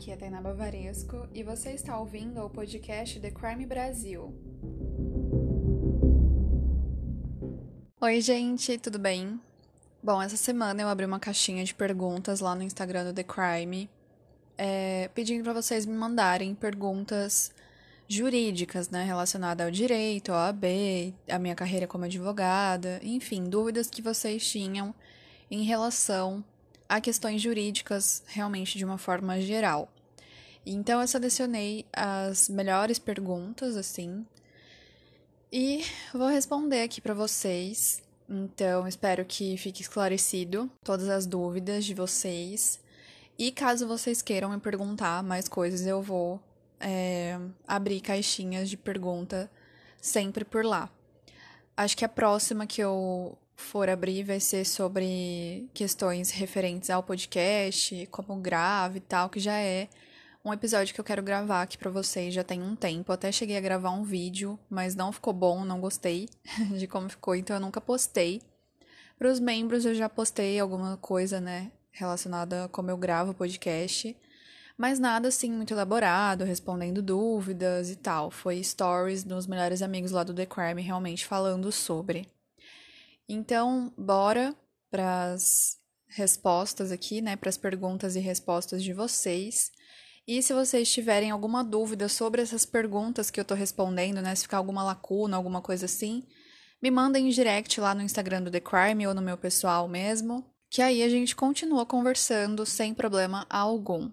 aqui 0.00 0.12
é 0.12 0.16
Tainá 0.16 0.40
Bavaresco 0.40 1.28
e 1.34 1.42
você 1.42 1.72
está 1.72 2.00
ouvindo 2.00 2.40
o 2.40 2.48
podcast 2.48 3.20
The 3.20 3.30
Crime 3.30 3.66
Brasil. 3.66 4.34
Oi, 8.00 8.20
gente, 8.22 8.78
tudo 8.78 8.98
bem? 8.98 9.38
Bom, 10.02 10.22
essa 10.22 10.38
semana 10.38 10.80
eu 10.80 10.88
abri 10.88 11.04
uma 11.04 11.20
caixinha 11.20 11.62
de 11.64 11.74
perguntas 11.74 12.40
lá 12.40 12.54
no 12.54 12.62
Instagram 12.62 13.04
do 13.04 13.12
The 13.12 13.24
Crime, 13.24 13.90
é, 14.56 15.10
pedindo 15.14 15.44
para 15.44 15.52
vocês 15.52 15.84
me 15.84 15.94
mandarem 15.94 16.54
perguntas 16.54 17.52
jurídicas, 18.08 18.88
né, 18.88 19.04
relacionadas 19.04 19.66
ao 19.66 19.70
direito, 19.70 20.32
ao 20.32 20.38
AB, 20.38 21.14
a 21.28 21.38
minha 21.38 21.54
carreira 21.54 21.86
como 21.86 22.06
advogada, 22.06 23.00
enfim, 23.02 23.44
dúvidas 23.44 23.90
que 23.90 24.00
vocês 24.00 24.50
tinham 24.50 24.94
em 25.50 25.62
relação 25.62 26.42
a 26.90 27.00
questões 27.00 27.40
jurídicas 27.40 28.24
realmente 28.26 28.76
de 28.76 28.84
uma 28.84 28.98
forma 28.98 29.40
geral. 29.40 29.88
Então 30.66 31.00
eu 31.00 31.06
selecionei 31.06 31.86
as 31.92 32.48
melhores 32.48 32.98
perguntas 32.98 33.76
assim 33.76 34.26
e 35.52 35.84
vou 36.12 36.26
responder 36.26 36.82
aqui 36.82 37.00
para 37.00 37.14
vocês. 37.14 38.02
Então 38.28 38.88
espero 38.88 39.24
que 39.24 39.56
fique 39.56 39.82
esclarecido 39.82 40.68
todas 40.82 41.08
as 41.08 41.26
dúvidas 41.26 41.84
de 41.84 41.94
vocês. 41.94 42.80
E 43.38 43.52
caso 43.52 43.86
vocês 43.86 44.20
queiram 44.20 44.50
me 44.50 44.58
perguntar 44.58 45.22
mais 45.22 45.48
coisas, 45.48 45.86
eu 45.86 46.02
vou 46.02 46.40
é, 46.80 47.38
abrir 47.68 48.00
caixinhas 48.00 48.68
de 48.68 48.76
pergunta 48.76 49.48
sempre 50.00 50.44
por 50.44 50.64
lá. 50.64 50.90
Acho 51.76 51.96
que 51.96 52.04
a 52.04 52.08
próxima 52.08 52.66
que 52.66 52.82
eu 52.82 53.38
for 53.60 53.88
abrir 53.88 54.24
vai 54.24 54.40
ser 54.40 54.64
sobre 54.64 55.68
questões 55.72 56.30
referentes 56.30 56.90
ao 56.90 57.02
podcast, 57.02 58.06
como 58.10 58.36
grave 58.36 58.98
e 58.98 59.00
tal, 59.00 59.28
que 59.28 59.38
já 59.38 59.58
é 59.58 59.88
um 60.44 60.52
episódio 60.52 60.94
que 60.94 61.00
eu 61.00 61.04
quero 61.04 61.22
gravar 61.22 61.62
aqui 61.62 61.76
para 61.76 61.90
vocês 61.90 62.32
já 62.32 62.42
tem 62.42 62.62
um 62.62 62.74
tempo. 62.74 63.12
até 63.12 63.30
cheguei 63.30 63.56
a 63.56 63.60
gravar 63.60 63.90
um 63.90 64.02
vídeo, 64.02 64.58
mas 64.68 64.94
não 64.94 65.12
ficou 65.12 65.32
bom, 65.32 65.64
não 65.64 65.80
gostei 65.80 66.28
de 66.78 66.86
como 66.86 67.08
ficou, 67.08 67.36
então 67.36 67.56
eu 67.56 67.60
nunca 67.60 67.80
postei. 67.80 68.40
Para 69.18 69.30
os 69.30 69.38
membros 69.38 69.84
eu 69.84 69.94
já 69.94 70.08
postei 70.08 70.58
alguma 70.58 70.96
coisa, 70.96 71.40
né, 71.40 71.70
relacionada 71.92 72.64
a 72.64 72.68
como 72.68 72.90
eu 72.90 72.96
gravo 72.96 73.32
o 73.32 73.34
podcast, 73.34 74.16
mas 74.78 74.98
nada 74.98 75.28
assim 75.28 75.52
muito 75.52 75.74
elaborado, 75.74 76.42
respondendo 76.44 77.02
dúvidas 77.02 77.90
e 77.90 77.96
tal. 77.96 78.30
Foi 78.30 78.62
stories 78.64 79.22
dos 79.22 79.46
melhores 79.46 79.82
amigos 79.82 80.10
lá 80.10 80.24
do 80.24 80.32
The 80.32 80.46
Crime 80.46 80.80
realmente 80.80 81.26
falando 81.26 81.70
sobre. 81.70 82.26
Então, 83.32 83.92
bora 83.96 84.56
para 84.90 85.30
as 85.30 85.78
respostas 86.08 86.90
aqui, 86.90 87.20
né, 87.20 87.36
para 87.36 87.48
as 87.48 87.56
perguntas 87.56 88.16
e 88.16 88.18
respostas 88.18 88.82
de 88.82 88.92
vocês. 88.92 89.70
E 90.26 90.42
se 90.42 90.52
vocês 90.52 90.92
tiverem 90.92 91.30
alguma 91.30 91.62
dúvida 91.62 92.08
sobre 92.08 92.42
essas 92.42 92.66
perguntas 92.66 93.30
que 93.30 93.38
eu 93.38 93.44
tô 93.44 93.54
respondendo, 93.54 94.20
né, 94.20 94.34
se 94.34 94.42
ficar 94.42 94.56
alguma 94.56 94.82
lacuna, 94.82 95.36
alguma 95.36 95.62
coisa 95.62 95.84
assim, 95.84 96.24
me 96.82 96.90
mandem 96.90 97.28
em 97.28 97.30
direct 97.30 97.80
lá 97.80 97.94
no 97.94 98.02
Instagram 98.02 98.42
do 98.42 98.50
The 98.50 98.58
Crime 98.58 99.06
ou 99.06 99.14
no 99.14 99.22
meu 99.22 99.38
pessoal 99.38 99.86
mesmo, 99.86 100.44
que 100.68 100.82
aí 100.82 101.00
a 101.00 101.08
gente 101.08 101.36
continua 101.36 101.86
conversando 101.86 102.66
sem 102.66 102.92
problema 102.92 103.46
algum. 103.48 104.10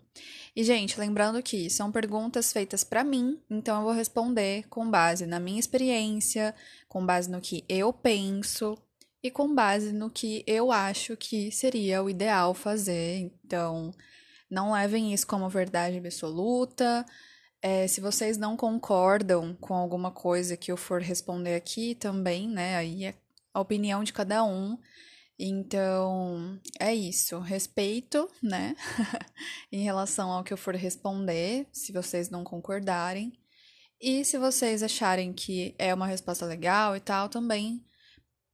E 0.55 0.63
gente, 0.63 0.99
lembrando 0.99 1.41
que 1.41 1.71
são 1.71 1.91
perguntas 1.91 2.53
feitas 2.53 2.83
para 2.83 3.03
mim, 3.03 3.41
então 3.49 3.77
eu 3.77 3.83
vou 3.83 3.93
responder 3.93 4.67
com 4.69 4.87
base 4.87 5.25
na 5.25 5.39
minha 5.39 5.59
experiência, 5.59 6.53
com 6.87 7.03
base 7.03 7.31
no 7.31 7.41
que 7.41 7.65
eu 7.67 7.91
penso, 7.91 8.77
e 9.23 9.31
com 9.31 9.53
base 9.53 9.91
no 9.91 10.09
que 10.09 10.43
eu 10.47 10.71
acho 10.71 11.17
que 11.17 11.51
seria 11.51 12.03
o 12.03 12.09
ideal 12.09 12.53
fazer. 12.53 13.17
Então, 13.17 13.91
não 14.49 14.73
levem 14.73 15.13
isso 15.13 15.27
como 15.27 15.49
verdade 15.49 15.97
absoluta. 15.97 17.05
É, 17.61 17.87
se 17.87 17.99
vocês 17.99 18.37
não 18.37 18.55
concordam 18.55 19.55
com 19.55 19.73
alguma 19.73 20.11
coisa 20.11 20.55
que 20.55 20.71
eu 20.71 20.77
for 20.77 21.01
responder 21.01 21.55
aqui 21.55 21.95
também, 21.95 22.47
né? 22.47 22.77
Aí 22.77 23.05
é 23.05 23.15
a 23.53 23.59
opinião 23.59 24.03
de 24.03 24.13
cada 24.13 24.43
um. 24.43 24.77
Então, 25.39 26.59
é 26.79 26.93
isso. 26.93 27.39
Respeito, 27.39 28.29
né? 28.41 28.75
em 29.71 29.83
relação 29.83 30.31
ao 30.31 30.43
que 30.43 30.53
eu 30.53 30.57
for 30.57 30.75
responder, 30.75 31.67
se 31.71 31.91
vocês 31.91 32.29
não 32.29 32.43
concordarem. 32.43 33.33
E 33.99 34.23
se 34.23 34.37
vocês 34.37 34.83
acharem 34.83 35.33
que 35.33 35.75
é 35.77 35.93
uma 35.93 36.05
resposta 36.07 36.45
legal 36.45 36.95
e 36.95 36.99
tal, 36.99 37.27
também 37.29 37.83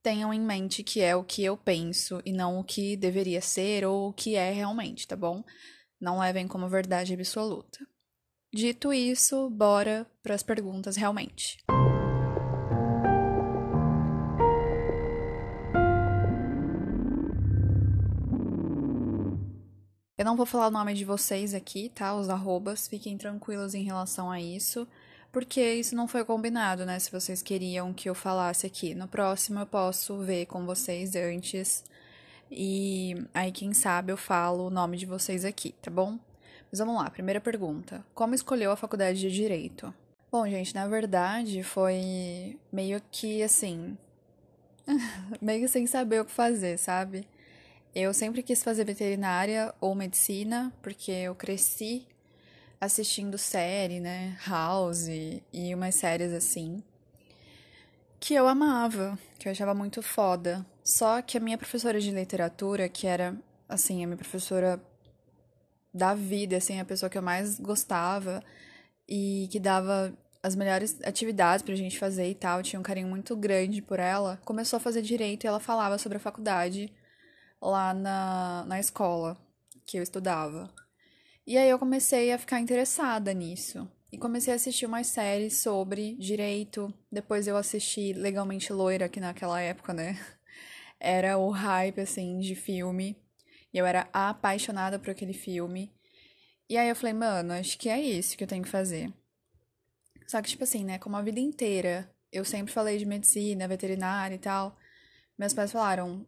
tenham 0.03 0.33
em 0.33 0.41
mente 0.41 0.83
que 0.83 0.99
é 0.99 1.15
o 1.15 1.23
que 1.23 1.43
eu 1.43 1.55
penso 1.55 2.21
e 2.25 2.33
não 2.33 2.59
o 2.59 2.63
que 2.63 2.97
deveria 2.97 3.41
ser 3.41 3.85
ou 3.85 4.09
o 4.09 4.13
que 4.13 4.35
é 4.35 4.51
realmente, 4.51 5.07
tá 5.07 5.15
bom? 5.15 5.41
Não 5.99 6.19
levem 6.19 6.45
como 6.45 6.67
verdade 6.67 7.13
absoluta. 7.13 7.79
Dito 8.53 8.93
isso, 8.93 9.49
bora 9.49 10.05
para 10.21 10.35
as 10.35 10.43
perguntas 10.43 10.97
realmente. 10.97 11.57
Eu 20.17 20.25
não 20.25 20.35
vou 20.35 20.45
falar 20.45 20.67
o 20.67 20.71
nome 20.71 20.93
de 20.93 21.05
vocês 21.05 21.53
aqui, 21.53 21.89
tá? 21.89 22.13
Os 22.13 22.29
arrobas, 22.29 22.87
fiquem 22.87 23.17
tranquilos 23.17 23.73
em 23.73 23.83
relação 23.83 24.29
a 24.29 24.39
isso 24.39 24.87
porque 25.33 25.73
isso 25.73 25.95
não 25.95 26.07
foi 26.07 26.23
combinado, 26.23 26.85
né? 26.85 26.99
Se 26.99 27.11
vocês 27.11 27.41
queriam 27.41 27.91
que 27.91 28.07
eu 28.07 28.13
falasse 28.13 28.67
aqui. 28.67 28.93
No 28.93 29.07
próximo 29.07 29.59
eu 29.59 29.65
posso 29.65 30.19
ver 30.19 30.45
com 30.45 30.63
vocês 30.63 31.15
antes. 31.15 31.83
E 32.51 33.15
aí, 33.33 33.51
quem 33.51 33.73
sabe, 33.73 34.11
eu 34.11 34.17
falo 34.17 34.67
o 34.67 34.69
nome 34.69 34.95
de 34.95 35.07
vocês 35.07 35.43
aqui, 35.43 35.73
tá 35.81 35.89
bom? 35.89 36.19
Mas 36.71 36.77
vamos 36.77 36.95
lá, 36.95 37.09
primeira 37.09 37.41
pergunta. 37.41 38.05
Como 38.13 38.35
escolheu 38.35 38.71
a 38.71 38.77
faculdade 38.77 39.19
de 39.19 39.31
Direito? 39.31 39.91
Bom, 40.31 40.47
gente, 40.47 40.73
na 40.75 40.87
verdade 40.87 41.63
foi 41.63 42.59
meio 42.71 43.01
que 43.11 43.41
assim. 43.41 43.97
meio 45.41 45.67
sem 45.67 45.87
saber 45.87 46.21
o 46.21 46.25
que 46.25 46.31
fazer, 46.31 46.77
sabe? 46.77 47.27
Eu 47.95 48.13
sempre 48.13 48.43
quis 48.43 48.63
fazer 48.63 48.85
veterinária 48.85 49.73
ou 49.81 49.95
medicina, 49.95 50.71
porque 50.81 51.11
eu 51.11 51.33
cresci 51.33 52.05
assistindo 52.83 53.37
série, 53.37 53.99
né? 53.99 54.37
House 54.47 55.07
e 55.07 55.73
umas 55.73 55.95
séries 55.95 56.33
assim. 56.33 56.83
Que 58.19 58.33
eu 58.33 58.47
amava, 58.47 59.17
que 59.37 59.47
eu 59.47 59.51
achava 59.51 59.73
muito 59.73 60.01
foda. 60.01 60.65
Só 60.83 61.21
que 61.21 61.37
a 61.37 61.41
minha 61.41 61.57
professora 61.57 61.99
de 61.99 62.11
literatura, 62.11 62.89
que 62.89 63.07
era, 63.07 63.35
assim, 63.67 64.03
a 64.03 64.07
minha 64.07 64.17
professora 64.17 64.81
da 65.93 66.13
vida, 66.13 66.57
assim, 66.57 66.79
a 66.79 66.85
pessoa 66.85 67.09
que 67.09 67.17
eu 67.17 67.21
mais 67.21 67.59
gostava 67.59 68.43
e 69.07 69.47
que 69.51 69.59
dava 69.59 70.13
as 70.41 70.55
melhores 70.55 70.99
atividades 71.03 71.63
pra 71.63 71.75
gente 71.75 71.97
fazer 71.97 72.29
e 72.29 72.35
tal, 72.35 72.61
tinha 72.61 72.79
um 72.79 72.83
carinho 72.83 73.07
muito 73.07 73.35
grande 73.35 73.81
por 73.81 73.99
ela, 73.99 74.37
começou 74.43 74.77
a 74.77 74.79
fazer 74.79 75.01
direito 75.01 75.45
e 75.45 75.47
ela 75.47 75.59
falava 75.59 75.97
sobre 75.97 76.17
a 76.17 76.21
faculdade 76.21 76.91
lá 77.61 77.93
na, 77.93 78.65
na 78.67 78.79
escola 78.79 79.37
que 79.85 79.97
eu 79.97 80.03
estudava. 80.03 80.69
E 81.45 81.57
aí 81.57 81.69
eu 81.69 81.77
comecei 81.77 82.31
a 82.31 82.37
ficar 82.37 82.59
interessada 82.59 83.33
nisso. 83.33 83.89
E 84.11 84.17
comecei 84.17 84.53
a 84.53 84.55
assistir 84.55 84.85
umas 84.85 85.07
séries 85.07 85.57
sobre 85.57 86.15
direito. 86.15 86.93
Depois 87.11 87.47
eu 87.47 87.57
assisti 87.57 88.13
Legalmente 88.13 88.71
Loira, 88.71 89.09
que 89.09 89.19
naquela 89.19 89.59
época, 89.59 89.93
né? 89.93 90.17
Era 90.99 91.37
o 91.37 91.49
hype, 91.49 91.99
assim, 91.99 92.39
de 92.39 92.55
filme. 92.55 93.17
E 93.73 93.77
eu 93.77 93.85
era 93.85 94.07
apaixonada 94.13 94.99
por 94.99 95.09
aquele 95.09 95.33
filme. 95.33 95.91
E 96.69 96.77
aí 96.77 96.87
eu 96.87 96.95
falei, 96.95 97.13
mano, 97.13 97.51
acho 97.53 97.77
que 97.77 97.89
é 97.89 97.99
isso 97.99 98.37
que 98.37 98.43
eu 98.43 98.47
tenho 98.47 98.63
que 98.63 98.69
fazer. 98.69 99.11
Só 100.27 100.41
que, 100.41 100.49
tipo 100.49 100.63
assim, 100.63 100.85
né? 100.85 100.97
Como 100.99 101.17
a 101.17 101.21
vida 101.21 101.39
inteira 101.39 102.09
eu 102.33 102.43
sempre 102.43 102.73
falei 102.73 102.97
de 102.97 103.05
medicina, 103.05 103.67
veterinária 103.67 104.35
e 104.35 104.39
tal, 104.39 104.75
meus 105.37 105.53
pais 105.53 105.71
falaram: 105.71 106.25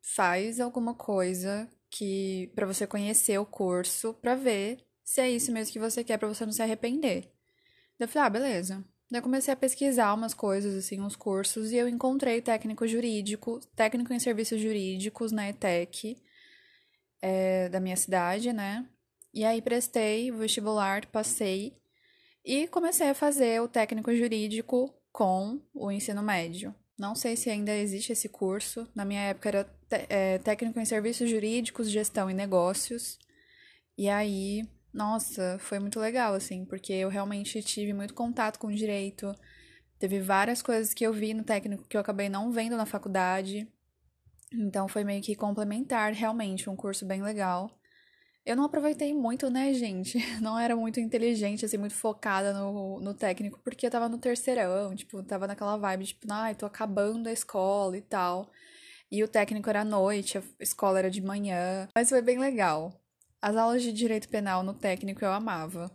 faz 0.00 0.60
alguma 0.60 0.94
coisa 0.94 1.68
que 1.90 2.52
para 2.54 2.66
você 2.66 2.86
conhecer 2.86 3.38
o 3.38 3.46
curso, 3.46 4.14
para 4.14 4.34
ver 4.34 4.84
se 5.02 5.20
é 5.20 5.30
isso 5.30 5.50
mesmo 5.52 5.72
que 5.72 5.78
você 5.78 6.04
quer 6.04 6.18
para 6.18 6.28
você 6.28 6.44
não 6.44 6.52
se 6.52 6.62
arrepender. 6.62 7.32
Eu 7.98 8.06
falei, 8.06 8.26
ah, 8.26 8.30
beleza. 8.30 8.84
Daí 9.10 9.22
comecei 9.22 9.52
a 9.52 9.56
pesquisar 9.56 10.12
umas 10.12 10.34
coisas, 10.34 10.74
assim, 10.74 11.00
uns 11.00 11.16
cursos, 11.16 11.72
e 11.72 11.76
eu 11.76 11.88
encontrei 11.88 12.42
técnico 12.42 12.86
jurídico, 12.86 13.58
técnico 13.74 14.12
em 14.12 14.18
serviços 14.18 14.60
jurídicos 14.60 15.32
na 15.32 15.48
ETEC, 15.48 16.22
é, 17.22 17.68
da 17.70 17.80
minha 17.80 17.96
cidade, 17.96 18.52
né? 18.52 18.86
E 19.32 19.44
aí 19.44 19.62
prestei 19.62 20.30
o 20.30 20.36
vestibular, 20.36 21.06
passei, 21.06 21.74
e 22.44 22.68
comecei 22.68 23.08
a 23.08 23.14
fazer 23.14 23.60
o 23.62 23.68
técnico 23.68 24.14
jurídico 24.14 24.94
com 25.10 25.60
o 25.74 25.90
ensino 25.90 26.22
médio. 26.22 26.74
Não 26.98 27.14
sei 27.14 27.36
se 27.36 27.48
ainda 27.48 27.74
existe 27.74 28.12
esse 28.12 28.28
curso. 28.28 28.88
Na 28.94 29.04
minha 29.04 29.20
época 29.20 29.48
era 29.48 29.70
é, 29.90 30.38
técnico 30.38 30.80
em 30.80 30.84
serviços 30.84 31.30
jurídicos, 31.30 31.88
gestão 31.88 32.28
e 32.28 32.34
negócios. 32.34 33.18
E 33.96 34.08
aí, 34.08 34.68
nossa, 34.92 35.58
foi 35.60 35.78
muito 35.78 36.00
legal, 36.00 36.34
assim, 36.34 36.64
porque 36.64 36.92
eu 36.92 37.08
realmente 37.08 37.62
tive 37.62 37.92
muito 37.92 38.14
contato 38.14 38.58
com 38.58 38.70
direito. 38.70 39.32
Teve 39.98 40.20
várias 40.20 40.60
coisas 40.60 40.92
que 40.92 41.04
eu 41.04 41.12
vi 41.12 41.34
no 41.34 41.44
técnico 41.44 41.86
que 41.88 41.96
eu 41.96 42.00
acabei 42.00 42.28
não 42.28 42.50
vendo 42.50 42.76
na 42.76 42.86
faculdade. 42.86 43.68
Então 44.52 44.88
foi 44.88 45.04
meio 45.04 45.22
que 45.22 45.36
complementar, 45.36 46.12
realmente, 46.12 46.68
um 46.68 46.76
curso 46.76 47.06
bem 47.06 47.22
legal. 47.22 47.70
Eu 48.48 48.56
não 48.56 48.64
aproveitei 48.64 49.12
muito, 49.12 49.50
né, 49.50 49.74
gente? 49.74 50.16
Não 50.40 50.58
era 50.58 50.74
muito 50.74 50.98
inteligente, 50.98 51.66
assim, 51.66 51.76
muito 51.76 51.94
focada 51.94 52.54
no, 52.54 52.98
no 52.98 53.12
técnico, 53.12 53.60
porque 53.62 53.86
eu 53.86 53.90
tava 53.90 54.08
no 54.08 54.16
terceirão, 54.16 54.96
tipo, 54.96 55.22
tava 55.22 55.46
naquela 55.46 55.76
vibe, 55.76 56.06
tipo, 56.06 56.26
ai, 56.32 56.54
tô 56.54 56.64
acabando 56.64 57.28
a 57.28 57.32
escola 57.32 57.94
e 57.98 58.00
tal. 58.00 58.50
E 59.12 59.22
o 59.22 59.28
técnico 59.28 59.68
era 59.68 59.82
à 59.82 59.84
noite, 59.84 60.38
a 60.38 60.42
escola 60.60 60.98
era 60.98 61.10
de 61.10 61.20
manhã. 61.20 61.88
Mas 61.94 62.08
foi 62.08 62.22
bem 62.22 62.38
legal. 62.38 62.98
As 63.42 63.54
aulas 63.54 63.82
de 63.82 63.92
direito 63.92 64.30
penal 64.30 64.62
no 64.62 64.72
técnico 64.72 65.22
eu 65.22 65.30
amava. 65.30 65.90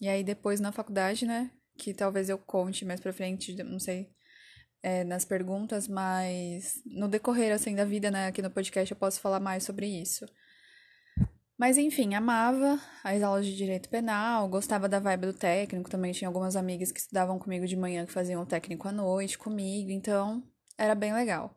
E 0.00 0.08
aí 0.08 0.22
depois 0.22 0.60
na 0.60 0.70
faculdade, 0.70 1.26
né? 1.26 1.50
Que 1.76 1.92
talvez 1.92 2.28
eu 2.28 2.38
conte 2.38 2.84
mais 2.84 3.00
pra 3.00 3.12
frente, 3.12 3.60
não 3.64 3.80
sei, 3.80 4.08
é, 4.84 5.02
nas 5.02 5.24
perguntas, 5.24 5.88
mas 5.88 6.80
no 6.86 7.08
decorrer, 7.08 7.52
assim, 7.52 7.74
da 7.74 7.84
vida, 7.84 8.08
né? 8.08 8.28
Aqui 8.28 8.40
no 8.40 8.50
podcast 8.52 8.92
eu 8.92 8.96
posso 8.96 9.18
falar 9.20 9.40
mais 9.40 9.64
sobre 9.64 9.86
isso. 9.86 10.24
Mas 11.62 11.78
enfim, 11.78 12.12
amava 12.14 12.80
as 13.04 13.22
aulas 13.22 13.46
de 13.46 13.56
direito 13.56 13.88
penal, 13.88 14.48
gostava 14.48 14.88
da 14.88 14.98
vibe 14.98 15.26
do 15.26 15.32
técnico, 15.32 15.88
também 15.88 16.10
tinha 16.10 16.26
algumas 16.26 16.56
amigas 16.56 16.90
que 16.90 16.98
estudavam 16.98 17.38
comigo 17.38 17.68
de 17.68 17.76
manhã 17.76 18.04
que 18.04 18.10
faziam 18.10 18.42
o 18.42 18.46
técnico 18.46 18.88
à 18.88 18.90
noite 18.90 19.38
comigo, 19.38 19.88
então 19.88 20.42
era 20.76 20.92
bem 20.96 21.14
legal. 21.14 21.56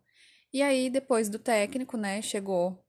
E 0.54 0.62
aí, 0.62 0.92
depois 0.92 1.28
do 1.28 1.40
técnico, 1.40 1.98
né, 1.98 2.22
chegou 2.22 2.86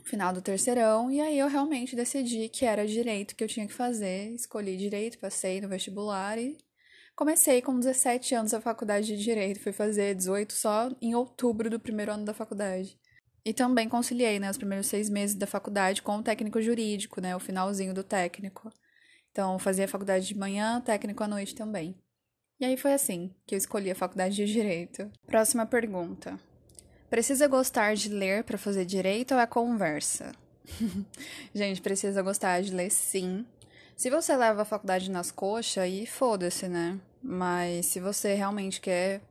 o 0.00 0.04
final 0.04 0.32
do 0.32 0.40
terceirão, 0.40 1.10
e 1.10 1.20
aí 1.20 1.36
eu 1.36 1.48
realmente 1.48 1.96
decidi 1.96 2.48
que 2.48 2.64
era 2.64 2.86
direito 2.86 3.34
que 3.34 3.42
eu 3.42 3.48
tinha 3.48 3.66
que 3.66 3.74
fazer, 3.74 4.32
escolhi 4.32 4.76
direito, 4.76 5.18
passei 5.18 5.60
no 5.60 5.68
vestibular 5.68 6.38
e 6.38 6.56
comecei 7.16 7.60
com 7.60 7.76
17 7.76 8.36
anos 8.36 8.54
a 8.54 8.60
faculdade 8.60 9.08
de 9.08 9.20
direito, 9.20 9.58
fui 9.58 9.72
fazer 9.72 10.14
18 10.14 10.52
só 10.52 10.88
em 11.02 11.16
outubro 11.16 11.68
do 11.68 11.80
primeiro 11.80 12.12
ano 12.12 12.24
da 12.24 12.32
faculdade. 12.32 12.96
E 13.48 13.52
também 13.54 13.88
conciliei, 13.88 14.38
né, 14.38 14.50
os 14.50 14.58
primeiros 14.58 14.88
seis 14.88 15.08
meses 15.08 15.34
da 15.34 15.46
faculdade 15.46 16.02
com 16.02 16.18
o 16.18 16.22
técnico 16.22 16.60
jurídico, 16.60 17.18
né, 17.18 17.34
o 17.34 17.40
finalzinho 17.40 17.94
do 17.94 18.04
técnico. 18.04 18.70
Então, 19.30 19.58
fazia 19.58 19.86
a 19.86 19.88
faculdade 19.88 20.26
de 20.26 20.36
manhã, 20.36 20.82
técnico 20.82 21.22
à 21.22 21.26
noite 21.26 21.54
também. 21.54 21.96
E 22.60 22.66
aí 22.66 22.76
foi 22.76 22.92
assim 22.92 23.34
que 23.46 23.54
eu 23.54 23.56
escolhi 23.56 23.90
a 23.90 23.94
faculdade 23.94 24.36
de 24.36 24.44
Direito. 24.44 25.10
Próxima 25.26 25.64
pergunta. 25.64 26.38
Precisa 27.08 27.48
gostar 27.48 27.94
de 27.94 28.10
ler 28.10 28.44
para 28.44 28.58
fazer 28.58 28.84
direito 28.84 29.32
ou 29.32 29.40
é 29.40 29.46
conversa? 29.46 30.32
Gente, 31.54 31.80
precisa 31.80 32.20
gostar 32.20 32.60
de 32.60 32.74
ler 32.74 32.90
sim. 32.90 33.46
Se 33.96 34.10
você 34.10 34.36
leva 34.36 34.60
a 34.60 34.66
faculdade 34.66 35.10
nas 35.10 35.30
coxas, 35.30 35.84
aí 35.84 36.04
foda-se, 36.04 36.68
né? 36.68 37.00
Mas 37.22 37.86
se 37.86 37.98
você 37.98 38.34
realmente 38.34 38.78
quer 38.78 39.22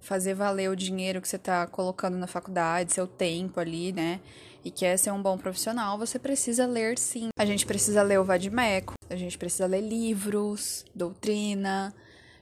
fazer 0.00 0.34
valer 0.34 0.70
o 0.70 0.76
dinheiro 0.76 1.20
que 1.20 1.28
você 1.28 1.36
está 1.36 1.66
colocando 1.66 2.16
na 2.16 2.26
faculdade, 2.26 2.92
seu 2.92 3.06
tempo 3.06 3.60
ali, 3.60 3.92
né? 3.92 4.20
E 4.64 4.70
quer 4.70 4.96
ser 4.98 5.10
um 5.10 5.22
bom 5.22 5.38
profissional, 5.38 5.96
você 5.98 6.18
precisa 6.18 6.66
ler 6.66 6.98
sim. 6.98 7.28
A 7.38 7.46
gente 7.46 7.64
precisa 7.64 8.02
ler 8.02 8.18
o 8.20 8.24
Vadimeco, 8.24 8.94
a 9.08 9.16
gente 9.16 9.38
precisa 9.38 9.66
ler 9.66 9.80
livros, 9.80 10.84
doutrina, 10.94 11.94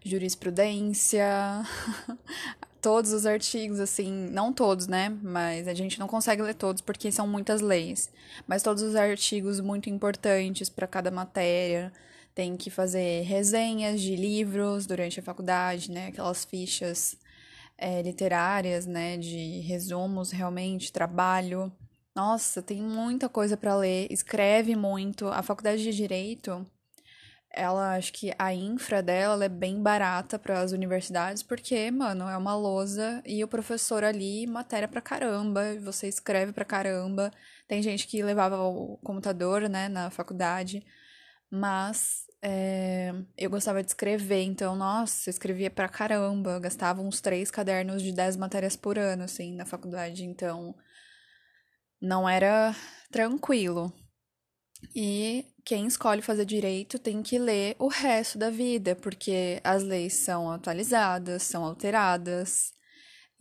jurisprudência, 0.04 1.26
todos 2.82 3.12
os 3.12 3.26
artigos, 3.26 3.78
assim, 3.78 4.10
não 4.30 4.52
todos, 4.52 4.86
né? 4.86 5.16
Mas 5.22 5.68
a 5.68 5.74
gente 5.74 5.98
não 5.98 6.08
consegue 6.08 6.42
ler 6.42 6.54
todos 6.54 6.82
porque 6.82 7.12
são 7.12 7.26
muitas 7.26 7.60
leis. 7.60 8.10
Mas 8.46 8.62
todos 8.62 8.82
os 8.82 8.96
artigos 8.96 9.60
muito 9.60 9.88
importantes 9.90 10.68
para 10.68 10.86
cada 10.86 11.10
matéria. 11.10 11.92
Tem 12.34 12.56
que 12.56 12.70
fazer 12.70 13.22
resenhas 13.22 14.00
de 14.00 14.14
livros 14.14 14.86
durante 14.86 15.18
a 15.18 15.22
faculdade, 15.22 15.90
né? 15.90 16.08
Aquelas 16.08 16.44
fichas 16.44 17.16
é, 17.78 18.02
literárias, 18.02 18.86
né, 18.86 19.16
de 19.16 19.60
resumos, 19.60 20.32
realmente, 20.32 20.92
trabalho. 20.92 21.72
Nossa, 22.14 22.60
tem 22.60 22.82
muita 22.82 23.28
coisa 23.28 23.56
para 23.56 23.76
ler, 23.76 24.08
escreve 24.10 24.74
muito. 24.76 25.28
A 25.28 25.42
faculdade 25.42 25.82
de 25.82 25.92
Direito, 25.92 26.66
ela, 27.50 27.96
acho 27.96 28.12
que 28.12 28.32
a 28.38 28.52
infra 28.54 29.02
dela 29.02 29.44
é 29.44 29.48
bem 29.48 29.82
barata 29.82 30.38
para 30.38 30.60
as 30.60 30.72
universidades, 30.72 31.42
porque, 31.42 31.90
mano, 31.90 32.28
é 32.28 32.36
uma 32.36 32.56
lousa 32.56 33.22
e 33.26 33.42
o 33.42 33.48
professor 33.48 34.04
ali, 34.04 34.46
matéria 34.46 34.88
pra 34.88 35.00
caramba, 35.00 35.78
você 35.80 36.08
escreve 36.08 36.52
pra 36.52 36.64
caramba. 36.64 37.30
Tem 37.66 37.82
gente 37.82 38.06
que 38.06 38.22
levava 38.22 38.60
o 38.60 38.98
computador, 38.98 39.68
né, 39.68 39.88
na 39.88 40.10
faculdade, 40.10 40.84
mas 41.50 42.27
é, 42.40 43.12
eu 43.36 43.50
gostava 43.50 43.82
de 43.82 43.90
escrever, 43.90 44.42
então, 44.42 44.76
nossa, 44.76 45.28
eu 45.28 45.32
escrevia 45.32 45.70
pra 45.70 45.88
caramba. 45.88 46.52
Eu 46.52 46.60
gastava 46.60 47.02
uns 47.02 47.20
três 47.20 47.50
cadernos 47.50 48.02
de 48.02 48.12
dez 48.12 48.36
matérias 48.36 48.76
por 48.76 48.98
ano, 48.98 49.24
assim, 49.24 49.54
na 49.54 49.66
faculdade, 49.66 50.24
então 50.24 50.74
não 52.00 52.28
era 52.28 52.74
tranquilo. 53.10 53.92
E 54.94 55.44
quem 55.64 55.86
escolhe 55.86 56.22
fazer 56.22 56.44
direito 56.44 56.98
tem 56.98 57.22
que 57.22 57.38
ler 57.38 57.74
o 57.78 57.88
resto 57.88 58.38
da 58.38 58.50
vida, 58.50 58.94
porque 58.94 59.60
as 59.64 59.82
leis 59.82 60.14
são 60.14 60.50
atualizadas, 60.50 61.42
são 61.42 61.64
alteradas. 61.64 62.72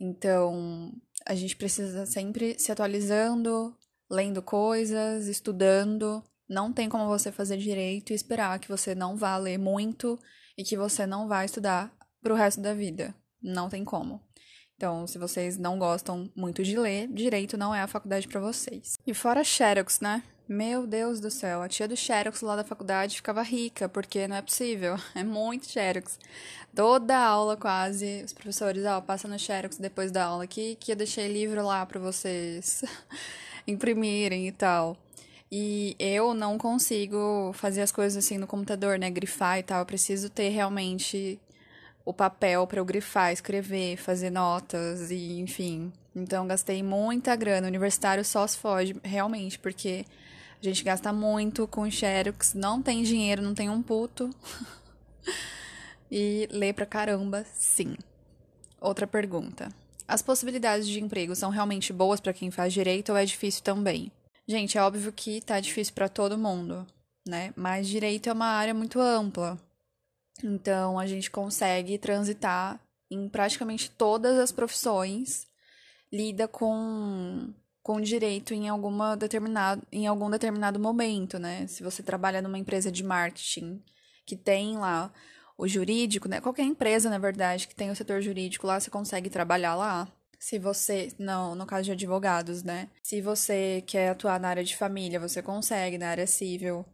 Então, 0.00 0.92
a 1.24 1.34
gente 1.34 1.56
precisa 1.56 2.06
sempre 2.06 2.58
se 2.58 2.72
atualizando, 2.72 3.76
lendo 4.10 4.42
coisas, 4.42 5.26
estudando 5.28 6.24
não 6.48 6.72
tem 6.72 6.88
como 6.88 7.06
você 7.06 7.30
fazer 7.30 7.58
direito 7.58 8.12
e 8.12 8.16
esperar 8.16 8.58
que 8.58 8.68
você 8.68 8.94
não 8.94 9.16
vá 9.16 9.36
ler 9.36 9.58
muito 9.58 10.18
e 10.56 10.64
que 10.64 10.76
você 10.76 11.06
não 11.06 11.28
vá 11.28 11.44
estudar 11.44 11.92
pro 12.22 12.34
resto 12.34 12.60
da 12.60 12.74
vida. 12.74 13.14
Não 13.42 13.68
tem 13.68 13.84
como. 13.84 14.20
Então, 14.76 15.06
se 15.06 15.18
vocês 15.18 15.58
não 15.58 15.78
gostam 15.78 16.30
muito 16.36 16.62
de 16.62 16.78
ler, 16.78 17.08
direito 17.08 17.56
não 17.56 17.74
é 17.74 17.80
a 17.80 17.88
faculdade 17.88 18.28
para 18.28 18.40
vocês. 18.40 18.96
E 19.06 19.12
fora 19.12 19.42
Xerox, 19.42 20.00
né? 20.00 20.22
Meu 20.48 20.86
Deus 20.86 21.20
do 21.20 21.30
céu, 21.30 21.60
a 21.60 21.68
tia 21.68 21.86
do 21.86 21.96
Xerox 21.96 22.40
lá 22.40 22.56
da 22.56 22.64
faculdade 22.64 23.16
ficava 23.16 23.42
rica, 23.42 23.86
porque 23.86 24.26
não 24.26 24.36
é 24.36 24.40
possível, 24.40 24.96
é 25.14 25.22
muito 25.22 25.66
Xerox. 25.66 26.18
Toda 26.74 27.18
aula 27.18 27.56
quase, 27.56 28.22
os 28.24 28.32
professores, 28.32 28.84
ó, 28.86 29.00
passa 29.00 29.28
no 29.28 29.38
Xerox 29.38 29.76
depois 29.76 30.10
da 30.10 30.24
aula 30.24 30.44
aqui, 30.44 30.76
que 30.76 30.92
eu 30.92 30.96
deixei 30.96 31.30
livro 31.30 31.62
lá 31.62 31.84
para 31.84 32.00
vocês 32.00 32.82
imprimirem 33.66 34.48
e 34.48 34.52
tal. 34.52 34.96
E 35.50 35.96
eu 35.98 36.34
não 36.34 36.58
consigo 36.58 37.52
fazer 37.54 37.80
as 37.80 37.90
coisas 37.90 38.22
assim 38.22 38.36
no 38.36 38.46
computador, 38.46 38.98
né? 38.98 39.10
Grifar 39.10 39.58
e 39.58 39.62
tal. 39.62 39.80
Eu 39.80 39.86
preciso 39.86 40.28
ter 40.28 40.50
realmente 40.50 41.40
o 42.04 42.12
papel 42.12 42.66
para 42.66 42.80
eu 42.80 42.84
grifar, 42.84 43.32
escrever, 43.32 43.96
fazer 43.96 44.30
notas 44.30 45.10
e 45.10 45.40
enfim. 45.40 45.92
Então 46.14 46.46
gastei 46.46 46.82
muita 46.82 47.34
grana. 47.36 47.66
O 47.66 47.70
universitário 47.70 48.24
só 48.24 48.46
se 48.46 48.58
foge, 48.58 48.96
realmente, 49.02 49.58
porque 49.58 50.04
a 50.60 50.64
gente 50.64 50.82
gasta 50.82 51.12
muito 51.12 51.66
com 51.68 51.90
Xerox, 51.90 52.54
não 52.54 52.82
tem 52.82 53.02
dinheiro, 53.02 53.42
não 53.42 53.54
tem 53.54 53.70
um 53.70 53.82
puto. 53.82 54.30
e 56.10 56.48
lê 56.50 56.72
pra 56.72 56.86
caramba, 56.86 57.44
sim. 57.54 57.94
Outra 58.80 59.06
pergunta. 59.06 59.68
As 60.06 60.22
possibilidades 60.22 60.88
de 60.88 61.00
emprego 61.02 61.36
são 61.36 61.50
realmente 61.50 61.92
boas 61.92 62.20
para 62.20 62.32
quem 62.32 62.50
faz 62.50 62.72
direito 62.72 63.12
ou 63.12 63.18
é 63.18 63.24
difícil 63.24 63.62
também? 63.62 64.10
Gente, 64.48 64.78
é 64.78 64.82
óbvio 64.82 65.12
que 65.12 65.42
tá 65.42 65.60
difícil 65.60 65.92
para 65.92 66.08
todo 66.08 66.38
mundo, 66.38 66.86
né? 67.26 67.52
Mas 67.54 67.86
direito 67.86 68.30
é 68.30 68.32
uma 68.32 68.46
área 68.46 68.72
muito 68.72 68.98
ampla. 68.98 69.58
Então, 70.42 70.98
a 70.98 71.06
gente 71.06 71.30
consegue 71.30 71.98
transitar 71.98 72.80
em 73.10 73.28
praticamente 73.28 73.90
todas 73.90 74.38
as 74.38 74.50
profissões, 74.50 75.46
lida 76.10 76.48
com 76.48 77.52
com 77.82 78.00
direito 78.00 78.52
em 78.52 78.68
alguma 78.68 79.16
determinado 79.16 79.82
em 79.90 80.06
algum 80.06 80.30
determinado 80.30 80.78
momento, 80.80 81.38
né? 81.38 81.66
Se 81.66 81.82
você 81.82 82.02
trabalha 82.02 82.40
numa 82.42 82.58
empresa 82.58 82.90
de 82.90 83.02
marketing 83.04 83.82
que 84.26 84.36
tem 84.36 84.78
lá 84.78 85.12
o 85.58 85.68
jurídico, 85.68 86.28
né? 86.28 86.40
Qualquer 86.40 86.64
empresa, 86.64 87.10
na 87.10 87.18
verdade, 87.18 87.68
que 87.68 87.74
tem 87.74 87.90
o 87.90 87.96
setor 87.96 88.22
jurídico 88.22 88.66
lá, 88.66 88.80
você 88.80 88.90
consegue 88.90 89.28
trabalhar 89.30 89.74
lá. 89.74 90.08
Se 90.38 90.58
você, 90.58 91.12
não, 91.18 91.54
no 91.54 91.66
caso 91.66 91.84
de 91.84 91.92
advogados, 91.92 92.62
né? 92.62 92.88
Se 93.02 93.20
você 93.20 93.82
quer 93.86 94.10
atuar 94.10 94.38
na 94.38 94.48
área 94.48 94.64
de 94.64 94.76
família, 94.76 95.18
você 95.18 95.42
consegue 95.42 95.98
na 95.98 96.08
área 96.08 96.26
civil, 96.26 96.84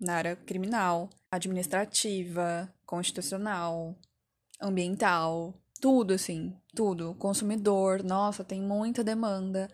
na 0.00 0.14
área 0.14 0.36
criminal, 0.36 1.08
administrativa, 1.30 2.72
constitucional, 2.84 3.96
ambiental, 4.60 5.54
tudo 5.80 6.14
assim, 6.14 6.56
tudo. 6.74 7.14
Consumidor, 7.14 8.02
nossa, 8.02 8.42
tem 8.42 8.60
muita 8.60 9.04
demanda. 9.04 9.68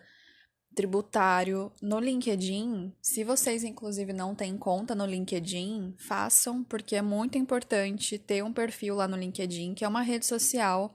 Tributário. 0.75 1.73
No 1.81 1.99
LinkedIn, 1.99 2.95
se 3.01 3.25
vocês 3.25 3.65
inclusive 3.65 4.13
não 4.13 4.35
têm 4.35 4.59
conta 4.59 4.95
no 4.95 5.07
LinkedIn, 5.07 5.95
façam, 5.99 6.63
porque 6.63 6.97
é 6.97 7.03
muito 7.03 7.39
importante 7.39 8.19
ter 8.19 8.45
um 8.45 8.53
perfil 8.53 8.97
lá 8.97 9.09
no 9.09 9.17
LinkedIn, 9.17 9.73
que 9.73 9.87
é 9.87 9.89
uma 9.89 10.03
rede 10.03 10.27
social 10.27 10.95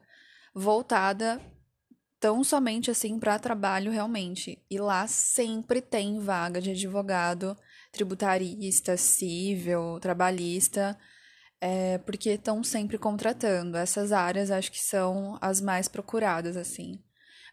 voltada 0.54 1.42
tão 2.22 2.44
somente 2.44 2.92
assim 2.92 3.20
para 3.20 3.40
trabalho 3.40 3.92
realmente. 3.92 4.64
E 4.70 4.78
lá 4.78 5.08
sempre 5.08 5.82
tem 5.82 6.20
vaga 6.20 6.62
de 6.62 6.70
advogado 6.70 7.58
tributarista, 7.92 8.96
civil, 8.96 10.00
trabalhista, 10.00 10.98
é, 11.60 11.98
porque 11.98 12.30
estão 12.30 12.64
sempre 12.64 12.98
contratando. 12.98 13.76
Essas 13.76 14.12
áreas 14.12 14.52
acho 14.52 14.72
que 14.72 14.80
são 14.80 15.38
as 15.42 15.60
mais 15.60 15.88
procuradas, 15.88 16.56
assim. 16.56 17.00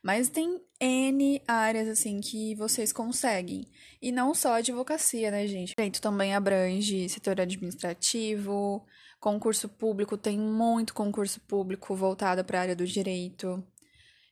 Mas 0.03 0.29
tem 0.29 0.61
N 0.79 1.43
áreas, 1.49 1.89
assim, 1.89 2.21
que 2.21 2.55
vocês 2.55 2.93
conseguem. 2.93 3.67
E 4.01 4.13
não 4.13 4.35
só 4.35 4.55
advocacia, 4.55 5.31
né, 5.31 5.47
gente? 5.47 5.75
Direito 5.77 6.01
também 6.01 6.35
abrange 6.35 7.09
setor 7.09 7.41
administrativo, 7.41 8.85
concurso 9.19 9.69
público, 9.69 10.17
tem 10.17 10.39
muito 10.39 10.95
concurso 10.95 11.41
público 11.41 11.97
voltado 11.97 12.45
para 12.45 12.59
a 12.59 12.63
área 12.63 12.77
do 12.77 12.87
direito. 12.87 13.65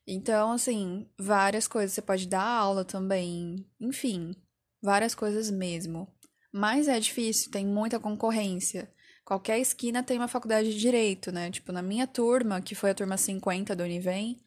Então, 0.06 0.52
assim, 0.52 1.08
várias 1.18 1.66
coisas. 1.66 1.92
Você 1.92 2.02
pode 2.02 2.28
dar 2.28 2.44
aula 2.44 2.84
também. 2.84 3.66
Enfim, 3.80 4.34
várias 4.80 5.14
coisas 5.14 5.50
mesmo. 5.50 6.08
Mas 6.52 6.88
é 6.88 6.98
difícil, 7.00 7.50
tem 7.50 7.66
muita 7.66 7.98
concorrência. 7.98 8.90
Qualquer 9.24 9.58
esquina 9.58 10.02
tem 10.02 10.18
uma 10.18 10.28
faculdade 10.28 10.72
de 10.72 10.78
direito, 10.78 11.32
né? 11.32 11.50
Tipo, 11.50 11.72
na 11.72 11.82
minha 11.82 12.06
turma, 12.06 12.60
que 12.60 12.74
foi 12.74 12.90
a 12.90 12.94
turma 12.94 13.16
50 13.16 13.74
do 13.74 13.82
Univem, 13.82 14.40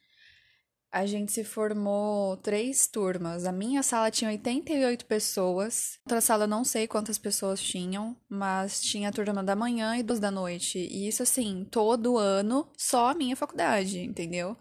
a 0.91 1.05
gente 1.05 1.31
se 1.31 1.43
formou 1.43 2.37
três 2.37 2.87
turmas. 2.87 3.45
A 3.45 3.51
minha 3.51 3.83
sala 3.83 4.09
tinha 4.09 4.31
88 4.31 5.05
pessoas. 5.05 5.99
Outra 6.05 6.21
sala 6.21 6.47
não 6.47 6.63
sei 6.63 6.87
quantas 6.87 7.17
pessoas 7.17 7.61
tinham, 7.61 8.17
mas 8.27 8.81
tinha 8.81 9.09
a 9.09 9.11
turma 9.11 9.43
da 9.43 9.55
manhã 9.55 9.97
e 9.97 10.03
duas 10.03 10.19
da 10.19 10.31
noite. 10.31 10.79
E 10.79 11.07
isso 11.07 11.21
assim, 11.21 11.67
todo 11.69 12.17
ano, 12.17 12.71
só 12.75 13.09
a 13.09 13.13
minha 13.13 13.35
faculdade, 13.35 13.99
entendeu? 13.99 14.57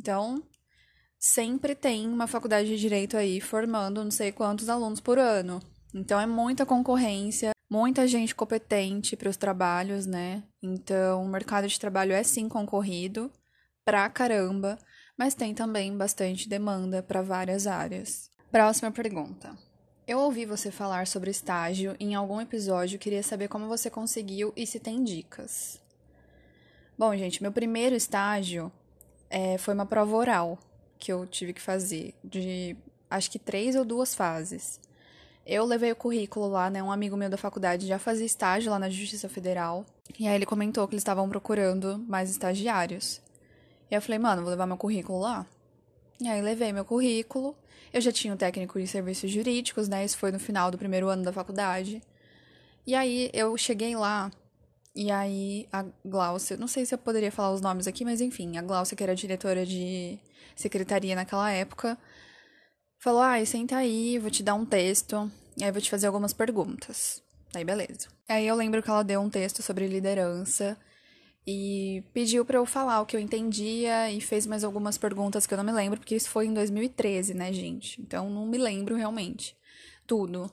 Então, 0.00 0.42
sempre 1.18 1.74
tem 1.74 2.08
uma 2.08 2.26
faculdade 2.26 2.68
de 2.68 2.78
direito 2.78 3.16
aí 3.16 3.40
formando 3.40 4.02
não 4.02 4.10
sei 4.10 4.32
quantos 4.32 4.70
alunos 4.70 5.00
por 5.00 5.18
ano. 5.18 5.60
Então 5.94 6.18
é 6.18 6.26
muita 6.26 6.64
concorrência, 6.64 7.50
muita 7.68 8.08
gente 8.08 8.34
competente 8.34 9.14
para 9.14 9.28
os 9.28 9.36
trabalhos, 9.36 10.06
né? 10.06 10.42
Então, 10.62 11.22
o 11.22 11.28
mercado 11.28 11.68
de 11.68 11.78
trabalho 11.78 12.12
é 12.12 12.22
sim 12.22 12.48
concorrido 12.48 13.30
pra 13.84 14.08
caramba 14.08 14.78
mas 15.20 15.34
tem 15.34 15.54
também 15.54 15.94
bastante 15.94 16.48
demanda 16.48 17.02
para 17.02 17.20
várias 17.20 17.66
áreas. 17.66 18.30
Próxima 18.50 18.90
pergunta. 18.90 19.54
Eu 20.08 20.18
ouvi 20.18 20.46
você 20.46 20.70
falar 20.70 21.06
sobre 21.06 21.30
estágio 21.30 21.94
em 22.00 22.14
algum 22.14 22.40
episódio, 22.40 22.98
queria 22.98 23.22
saber 23.22 23.46
como 23.46 23.68
você 23.68 23.90
conseguiu 23.90 24.50
e 24.56 24.66
se 24.66 24.80
tem 24.80 25.04
dicas. 25.04 25.78
Bom, 26.98 27.14
gente, 27.14 27.42
meu 27.42 27.52
primeiro 27.52 27.94
estágio 27.94 28.72
é, 29.30 29.56
foi 29.56 29.72
uma 29.72 29.86
prova 29.86 30.14
oral 30.16 30.58
que 30.98 31.12
eu 31.12 31.24
tive 31.26 31.52
que 31.52 31.60
fazer, 31.60 32.14
de 32.22 32.76
acho 33.08 33.30
que 33.30 33.38
três 33.38 33.76
ou 33.76 33.84
duas 33.84 34.14
fases. 34.14 34.80
Eu 35.46 35.64
levei 35.64 35.90
o 35.90 35.96
currículo 35.96 36.48
lá, 36.48 36.68
né? 36.68 36.82
Um 36.82 36.92
amigo 36.92 37.16
meu 37.16 37.30
da 37.30 37.36
faculdade 37.36 37.86
já 37.86 37.98
fazia 37.98 38.26
estágio 38.26 38.70
lá 38.70 38.78
na 38.78 38.90
Justiça 38.90 39.28
Federal. 39.28 39.86
E 40.18 40.28
aí 40.28 40.34
ele 40.34 40.46
comentou 40.46 40.86
que 40.86 40.94
eles 40.94 41.00
estavam 41.00 41.28
procurando 41.28 41.98
mais 42.06 42.30
estagiários. 42.30 43.20
E 43.90 43.94
eu 43.94 44.02
falei, 44.02 44.18
mano, 44.18 44.42
vou 44.42 44.50
levar 44.50 44.66
meu 44.66 44.76
currículo 44.76 45.20
lá. 45.20 45.46
E 46.20 46.28
aí 46.28 46.42
levei 46.42 46.72
meu 46.72 46.84
currículo. 46.84 47.56
Eu 47.92 48.00
já 48.00 48.12
tinha 48.12 48.32
o 48.32 48.36
um 48.36 48.38
técnico 48.38 48.78
de 48.78 48.86
serviços 48.86 49.30
jurídicos, 49.30 49.88
né? 49.88 50.04
Isso 50.04 50.18
foi 50.18 50.30
no 50.30 50.38
final 50.38 50.70
do 50.70 50.78
primeiro 50.78 51.08
ano 51.08 51.24
da 51.24 51.32
faculdade. 51.32 52.02
E 52.86 52.94
aí 52.94 53.30
eu 53.32 53.56
cheguei 53.56 53.96
lá. 53.96 54.30
E 54.94 55.10
aí 55.10 55.68
a 55.72 55.84
Glaucia, 56.04 56.56
não 56.56 56.66
sei 56.66 56.84
se 56.84 56.94
eu 56.94 56.98
poderia 56.98 57.30
falar 57.30 57.52
os 57.52 57.60
nomes 57.60 57.86
aqui, 57.86 58.04
mas 58.04 58.20
enfim, 58.20 58.58
a 58.58 58.62
Glaucia, 58.62 58.96
que 58.96 59.02
era 59.02 59.14
diretora 59.14 59.64
de 59.64 60.18
secretaria 60.56 61.14
naquela 61.14 61.50
época, 61.50 61.96
falou: 62.98 63.20
ai, 63.20 63.42
ah, 63.42 63.46
senta 63.46 63.76
aí, 63.76 64.18
vou 64.18 64.30
te 64.30 64.42
dar 64.42 64.54
um 64.54 64.64
texto. 64.64 65.30
E 65.56 65.64
aí 65.64 65.72
vou 65.72 65.80
te 65.80 65.90
fazer 65.90 66.06
algumas 66.06 66.32
perguntas. 66.32 67.22
Aí 67.54 67.64
beleza. 67.64 68.08
Aí 68.28 68.46
eu 68.46 68.54
lembro 68.54 68.82
que 68.82 68.90
ela 68.90 69.02
deu 69.02 69.20
um 69.20 69.30
texto 69.30 69.62
sobre 69.62 69.86
liderança 69.86 70.76
e 71.46 72.04
pediu 72.12 72.44
para 72.44 72.58
eu 72.58 72.66
falar 72.66 73.00
o 73.00 73.06
que 73.06 73.16
eu 73.16 73.20
entendia 73.20 74.10
e 74.10 74.20
fez 74.20 74.46
mais 74.46 74.62
algumas 74.62 74.96
perguntas 74.98 75.46
que 75.46 75.54
eu 75.54 75.58
não 75.58 75.64
me 75.64 75.72
lembro, 75.72 75.98
porque 75.98 76.14
isso 76.14 76.30
foi 76.30 76.46
em 76.46 76.54
2013, 76.54 77.34
né, 77.34 77.52
gente? 77.52 78.00
Então 78.00 78.30
não 78.30 78.46
me 78.46 78.58
lembro 78.58 78.94
realmente 78.94 79.56
tudo. 80.06 80.50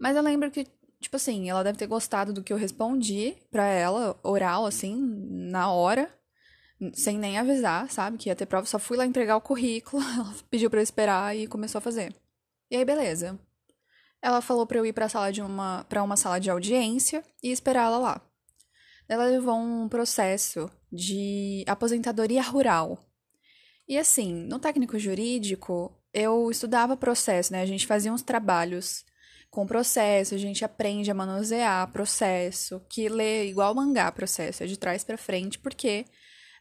Mas 0.00 0.16
eu 0.16 0.22
lembro 0.22 0.50
que, 0.50 0.66
tipo 1.00 1.16
assim, 1.16 1.48
ela 1.48 1.62
deve 1.62 1.78
ter 1.78 1.86
gostado 1.86 2.32
do 2.32 2.42
que 2.42 2.52
eu 2.52 2.56
respondi 2.56 3.36
para 3.50 3.66
ela, 3.66 4.18
oral, 4.22 4.66
assim, 4.66 4.96
na 5.50 5.70
hora, 5.70 6.12
sem 6.92 7.18
nem 7.18 7.38
avisar, 7.38 7.90
sabe? 7.90 8.18
Que 8.18 8.28
ia 8.28 8.36
ter 8.36 8.46
prova. 8.46 8.66
Só 8.66 8.78
fui 8.78 8.96
lá 8.96 9.06
entregar 9.06 9.36
o 9.36 9.40
currículo, 9.40 10.02
ela 10.14 10.34
pediu 10.50 10.70
para 10.70 10.80
eu 10.80 10.84
esperar 10.84 11.36
e 11.36 11.46
começou 11.46 11.78
a 11.78 11.82
fazer. 11.82 12.14
E 12.70 12.76
aí, 12.76 12.84
beleza. 12.84 13.38
Ela 14.20 14.40
falou 14.40 14.66
para 14.66 14.78
eu 14.78 14.86
ir 14.86 14.92
para 14.92 15.08
sala 15.08 15.32
de 15.32 15.40
uma 15.40 15.84
para 15.84 16.02
uma 16.02 16.16
sala 16.16 16.40
de 16.40 16.50
audiência 16.50 17.22
e 17.42 17.52
esperar 17.52 17.84
ela 17.86 17.98
lá 17.98 18.28
ela 19.08 19.24
levou 19.24 19.56
um 19.56 19.88
processo 19.88 20.70
de 20.92 21.64
aposentadoria 21.66 22.42
rural. 22.42 22.98
E 23.88 23.96
assim, 23.96 24.34
no 24.34 24.58
técnico 24.58 24.98
jurídico, 24.98 25.90
eu 26.12 26.50
estudava 26.50 26.96
processo, 26.96 27.52
né? 27.52 27.62
A 27.62 27.66
gente 27.66 27.86
fazia 27.86 28.12
uns 28.12 28.22
trabalhos 28.22 29.04
com 29.50 29.66
processo, 29.66 30.34
a 30.34 30.38
gente 30.38 30.64
aprende 30.64 31.10
a 31.10 31.14
manusear 31.14 31.90
processo, 31.92 32.80
que 32.88 33.08
lê 33.08 33.48
igual 33.48 33.74
mangá 33.74 34.10
processo, 34.12 34.62
é 34.62 34.66
de 34.66 34.78
trás 34.78 35.04
para 35.04 35.16
frente, 35.16 35.58
porque 35.58 36.04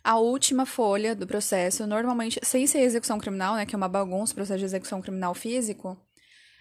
a 0.03 0.17
última 0.17 0.65
folha 0.65 1.15
do 1.15 1.27
processo, 1.27 1.85
normalmente, 1.85 2.39
sem 2.43 2.65
ser 2.65 2.79
execução 2.79 3.19
criminal, 3.19 3.55
né, 3.55 3.65
que 3.65 3.75
é 3.75 3.77
uma 3.77 3.89
bagunça, 3.89 4.33
processo 4.33 4.59
de 4.59 4.65
execução 4.65 5.01
criminal 5.01 5.33
físico, 5.33 5.97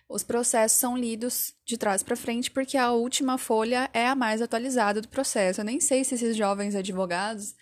os 0.08 0.22
processos 0.22 0.78
são 0.78 0.96
lidos 0.96 1.54
de 1.64 1.76
trás 1.76 2.02
para 2.02 2.16
frente 2.16 2.50
porque 2.50 2.76
a 2.76 2.92
última 2.92 3.36
folha 3.38 3.90
é 3.92 4.06
a 4.06 4.14
mais 4.14 4.40
atualizada 4.40 5.00
do 5.00 5.08
processo. 5.08 5.60
Eu 5.60 5.64
nem 5.64 5.80
sei 5.80 6.04
se 6.04 6.14
esses 6.14 6.36
jovens 6.36 6.76
advogados 6.76 7.54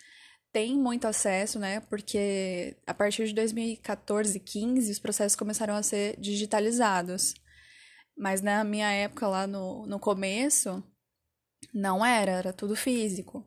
têm 0.51 0.77
muito 0.77 1.05
acesso, 1.05 1.57
né? 1.57 1.79
Porque 1.81 2.77
a 2.85 2.93
partir 2.93 3.27
de 3.27 3.33
2014, 3.33 4.39
15, 4.39 4.91
os 4.91 4.99
processos 4.99 5.35
começaram 5.35 5.75
a 5.75 5.81
ser 5.81 6.19
digitalizados. 6.19 7.33
Mas 8.17 8.41
na 8.41 8.63
minha 8.63 8.91
época, 8.91 9.27
lá 9.27 9.45
no, 9.45 9.85
no 9.85 9.99
começo, 9.99 10.83
não 11.73 12.05
era, 12.05 12.31
era 12.31 12.53
tudo 12.53 12.75
físico. 12.75 13.45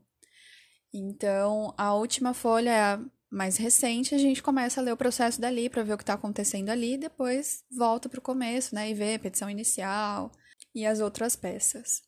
Então, 0.92 1.74
a 1.76 1.94
última 1.94 2.34
folha 2.34 2.70
é 2.70 2.82
a 2.82 3.00
mais 3.30 3.56
recente, 3.56 4.14
a 4.14 4.18
gente 4.18 4.42
começa 4.42 4.80
a 4.80 4.84
ler 4.84 4.92
o 4.92 4.96
processo 4.96 5.40
dali 5.40 5.68
para 5.68 5.82
ver 5.82 5.92
o 5.92 5.96
que 5.98 6.02
está 6.02 6.14
acontecendo 6.14 6.70
ali, 6.70 6.94
e 6.94 6.98
depois 6.98 7.62
volta 7.70 8.08
para 8.08 8.18
o 8.18 8.22
começo, 8.22 8.74
né, 8.74 8.90
e 8.90 8.94
vê 8.94 9.14
a 9.14 9.18
petição 9.18 9.50
inicial 9.50 10.32
e 10.74 10.86
as 10.86 11.00
outras 11.00 11.36
peças. 11.36 12.02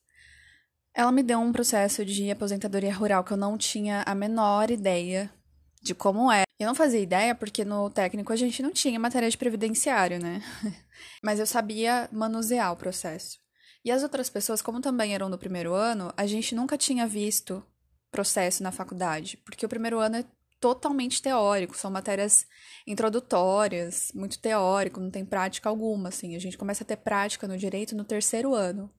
Ela 0.93 1.11
me 1.11 1.23
deu 1.23 1.39
um 1.39 1.51
processo 1.51 2.03
de 2.03 2.29
aposentadoria 2.31 2.93
rural 2.93 3.23
que 3.23 3.31
eu 3.31 3.37
não 3.37 3.57
tinha 3.57 4.03
a 4.05 4.15
menor 4.15 4.71
ideia 4.71 5.31
de 5.81 5.95
como 5.95 6.31
é. 6.31 6.43
Eu 6.59 6.67
não 6.67 6.75
fazia 6.75 6.99
ideia 6.99 7.33
porque 7.33 7.65
no 7.65 7.89
técnico 7.89 8.31
a 8.31 8.35
gente 8.35 8.61
não 8.61 8.71
tinha 8.71 8.99
matéria 8.99 9.29
de 9.29 9.37
previdenciário, 9.37 10.19
né? 10.19 10.41
Mas 11.23 11.39
eu 11.39 11.45
sabia 11.45 12.07
manusear 12.11 12.71
o 12.71 12.77
processo. 12.77 13.39
E 13.83 13.91
as 13.91 14.03
outras 14.03 14.29
pessoas, 14.29 14.61
como 14.61 14.79
também 14.79 15.15
eram 15.15 15.29
do 15.29 15.39
primeiro 15.39 15.73
ano, 15.73 16.13
a 16.15 16.27
gente 16.27 16.53
nunca 16.53 16.77
tinha 16.77 17.07
visto 17.07 17.65
processo 18.11 18.61
na 18.61 18.71
faculdade, 18.71 19.37
porque 19.37 19.65
o 19.65 19.69
primeiro 19.69 19.99
ano 19.99 20.17
é 20.17 20.25
totalmente 20.59 21.21
teórico, 21.21 21.75
são 21.75 21.89
matérias 21.89 22.45
introdutórias, 22.85 24.11
muito 24.13 24.37
teórico, 24.37 24.99
não 24.99 25.09
tem 25.09 25.25
prática 25.25 25.67
alguma, 25.67 26.09
assim. 26.09 26.35
A 26.35 26.39
gente 26.39 26.57
começa 26.57 26.83
a 26.83 26.87
ter 26.87 26.97
prática 26.97 27.47
no 27.47 27.57
direito 27.57 27.95
no 27.95 28.03
terceiro 28.03 28.53
ano. 28.53 28.91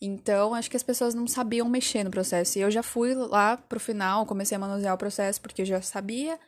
Então, 0.00 0.54
acho 0.54 0.70
que 0.70 0.76
as 0.76 0.82
pessoas 0.82 1.14
não 1.14 1.26
sabiam 1.26 1.68
mexer 1.68 2.04
no 2.04 2.10
processo. 2.10 2.58
E 2.58 2.62
eu 2.62 2.70
já 2.70 2.82
fui 2.82 3.14
lá 3.14 3.56
pro 3.56 3.80
final, 3.80 4.26
comecei 4.26 4.56
a 4.56 4.58
manusear 4.58 4.94
o 4.94 4.98
processo 4.98 5.40
porque 5.40 5.62
eu 5.62 5.66
já 5.66 5.82
sabia, 5.82 6.38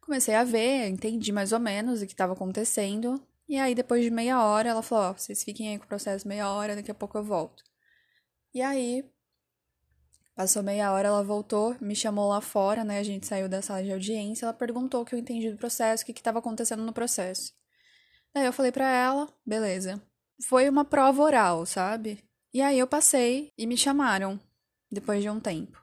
comecei 0.00 0.34
a 0.34 0.44
ver, 0.44 0.88
entendi 0.88 1.30
mais 1.32 1.52
ou 1.52 1.60
menos 1.60 2.02
o 2.02 2.06
que 2.06 2.12
estava 2.12 2.32
acontecendo. 2.32 3.20
E 3.48 3.56
aí, 3.58 3.74
depois 3.74 4.02
de 4.04 4.10
meia 4.10 4.42
hora, 4.42 4.68
ela 4.70 4.82
falou: 4.82 5.04
Ó, 5.04 5.10
oh, 5.10 5.14
vocês 5.14 5.42
fiquem 5.44 5.70
aí 5.70 5.78
com 5.78 5.84
o 5.84 5.88
processo 5.88 6.26
meia 6.28 6.50
hora, 6.50 6.76
daqui 6.76 6.90
a 6.90 6.94
pouco 6.94 7.16
eu 7.18 7.24
volto. 7.24 7.62
E 8.54 8.60
aí, 8.62 9.04
Passou 10.38 10.62
meia 10.62 10.92
hora, 10.92 11.08
ela 11.08 11.24
voltou, 11.24 11.76
me 11.80 11.96
chamou 11.96 12.28
lá 12.28 12.40
fora, 12.40 12.84
né? 12.84 13.00
A 13.00 13.02
gente 13.02 13.26
saiu 13.26 13.48
da 13.48 13.60
sala 13.60 13.82
de 13.82 13.92
audiência. 13.92 14.46
Ela 14.46 14.54
perguntou 14.54 15.02
o 15.02 15.04
que 15.04 15.12
eu 15.12 15.18
entendi 15.18 15.50
do 15.50 15.58
processo, 15.58 16.04
o 16.04 16.06
que 16.06 16.12
estava 16.12 16.38
acontecendo 16.38 16.84
no 16.84 16.92
processo. 16.92 17.52
Daí 18.32 18.46
eu 18.46 18.52
falei 18.52 18.70
para 18.70 18.88
ela, 18.88 19.28
beleza. 19.44 20.00
Foi 20.48 20.68
uma 20.68 20.84
prova 20.84 21.24
oral, 21.24 21.66
sabe? 21.66 22.22
E 22.58 22.60
aí 22.60 22.76
eu 22.76 22.88
passei 22.88 23.52
e 23.56 23.68
me 23.68 23.76
chamaram, 23.76 24.36
depois 24.90 25.22
de 25.22 25.30
um 25.30 25.38
tempo. 25.38 25.80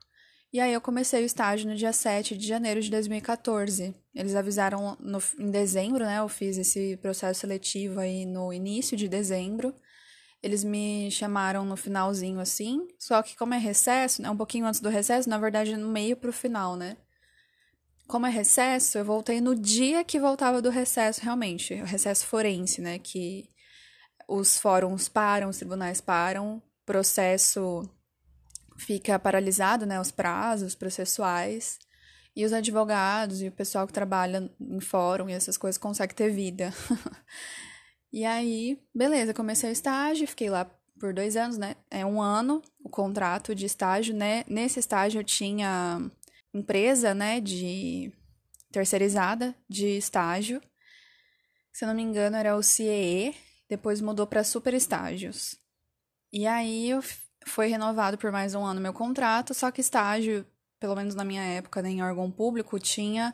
E 0.52 0.60
aí 0.60 0.74
eu 0.74 0.82
comecei 0.82 1.24
o 1.24 1.26
estágio 1.26 1.70
no 1.70 1.74
dia 1.74 1.94
7 1.94 2.36
de 2.36 2.46
janeiro 2.46 2.82
de 2.82 2.92
2014. 2.92 3.96
Eles 4.14 4.36
avisaram 4.36 4.98
no, 5.00 5.20
em 5.40 5.50
dezembro, 5.50 6.04
né? 6.04 6.20
Eu 6.20 6.28
fiz 6.28 6.58
esse 6.58 6.98
processo 6.98 7.40
seletivo 7.40 8.02
aí 8.02 8.26
no 8.26 8.52
início 8.52 8.98
de 8.98 9.08
dezembro. 9.08 9.74
Eles 10.44 10.66
me 10.66 11.10
chamaram 11.12 11.64
no 11.64 11.78
finalzinho 11.78 12.42
assim, 12.42 12.86
só 13.00 13.24
que 13.24 13.38
como 13.38 13.54
é 13.54 13.58
recesso, 13.58 14.22
né, 14.22 14.30
um 14.30 14.36
pouquinho 14.36 14.66
antes 14.66 14.82
do 14.82 14.90
recesso, 14.90 15.30
na 15.30 15.38
verdade 15.38 15.78
no 15.78 15.88
meio 15.88 16.18
pro 16.18 16.34
final, 16.34 16.76
né? 16.76 16.98
Como 18.06 18.26
é 18.26 18.30
recesso, 18.30 18.98
eu 18.98 19.06
voltei 19.06 19.40
no 19.40 19.56
dia 19.56 20.04
que 20.04 20.20
voltava 20.20 20.62
do 20.62 20.70
recesso 20.70 21.22
realmente, 21.22 21.74
o 21.76 21.86
recesso 21.86 22.28
forense, 22.28 22.82
né, 22.82 23.00
que 23.00 23.50
os 24.28 24.58
fóruns 24.58 25.08
param, 25.08 25.50
os 25.50 25.58
tribunais 25.58 26.02
param, 26.02 26.62
processo 26.86 27.90
fica 28.78 29.18
paralisado, 29.18 29.86
né, 29.86 30.00
os 30.00 30.12
prazos 30.12 30.76
processuais. 30.76 31.80
E 32.36 32.44
os 32.44 32.52
advogados 32.52 33.42
e 33.42 33.48
o 33.48 33.52
pessoal 33.52 33.88
que 33.88 33.94
trabalha 33.94 34.52
em 34.60 34.82
fórum 34.82 35.30
e 35.30 35.34
essas 35.34 35.58
coisas 35.58 35.78
consegue 35.78 36.14
ter 36.14 36.30
vida. 36.30 36.74
e 38.12 38.26
aí, 38.26 38.78
beleza, 38.94 39.34
comecei 39.34 39.70
o 39.70 39.72
estágio, 39.72 40.28
fiquei 40.28 40.50
lá 40.50 40.70
por 41.00 41.14
dois 41.14 41.38
anos, 41.38 41.58
né? 41.58 41.78
É 41.90 42.06
um 42.06 42.22
ano 42.22 42.62
o 42.84 42.90
contrato 42.90 43.56
de 43.56 43.66
estágio, 43.66 44.14
né? 44.14 44.44
Nesse 44.50 44.80
estágio 44.80 45.22
eu 45.22 45.24
tinha 45.24 46.12
empresa, 46.54 47.14
né, 47.14 47.40
de 47.40 48.12
terceirizada 48.72 49.56
de 49.70 49.98
estágio. 49.98 50.62
Se 51.72 51.86
eu 51.86 51.88
não 51.88 51.96
me 51.96 52.02
engano, 52.02 52.36
era 52.36 52.56
o 52.56 52.64
CEE, 52.64 53.36
depois 53.70 54.02
mudou 54.02 54.28
para 54.28 54.44
super 54.44 54.74
estágios. 54.74 55.58
E 56.32 56.46
aí 56.46 56.90
foi 57.46 57.68
renovado 57.68 58.18
por 58.18 58.32
mais 58.32 58.56
um 58.56 58.64
ano 58.64 58.82
meu 58.82 58.94
contrato, 58.94 59.54
só 59.54 59.72
que 59.72 59.82
estágio 59.82 60.46
pelo 60.80 60.96
menos 60.96 61.16
na 61.16 61.24
minha 61.24 61.42
época, 61.42 61.82
né, 61.82 61.90
em 61.90 62.04
órgão 62.04 62.30
público, 62.30 62.80
tinha 62.80 63.34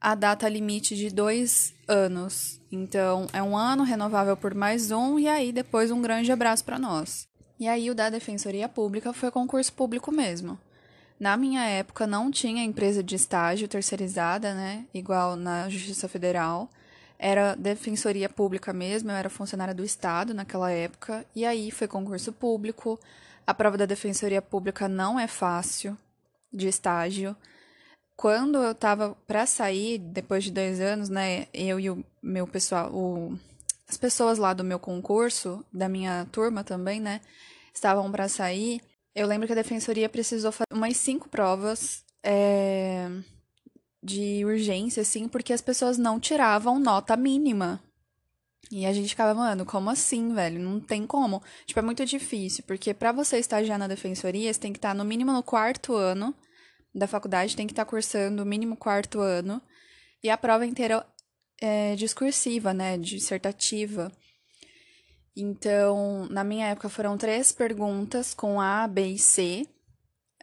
a 0.00 0.14
data 0.14 0.48
limite 0.48 0.96
de 0.96 1.10
dois 1.10 1.74
anos. 1.86 2.60
Então, 2.72 3.26
é 3.32 3.42
um 3.42 3.56
ano 3.56 3.84
renovável 3.84 4.36
por 4.36 4.54
mais 4.54 4.90
um, 4.90 5.18
e 5.18 5.28
aí 5.28 5.52
depois 5.52 5.90
um 5.90 6.00
grande 6.00 6.32
abraço 6.32 6.64
para 6.64 6.78
nós. 6.78 7.28
E 7.58 7.68
aí, 7.68 7.90
o 7.90 7.94
da 7.94 8.08
Defensoria 8.08 8.68
Pública 8.68 9.12
foi 9.12 9.30
concurso 9.30 9.72
público 9.72 10.10
mesmo. 10.10 10.58
Na 11.18 11.36
minha 11.36 11.62
época, 11.64 12.06
não 12.06 12.30
tinha 12.30 12.64
empresa 12.64 13.02
de 13.02 13.14
estágio 13.14 13.68
terceirizada, 13.68 14.54
né? 14.54 14.86
Igual 14.94 15.36
na 15.36 15.68
Justiça 15.68 16.08
Federal. 16.08 16.70
Era 17.22 17.54
Defensoria 17.54 18.30
Pública 18.30 18.72
mesmo, 18.72 19.10
eu 19.10 19.14
era 19.14 19.28
funcionária 19.28 19.74
do 19.74 19.84
Estado 19.84 20.32
naquela 20.32 20.70
época. 20.70 21.26
E 21.36 21.44
aí, 21.44 21.70
foi 21.70 21.86
concurso 21.86 22.32
público. 22.32 22.98
A 23.46 23.52
prova 23.52 23.76
da 23.76 23.84
Defensoria 23.84 24.40
Pública 24.40 24.88
não 24.88 25.20
é 25.20 25.26
fácil 25.26 25.98
de 26.50 26.66
estágio. 26.66 27.36
Quando 28.16 28.62
eu 28.62 28.74
tava 28.74 29.14
para 29.26 29.44
sair, 29.44 29.98
depois 29.98 30.44
de 30.44 30.50
dois 30.50 30.80
anos, 30.80 31.10
né, 31.10 31.46
eu 31.52 31.78
e 31.78 31.90
o 31.90 32.02
meu 32.22 32.46
pessoal, 32.46 32.90
o, 32.90 33.38
as 33.86 33.98
pessoas 33.98 34.38
lá 34.38 34.54
do 34.54 34.64
meu 34.64 34.78
concurso, 34.78 35.62
da 35.70 35.90
minha 35.90 36.26
turma 36.32 36.64
também, 36.64 37.00
né, 37.00 37.20
estavam 37.74 38.10
para 38.10 38.28
sair. 38.28 38.80
Eu 39.14 39.26
lembro 39.26 39.46
que 39.46 39.52
a 39.52 39.56
defensoria 39.56 40.08
precisou 40.08 40.52
fazer 40.52 40.72
umas 40.72 40.96
cinco 40.96 41.28
provas 41.28 42.02
é, 42.22 43.10
de 44.02 44.44
urgência, 44.44 45.02
assim, 45.02 45.28
porque 45.28 45.52
as 45.52 45.60
pessoas 45.60 45.98
não 45.98 46.18
tiravam 46.18 46.78
nota 46.78 47.16
mínima. 47.16 47.82
E 48.70 48.86
a 48.86 48.92
gente 48.92 49.08
ficava, 49.08 49.34
mano, 49.34 49.66
como 49.66 49.90
assim, 49.90 50.32
velho? 50.32 50.60
Não 50.60 50.80
tem 50.80 51.06
como. 51.06 51.42
Tipo, 51.66 51.80
é 51.80 51.82
muito 51.82 52.04
difícil, 52.04 52.62
porque 52.66 52.94
para 52.94 53.12
você 53.12 53.38
estagiar 53.38 53.78
na 53.78 53.88
defensoria, 53.88 54.52
você 54.52 54.60
tem 54.60 54.72
que 54.72 54.78
estar 54.78 54.94
no 54.94 55.04
mínimo 55.04 55.32
no 55.32 55.42
quarto 55.42 55.94
ano 55.94 56.34
da 56.94 57.06
faculdade, 57.06 57.56
tem 57.56 57.66
que 57.66 57.72
estar 57.72 57.84
cursando 57.84 58.42
o 58.42 58.46
mínimo 58.46 58.76
quarto 58.76 59.20
ano. 59.20 59.60
E 60.22 60.30
a 60.30 60.36
prova 60.36 60.66
inteira 60.66 61.04
é 61.60 61.94
discursiva, 61.96 62.72
né? 62.72 62.96
Dissertativa. 62.96 64.12
Então, 65.36 66.26
na 66.30 66.44
minha 66.44 66.66
época 66.66 66.88
foram 66.88 67.16
três 67.16 67.52
perguntas 67.52 68.34
com 68.34 68.60
A, 68.60 68.86
B 68.86 69.12
e 69.12 69.18
C. 69.18 69.66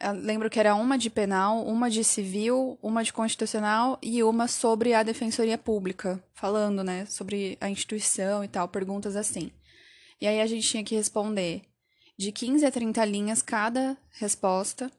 Eu 0.00 0.12
lembro 0.12 0.48
que 0.48 0.60
era 0.60 0.76
uma 0.76 0.96
de 0.96 1.10
penal, 1.10 1.64
uma 1.66 1.90
de 1.90 2.04
civil, 2.04 2.78
uma 2.80 3.02
de 3.02 3.12
constitucional 3.12 3.98
e 4.00 4.22
uma 4.22 4.46
sobre 4.46 4.94
a 4.94 5.02
defensoria 5.02 5.58
pública, 5.58 6.22
falando, 6.34 6.84
né, 6.84 7.04
sobre 7.06 7.58
a 7.60 7.68
instituição 7.68 8.44
e 8.44 8.48
tal, 8.48 8.68
perguntas 8.68 9.16
assim. 9.16 9.50
E 10.20 10.26
aí 10.26 10.40
a 10.40 10.46
gente 10.46 10.68
tinha 10.68 10.84
que 10.84 10.94
responder 10.94 11.62
de 12.16 12.32
15 12.32 12.64
a 12.64 12.70
30 12.70 13.04
linhas 13.04 13.42
cada 13.42 13.96
resposta. 14.10 14.90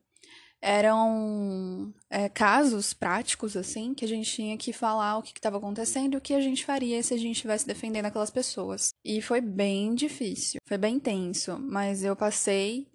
Eram 0.61 1.93
é, 2.09 2.27
casos 2.27 2.93
práticos, 2.93 3.55
assim, 3.55 3.93
que 3.93 4.03
a 4.03 4.07
gente 4.07 4.29
tinha 4.29 4.57
que 4.57 4.73
falar 4.73 5.17
o 5.17 5.23
que 5.23 5.31
estava 5.31 5.57
acontecendo 5.57 6.13
e 6.13 6.17
o 6.17 6.21
que 6.21 6.33
a 6.33 6.41
gente 6.41 6.65
faria 6.65 7.01
se 7.01 7.13
a 7.13 7.17
gente 7.17 7.37
estivesse 7.37 7.65
defendendo 7.65 8.05
aquelas 8.05 8.29
pessoas. 8.29 8.93
E 9.03 9.21
foi 9.21 9.39
bem 9.39 9.95
difícil, 9.95 10.59
foi 10.65 10.77
bem 10.77 10.99
tenso, 10.99 11.57
mas 11.57 12.03
eu 12.03 12.13
passei 12.13 12.87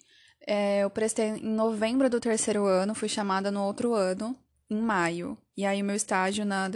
é, 0.47 0.81
eu 0.81 0.91
prestei 0.91 1.27
em 1.27 1.55
novembro 1.55 2.09
do 2.11 2.21
terceiro 2.21 2.67
ano, 2.67 2.95
fui 2.95 3.09
chamada 3.09 3.51
no 3.51 3.63
outro 3.63 3.95
ano, 3.95 4.37
em 4.71 4.81
maio. 4.81 5.37
E 5.57 5.65
aí 5.65 5.83
meu 5.83 5.97
estágio 5.97 6.45
na, 6.45 6.69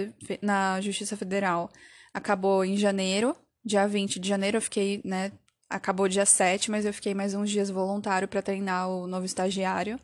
na 0.42 0.80
Justiça 0.80 1.16
Federal 1.16 1.70
acabou 2.12 2.64
em 2.64 2.76
janeiro, 2.76 3.36
dia 3.64 3.86
20 3.86 4.18
de 4.18 4.28
janeiro 4.28 4.56
eu 4.58 4.62
fiquei, 4.62 5.00
né, 5.04 5.32
acabou 5.68 6.08
dia 6.08 6.24
7, 6.24 6.70
mas 6.70 6.84
eu 6.84 6.92
fiquei 6.92 7.14
mais 7.14 7.34
uns 7.34 7.50
dias 7.50 7.70
voluntário 7.70 8.28
para 8.28 8.42
treinar 8.42 8.88
o 8.88 9.06
novo 9.06 9.26
estagiário. 9.26 10.00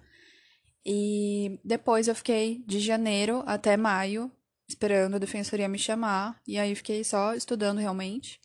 E 0.85 1.59
depois 1.65 2.09
eu 2.09 2.15
fiquei 2.15 2.63
de 2.67 2.79
janeiro 2.79 3.43
até 3.47 3.77
maio 3.77 4.31
esperando 4.69 5.17
a 5.17 5.19
defensoria 5.19 5.69
me 5.69 5.79
chamar, 5.79 6.41
e 6.47 6.59
aí 6.59 6.75
fiquei 6.75 7.05
só 7.05 7.35
estudando 7.35 7.79
realmente. 7.79 8.41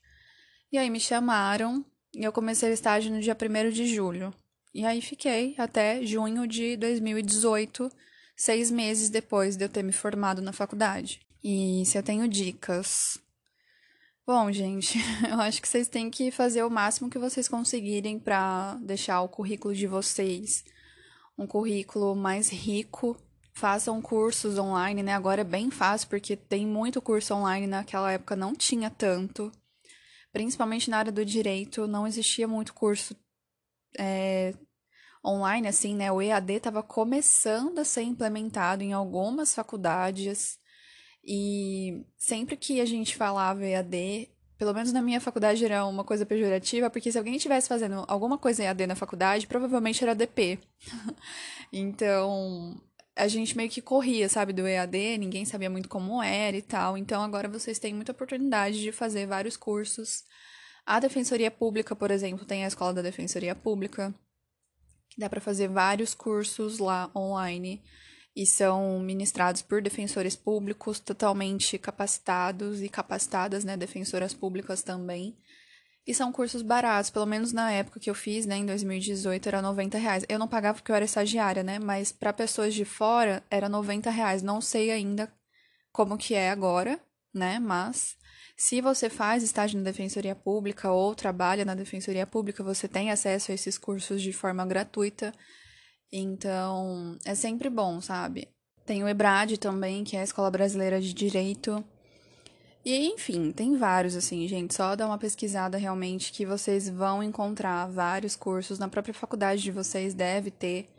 E 0.71 0.77
aí 0.77 0.89
me 0.89 0.99
chamaram 0.99 1.83
e 2.13 2.23
eu 2.23 2.31
comecei 2.31 2.69
o 2.69 2.73
estágio 2.73 3.11
no 3.11 3.19
dia 3.19 3.35
1 3.35 3.71
de 3.71 3.87
julho. 3.87 4.33
E 4.73 4.85
aí 4.85 5.01
fiquei 5.01 5.55
até 5.57 6.05
junho 6.05 6.47
de 6.47 6.77
2018, 6.77 7.91
seis 8.35 8.69
meses 8.69 9.09
depois 9.09 9.55
de 9.55 9.65
eu 9.65 9.69
ter 9.69 9.83
me 9.83 9.91
formado 9.91 10.41
na 10.41 10.53
faculdade. 10.53 11.19
E 11.43 11.83
se 11.85 11.97
eu 11.97 12.03
tenho 12.03 12.27
dicas. 12.27 13.19
Bom, 14.25 14.51
gente, 14.51 14.99
eu 15.27 15.39
acho 15.41 15.61
que 15.61 15.67
vocês 15.67 15.87
têm 15.87 16.09
que 16.09 16.29
fazer 16.31 16.63
o 16.63 16.69
máximo 16.69 17.09
que 17.09 17.17
vocês 17.17 17.47
conseguirem 17.47 18.19
para 18.19 18.75
deixar 18.81 19.21
o 19.21 19.29
currículo 19.29 19.73
de 19.73 19.87
vocês 19.87 20.63
um 21.39 21.47
currículo 21.47 22.15
mais 22.15 22.49
rico. 22.49 23.17
Façam 23.53 24.01
cursos 24.01 24.57
online, 24.57 25.01
né? 25.01 25.13
Agora 25.13 25.41
é 25.41 25.45
bem 25.45 25.71
fácil 25.71 26.07
porque 26.09 26.35
tem 26.35 26.67
muito 26.67 27.01
curso 27.01 27.33
online, 27.33 27.65
naquela 27.65 28.11
época 28.11 28.35
não 28.35 28.53
tinha 28.53 28.89
tanto. 28.89 29.51
Principalmente 30.31 30.89
na 30.89 30.97
área 30.97 31.11
do 31.11 31.25
direito, 31.25 31.87
não 31.87 32.05
existia 32.05 32.47
muito 32.47 32.73
curso 32.73 33.15
é, 33.97 34.53
online, 35.25 35.67
assim, 35.67 35.95
né? 35.95 36.11
O 36.11 36.21
EAD 36.21 36.53
estava 36.53 36.83
começando 36.83 37.79
a 37.79 37.85
ser 37.85 38.03
implementado 38.03 38.83
em 38.83 38.93
algumas 38.93 39.53
faculdades. 39.53 40.57
E 41.23 42.05
sempre 42.17 42.55
que 42.57 42.79
a 42.81 42.85
gente 42.85 43.15
falava 43.15 43.65
EAD, 43.65 44.29
pelo 44.57 44.73
menos 44.73 44.91
na 44.91 45.01
minha 45.01 45.21
faculdade 45.21 45.63
era 45.63 45.85
uma 45.85 46.03
coisa 46.03 46.25
pejorativa, 46.25 46.89
porque 46.89 47.11
se 47.11 47.17
alguém 47.17 47.35
estivesse 47.35 47.67
fazendo 47.67 48.03
alguma 48.07 48.37
coisa 48.37 48.63
EAD 48.63 48.87
na 48.87 48.95
faculdade, 48.95 49.47
provavelmente 49.47 50.03
era 50.03 50.15
DP. 50.15 50.59
então, 51.71 52.81
a 53.15 53.27
gente 53.27 53.55
meio 53.55 53.69
que 53.69 53.81
corria, 53.81 54.29
sabe, 54.29 54.53
do 54.53 54.67
EAD, 54.67 55.17
ninguém 55.17 55.45
sabia 55.45 55.69
muito 55.69 55.89
como 55.89 56.23
era 56.23 56.55
e 56.55 56.61
tal. 56.61 56.97
Então, 56.97 57.21
agora 57.21 57.49
vocês 57.49 57.79
têm 57.79 57.93
muita 57.93 58.11
oportunidade 58.11 58.81
de 58.81 58.91
fazer 58.91 59.27
vários 59.27 59.57
cursos 59.57 60.23
a 60.89 60.99
Defensoria 60.99 61.51
Pública, 61.51 61.95
por 61.95 62.09
exemplo, 62.09 62.43
tem 62.43 62.65
a 62.65 62.67
Escola 62.67 62.95
da 62.95 63.03
Defensoria 63.03 63.53
Pública, 63.53 64.11
que 65.07 65.19
dá 65.19 65.29
para 65.29 65.39
fazer 65.39 65.67
vários 65.67 66.15
cursos 66.15 66.79
lá 66.79 67.11
online 67.15 67.79
e 68.35 68.43
são 68.43 68.99
ministrados 68.99 69.61
por 69.61 69.83
defensores 69.83 70.35
públicos 70.35 70.99
totalmente 70.99 71.77
capacitados 71.77 72.81
e 72.81 72.89
capacitadas, 72.89 73.63
né, 73.63 73.77
defensoras 73.77 74.33
públicas 74.33 74.81
também. 74.81 75.37
E 76.07 76.13
são 76.15 76.31
cursos 76.31 76.63
baratos, 76.63 77.11
pelo 77.11 77.27
menos 77.27 77.53
na 77.53 77.71
época 77.71 77.99
que 77.99 78.09
eu 78.09 78.15
fiz, 78.15 78.47
né, 78.47 78.57
em 78.57 78.65
2018, 78.65 79.47
era 79.47 79.61
90 79.61 79.95
reais. 79.99 80.25
Eu 80.27 80.39
não 80.39 80.47
pagava 80.47 80.79
porque 80.79 80.91
eu 80.91 80.95
era 80.95 81.05
estagiária, 81.05 81.61
né, 81.61 81.77
mas 81.77 82.11
para 82.11 82.33
pessoas 82.33 82.73
de 82.73 82.83
fora 82.83 83.43
era 83.51 83.69
90 83.69 84.09
reais. 84.09 84.41
Não 84.41 84.59
sei 84.59 84.89
ainda 84.89 85.31
como 85.91 86.17
que 86.17 86.33
é 86.33 86.49
agora, 86.49 86.99
né, 87.31 87.59
mas 87.59 88.17
se 88.59 88.81
você 88.81 89.09
faz 89.09 89.41
estágio 89.41 89.77
na 89.77 89.85
Defensoria 89.85 90.35
Pública 90.35 90.91
ou 90.91 91.15
trabalha 91.15 91.63
na 91.63 91.73
Defensoria 91.73 92.27
Pública, 92.27 92.61
você 92.61 92.89
tem 92.89 93.09
acesso 93.09 93.53
a 93.53 93.55
esses 93.55 93.77
cursos 93.77 94.21
de 94.21 94.33
forma 94.33 94.65
gratuita. 94.65 95.33
Então, 96.11 97.17
é 97.23 97.33
sempre 97.35 97.69
bom, 97.69 98.01
sabe? 98.01 98.49
Tem 98.85 99.01
o 99.01 99.07
EBRAD 99.07 99.57
também, 99.57 100.03
que 100.03 100.17
é 100.17 100.19
a 100.19 100.23
Escola 100.25 100.51
Brasileira 100.51 100.99
de 100.99 101.13
Direito. 101.13 101.81
E, 102.83 103.07
enfim, 103.07 103.53
tem 103.53 103.77
vários, 103.77 104.13
assim, 104.13 104.45
gente. 104.45 104.75
Só 104.75 104.93
dá 104.93 105.07
uma 105.07 105.17
pesquisada 105.17 105.77
realmente 105.77 106.33
que 106.33 106.45
vocês 106.45 106.89
vão 106.89 107.23
encontrar 107.23 107.85
vários 107.85 108.35
cursos. 108.35 108.77
Na 108.77 108.89
própria 108.89 109.13
faculdade 109.13 109.61
de 109.61 109.71
vocês 109.71 110.13
deve 110.13 110.51
ter 110.51 110.89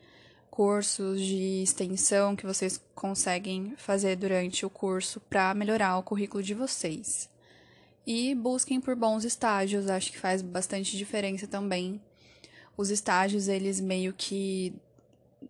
cursos 0.50 1.20
de 1.20 1.62
extensão 1.62 2.34
que 2.34 2.46
vocês 2.46 2.80
conseguem 2.94 3.74
fazer 3.76 4.16
durante 4.16 4.64
o 4.64 4.70
curso 4.70 5.20
para 5.20 5.52
melhorar 5.52 5.98
o 5.98 6.02
currículo 6.02 6.42
de 6.42 6.54
vocês. 6.54 7.28
E 8.06 8.34
busquem 8.34 8.80
por 8.80 8.96
bons 8.96 9.24
estágios, 9.24 9.88
acho 9.88 10.10
que 10.10 10.18
faz 10.18 10.42
bastante 10.42 10.96
diferença 10.96 11.46
também. 11.46 12.00
Os 12.76 12.90
estágios, 12.90 13.48
eles 13.48 13.80
meio 13.80 14.12
que. 14.12 14.74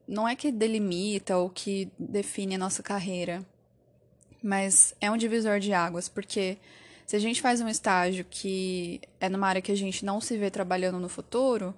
Não 0.07 0.29
é 0.29 0.37
que 0.37 0.53
delimita 0.53 1.37
ou 1.37 1.49
que 1.49 1.91
define 1.99 2.55
a 2.55 2.59
nossa 2.59 2.83
carreira, 2.83 3.45
mas 4.43 4.95
é 5.01 5.11
um 5.11 5.17
divisor 5.17 5.59
de 5.59 5.73
águas, 5.73 6.09
porque 6.09 6.59
se 7.07 7.17
a 7.17 7.19
gente 7.19 7.43
faz 7.43 7.61
um 7.61 7.69
estágio 7.69 8.25
que 8.29 9.01
é 9.21 9.29
numa 9.29 9.49
área 9.49 9.63
que 9.63 9.73
a 9.73 9.77
gente 9.77 10.05
não 10.05 10.21
se 10.21 10.37
vê 10.37 10.51
trabalhando 10.51 10.99
no 10.99 11.09
futuro, 11.09 11.75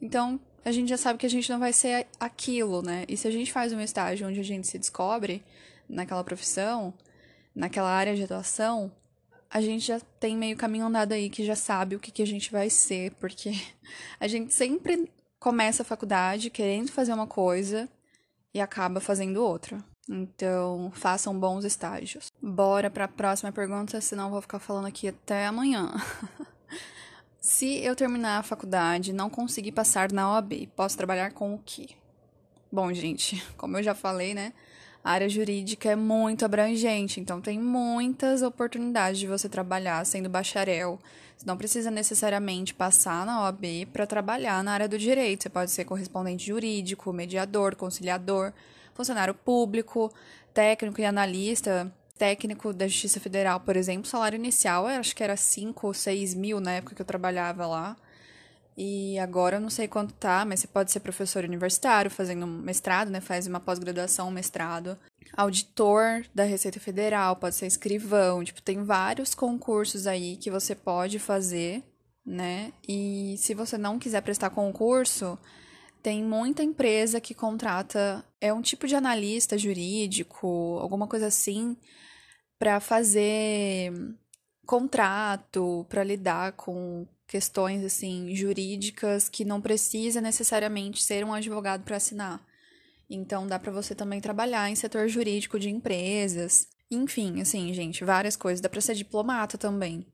então 0.00 0.40
a 0.64 0.72
gente 0.72 0.88
já 0.88 0.96
sabe 0.96 1.18
que 1.18 1.26
a 1.26 1.30
gente 1.30 1.50
não 1.50 1.58
vai 1.58 1.72
ser 1.72 2.06
aquilo, 2.18 2.82
né? 2.82 3.04
E 3.08 3.16
se 3.16 3.28
a 3.28 3.30
gente 3.30 3.52
faz 3.52 3.72
um 3.72 3.80
estágio 3.80 4.26
onde 4.26 4.40
a 4.40 4.44
gente 4.44 4.66
se 4.66 4.78
descobre, 4.78 5.44
naquela 5.88 6.24
profissão, 6.24 6.94
naquela 7.54 7.90
área 7.90 8.16
de 8.16 8.24
atuação, 8.24 8.90
a 9.52 9.60
gente 9.60 9.86
já 9.86 10.00
tem 10.18 10.34
meio 10.34 10.56
caminho 10.56 10.86
andado 10.86 11.12
aí 11.12 11.28
que 11.28 11.44
já 11.44 11.54
sabe 11.54 11.94
o 11.94 12.00
que, 12.00 12.10
que 12.10 12.22
a 12.22 12.26
gente 12.26 12.50
vai 12.50 12.70
ser, 12.70 13.12
porque 13.16 13.52
a 14.18 14.26
gente 14.26 14.54
sempre 14.54 15.12
começa 15.38 15.82
a 15.82 15.84
faculdade 15.84 16.48
querendo 16.48 16.90
fazer 16.90 17.12
uma 17.12 17.26
coisa 17.26 17.88
e 18.54 18.60
acaba 18.60 18.98
fazendo 18.98 19.44
outra. 19.44 19.84
Então, 20.08 20.90
façam 20.94 21.38
bons 21.38 21.64
estágios. 21.64 22.32
Bora 22.40 22.90
para 22.90 23.04
a 23.04 23.08
próxima 23.08 23.52
pergunta, 23.52 24.00
senão 24.00 24.30
vou 24.30 24.40
ficar 24.40 24.58
falando 24.58 24.86
aqui 24.86 25.08
até 25.08 25.46
amanhã. 25.46 25.92
Se 27.40 27.78
eu 27.84 27.94
terminar 27.94 28.38
a 28.38 28.42
faculdade 28.42 29.10
e 29.10 29.14
não 29.14 29.28
conseguir 29.28 29.72
passar 29.72 30.12
na 30.12 30.32
OAB, 30.32 30.68
posso 30.74 30.96
trabalhar 30.96 31.32
com 31.32 31.54
o 31.54 31.60
quê? 31.64 31.90
Bom, 32.70 32.92
gente, 32.92 33.44
como 33.58 33.76
eu 33.76 33.82
já 33.82 33.94
falei, 33.94 34.32
né? 34.32 34.54
A 35.04 35.12
área 35.12 35.28
jurídica 35.28 35.90
é 35.90 35.96
muito 35.96 36.44
abrangente, 36.44 37.18
então 37.18 37.40
tem 37.40 37.58
muitas 37.58 38.40
oportunidades 38.40 39.18
de 39.18 39.26
você 39.26 39.48
trabalhar 39.48 40.04
sendo 40.06 40.28
bacharel. 40.28 41.00
Você 41.36 41.44
não 41.44 41.56
precisa 41.56 41.90
necessariamente 41.90 42.72
passar 42.72 43.26
na 43.26 43.42
OAB 43.42 43.64
para 43.92 44.06
trabalhar 44.06 44.62
na 44.62 44.72
área 44.72 44.88
do 44.88 44.96
direito. 44.96 45.42
Você 45.42 45.48
pode 45.48 45.72
ser 45.72 45.84
correspondente 45.84 46.46
jurídico, 46.46 47.12
mediador, 47.12 47.74
conciliador, 47.74 48.52
funcionário 48.94 49.34
público, 49.34 50.12
técnico 50.54 51.00
e 51.00 51.04
analista. 51.04 51.92
Técnico 52.16 52.72
da 52.72 52.86
Justiça 52.86 53.18
Federal, 53.18 53.58
por 53.58 53.74
exemplo, 53.74 54.06
salário 54.06 54.36
inicial 54.36 54.86
acho 54.86 55.16
que 55.16 55.24
era 55.24 55.36
5 55.36 55.84
ou 55.84 55.92
6 55.92 56.34
mil 56.34 56.60
na 56.60 56.74
época 56.74 56.94
que 56.94 57.02
eu 57.02 57.06
trabalhava 57.06 57.66
lá. 57.66 57.96
E 58.76 59.18
agora 59.18 59.56
eu 59.56 59.60
não 59.60 59.68
sei 59.70 59.86
quanto 59.86 60.14
tá, 60.14 60.44
mas 60.44 60.60
você 60.60 60.66
pode 60.66 60.90
ser 60.90 61.00
professor 61.00 61.44
universitário, 61.44 62.10
fazendo 62.10 62.46
um 62.46 62.58
mestrado, 62.58 63.10
né? 63.10 63.20
Faz 63.20 63.46
uma 63.46 63.60
pós-graduação, 63.60 64.28
um 64.28 64.32
mestrado. 64.32 64.98
Auditor 65.36 66.24
da 66.34 66.44
Receita 66.44 66.80
Federal, 66.80 67.36
pode 67.36 67.54
ser 67.54 67.66
escrivão. 67.66 68.42
Tipo, 68.42 68.62
tem 68.62 68.82
vários 68.82 69.34
concursos 69.34 70.06
aí 70.06 70.36
que 70.36 70.50
você 70.50 70.74
pode 70.74 71.18
fazer, 71.18 71.82
né? 72.24 72.72
E 72.88 73.36
se 73.38 73.54
você 73.54 73.76
não 73.76 73.98
quiser 73.98 74.22
prestar 74.22 74.50
concurso, 74.50 75.38
tem 76.02 76.24
muita 76.24 76.62
empresa 76.62 77.20
que 77.20 77.34
contrata. 77.34 78.24
É 78.40 78.52
um 78.52 78.62
tipo 78.62 78.86
de 78.86 78.96
analista 78.96 79.56
jurídico, 79.56 80.78
alguma 80.80 81.06
coisa 81.06 81.26
assim, 81.26 81.76
para 82.58 82.80
fazer 82.80 83.92
contrato, 84.66 85.86
para 85.88 86.04
lidar 86.04 86.52
com 86.52 87.06
questões 87.26 87.84
assim 87.84 88.34
jurídicas 88.34 89.28
que 89.28 89.44
não 89.44 89.60
precisa 89.60 90.20
necessariamente 90.20 91.02
ser 91.02 91.24
um 91.24 91.32
advogado 91.32 91.84
para 91.84 91.96
assinar. 91.96 92.44
Então 93.08 93.46
dá 93.46 93.58
para 93.58 93.72
você 93.72 93.94
também 93.94 94.20
trabalhar 94.20 94.70
em 94.70 94.74
setor 94.74 95.08
jurídico 95.08 95.58
de 95.58 95.70
empresas. 95.70 96.68
Enfim, 96.90 97.40
assim, 97.40 97.72
gente, 97.72 98.04
várias 98.04 98.36
coisas. 98.36 98.60
Dá 98.60 98.68
para 98.68 98.80
ser 98.80 98.94
diplomata 98.94 99.56
também. 99.56 100.06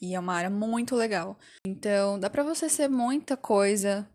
E 0.00 0.14
é 0.14 0.20
uma 0.20 0.34
área 0.34 0.48
muito 0.48 0.96
legal. 0.96 1.38
Então, 1.66 2.18
dá 2.18 2.30
para 2.30 2.42
você 2.42 2.68
ser 2.68 2.88
muita 2.88 3.36
coisa 3.36 4.08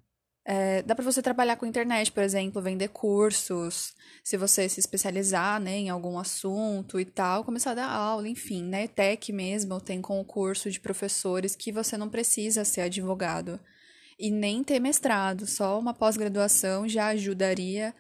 é, 0.48 0.84
dá 0.84 0.94
para 0.94 1.04
você 1.04 1.24
trabalhar 1.24 1.56
com 1.56 1.66
internet, 1.66 2.12
por 2.12 2.22
exemplo, 2.22 2.62
vender 2.62 2.90
cursos, 2.90 3.96
se 4.24 4.38
você 4.38 4.70
se 4.70 4.80
especializar 4.80 5.60
né, 5.60 5.76
em 5.76 5.90
algum 5.90 6.20
assunto 6.20 7.00
e 7.00 7.06
tal, 7.06 7.44
começar 7.44 7.72
a 7.72 7.76
dar 7.76 7.90
aula, 7.90 8.30
enfim, 8.30 8.62
na 8.62 8.78
né? 8.78 8.84
ETEC 8.84 9.34
mesmo 9.34 9.82
tem 9.82 10.00
concurso 10.02 10.70
de 10.70 10.80
professores 10.80 11.56
que 11.56 11.72
você 11.72 11.98
não 11.98 12.10
precisa 12.10 12.64
ser 12.64 12.82
advogado 12.82 13.60
e 14.20 14.30
nem 14.30 14.64
ter 14.64 14.80
mestrado, 14.80 15.48
só 15.48 15.80
uma 15.80 15.96
pós-graduação 15.96 16.88
já 16.88 17.08
ajudaria. 17.08 17.94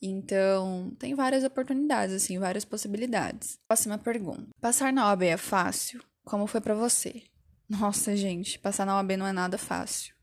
Então, 0.00 0.94
tem 0.98 1.14
várias 1.14 1.42
oportunidades, 1.42 2.14
assim, 2.14 2.38
várias 2.38 2.64
possibilidades. 2.66 3.58
Próxima 3.66 3.98
pergunta. 3.98 4.46
Passar 4.60 4.92
na 4.92 5.08
OAB 5.08 5.22
é 5.22 5.36
fácil? 5.36 6.00
Como 6.22 6.46
foi 6.46 6.60
para 6.60 6.74
você? 6.74 7.22
Nossa, 7.68 8.14
gente, 8.14 8.58
passar 8.58 8.84
na 8.84 8.96
OAB 8.96 9.16
não 9.16 9.26
é 9.26 9.32
nada 9.32 9.56
fácil 9.58 10.17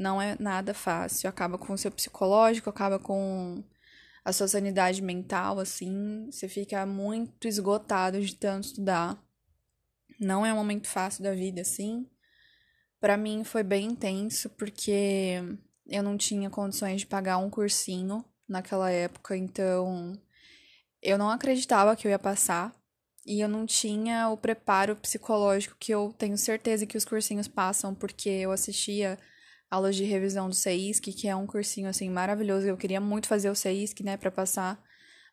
não 0.00 0.20
é 0.20 0.34
nada 0.40 0.72
fácil. 0.72 1.28
Acaba 1.28 1.58
com 1.58 1.74
o 1.74 1.78
seu 1.78 1.90
psicológico, 1.90 2.70
acaba 2.70 2.98
com 2.98 3.62
a 4.24 4.32
sua 4.32 4.48
sanidade 4.48 5.02
mental, 5.02 5.58
assim. 5.58 6.26
Você 6.30 6.48
fica 6.48 6.86
muito 6.86 7.46
esgotado 7.46 8.20
de 8.20 8.34
tanto 8.34 8.68
estudar. 8.68 9.22
Não 10.18 10.44
é 10.44 10.52
um 10.52 10.56
momento 10.56 10.88
fácil 10.88 11.22
da 11.22 11.34
vida, 11.34 11.60
assim. 11.60 12.08
Para 12.98 13.16
mim 13.16 13.44
foi 13.44 13.62
bem 13.62 13.88
intenso, 13.88 14.48
porque 14.50 15.42
eu 15.86 16.02
não 16.02 16.16
tinha 16.16 16.48
condições 16.48 17.02
de 17.02 17.06
pagar 17.06 17.38
um 17.38 17.50
cursinho 17.50 18.24
naquela 18.48 18.90
época, 18.90 19.36
então 19.36 20.18
eu 21.02 21.16
não 21.16 21.30
acreditava 21.30 21.94
que 21.94 22.06
eu 22.06 22.10
ia 22.10 22.18
passar. 22.18 22.74
E 23.26 23.40
eu 23.40 23.48
não 23.48 23.66
tinha 23.66 24.30
o 24.30 24.36
preparo 24.36 24.96
psicológico 24.96 25.76
que 25.78 25.92
eu 25.92 26.14
tenho 26.16 26.38
certeza 26.38 26.86
que 26.86 26.96
os 26.96 27.04
cursinhos 27.04 27.46
passam, 27.46 27.94
porque 27.94 28.30
eu 28.30 28.50
assistia 28.50 29.18
aulas 29.70 29.94
de 29.94 30.04
revisão 30.04 30.48
do 30.48 30.54
CEISC, 30.54 31.12
que 31.12 31.28
é 31.28 31.36
um 31.36 31.46
cursinho 31.46 31.88
assim 31.88 32.10
maravilhoso. 32.10 32.66
Eu 32.66 32.76
queria 32.76 33.00
muito 33.00 33.28
fazer 33.28 33.48
o 33.50 33.54
CEISC, 33.54 34.02
né, 34.02 34.16
para 34.16 34.30
passar, 34.30 34.82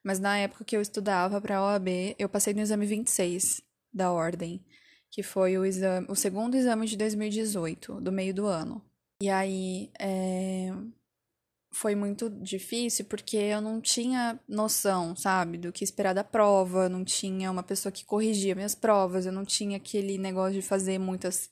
mas 0.03 0.19
na 0.19 0.37
época 0.37 0.63
que 0.63 0.77
eu 0.77 0.81
estudava 0.81 1.41
para 1.41 1.57
a 1.57 1.65
OAB, 1.65 2.15
eu 2.19 2.29
passei 2.29 2.53
no 2.53 2.61
exame 2.61 2.85
26 2.85 3.61
da 3.91 4.11
ordem, 4.11 4.63
que 5.09 5.23
foi 5.23 5.57
o 5.57 5.65
exame, 5.65 6.05
o 6.09 6.15
segundo 6.15 6.55
exame 6.55 6.85
de 6.85 6.95
2018, 6.95 7.99
do 7.99 8.11
meio 8.11 8.33
do 8.33 8.45
ano. 8.45 8.81
E 9.19 9.29
aí, 9.29 9.89
é, 9.99 10.71
foi 11.71 11.95
muito 11.95 12.29
difícil 12.29 13.05
porque 13.05 13.37
eu 13.37 13.61
não 13.61 13.81
tinha 13.81 14.39
noção, 14.47 15.15
sabe, 15.15 15.57
do 15.57 15.71
que 15.71 15.83
esperar 15.83 16.13
da 16.13 16.23
prova, 16.23 16.89
não 16.89 17.03
tinha 17.03 17.51
uma 17.51 17.63
pessoa 17.63 17.91
que 17.91 18.05
corrigia 18.05 18.55
minhas 18.55 18.75
provas, 18.75 19.25
eu 19.25 19.31
não 19.31 19.45
tinha 19.45 19.77
aquele 19.77 20.17
negócio 20.17 20.53
de 20.53 20.61
fazer 20.61 20.97
muitas 20.99 21.49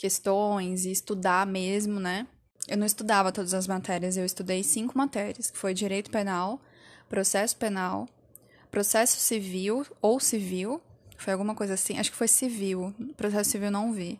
questões 0.00 0.86
e 0.86 0.90
estudar 0.90 1.46
mesmo, 1.46 2.00
né? 2.00 2.26
Eu 2.66 2.78
não 2.78 2.86
estudava 2.86 3.30
todas 3.30 3.52
as 3.52 3.66
matérias, 3.66 4.16
eu 4.16 4.24
estudei 4.24 4.62
cinco 4.62 4.96
matérias, 4.96 5.50
que 5.50 5.58
foi 5.58 5.74
direito 5.74 6.10
penal, 6.10 6.58
processo 7.06 7.54
penal, 7.54 8.08
processo 8.70 9.18
civil 9.18 9.86
ou 10.00 10.18
civil, 10.18 10.80
foi 11.18 11.34
alguma 11.34 11.54
coisa 11.54 11.74
assim, 11.74 11.98
acho 11.98 12.10
que 12.10 12.16
foi 12.16 12.28
civil, 12.28 12.94
processo 13.14 13.50
civil 13.50 13.70
não 13.70 13.92
vi. 13.92 14.18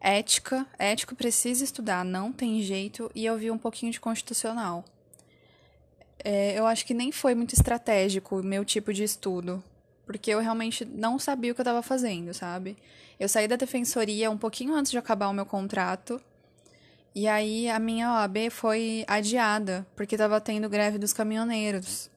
Ética, 0.00 0.64
ético 0.78 1.16
precisa 1.16 1.64
estudar, 1.64 2.04
não 2.04 2.32
tem 2.32 2.62
jeito, 2.62 3.10
e 3.12 3.26
eu 3.26 3.36
vi 3.36 3.50
um 3.50 3.58
pouquinho 3.58 3.90
de 3.90 3.98
constitucional. 3.98 4.84
É, 6.22 6.56
eu 6.56 6.64
acho 6.64 6.86
que 6.86 6.94
nem 6.94 7.10
foi 7.10 7.34
muito 7.34 7.54
estratégico 7.54 8.38
o 8.38 8.44
meu 8.44 8.64
tipo 8.64 8.92
de 8.92 9.02
estudo, 9.02 9.64
porque 10.08 10.30
eu 10.30 10.40
realmente 10.40 10.86
não 10.86 11.18
sabia 11.18 11.52
o 11.52 11.54
que 11.54 11.60
eu 11.60 11.64
estava 11.64 11.82
fazendo, 11.82 12.32
sabe? 12.32 12.78
Eu 13.20 13.28
saí 13.28 13.46
da 13.46 13.56
defensoria 13.56 14.30
um 14.30 14.38
pouquinho 14.38 14.74
antes 14.74 14.90
de 14.90 14.96
acabar 14.96 15.28
o 15.28 15.34
meu 15.34 15.44
contrato. 15.44 16.18
E 17.14 17.28
aí 17.28 17.68
a 17.68 17.78
minha 17.78 18.10
OAB 18.14 18.48
foi 18.50 19.04
adiada, 19.06 19.86
porque 19.94 20.14
estava 20.14 20.40
tendo 20.40 20.66
greve 20.66 20.96
dos 20.96 21.12
caminhoneiros. 21.12 22.10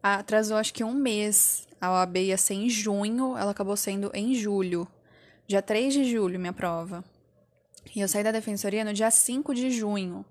Atrasou 0.00 0.56
acho 0.56 0.72
que 0.72 0.84
um 0.84 0.94
mês. 0.94 1.66
A 1.80 1.90
OAB 1.90 2.18
ia 2.18 2.38
ser 2.38 2.54
em 2.54 2.70
junho, 2.70 3.36
ela 3.36 3.50
acabou 3.50 3.76
sendo 3.76 4.12
em 4.14 4.32
julho. 4.32 4.86
Dia 5.48 5.60
3 5.60 5.92
de 5.92 6.04
julho, 6.04 6.38
minha 6.38 6.52
prova. 6.52 7.02
E 7.92 8.00
eu 8.00 8.06
saí 8.06 8.22
da 8.22 8.30
defensoria 8.30 8.84
no 8.84 8.92
dia 8.92 9.10
5 9.10 9.52
de 9.52 9.68
junho 9.72 10.24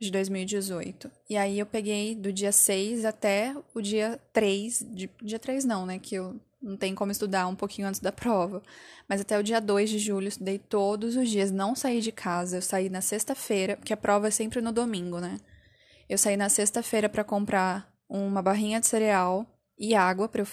de 0.00 0.10
2018. 0.10 1.10
E 1.28 1.36
aí 1.36 1.58
eu 1.58 1.66
peguei 1.66 2.14
do 2.14 2.32
dia 2.32 2.52
6 2.52 3.04
até 3.04 3.54
o 3.74 3.80
dia 3.80 4.20
3. 4.32 4.86
De, 4.90 5.10
dia 5.22 5.38
3 5.38 5.64
não, 5.64 5.84
né? 5.84 5.98
Que 5.98 6.14
eu 6.14 6.40
não 6.62 6.76
tem 6.76 6.94
como 6.94 7.12
estudar 7.12 7.46
um 7.46 7.54
pouquinho 7.54 7.88
antes 7.88 8.00
da 8.00 8.12
prova. 8.12 8.62
Mas 9.08 9.20
até 9.20 9.38
o 9.38 9.42
dia 9.42 9.60
2 9.60 9.90
de 9.90 9.98
julho 9.98 10.26
eu 10.26 10.28
estudei 10.28 10.58
todos 10.58 11.16
os 11.16 11.28
dias, 11.28 11.50
não 11.50 11.74
saí 11.74 12.00
de 12.00 12.12
casa. 12.12 12.58
Eu 12.58 12.62
saí 12.62 12.88
na 12.88 13.00
sexta-feira, 13.00 13.76
porque 13.76 13.92
a 13.92 13.96
prova 13.96 14.28
é 14.28 14.30
sempre 14.30 14.60
no 14.60 14.72
domingo, 14.72 15.18
né? 15.18 15.38
Eu 16.08 16.16
saí 16.16 16.36
na 16.36 16.48
sexta-feira 16.48 17.08
para 17.08 17.24
comprar 17.24 17.92
uma 18.08 18.40
barrinha 18.40 18.80
de 18.80 18.86
cereal 18.86 19.46
e 19.78 19.94
água 19.94 20.28
para 20.28 20.42
eu 20.42 20.46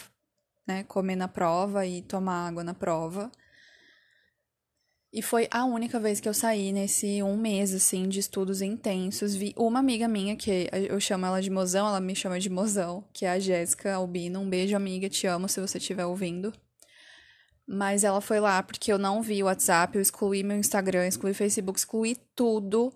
né, 0.67 0.83
comer 0.83 1.15
na 1.15 1.27
prova 1.27 1.85
e 1.85 2.01
tomar 2.01 2.47
água 2.47 2.63
na 2.63 2.73
prova. 2.73 3.31
E 5.15 5.21
foi 5.21 5.47
a 5.49 5.63
única 5.63 5.97
vez 5.97 6.19
que 6.19 6.27
eu 6.27 6.33
saí 6.33 6.73
nesse 6.73 7.23
um 7.23 7.37
mês, 7.37 7.73
assim, 7.73 8.09
de 8.09 8.19
estudos 8.19 8.61
intensos. 8.61 9.33
Vi 9.33 9.53
uma 9.55 9.79
amiga 9.79 10.09
minha, 10.09 10.35
que 10.35 10.69
eu 10.73 10.99
chamo 10.99 11.25
ela 11.25 11.41
de 11.41 11.49
mozão, 11.49 11.87
ela 11.87 12.01
me 12.01 12.13
chama 12.13 12.37
de 12.37 12.49
mozão, 12.49 13.01
que 13.13 13.25
é 13.25 13.29
a 13.29 13.39
Jéssica 13.39 13.93
Albino. 13.93 14.41
Um 14.41 14.49
beijo, 14.49 14.75
amiga, 14.75 15.07
te 15.07 15.25
amo 15.25 15.47
se 15.47 15.61
você 15.61 15.77
estiver 15.77 16.05
ouvindo. 16.05 16.51
Mas 17.65 18.03
ela 18.03 18.19
foi 18.19 18.41
lá 18.41 18.61
porque 18.61 18.91
eu 18.91 18.97
não 18.97 19.21
vi 19.21 19.41
o 19.41 19.45
WhatsApp, 19.45 19.95
eu 19.95 20.01
excluí 20.01 20.43
meu 20.43 20.57
Instagram, 20.57 21.07
excluí 21.07 21.33
Facebook, 21.33 21.79
excluí 21.79 22.17
tudo. 22.35 22.93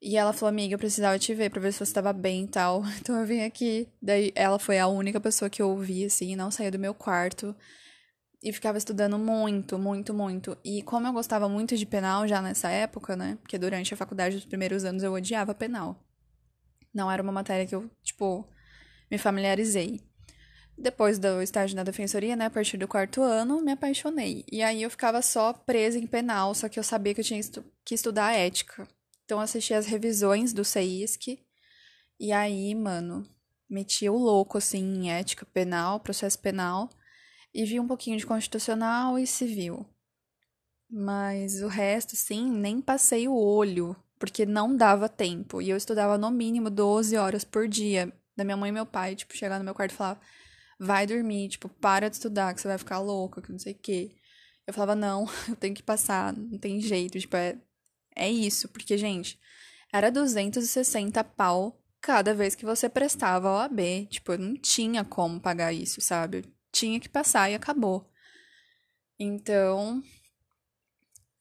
E 0.00 0.16
ela 0.16 0.32
falou, 0.32 0.48
amiga, 0.48 0.72
eu 0.74 0.78
precisava 0.78 1.18
te 1.18 1.34
ver 1.34 1.50
pra 1.50 1.60
ver 1.60 1.72
se 1.72 1.80
você 1.80 1.90
estava 1.90 2.14
bem 2.14 2.44
e 2.44 2.48
tal. 2.48 2.82
Então 2.98 3.14
eu 3.20 3.26
vim 3.26 3.42
aqui. 3.42 3.86
Daí 4.00 4.32
ela 4.34 4.58
foi 4.58 4.78
a 4.78 4.86
única 4.86 5.20
pessoa 5.20 5.50
que 5.50 5.60
eu 5.60 5.68
ouvi, 5.68 6.06
assim, 6.06 6.34
não 6.34 6.50
saía 6.50 6.70
do 6.70 6.78
meu 6.78 6.94
quarto 6.94 7.54
e 8.42 8.52
ficava 8.52 8.78
estudando 8.78 9.18
muito, 9.18 9.78
muito, 9.78 10.14
muito. 10.14 10.56
E 10.64 10.82
como 10.82 11.06
eu 11.06 11.12
gostava 11.12 11.48
muito 11.48 11.76
de 11.76 11.84
penal 11.86 12.26
já 12.26 12.40
nessa 12.40 12.70
época, 12.70 13.16
né? 13.16 13.36
Porque 13.42 13.58
durante 13.58 13.92
a 13.92 13.96
faculdade 13.96 14.36
dos 14.36 14.44
primeiros 14.44 14.84
anos 14.84 15.02
eu 15.02 15.12
odiava 15.12 15.54
penal. 15.54 16.04
Não 16.94 17.10
era 17.10 17.22
uma 17.22 17.32
matéria 17.32 17.66
que 17.66 17.74
eu, 17.74 17.90
tipo, 18.02 18.48
me 19.10 19.18
familiarizei. 19.18 20.00
depois 20.78 21.18
do 21.18 21.42
estágio 21.42 21.76
na 21.76 21.82
defensoria, 21.82 22.36
né, 22.36 22.46
a 22.46 22.50
partir 22.50 22.76
do 22.76 22.86
quarto 22.86 23.20
ano, 23.20 23.60
me 23.60 23.72
apaixonei. 23.72 24.44
E 24.50 24.62
aí 24.62 24.82
eu 24.82 24.90
ficava 24.90 25.20
só 25.20 25.52
presa 25.52 25.98
em 25.98 26.06
penal, 26.06 26.54
só 26.54 26.68
que 26.68 26.78
eu 26.78 26.84
sabia 26.84 27.12
que 27.14 27.20
eu 27.20 27.24
tinha 27.24 27.40
estu 27.40 27.64
que 27.84 27.94
estudar 27.94 28.32
ética. 28.32 28.86
Então 29.24 29.40
assisti 29.40 29.74
as 29.74 29.86
revisões 29.86 30.52
do 30.52 30.64
CEISC. 30.64 31.40
E 32.20 32.32
aí, 32.32 32.74
mano, 32.74 33.28
meti 33.68 34.08
o 34.08 34.16
louco 34.16 34.58
assim 34.58 34.78
em 34.78 35.10
ética 35.10 35.44
penal, 35.46 36.00
processo 36.00 36.38
penal 36.38 36.88
e 37.54 37.64
vi 37.64 37.80
um 37.80 37.86
pouquinho 37.86 38.18
de 38.18 38.26
constitucional 38.26 39.18
e 39.18 39.26
civil. 39.26 39.86
Mas 40.90 41.62
o 41.62 41.68
resto, 41.68 42.14
assim, 42.14 42.50
nem 42.50 42.80
passei 42.80 43.28
o 43.28 43.34
olho, 43.34 43.94
porque 44.18 44.46
não 44.46 44.74
dava 44.74 45.08
tempo. 45.08 45.60
E 45.60 45.70
eu 45.70 45.76
estudava 45.76 46.16
no 46.16 46.30
mínimo 46.30 46.70
12 46.70 47.16
horas 47.16 47.44
por 47.44 47.68
dia. 47.68 48.12
Da 48.36 48.44
minha 48.44 48.56
mãe 48.56 48.70
e 48.70 48.72
meu 48.72 48.86
pai, 48.86 49.14
tipo, 49.14 49.36
chegar 49.36 49.58
no 49.58 49.64
meu 49.64 49.74
quarto 49.74 49.92
e 49.92 49.96
falar: 49.96 50.20
vai 50.78 51.06
dormir, 51.06 51.48
tipo, 51.48 51.68
para 51.68 52.08
de 52.08 52.16
estudar, 52.16 52.54
que 52.54 52.60
você 52.60 52.68
vai 52.68 52.78
ficar 52.78 53.00
louca, 53.00 53.42
que 53.42 53.52
não 53.52 53.58
sei 53.58 53.72
o 53.72 53.78
quê. 53.78 54.12
Eu 54.66 54.72
falava: 54.72 54.94
não, 54.94 55.26
eu 55.48 55.56
tenho 55.56 55.74
que 55.74 55.82
passar, 55.82 56.32
não 56.32 56.58
tem 56.58 56.80
jeito, 56.80 57.18
tipo, 57.18 57.36
é, 57.36 57.58
é 58.14 58.30
isso. 58.30 58.68
Porque, 58.68 58.96
gente, 58.96 59.38
era 59.92 60.10
260 60.10 61.22
pau 61.24 61.82
cada 62.00 62.32
vez 62.32 62.54
que 62.54 62.64
você 62.64 62.88
prestava 62.88 63.48
a 63.48 63.64
OAB. 63.64 64.06
Tipo, 64.08 64.32
eu 64.32 64.38
não 64.38 64.54
tinha 64.54 65.04
como 65.04 65.40
pagar 65.40 65.72
isso, 65.72 66.00
sabe? 66.00 66.44
Tinha 66.78 67.00
que 67.00 67.08
passar 67.08 67.50
e 67.50 67.54
acabou. 67.54 68.08
Então, 69.18 70.02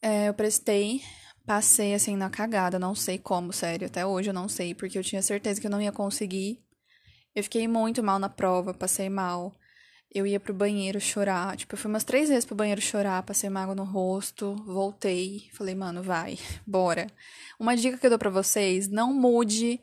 é, 0.01 0.29
eu 0.29 0.33
prestei, 0.33 1.01
passei 1.45 1.93
assim 1.93 2.15
na 2.15 2.29
cagada, 2.29 2.79
não 2.79 2.95
sei 2.95 3.19
como, 3.19 3.53
sério, 3.53 3.87
até 3.87 4.05
hoje 4.05 4.29
eu 4.29 4.33
não 4.33 4.49
sei, 4.49 4.73
porque 4.73 4.97
eu 4.97 5.03
tinha 5.03 5.21
certeza 5.21 5.61
que 5.61 5.67
eu 5.67 5.71
não 5.71 5.81
ia 5.81 5.91
conseguir. 5.91 6.59
Eu 7.35 7.43
fiquei 7.43 7.67
muito 7.67 8.01
mal 8.01 8.17
na 8.17 8.29
prova, 8.29 8.73
passei 8.73 9.09
mal. 9.09 9.55
Eu 10.11 10.25
ia 10.25 10.39
pro 10.39 10.53
banheiro 10.53 10.99
chorar, 10.99 11.55
tipo, 11.57 11.75
eu 11.75 11.77
fui 11.77 11.89
umas 11.89 12.03
três 12.03 12.29
vezes 12.29 12.45
pro 12.45 12.55
banheiro 12.55 12.81
chorar, 12.81 13.21
passei 13.23 13.49
uma 13.49 13.61
água 13.61 13.75
no 13.75 13.83
rosto, 13.83 14.55
voltei, 14.65 15.49
falei, 15.53 15.75
mano, 15.75 16.01
vai, 16.01 16.39
bora. 16.65 17.07
Uma 17.59 17.75
dica 17.75 17.97
que 17.97 18.05
eu 18.05 18.09
dou 18.09 18.17
pra 18.17 18.29
vocês, 18.29 18.87
não 18.87 19.13
mude 19.13 19.79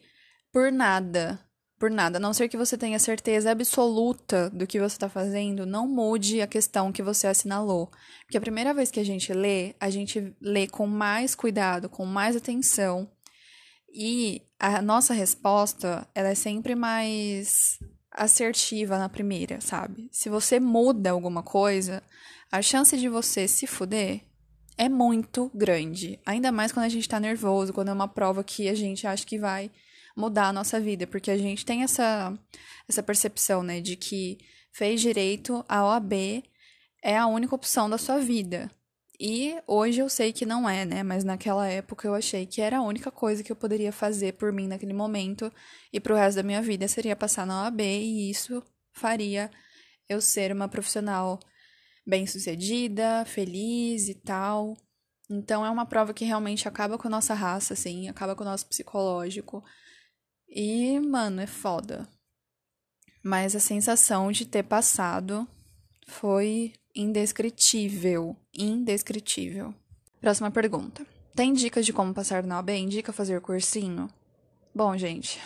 por 0.50 0.72
nada 0.72 1.38
por 1.85 1.90
nada. 1.90 2.16
A 2.16 2.20
não 2.20 2.33
ser 2.33 2.49
que 2.49 2.57
você 2.57 2.79
tenha 2.79 2.99
certeza 2.99 3.51
absoluta 3.51 4.49
do 4.49 4.66
que 4.66 4.79
você 4.79 4.97
está 4.97 5.07
fazendo, 5.07 5.66
não 5.66 5.87
mude 5.87 6.40
a 6.40 6.47
questão 6.47 6.90
que 6.90 7.03
você 7.03 7.27
assinalou. 7.27 7.90
Porque 8.23 8.38
a 8.38 8.40
primeira 8.40 8.73
vez 8.73 8.90
que 8.90 9.01
a 9.01 9.05
gente 9.05 9.31
lê, 9.35 9.75
a 9.79 9.90
gente 9.90 10.35
lê 10.40 10.66
com 10.66 10.87
mais 10.87 11.35
cuidado, 11.35 11.90
com 11.90 12.07
mais 12.07 12.37
atenção. 12.37 13.07
E 13.92 14.40
a 14.59 14.81
nossa 14.81 15.12
resposta, 15.12 16.09
ela 16.14 16.31
é 16.31 16.35
sempre 16.35 16.75
mais 16.75 17.79
assertiva 18.11 18.99
na 18.99 19.11
primeira, 19.11 19.61
sabe? 19.61 20.09
Se 20.11 20.31
você 20.31 20.59
muda 20.59 21.11
alguma 21.11 21.42
coisa, 21.42 22.03
a 22.51 22.62
chance 22.62 22.97
de 22.97 23.11
você 23.11 23.47
se 23.47 23.66
fuder 23.66 24.23
é 24.79 24.88
muito 24.88 25.51
grande. 25.55 26.18
Ainda 26.25 26.51
mais 26.51 26.73
quando 26.73 26.87
a 26.87 26.88
gente 26.88 27.07
tá 27.07 27.20
nervoso, 27.20 27.75
quando 27.75 27.90
é 27.90 27.92
uma 27.92 28.09
prova 28.09 28.42
que 28.42 28.70
a 28.70 28.75
gente 28.75 29.07
acha 29.07 29.27
que 29.27 29.38
vai 29.38 29.70
mudar 30.16 30.48
a 30.48 30.53
nossa 30.53 30.81
vida, 30.81 31.07
porque 31.07 31.31
a 31.31 31.37
gente 31.37 31.64
tem 31.64 31.83
essa, 31.83 32.37
essa 32.88 33.03
percepção, 33.03 33.62
né, 33.62 33.81
de 33.81 33.96
que 33.96 34.38
fez 34.72 35.00
direito, 35.00 35.64
a 35.68 35.85
OAB 35.85 36.42
é 37.03 37.16
a 37.16 37.27
única 37.27 37.55
opção 37.55 37.88
da 37.88 37.98
sua 37.98 38.18
vida. 38.18 38.70
E 39.18 39.57
hoje 39.66 40.00
eu 40.00 40.09
sei 40.09 40.33
que 40.33 40.44
não 40.44 40.68
é, 40.68 40.85
né? 40.85 41.03
Mas 41.05 41.22
naquela 41.22 41.68
época 41.68 42.07
eu 42.09 42.14
achei 42.14 42.46
que 42.46 42.61
era 42.61 42.79
a 42.79 42.83
única 42.83 43.11
coisa 43.11 43.44
que 43.44 43.53
eu 43.53 43.57
poderia 43.57 43.92
fazer 43.92 44.33
por 44.33 44.53
mim 44.53 44.66
naquele 44.66 44.92
momento 44.92 45.53
e 45.92 46.00
pro 46.00 46.16
resto 46.16 46.37
da 46.37 46.42
minha 46.42 46.61
vida 46.61 46.88
seria 46.88 47.14
passar 47.14 47.46
na 47.46 47.62
OAB 47.62 47.81
e 47.81 48.31
isso 48.31 48.62
faria 48.92 49.50
eu 50.09 50.20
ser 50.20 50.53
uma 50.53 50.68
profissional 50.68 51.38
bem-sucedida, 52.07 53.24
feliz 53.24 54.09
e 54.09 54.14
tal. 54.14 54.77
Então 55.31 55.64
é 55.64 55.70
uma 55.70 55.87
prova 55.87 56.12
que 56.12 56.24
realmente 56.24 56.66
acaba 56.68 56.98
com 56.98 57.07
a 57.07 57.11
nossa 57.11 57.35
raça, 57.35 57.72
assim, 57.74 58.09
acaba 58.09 58.35
com 58.35 58.42
o 58.42 58.46
nosso 58.46 58.66
psicológico. 58.66 59.64
E, 60.48 61.00
mano, 61.00 61.40
é 61.40 61.46
foda. 61.46 62.09
Mas 63.22 63.57
a 63.57 63.61
sensação 63.61 64.30
de 64.30 64.44
ter 64.44 64.62
passado 64.62 65.48
foi 66.07 66.72
indescritível. 66.94 68.37
Indescritível. 68.54 69.74
Próxima 70.20 70.50
pergunta. 70.50 71.07
Tem 71.35 71.52
dicas 71.52 71.85
de 71.85 71.92
como 71.92 72.14
passar 72.14 72.44
na 72.44 72.57
OAB? 72.57 72.70
Indica 72.70 73.12
fazer 73.12 73.40
cursinho? 73.40 74.09
Bom, 74.74 74.96
gente, 74.96 75.40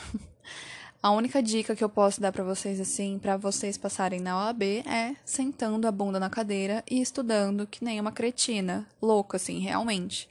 a 1.03 1.11
única 1.11 1.43
dica 1.43 1.75
que 1.75 1.83
eu 1.83 1.89
posso 1.89 2.21
dar 2.21 2.33
para 2.33 2.45
vocês 2.45 2.81
assim, 2.81 3.19
para 3.19 3.37
vocês 3.37 3.79
passarem 3.79 4.21
na 4.21 4.37
OAB 4.37 4.63
é 4.87 5.17
sentando 5.25 5.87
a 5.87 5.93
bunda 5.93 6.21
na 6.21 6.29
cadeira 6.29 6.85
e 6.91 7.01
estudando 7.01 7.67
que 7.67 7.83
nem 7.83 8.01
uma 8.01 8.13
cretina, 8.13 8.87
louca 9.01 9.37
assim, 9.37 9.61
realmente. 9.61 10.29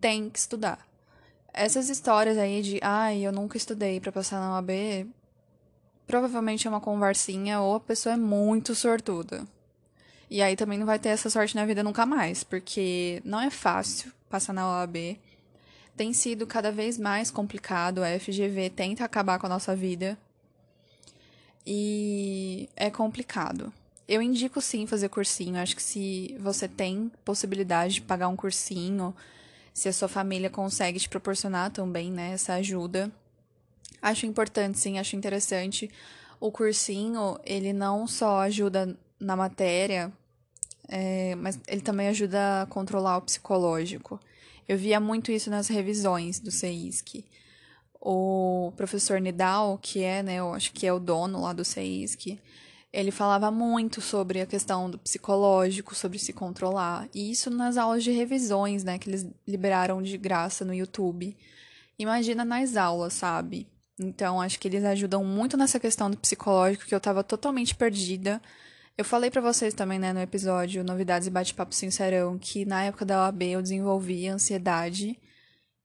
Tem 0.00 0.30
que 0.30 0.38
estudar 0.38 0.86
essas 1.56 1.88
histórias 1.88 2.36
aí 2.36 2.62
de, 2.62 2.78
ai, 2.82 3.26
eu 3.26 3.32
nunca 3.32 3.56
estudei 3.56 3.98
para 3.98 4.12
passar 4.12 4.38
na 4.38 4.54
OAB, 4.54 5.08
provavelmente 6.06 6.66
é 6.66 6.70
uma 6.70 6.80
conversinha 6.80 7.60
ou 7.60 7.74
a 7.74 7.80
pessoa 7.80 8.12
é 8.12 8.16
muito 8.16 8.74
sortuda. 8.74 9.44
E 10.28 10.42
aí 10.42 10.54
também 10.54 10.78
não 10.78 10.86
vai 10.86 10.98
ter 10.98 11.08
essa 11.08 11.30
sorte 11.30 11.56
na 11.56 11.64
vida 11.64 11.82
nunca 11.82 12.04
mais, 12.04 12.44
porque 12.44 13.22
não 13.24 13.40
é 13.40 13.48
fácil 13.48 14.12
passar 14.28 14.52
na 14.52 14.68
OAB. 14.68 15.18
Tem 15.96 16.12
sido 16.12 16.46
cada 16.46 16.70
vez 16.70 16.98
mais 16.98 17.30
complicado, 17.30 18.02
a 18.02 18.18
FGV 18.20 18.70
tenta 18.70 19.04
acabar 19.04 19.38
com 19.38 19.46
a 19.46 19.48
nossa 19.48 19.74
vida. 19.74 20.18
E 21.66 22.68
é 22.76 22.90
complicado. 22.90 23.72
Eu 24.06 24.20
indico 24.20 24.60
sim 24.60 24.86
fazer 24.86 25.08
cursinho. 25.08 25.58
Acho 25.58 25.74
que 25.74 25.82
se 25.82 26.36
você 26.38 26.68
tem 26.68 27.10
possibilidade 27.24 27.94
de 27.94 28.02
pagar 28.02 28.28
um 28.28 28.36
cursinho, 28.36 29.14
se 29.76 29.90
a 29.90 29.92
sua 29.92 30.08
família 30.08 30.48
consegue 30.48 30.98
te 30.98 31.06
proporcionar 31.06 31.70
também, 31.70 32.10
né, 32.10 32.32
essa 32.32 32.54
ajuda. 32.54 33.12
Acho 34.00 34.24
importante, 34.24 34.78
sim, 34.78 34.98
acho 34.98 35.14
interessante. 35.16 35.90
O 36.40 36.50
cursinho, 36.50 37.38
ele 37.44 37.74
não 37.74 38.06
só 38.06 38.40
ajuda 38.40 38.96
na 39.20 39.36
matéria, 39.36 40.10
é, 40.88 41.34
mas 41.34 41.60
ele 41.68 41.82
também 41.82 42.08
ajuda 42.08 42.62
a 42.62 42.66
controlar 42.66 43.18
o 43.18 43.22
psicológico. 43.22 44.18
Eu 44.66 44.78
via 44.78 44.98
muito 44.98 45.30
isso 45.30 45.50
nas 45.50 45.68
revisões 45.68 46.40
do 46.40 46.50
CEISC. 46.50 47.22
O 48.00 48.72
professor 48.78 49.20
Nidal, 49.20 49.78
que 49.82 50.02
é, 50.02 50.22
né, 50.22 50.36
eu 50.36 50.54
acho 50.54 50.72
que 50.72 50.86
é 50.86 50.92
o 50.92 50.98
dono 50.98 51.42
lá 51.42 51.52
do 51.52 51.66
CEISC, 51.66 52.40
ele 52.96 53.10
falava 53.10 53.50
muito 53.50 54.00
sobre 54.00 54.40
a 54.40 54.46
questão 54.46 54.88
do 54.88 54.98
psicológico, 54.98 55.94
sobre 55.94 56.18
se 56.18 56.32
controlar. 56.32 57.06
E 57.14 57.30
isso 57.30 57.50
nas 57.50 57.76
aulas 57.76 58.02
de 58.02 58.10
revisões, 58.10 58.82
né, 58.82 58.98
que 58.98 59.10
eles 59.10 59.26
liberaram 59.46 60.00
de 60.00 60.16
graça 60.16 60.64
no 60.64 60.72
YouTube. 60.72 61.36
Imagina 61.98 62.42
nas 62.42 62.74
aulas, 62.74 63.12
sabe? 63.12 63.68
Então, 64.00 64.40
acho 64.40 64.58
que 64.58 64.66
eles 64.66 64.82
ajudam 64.82 65.22
muito 65.22 65.58
nessa 65.58 65.78
questão 65.78 66.10
do 66.10 66.16
psicológico, 66.16 66.86
que 66.86 66.94
eu 66.94 67.00
tava 67.00 67.22
totalmente 67.22 67.74
perdida. 67.74 68.40
Eu 68.96 69.04
falei 69.04 69.30
para 69.30 69.42
vocês 69.42 69.74
também, 69.74 69.98
né, 69.98 70.14
no 70.14 70.20
episódio 70.20 70.82
Novidades 70.82 71.28
e 71.28 71.30
Bate-Papo 71.30 71.74
Sincerão, 71.74 72.38
que 72.38 72.64
na 72.64 72.84
época 72.84 73.04
da 73.04 73.24
OAB 73.24 73.42
eu 73.42 73.60
desenvolvi 73.60 74.26
ansiedade, 74.26 75.20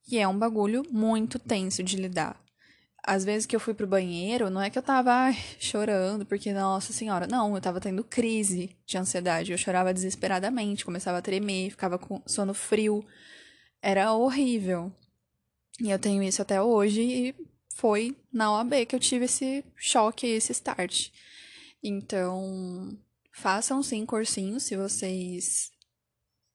que 0.05 0.17
é 0.17 0.25
um 0.25 0.39
bagulho 0.39 0.81
muito 0.89 1.37
tenso 1.37 1.83
de 1.83 1.97
lidar 1.97 2.41
às 3.03 3.25
vezes 3.25 3.45
que 3.45 3.55
eu 3.55 3.59
fui 3.59 3.73
pro 3.73 3.87
banheiro, 3.87 4.49
não 4.49 4.61
é 4.61 4.69
que 4.69 4.77
eu 4.77 4.83
tava 4.83 5.11
ai, 5.11 5.37
chorando, 5.59 6.25
porque, 6.25 6.53
nossa 6.53 6.93
senhora, 6.93 7.27
não, 7.27 7.55
eu 7.55 7.61
tava 7.61 7.79
tendo 7.79 8.03
crise 8.03 8.75
de 8.85 8.97
ansiedade. 8.97 9.51
Eu 9.51 9.57
chorava 9.57 9.93
desesperadamente, 9.93 10.85
começava 10.85 11.17
a 11.17 11.21
tremer, 11.21 11.71
ficava 11.71 11.97
com 11.97 12.21
sono 12.27 12.53
frio. 12.53 13.03
Era 13.81 14.13
horrível. 14.13 14.91
E 15.81 15.89
eu 15.89 15.97
tenho 15.97 16.21
isso 16.21 16.41
até 16.41 16.61
hoje, 16.61 17.01
e 17.01 17.35
foi 17.75 18.15
na 18.31 18.51
OAB 18.51 18.85
que 18.85 18.95
eu 18.95 18.99
tive 18.99 19.25
esse 19.25 19.65
choque, 19.75 20.27
esse 20.27 20.51
start. 20.51 21.09
Então, 21.83 22.95
façam 23.33 23.81
sim 23.81 24.05
cursinho 24.05 24.59
se 24.59 24.75
vocês 24.75 25.71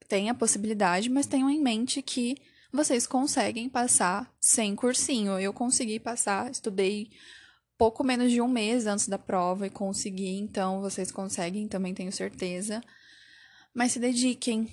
têm 0.09 0.31
a 0.31 0.35
possibilidade, 0.35 1.11
mas 1.11 1.27
tenham 1.27 1.51
em 1.51 1.61
mente 1.61 2.01
que 2.01 2.37
vocês 2.77 3.07
conseguem 3.07 3.69
passar 3.69 4.33
sem 4.41 4.77
cursinho. 4.77 5.39
Eu 5.39 5.53
consegui 5.53 5.99
passar, 5.99 6.51
estudei 6.51 7.11
pouco 7.77 8.05
menos 8.05 8.31
de 8.31 8.41
um 8.41 8.49
mês 8.49 8.87
antes 8.87 9.09
da 9.09 9.19
prova 9.19 9.67
e 9.67 9.71
consegui, 9.71 10.39
então 10.39 10.81
vocês 10.81 11.11
conseguem, 11.11 11.69
também 11.69 11.95
tenho 11.95 12.13
certeza. 12.13 12.83
Mas 13.75 13.93
se 13.93 13.99
dediquem, 13.99 14.71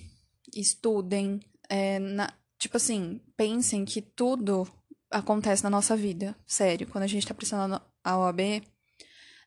estudem, 0.56 1.40
é, 1.70 2.00
na, 2.00 2.32
tipo 2.58 2.78
assim, 2.78 3.22
pensem 3.36 3.84
que 3.84 4.02
tudo 4.02 4.68
acontece 5.12 5.64
na 5.64 5.70
nossa 5.70 5.96
vida, 5.96 6.36
sério. 6.46 6.88
Quando 6.88 7.04
a 7.04 7.08
gente 7.08 7.28
tá 7.28 7.34
precisando 7.34 7.82
a 8.04 8.18
OAB, 8.18 8.64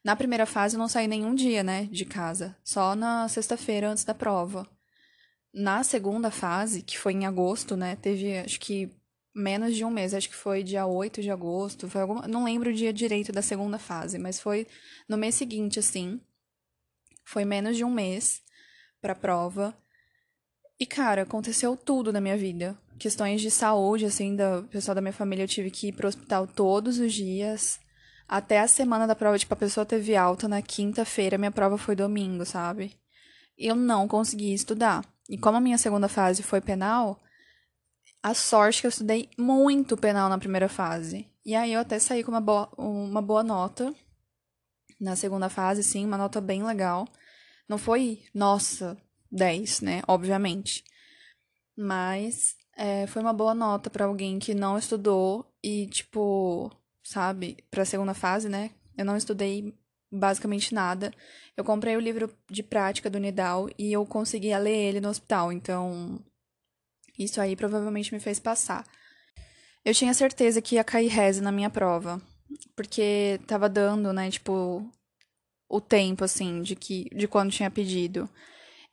na 0.05 0.15
primeira 0.15 0.47
fase 0.47 0.77
eu 0.77 0.79
não 0.79 0.89
saí 0.89 1.09
nenhum 1.09 1.35
dia, 1.35 1.63
né, 1.63 1.87
de 1.87 2.05
casa, 2.05 2.57
só 2.63 2.95
na 2.95 3.29
sexta-feira 3.29 3.91
antes 3.91 4.05
da 4.05 4.15
prova. 4.15 4.69
Na 5.59 5.83
segunda 5.83 6.31
fase, 6.31 6.83
que 6.83 6.99
foi 6.99 7.15
em 7.15 7.25
agosto, 7.25 7.79
né? 7.79 7.97
Teve, 7.97 8.41
acho 8.41 8.61
que 8.61 8.91
menos 9.35 9.75
de 9.75 9.87
um 9.87 9.91
mês, 9.91 10.13
acho 10.13 10.29
que 10.29 10.35
foi 10.35 10.63
dia 10.63 10.87
8 10.87 11.23
de 11.23 11.31
agosto, 11.31 11.89
foi 11.89 12.03
alguma, 12.03 12.29
não 12.29 12.45
lembro 12.45 12.69
o 12.69 12.75
dia 12.75 12.93
direito 12.93 13.33
da 13.33 13.41
segunda 13.41 13.79
fase, 13.79 14.19
mas 14.19 14.39
foi 14.39 14.67
no 15.09 15.17
mês 15.17 15.35
seguinte, 15.35 15.79
assim. 15.79 16.21
Foi 17.25 17.47
menos 17.47 17.75
de 17.75 17.85
um 17.85 17.91
mês 17.91 18.43
pra 19.01 19.15
prova. 19.15 19.75
E, 20.79 20.85
cara, 20.85 21.23
aconteceu 21.23 21.75
tudo 21.75 22.13
na 22.13 22.21
minha 22.21 22.37
vida. 22.37 22.79
Questões 22.99 23.41
de 23.41 23.51
saúde, 23.51 24.05
assim, 24.05 24.37
do 24.37 24.69
pessoal 24.69 24.95
da 24.95 25.01
minha 25.01 25.13
família, 25.13 25.45
eu 25.45 25.49
tive 25.49 25.71
que 25.71 25.89
ir 25.89 25.93
pro 25.93 26.07
hospital 26.07 26.47
todos 26.47 26.99
os 26.99 27.15
dias. 27.15 27.81
Até 28.29 28.61
a 28.61 28.69
semana 28.69 29.07
da 29.07 29.15
prova, 29.15 29.39
tipo, 29.39 29.55
a 29.55 29.57
pessoa 29.57 29.87
teve 29.87 30.17
alta 30.17 30.47
na 30.47 30.61
quinta-feira, 30.61 31.39
minha 31.39 31.51
prova 31.51 31.79
foi 31.79 31.97
domingo, 31.97 32.45
sabe? 32.45 32.93
Eu 33.57 33.75
não 33.75 34.07
consegui 34.07 34.53
estudar. 34.53 35.16
E 35.29 35.37
como 35.39 35.57
a 35.57 35.61
minha 35.61 35.79
segunda 35.79 36.09
fase 36.09 36.43
foi 36.43 36.61
penal, 36.61 37.21
a 38.23 38.35
sorte 38.35 38.81
que 38.81 38.87
eu 38.87 38.91
estudei 38.91 39.31
muito 39.39 39.97
penal 39.97 40.29
na 40.29 40.39
primeira 40.39 40.69
fase. 40.69 41.31
E 41.45 41.55
aí 41.55 41.73
eu 41.73 41.81
até 41.81 41.99
saí 41.99 42.25
com 42.25 42.31
uma 42.31 42.41
boa, 42.41 42.69
uma 42.77 43.23
boa 43.23 43.43
nota 43.43 43.95
na 45.01 45.15
segunda 45.15 45.49
fase, 45.49 45.83
sim, 45.83 46.05
uma 46.05 46.19
nota 46.19 46.41
bem 46.41 46.65
legal. 46.65 47.07
Não 47.69 47.79
foi, 47.79 48.25
nossa, 48.35 48.97
10, 49.31 49.81
né? 49.81 50.03
Obviamente. 50.09 50.85
Mas 51.77 52.57
é, 52.77 53.07
foi 53.07 53.23
uma 53.23 53.33
boa 53.33 53.55
nota 53.55 53.91
para 53.91 54.07
alguém 54.07 54.39
que 54.39 54.55
não 54.55 54.79
estudou 54.79 55.53
e, 55.63 55.87
tipo, 55.89 56.71
sabe, 57.03 57.59
pra 57.71 57.85
segunda 57.85 58.15
fase, 58.15 58.49
né? 58.49 58.71
Eu 58.97 59.05
não 59.05 59.17
estudei 59.17 59.75
basicamente 60.17 60.75
nada. 60.75 61.13
Eu 61.57 61.65
comprei 61.65 61.97
o 61.97 62.01
livro 62.01 62.33
de 62.51 62.63
prática 62.63 63.09
do 63.09 63.19
Nidal 63.19 63.69
e 63.79 63.93
eu 63.93 64.05
conseguia 64.05 64.59
ler 64.59 64.77
ele 64.77 65.01
no 65.01 65.09
hospital, 65.09 65.53
então 65.53 66.21
isso 67.19 67.41
aí 67.41 67.57
provavelmente 67.57 68.13
me 68.13 68.21
fez 68.21 68.39
passar. 68.39 68.85
Eu 69.85 69.95
tinha 69.95 70.13
certeza 70.13 70.61
que 70.61 70.75
ia 70.75 70.85
cair 70.85 71.09
reze 71.09 71.41
na 71.41 71.53
minha 71.53 71.71
prova, 71.71 72.21
porque 72.75 73.41
tava 73.47 73.69
dando, 73.69 74.13
né, 74.13 74.31
tipo, 74.31 74.85
o 75.69 75.81
tempo, 75.81 76.25
assim, 76.25 76.61
de 76.63 76.75
que 76.75 77.09
de 77.15 77.29
quando 77.29 77.53
tinha 77.53 77.71
pedido. 77.71 78.29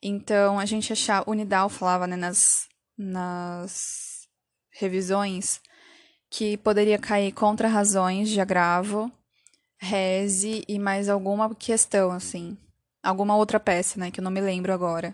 Então, 0.02 0.60
a 0.60 0.66
gente 0.66 0.94
achava, 0.94 1.30
o 1.30 1.34
Nidal 1.34 1.70
falava, 1.70 2.06
né, 2.06 2.16
nas, 2.16 2.68
nas 2.98 4.28
revisões, 4.72 5.62
que 6.30 6.58
poderia 6.58 6.98
cair 6.98 7.32
contra 7.32 7.68
razões 7.68 8.30
de 8.30 8.42
agravo, 8.42 9.12
reze 9.84 10.63
e 10.67 10.80
mais 10.80 11.10
alguma 11.10 11.54
questão, 11.54 12.12
assim. 12.12 12.58
Alguma 13.04 13.36
outra 13.36 13.60
peça, 13.60 14.00
né, 14.00 14.10
que 14.10 14.19
eu 14.19 14.24
não 14.24 14.32
me 14.32 14.41
lembro 14.41 14.74
agora. 14.74 15.13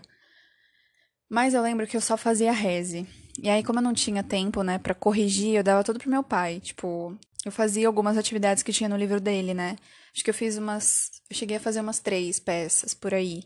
Mas 1.28 1.54
eu 1.54 1.62
lembro 1.62 1.86
que 1.86 1.96
eu 1.96 2.00
só 2.00 2.16
fazia 2.16 2.52
reze. 2.52 3.06
E 3.42 3.48
aí, 3.48 3.62
como 3.62 3.78
eu 3.78 3.82
não 3.82 3.94
tinha 3.94 4.22
tempo, 4.22 4.62
né, 4.62 4.78
para 4.78 4.94
corrigir, 4.94 5.54
eu 5.54 5.62
dava 5.62 5.84
tudo 5.84 5.98
pro 5.98 6.10
meu 6.10 6.22
pai. 6.22 6.60
Tipo, 6.60 7.16
eu 7.44 7.52
fazia 7.52 7.86
algumas 7.86 8.16
atividades 8.16 8.62
que 8.62 8.72
tinha 8.72 8.88
no 8.88 8.96
livro 8.96 9.20
dele, 9.20 9.54
né? 9.54 9.76
Acho 10.14 10.24
que 10.24 10.30
eu 10.30 10.34
fiz 10.34 10.56
umas. 10.56 11.10
Eu 11.30 11.36
cheguei 11.36 11.56
a 11.56 11.60
fazer 11.60 11.80
umas 11.80 12.00
três 12.00 12.40
peças 12.40 12.94
por 12.94 13.14
aí. 13.14 13.44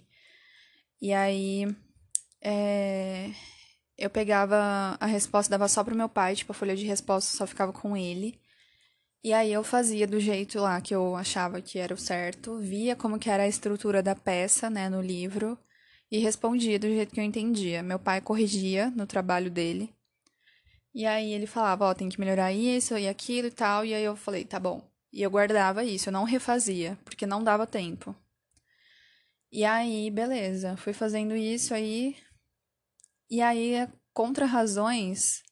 E 1.00 1.12
aí. 1.12 1.66
É, 2.42 3.30
eu 3.96 4.10
pegava 4.10 4.96
a 5.00 5.06
resposta, 5.06 5.50
dava 5.50 5.68
só 5.68 5.84
pro 5.84 5.94
meu 5.94 6.08
pai, 6.08 6.34
tipo, 6.34 6.52
a 6.52 6.54
folha 6.54 6.76
de 6.76 6.84
resposta 6.84 7.36
só 7.36 7.46
ficava 7.46 7.72
com 7.72 7.96
ele. 7.96 8.40
E 9.24 9.32
aí 9.32 9.50
eu 9.50 9.64
fazia 9.64 10.06
do 10.06 10.20
jeito 10.20 10.60
lá 10.60 10.78
que 10.82 10.94
eu 10.94 11.16
achava 11.16 11.62
que 11.62 11.78
era 11.78 11.94
o 11.94 11.96
certo, 11.96 12.58
via 12.58 12.94
como 12.94 13.18
que 13.18 13.30
era 13.30 13.44
a 13.44 13.48
estrutura 13.48 14.02
da 14.02 14.14
peça, 14.14 14.68
né, 14.68 14.90
no 14.90 15.00
livro 15.00 15.58
e 16.10 16.18
respondia 16.18 16.78
do 16.78 16.86
jeito 16.86 17.14
que 17.14 17.20
eu 17.20 17.24
entendia. 17.24 17.82
Meu 17.82 17.98
pai 17.98 18.20
corrigia 18.20 18.90
no 18.90 19.06
trabalho 19.06 19.50
dele. 19.50 19.94
E 20.94 21.06
aí 21.06 21.32
ele 21.32 21.46
falava, 21.46 21.86
ó, 21.86 21.90
oh, 21.90 21.94
tem 21.94 22.10
que 22.10 22.20
melhorar 22.20 22.52
isso 22.52 22.98
e 22.98 23.08
aquilo 23.08 23.48
e 23.48 23.50
tal. 23.50 23.82
E 23.82 23.94
aí 23.94 24.04
eu 24.04 24.14
falei, 24.14 24.44
tá 24.44 24.60
bom. 24.60 24.86
E 25.10 25.22
eu 25.22 25.30
guardava 25.30 25.82
isso, 25.82 26.10
eu 26.10 26.12
não 26.12 26.24
refazia, 26.24 26.98
porque 27.02 27.26
não 27.26 27.42
dava 27.42 27.66
tempo. 27.66 28.14
E 29.50 29.64
aí, 29.64 30.10
beleza, 30.10 30.76
fui 30.76 30.92
fazendo 30.92 31.34
isso 31.34 31.72
aí. 31.72 32.14
E 33.30 33.40
aí, 33.40 33.88
contra 34.12 34.44
razões. 34.44 35.42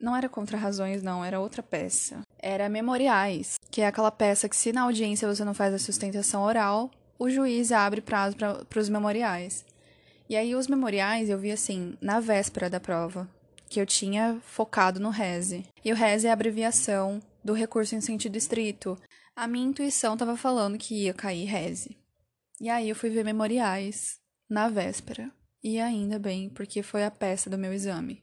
Não 0.00 0.16
era 0.16 0.28
contra 0.28 0.56
razões, 0.56 1.02
não, 1.02 1.24
era 1.24 1.38
outra 1.38 1.62
peça. 1.62 2.25
Era 2.48 2.68
memoriais, 2.68 3.58
que 3.72 3.80
é 3.80 3.88
aquela 3.88 4.12
peça 4.12 4.48
que, 4.48 4.54
se 4.54 4.72
na 4.72 4.82
audiência 4.82 5.26
você 5.26 5.44
não 5.44 5.52
faz 5.52 5.74
a 5.74 5.80
sustentação 5.80 6.44
oral, 6.44 6.92
o 7.18 7.28
juiz 7.28 7.72
abre 7.72 8.00
prazo 8.00 8.36
para 8.36 8.78
os 8.80 8.88
memoriais. 8.88 9.64
E 10.30 10.36
aí, 10.36 10.54
os 10.54 10.68
memoriais 10.68 11.28
eu 11.28 11.40
vi 11.40 11.50
assim, 11.50 11.98
na 12.00 12.20
véspera 12.20 12.70
da 12.70 12.78
prova, 12.78 13.28
que 13.68 13.80
eu 13.80 13.84
tinha 13.84 14.40
focado 14.44 15.00
no 15.00 15.10
RESE. 15.10 15.66
E 15.84 15.92
o 15.92 15.96
RESE 15.96 16.28
é 16.28 16.30
a 16.30 16.34
abreviação 16.34 17.20
do 17.42 17.52
recurso 17.52 17.96
em 17.96 18.00
sentido 18.00 18.36
estrito. 18.36 18.96
A 19.34 19.48
minha 19.48 19.66
intuição 19.66 20.12
estava 20.12 20.36
falando 20.36 20.78
que 20.78 21.02
ia 21.02 21.12
cair 21.12 21.46
RESE. 21.46 21.98
E 22.60 22.68
aí, 22.70 22.88
eu 22.88 22.94
fui 22.94 23.10
ver 23.10 23.24
memoriais 23.24 24.20
na 24.48 24.68
véspera. 24.68 25.32
E 25.64 25.80
ainda 25.80 26.16
bem, 26.16 26.48
porque 26.48 26.80
foi 26.80 27.02
a 27.02 27.10
peça 27.10 27.50
do 27.50 27.58
meu 27.58 27.72
exame. 27.72 28.22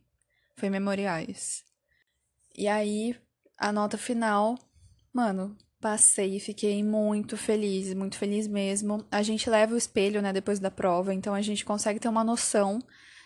Foi 0.56 0.70
memoriais. 0.70 1.62
E 2.56 2.70
aí, 2.70 3.18
a 3.68 3.72
nota 3.72 3.98
final, 3.98 4.58
mano, 5.14 5.56
Passei 5.84 6.38
e 6.38 6.40
fiquei 6.40 6.82
muito 6.82 7.36
feliz, 7.36 7.94
muito 7.94 8.18
feliz 8.18 8.48
mesmo. 8.48 9.06
A 9.12 9.22
gente 9.22 9.50
leva 9.50 9.76
o 9.76 9.78
espelho, 9.78 10.22
né, 10.22 10.32
depois 10.32 10.58
da 10.58 10.72
prova, 10.72 11.14
então 11.14 11.34
a 11.34 11.42
gente 11.42 11.66
consegue 11.66 12.00
ter 12.00 12.08
uma 12.08 12.24
noção 12.24 12.80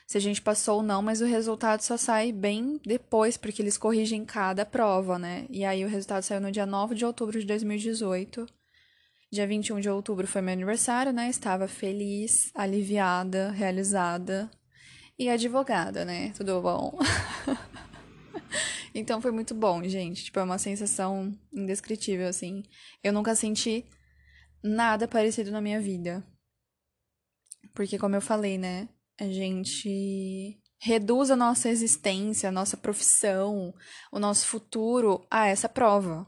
se 0.07 0.17
a 0.17 0.19
gente 0.19 0.41
passou 0.41 0.77
ou 0.77 0.83
não, 0.83 1.03
mas 1.03 1.21
o 1.21 1.25
resultado 1.25 1.81
só 1.81 1.97
sai 1.97 2.31
bem 2.31 2.81
depois, 2.83 3.37
porque 3.37 3.61
eles 3.61 3.77
corrigem 3.77 4.25
cada 4.25 4.65
prova, 4.65 5.19
né? 5.19 5.45
E 5.51 5.63
aí 5.63 5.85
o 5.85 5.87
resultado 5.87 6.23
saiu 6.23 6.41
no 6.41 6.51
dia 6.51 6.65
9 6.65 6.95
de 6.95 7.05
outubro 7.05 7.39
de 7.39 7.45
2018. 7.45 8.47
Dia 9.31 9.45
21 9.45 9.79
de 9.79 9.89
outubro 9.91 10.25
foi 10.25 10.41
meu 10.41 10.53
aniversário, 10.53 11.13
né? 11.13 11.29
Estava 11.29 11.67
feliz, 11.67 12.49
aliviada, 12.55 13.51
realizada 13.51 14.49
e 15.19 15.29
advogada, 15.29 16.03
né? 16.03 16.33
Tudo 16.35 16.59
bom? 16.59 16.97
Então 18.99 19.21
foi 19.21 19.29
muito 19.29 19.53
bom, 19.53 19.83
gente. 19.83 20.23
Tipo, 20.23 20.39
é 20.39 20.43
uma 20.43 20.57
sensação 20.57 21.31
indescritível, 21.53 22.27
assim. 22.27 22.63
Eu 23.03 23.13
nunca 23.13 23.35
senti 23.35 23.85
nada 24.63 25.07
parecido 25.07 25.51
na 25.51 25.61
minha 25.61 25.79
vida. 25.79 26.25
Porque, 27.75 27.99
como 27.99 28.15
eu 28.15 28.21
falei, 28.21 28.57
né? 28.57 28.89
A 29.19 29.25
gente 29.25 30.59
reduz 30.79 31.29
a 31.29 31.35
nossa 31.35 31.69
existência, 31.69 32.49
a 32.49 32.51
nossa 32.51 32.75
profissão, 32.75 33.71
o 34.11 34.17
nosso 34.17 34.47
futuro 34.47 35.27
a 35.29 35.45
essa 35.45 35.69
prova. 35.69 36.25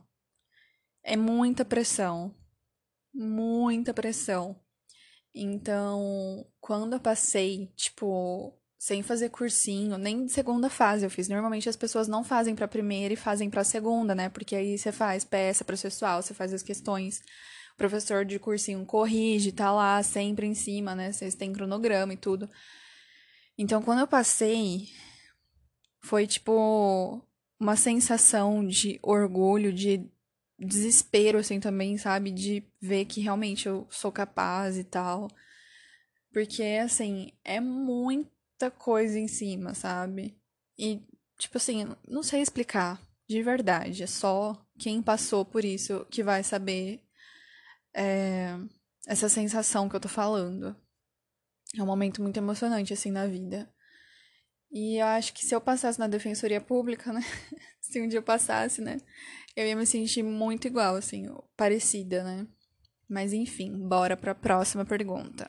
É 1.03 1.17
muita 1.17 1.65
pressão. 1.65 2.35
Muita 3.11 3.95
pressão. 3.95 4.61
Então, 5.33 6.45
quando 6.59 6.93
eu 6.93 6.99
passei, 6.99 7.73
tipo, 7.75 8.58
sem 8.79 9.03
fazer 9.03 9.27
cursinho, 9.29 9.97
nem 9.97 10.25
segunda 10.29 10.69
fase 10.69 11.05
eu 11.05 11.09
fiz. 11.09 11.27
Normalmente 11.27 11.67
as 11.67 11.75
pessoas 11.75 12.07
não 12.07 12.23
fazem 12.23 12.55
para 12.55 12.65
primeira 12.65 13.13
e 13.13 13.17
fazem 13.17 13.49
para 13.49 13.61
segunda, 13.61 14.15
né? 14.15 14.29
Porque 14.29 14.55
aí 14.55 14.77
você 14.77 14.89
faz 14.89 15.25
peça 15.25 15.65
processual, 15.65 16.21
você 16.23 16.33
faz 16.33 16.53
as 16.53 16.63
questões. 16.63 17.21
O 17.73 17.77
professor 17.77 18.23
de 18.23 18.39
cursinho 18.39 18.85
corrige, 18.85 19.51
tá 19.51 19.69
lá 19.69 20.01
sempre 20.01 20.47
em 20.47 20.53
cima, 20.53 20.95
né? 20.95 21.11
Vocês 21.11 21.35
têm 21.35 21.51
cronograma 21.51 22.13
e 22.13 22.17
tudo. 22.17 22.49
Então, 23.57 23.81
quando 23.81 23.99
eu 23.99 24.07
passei, 24.07 24.87
foi 26.01 26.25
tipo 26.25 27.21
uma 27.59 27.75
sensação 27.75 28.65
de 28.65 28.97
orgulho, 29.03 29.73
de 29.73 30.09
desespero, 30.57 31.37
assim, 31.39 31.59
também, 31.59 31.97
sabe? 31.97 32.31
De 32.31 32.63
ver 32.79 33.03
que 33.03 33.19
realmente 33.19 33.67
eu 33.67 33.85
sou 33.89 34.09
capaz 34.09 34.77
e 34.77 34.85
tal. 34.85 35.27
Porque, 36.31 36.63
assim, 36.81 37.33
é 37.43 37.59
muito 37.59 38.38
muita 38.59 38.69
coisa 38.69 39.17
em 39.17 39.27
cima, 39.27 39.73
sabe? 39.73 40.37
E, 40.77 41.01
tipo 41.37 41.57
assim, 41.57 41.87
não 42.05 42.21
sei 42.21 42.41
explicar, 42.41 43.01
de 43.27 43.41
verdade. 43.41 44.03
É 44.03 44.07
só 44.07 44.61
quem 44.77 45.01
passou 45.01 45.45
por 45.45 45.63
isso 45.63 46.05
que 46.11 46.21
vai 46.21 46.43
saber 46.43 47.01
é, 47.95 48.49
essa 49.07 49.29
sensação 49.29 49.87
que 49.87 49.95
eu 49.95 49.99
tô 49.99 50.09
falando. 50.09 50.75
É 51.77 51.81
um 51.81 51.85
momento 51.85 52.21
muito 52.21 52.35
emocionante, 52.35 52.91
assim, 52.91 53.11
na 53.11 53.27
vida. 53.27 53.71
E 54.71 54.97
eu 54.97 55.07
acho 55.07 55.33
que 55.33 55.45
se 55.45 55.55
eu 55.55 55.61
passasse 55.61 55.97
na 55.97 56.07
defensoria 56.07 56.59
pública, 56.59 57.13
né? 57.13 57.21
se 57.79 58.01
um 58.01 58.07
dia 58.07 58.19
eu 58.19 58.23
passasse, 58.23 58.81
né? 58.81 58.97
Eu 59.55 59.65
ia 59.65 59.75
me 59.75 59.85
sentir 59.85 60.21
muito 60.21 60.67
igual, 60.67 60.95
assim, 60.95 61.27
parecida, 61.55 62.23
né? 62.23 62.45
Mas 63.07 63.31
enfim, 63.31 63.87
bora 63.87 64.17
para 64.17 64.33
a 64.33 64.35
próxima 64.35 64.85
pergunta. 64.85 65.47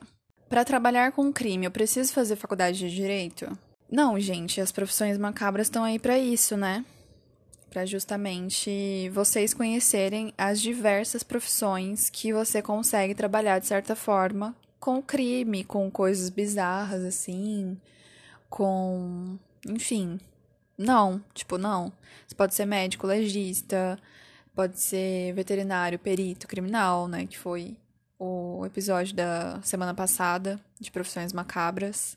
Para 0.51 0.65
trabalhar 0.65 1.13
com 1.13 1.31
crime, 1.31 1.65
eu 1.65 1.71
preciso 1.71 2.11
fazer 2.11 2.35
faculdade 2.35 2.77
de 2.77 2.93
direito? 2.93 3.57
Não, 3.89 4.19
gente, 4.19 4.59
as 4.59 4.69
profissões 4.69 5.17
macabras 5.17 5.67
estão 5.67 5.81
aí 5.81 5.97
para 5.97 6.19
isso, 6.19 6.57
né? 6.57 6.83
Para 7.69 7.85
justamente 7.85 9.07
vocês 9.13 9.53
conhecerem 9.53 10.33
as 10.37 10.59
diversas 10.59 11.23
profissões 11.23 12.09
que 12.09 12.33
você 12.33 12.61
consegue 12.61 13.15
trabalhar 13.15 13.59
de 13.59 13.65
certa 13.67 13.95
forma 13.95 14.53
com 14.77 15.01
crime, 15.01 15.63
com 15.63 15.89
coisas 15.89 16.29
bizarras 16.29 17.05
assim, 17.05 17.77
com, 18.49 19.39
enfim, 19.65 20.19
não, 20.77 21.23
tipo, 21.33 21.57
não. 21.57 21.93
Você 22.27 22.35
pode 22.35 22.53
ser 22.55 22.65
médico, 22.65 23.07
legista, 23.07 23.97
pode 24.53 24.81
ser 24.81 25.31
veterinário, 25.33 25.97
perito, 25.97 26.45
criminal, 26.45 27.07
né, 27.07 27.25
que 27.25 27.39
foi 27.39 27.77
o 28.23 28.63
episódio 28.67 29.15
da 29.15 29.59
semana 29.63 29.95
passada 29.95 30.59
de 30.79 30.91
Profissões 30.91 31.33
Macabras. 31.33 32.15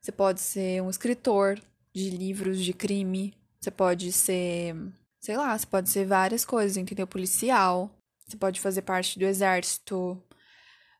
Você 0.00 0.12
pode 0.12 0.40
ser 0.40 0.80
um 0.80 0.88
escritor 0.88 1.60
de 1.92 2.08
livros 2.10 2.62
de 2.62 2.72
crime. 2.72 3.34
Você 3.60 3.68
pode 3.68 4.12
ser, 4.12 4.76
sei 5.20 5.36
lá, 5.36 5.58
você 5.58 5.66
pode 5.66 5.90
ser 5.90 6.06
várias 6.06 6.44
coisas, 6.44 6.76
entendeu? 6.76 7.04
Policial. 7.04 7.90
Você 8.24 8.36
pode 8.36 8.60
fazer 8.60 8.82
parte 8.82 9.18
do 9.18 9.24
exército, 9.24 10.22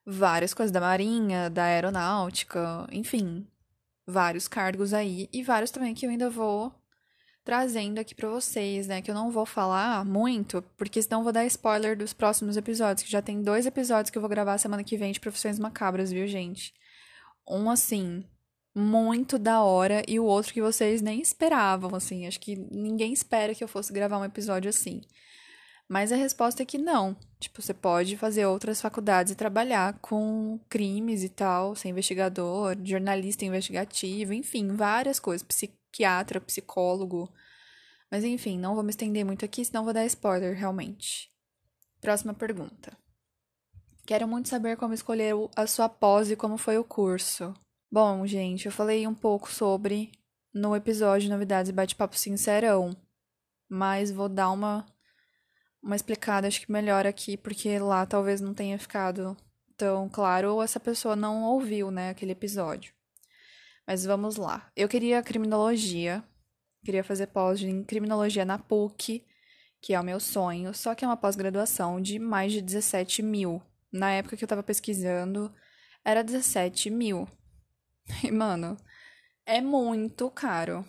várias 0.04 0.52
coisas 0.52 0.72
da 0.72 0.80
marinha, 0.80 1.48
da 1.48 1.66
aeronáutica, 1.66 2.88
enfim, 2.90 3.46
vários 4.04 4.48
cargos 4.48 4.92
aí 4.92 5.28
e 5.32 5.44
vários 5.44 5.70
também 5.70 5.94
que 5.94 6.06
eu 6.06 6.10
ainda 6.10 6.28
vou 6.28 6.74
trazendo 7.44 7.98
aqui 7.98 8.14
para 8.14 8.28
vocês, 8.28 8.86
né? 8.86 9.02
Que 9.02 9.10
eu 9.10 9.14
não 9.14 9.30
vou 9.30 9.44
falar 9.44 10.04
muito, 10.04 10.62
porque 10.76 11.02
senão 11.02 11.22
vou 11.22 11.32
dar 11.32 11.44
spoiler 11.44 11.96
dos 11.96 12.12
próximos 12.12 12.56
episódios, 12.56 13.04
que 13.04 13.12
já 13.12 13.20
tem 13.20 13.42
dois 13.42 13.66
episódios 13.66 14.10
que 14.10 14.16
eu 14.16 14.22
vou 14.22 14.30
gravar 14.30 14.58
semana 14.58 14.82
que 14.82 14.96
vem 14.96 15.12
de 15.12 15.20
Profissões 15.20 15.58
Macabras, 15.58 16.10
viu, 16.10 16.26
gente? 16.26 16.72
Um 17.46 17.70
assim, 17.70 18.24
muito 18.74 19.38
da 19.38 19.62
hora 19.62 20.02
e 20.08 20.18
o 20.18 20.24
outro 20.24 20.54
que 20.54 20.62
vocês 20.62 21.02
nem 21.02 21.20
esperavam, 21.20 21.94
assim. 21.94 22.26
Acho 22.26 22.40
que 22.40 22.56
ninguém 22.56 23.12
espera 23.12 23.54
que 23.54 23.62
eu 23.62 23.68
fosse 23.68 23.92
gravar 23.92 24.18
um 24.18 24.24
episódio 24.24 24.70
assim. 24.70 25.02
Mas 25.86 26.10
a 26.10 26.16
resposta 26.16 26.62
é 26.62 26.66
que 26.66 26.78
não. 26.78 27.14
Tipo, 27.38 27.60
você 27.60 27.74
pode 27.74 28.16
fazer 28.16 28.46
outras 28.46 28.80
faculdades 28.80 29.32
e 29.32 29.36
trabalhar 29.36 29.98
com 30.00 30.58
crimes 30.68 31.22
e 31.22 31.28
tal, 31.28 31.76
ser 31.76 31.90
investigador, 31.90 32.74
jornalista 32.82 33.44
investigativo, 33.44 34.32
enfim, 34.32 34.68
várias 34.74 35.20
coisas, 35.20 35.46
psiquiatra, 35.94 36.40
psicólogo. 36.40 37.32
Mas 38.10 38.24
enfim, 38.24 38.58
não 38.58 38.74
vou 38.74 38.82
me 38.82 38.90
estender 38.90 39.24
muito 39.24 39.44
aqui, 39.44 39.64
senão 39.64 39.84
vou 39.84 39.92
dar 39.92 40.04
spoiler 40.06 40.56
realmente. 40.56 41.30
Próxima 42.00 42.34
pergunta. 42.34 42.96
Quero 44.06 44.28
muito 44.28 44.48
saber 44.48 44.76
como 44.76 44.92
escolher 44.92 45.34
a 45.56 45.66
sua 45.66 45.88
pós 45.88 46.30
e 46.30 46.36
como 46.36 46.58
foi 46.58 46.76
o 46.76 46.84
curso. 46.84 47.54
Bom, 47.90 48.26
gente, 48.26 48.66
eu 48.66 48.72
falei 48.72 49.06
um 49.06 49.14
pouco 49.14 49.50
sobre 49.50 50.12
no 50.52 50.76
episódio 50.76 51.30
Novidades 51.30 51.70
e 51.70 51.72
Bate-Papo 51.72 52.18
Sincerão, 52.18 52.94
mas 53.68 54.10
vou 54.10 54.28
dar 54.28 54.50
uma 54.50 54.84
uma 55.82 55.96
explicada, 55.96 56.48
acho 56.48 56.62
que 56.62 56.72
melhor 56.72 57.06
aqui, 57.06 57.36
porque 57.36 57.78
lá 57.78 58.06
talvez 58.06 58.40
não 58.40 58.54
tenha 58.54 58.78
ficado 58.78 59.36
tão 59.76 60.08
claro 60.08 60.54
ou 60.54 60.62
essa 60.62 60.80
pessoa 60.80 61.14
não 61.14 61.42
ouviu, 61.44 61.90
né, 61.90 62.08
aquele 62.08 62.32
episódio. 62.32 62.94
Mas 63.86 64.04
vamos 64.04 64.36
lá. 64.36 64.70
Eu 64.74 64.88
queria 64.88 65.22
criminologia, 65.22 66.24
queria 66.84 67.04
fazer 67.04 67.28
pós 67.28 67.62
em 67.62 67.84
criminologia 67.84 68.44
na 68.44 68.58
PUC, 68.58 69.24
que 69.80 69.92
é 69.92 70.00
o 70.00 70.04
meu 70.04 70.18
sonho, 70.18 70.72
só 70.72 70.94
que 70.94 71.04
é 71.04 71.08
uma 71.08 71.16
pós-graduação 71.16 72.00
de 72.00 72.18
mais 72.18 72.52
de 72.52 72.62
17 72.62 73.22
mil. 73.22 73.60
Na 73.92 74.10
época 74.10 74.36
que 74.36 74.42
eu 74.42 74.48
tava 74.48 74.62
pesquisando, 74.62 75.54
era 76.04 76.22
17 76.22 76.90
mil. 76.90 77.28
E, 78.22 78.30
mano, 78.30 78.76
é 79.46 79.62
muito 79.62 80.30
caro. 80.30 80.84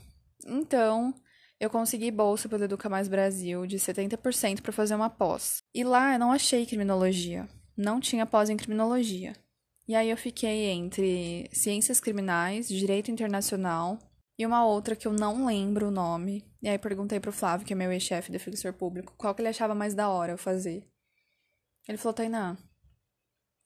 Então, 0.45 1.13
eu 1.59 1.69
consegui 1.69 2.11
bolsa 2.11 2.49
pelo 2.49 2.65
Educa 2.65 2.89
Mais 2.89 3.07
Brasil 3.07 3.65
de 3.65 3.77
70% 3.77 4.61
para 4.61 4.73
fazer 4.73 4.95
uma 4.95 5.09
pós. 5.09 5.63
E 5.73 5.83
lá 5.83 6.13
eu 6.13 6.19
não 6.19 6.31
achei 6.31 6.65
criminologia. 6.65 7.47
Não 7.77 7.99
tinha 8.01 8.25
pós 8.25 8.49
em 8.49 8.57
criminologia. 8.57 9.33
E 9.87 9.95
aí 9.95 10.09
eu 10.09 10.17
fiquei 10.17 10.65
entre 10.65 11.49
ciências 11.53 11.99
criminais, 11.99 12.67
direito 12.67 13.11
internacional 13.11 13.99
e 14.37 14.45
uma 14.45 14.65
outra 14.65 14.95
que 14.95 15.07
eu 15.07 15.13
não 15.13 15.45
lembro 15.45 15.87
o 15.87 15.91
nome. 15.91 16.43
E 16.61 16.67
aí 16.67 16.77
perguntei 16.77 17.19
pro 17.19 17.31
Flávio, 17.31 17.65
que 17.65 17.73
é 17.73 17.75
meu 17.75 17.91
ex-chefe 17.91 18.31
de 18.31 18.37
defensor 18.37 18.73
público, 18.73 19.13
qual 19.17 19.35
que 19.35 19.41
ele 19.41 19.49
achava 19.49 19.75
mais 19.75 19.93
da 19.93 20.09
hora 20.09 20.33
eu 20.33 20.37
fazer. 20.37 20.83
Ele 21.87 21.97
falou, 21.97 22.13
Tainá, 22.13 22.57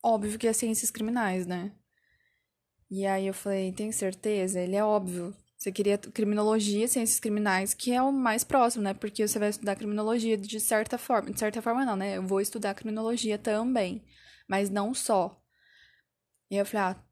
óbvio 0.03 0.37
que 0.37 0.47
é 0.47 0.53
ciências 0.53 0.91
criminais, 0.91 1.47
né? 1.47 1.71
E 2.91 3.05
aí 3.05 3.27
eu 3.27 3.33
falei, 3.33 3.71
tem 3.71 3.91
certeza? 3.91 4.59
Ele 4.59 4.75
é 4.75 4.83
óbvio. 4.83 5.33
Você 5.57 5.71
queria 5.71 5.97
criminologia, 5.97 6.87
ciências 6.87 7.19
criminais, 7.19 7.73
que 7.73 7.91
é 7.93 8.01
o 8.01 8.11
mais 8.11 8.43
próximo, 8.43 8.83
né? 8.83 8.93
Porque 8.93 9.27
você 9.27 9.37
vai 9.37 9.49
estudar 9.49 9.75
criminologia 9.75 10.37
de 10.37 10.59
certa 10.59 10.97
forma. 10.97 11.31
De 11.31 11.39
certa 11.39 11.61
forma, 11.61 11.85
não, 11.85 11.95
né? 11.95 12.17
Eu 12.17 12.25
vou 12.25 12.41
estudar 12.41 12.73
criminologia 12.73 13.37
também, 13.37 14.03
mas 14.47 14.69
não 14.69 14.93
só. 14.93 15.39
E 16.49 16.57
eu 16.57 16.65
falei, 16.65 16.95
ah, 16.95 17.03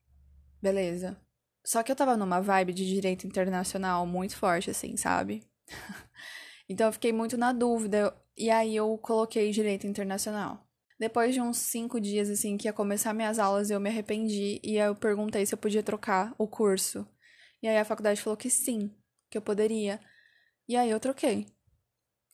beleza. 0.61 1.17
Só 1.65 1.83
que 1.83 1.91
eu 1.91 1.95
tava 1.95 2.15
numa 2.15 2.41
vibe 2.41 2.73
de 2.73 2.87
direito 2.87 3.27
internacional 3.27 4.05
muito 4.05 4.35
forte, 4.37 4.69
assim, 4.69 4.95
sabe? 4.95 5.43
então 6.69 6.87
eu 6.87 6.93
fiquei 6.93 7.11
muito 7.11 7.37
na 7.37 7.51
dúvida. 7.51 8.15
E 8.37 8.49
aí 8.49 8.75
eu 8.75 8.97
coloquei 8.97 9.51
direito 9.51 9.85
internacional. 9.85 10.65
Depois 10.99 11.33
de 11.33 11.41
uns 11.41 11.57
cinco 11.57 11.99
dias, 12.01 12.29
assim, 12.29 12.57
que 12.57 12.67
ia 12.67 12.73
começar 12.73 13.13
minhas 13.13 13.37
aulas, 13.37 13.69
eu 13.69 13.79
me 13.79 13.89
arrependi. 13.89 14.59
E 14.63 14.77
eu 14.77 14.95
perguntei 14.95 15.45
se 15.45 15.53
eu 15.53 15.57
podia 15.57 15.83
trocar 15.83 16.33
o 16.37 16.47
curso. 16.47 17.07
E 17.61 17.67
aí 17.67 17.77
a 17.77 17.85
faculdade 17.85 18.21
falou 18.21 18.37
que 18.37 18.49
sim, 18.49 18.91
que 19.29 19.37
eu 19.37 19.41
poderia. 19.41 19.99
E 20.67 20.75
aí 20.75 20.89
eu 20.89 20.99
troquei. 20.99 21.47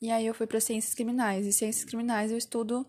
E 0.01 0.11
aí 0.11 0.25
eu 0.25 0.33
fui 0.33 0.45
para 0.45 0.59
ciências 0.59 0.93
criminais. 0.93 1.45
E 1.45 1.51
ciências 1.51 1.85
criminais 1.85 2.31
eu 2.31 2.37
estudo 2.37 2.85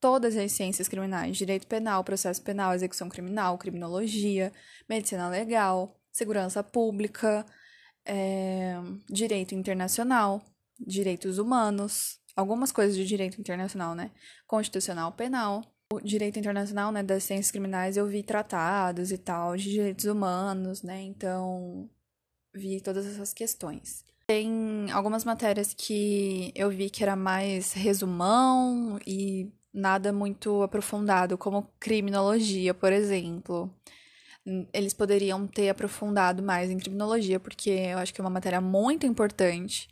todas 0.00 0.36
as 0.36 0.52
ciências 0.52 0.88
criminais: 0.88 1.36
direito 1.36 1.66
penal, 1.66 2.04
processo 2.04 2.42
penal, 2.42 2.74
execução 2.74 3.08
criminal, 3.08 3.58
criminologia, 3.58 4.52
medicina 4.88 5.28
legal, 5.28 5.96
segurança 6.12 6.62
pública, 6.62 7.44
é, 8.04 8.76
direito 9.08 9.54
internacional, 9.54 10.42
direitos 10.78 11.38
humanos, 11.38 12.18
algumas 12.34 12.72
coisas 12.72 12.96
de 12.96 13.04
direito 13.04 13.40
internacional, 13.40 13.94
né? 13.94 14.10
Constitucional 14.46 15.12
penal. 15.12 15.62
O 15.92 16.00
direito 16.00 16.38
internacional, 16.38 16.92
né, 16.92 17.02
das 17.02 17.24
ciências 17.24 17.50
criminais, 17.50 17.96
eu 17.96 18.06
vi 18.06 18.22
tratados 18.22 19.10
e 19.10 19.16
tal, 19.16 19.56
de 19.56 19.70
direitos 19.70 20.04
humanos, 20.04 20.82
né, 20.82 21.00
então 21.00 21.88
vi 22.54 22.78
todas 22.82 23.06
essas 23.06 23.32
questões. 23.32 24.04
Tem 24.26 24.90
algumas 24.92 25.24
matérias 25.24 25.72
que 25.72 26.52
eu 26.54 26.68
vi 26.68 26.90
que 26.90 27.02
era 27.02 27.16
mais 27.16 27.72
resumão 27.72 28.98
e 29.06 29.50
nada 29.72 30.12
muito 30.12 30.62
aprofundado, 30.62 31.38
como 31.38 31.70
criminologia, 31.78 32.74
por 32.74 32.92
exemplo. 32.92 33.70
Eles 34.72 34.94
poderiam 34.94 35.46
ter 35.46 35.68
aprofundado 35.68 36.42
mais 36.42 36.70
em 36.70 36.78
criminologia, 36.78 37.38
porque 37.38 37.70
eu 37.70 37.98
acho 37.98 38.14
que 38.14 38.20
é 38.20 38.24
uma 38.24 38.30
matéria 38.30 38.60
muito 38.60 39.06
importante, 39.06 39.88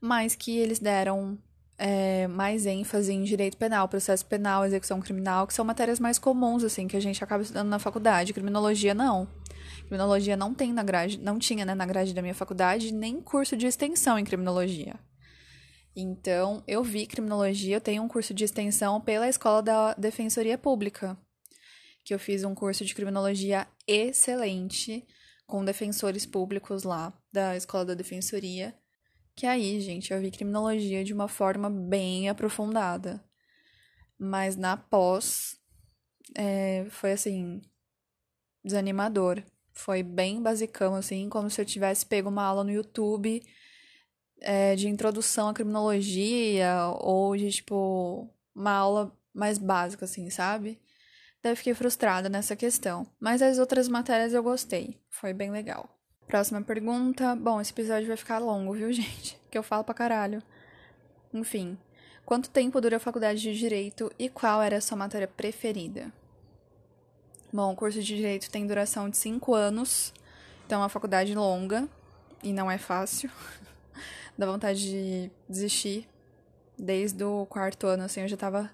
mas 0.00 0.34
que 0.34 0.58
eles 0.58 0.78
deram 0.78 1.38
é, 1.78 2.26
mais 2.26 2.66
ênfase 2.66 3.12
em 3.12 3.22
direito 3.22 3.56
penal, 3.56 3.88
processo 3.88 4.24
penal, 4.26 4.64
execução 4.64 5.00
criminal, 5.00 5.46
que 5.46 5.54
são 5.54 5.64
matérias 5.64 6.00
mais 6.00 6.18
comuns, 6.18 6.64
assim, 6.64 6.86
que 6.86 6.96
a 6.96 7.00
gente 7.00 7.22
acaba 7.22 7.42
estudando 7.42 7.68
na 7.68 7.78
faculdade. 7.78 8.32
Criminologia, 8.32 8.94
não. 8.94 9.28
Criminologia 9.80 10.36
não 10.36 10.54
tem 10.54 10.72
na 10.72 10.82
grade, 10.82 11.18
não 11.18 11.38
tinha, 11.38 11.64
né, 11.64 11.74
na 11.74 11.86
grade 11.86 12.14
da 12.14 12.22
minha 12.22 12.34
faculdade, 12.34 12.92
nem 12.92 13.20
curso 13.20 13.56
de 13.56 13.66
extensão 13.66 14.18
em 14.18 14.24
criminologia. 14.24 14.94
Então, 15.98 16.62
eu 16.68 16.84
vi 16.84 17.06
criminologia, 17.06 17.76
eu 17.76 17.80
tenho 17.80 18.02
um 18.02 18.08
curso 18.08 18.34
de 18.34 18.44
extensão 18.44 19.00
pela 19.00 19.30
Escola 19.30 19.62
da 19.62 19.94
Defensoria 19.94 20.58
Pública, 20.58 21.16
que 22.04 22.12
eu 22.12 22.18
fiz 22.18 22.44
um 22.44 22.54
curso 22.54 22.84
de 22.84 22.94
criminologia 22.94 23.66
excelente 23.86 25.06
com 25.46 25.64
defensores 25.64 26.26
públicos 26.26 26.82
lá 26.82 27.18
da 27.32 27.56
Escola 27.56 27.86
da 27.86 27.94
Defensoria. 27.94 28.78
Que 29.34 29.46
aí, 29.46 29.80
gente, 29.80 30.12
eu 30.12 30.20
vi 30.20 30.30
criminologia 30.30 31.02
de 31.02 31.14
uma 31.14 31.28
forma 31.28 31.70
bem 31.70 32.28
aprofundada. 32.28 33.24
Mas 34.18 34.54
na 34.54 34.76
pós, 34.76 35.58
é, 36.34 36.86
foi 36.90 37.12
assim, 37.12 37.62
desanimador. 38.62 39.42
Foi 39.72 40.02
bem 40.02 40.42
basicão, 40.42 40.94
assim, 40.94 41.30
como 41.30 41.48
se 41.48 41.58
eu 41.58 41.64
tivesse 41.64 42.04
pego 42.04 42.28
uma 42.28 42.42
aula 42.42 42.64
no 42.64 42.70
YouTube 42.70 43.42
é, 44.40 44.74
de 44.76 44.88
introdução 44.88 45.48
à 45.48 45.54
criminologia, 45.54 46.74
ou 46.98 47.36
de, 47.36 47.50
tipo, 47.50 48.28
uma 48.54 48.72
aula 48.72 49.16
mais 49.34 49.58
básica, 49.58 50.04
assim, 50.04 50.30
sabe? 50.30 50.80
Daí 51.42 51.54
fiquei 51.54 51.74
frustrada 51.74 52.28
nessa 52.28 52.56
questão. 52.56 53.06
Mas 53.20 53.40
as 53.42 53.58
outras 53.58 53.86
matérias 53.86 54.32
eu 54.32 54.42
gostei. 54.42 55.00
Foi 55.08 55.32
bem 55.32 55.50
legal. 55.50 55.88
Próxima 56.26 56.60
pergunta. 56.60 57.36
Bom, 57.36 57.60
esse 57.60 57.72
episódio 57.72 58.08
vai 58.08 58.16
ficar 58.16 58.38
longo, 58.38 58.72
viu, 58.72 58.90
gente? 58.92 59.40
Que 59.50 59.56
eu 59.56 59.62
falo 59.62 59.84
pra 59.84 59.94
caralho. 59.94 60.42
Enfim. 61.32 61.78
Quanto 62.24 62.50
tempo 62.50 62.80
dura 62.80 62.96
a 62.96 63.00
faculdade 63.00 63.40
de 63.40 63.56
Direito 63.56 64.10
e 64.18 64.28
qual 64.28 64.60
era 64.60 64.78
a 64.78 64.80
sua 64.80 64.96
matéria 64.96 65.28
preferida? 65.28 66.12
Bom, 67.52 67.72
o 67.72 67.76
curso 67.76 68.02
de 68.02 68.16
Direito 68.16 68.50
tem 68.50 68.66
duração 68.66 69.08
de 69.08 69.16
5 69.16 69.54
anos, 69.54 70.12
então 70.66 70.80
é 70.80 70.82
uma 70.82 70.88
faculdade 70.88 71.32
longa 71.32 71.88
e 72.42 72.52
não 72.52 72.68
é 72.68 72.78
fácil. 72.78 73.30
Dá 74.36 74.46
vontade 74.46 74.80
de 74.80 75.30
desistir. 75.48 76.08
Desde 76.78 77.24
o 77.24 77.46
quarto 77.46 77.86
ano, 77.86 78.04
assim, 78.04 78.20
eu 78.20 78.28
já 78.28 78.36
tava 78.36 78.70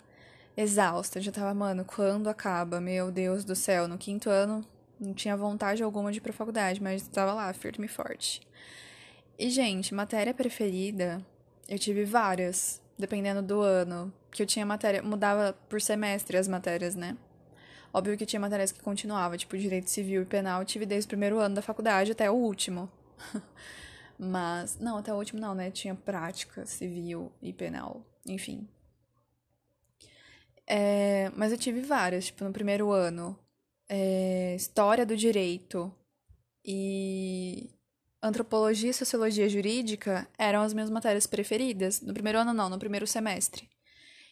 exausta, 0.57 1.21
já 1.21 1.31
tava, 1.31 1.55
mano, 1.55 1.85
quando 1.85 2.29
acaba? 2.29 2.81
Meu 2.81 3.11
Deus 3.11 3.45
do 3.45 3.55
céu, 3.55 3.87
no 3.87 3.97
quinto 3.97 4.29
ano 4.29 4.67
não 5.03 5.13
tinha 5.13 5.37
vontade 5.37 5.83
alguma 5.83 6.13
de 6.13 6.19
ir 6.19 6.21
pra 6.21 6.33
faculdade, 6.33 6.83
mas 6.83 7.03
estava 7.03 7.35
lá, 7.35 7.53
firme 7.53 7.87
e 7.87 7.89
forte. 7.89 8.41
E, 9.39 9.51
gente, 9.51 9.93
matéria 9.93 10.33
preferida, 10.33 11.21
eu 11.69 11.79
tive 11.79 12.05
várias, 12.05 12.81
dependendo 12.97 13.43
do 13.43 13.61
ano. 13.61 14.13
Que 14.31 14.43
eu 14.43 14.47
tinha 14.47 14.65
matéria, 14.65 15.03
mudava 15.03 15.55
por 15.69 15.81
semestre 15.81 16.37
as 16.37 16.47
matérias, 16.47 16.95
né? 16.95 17.17
Óbvio 17.93 18.17
que 18.17 18.25
tinha 18.25 18.41
matérias 18.41 18.73
que 18.73 18.81
continuava, 18.81 19.37
tipo 19.37 19.59
direito 19.59 19.91
civil 19.91 20.23
e 20.23 20.25
penal, 20.25 20.63
eu 20.63 20.65
tive 20.65 20.87
desde 20.87 21.07
o 21.07 21.09
primeiro 21.09 21.39
ano 21.39 21.55
da 21.55 21.63
faculdade 21.63 22.13
até 22.13 22.31
o 22.31 22.35
último. 22.35 22.89
Mas, 24.19 24.79
não, 24.79 24.99
até 24.99 25.13
o 25.13 25.17
último 25.17 25.41
não, 25.41 25.55
né? 25.55 25.71
Tinha 25.71 25.95
prática 25.95 26.65
civil 26.67 27.33
e 27.41 27.53
penal, 27.53 28.05
enfim. 28.27 28.69
É, 30.67 31.31
mas 31.37 31.53
eu 31.53 31.59
tive 31.59 31.81
várias, 31.81 32.27
tipo, 32.27 32.45
no 32.45 32.53
primeiro 32.53 32.91
ano, 32.93 33.39
é, 33.89 34.55
História 34.55 35.05
do 35.05 35.17
Direito 35.17 35.93
e 36.65 37.71
Antropologia 38.23 38.91
e 38.91 38.95
Sociologia 38.95 39.49
Jurídica 39.49 40.29
eram 40.39 40.63
as 40.63 40.73
minhas 40.73 40.89
matérias 40.89 41.27
preferidas. 41.27 42.01
No 42.01 42.15
primeiro 42.15 42.39
ano, 42.39 42.55
não, 42.55 42.69
no 42.69 42.79
primeiro 42.79 43.07
semestre. 43.07 43.69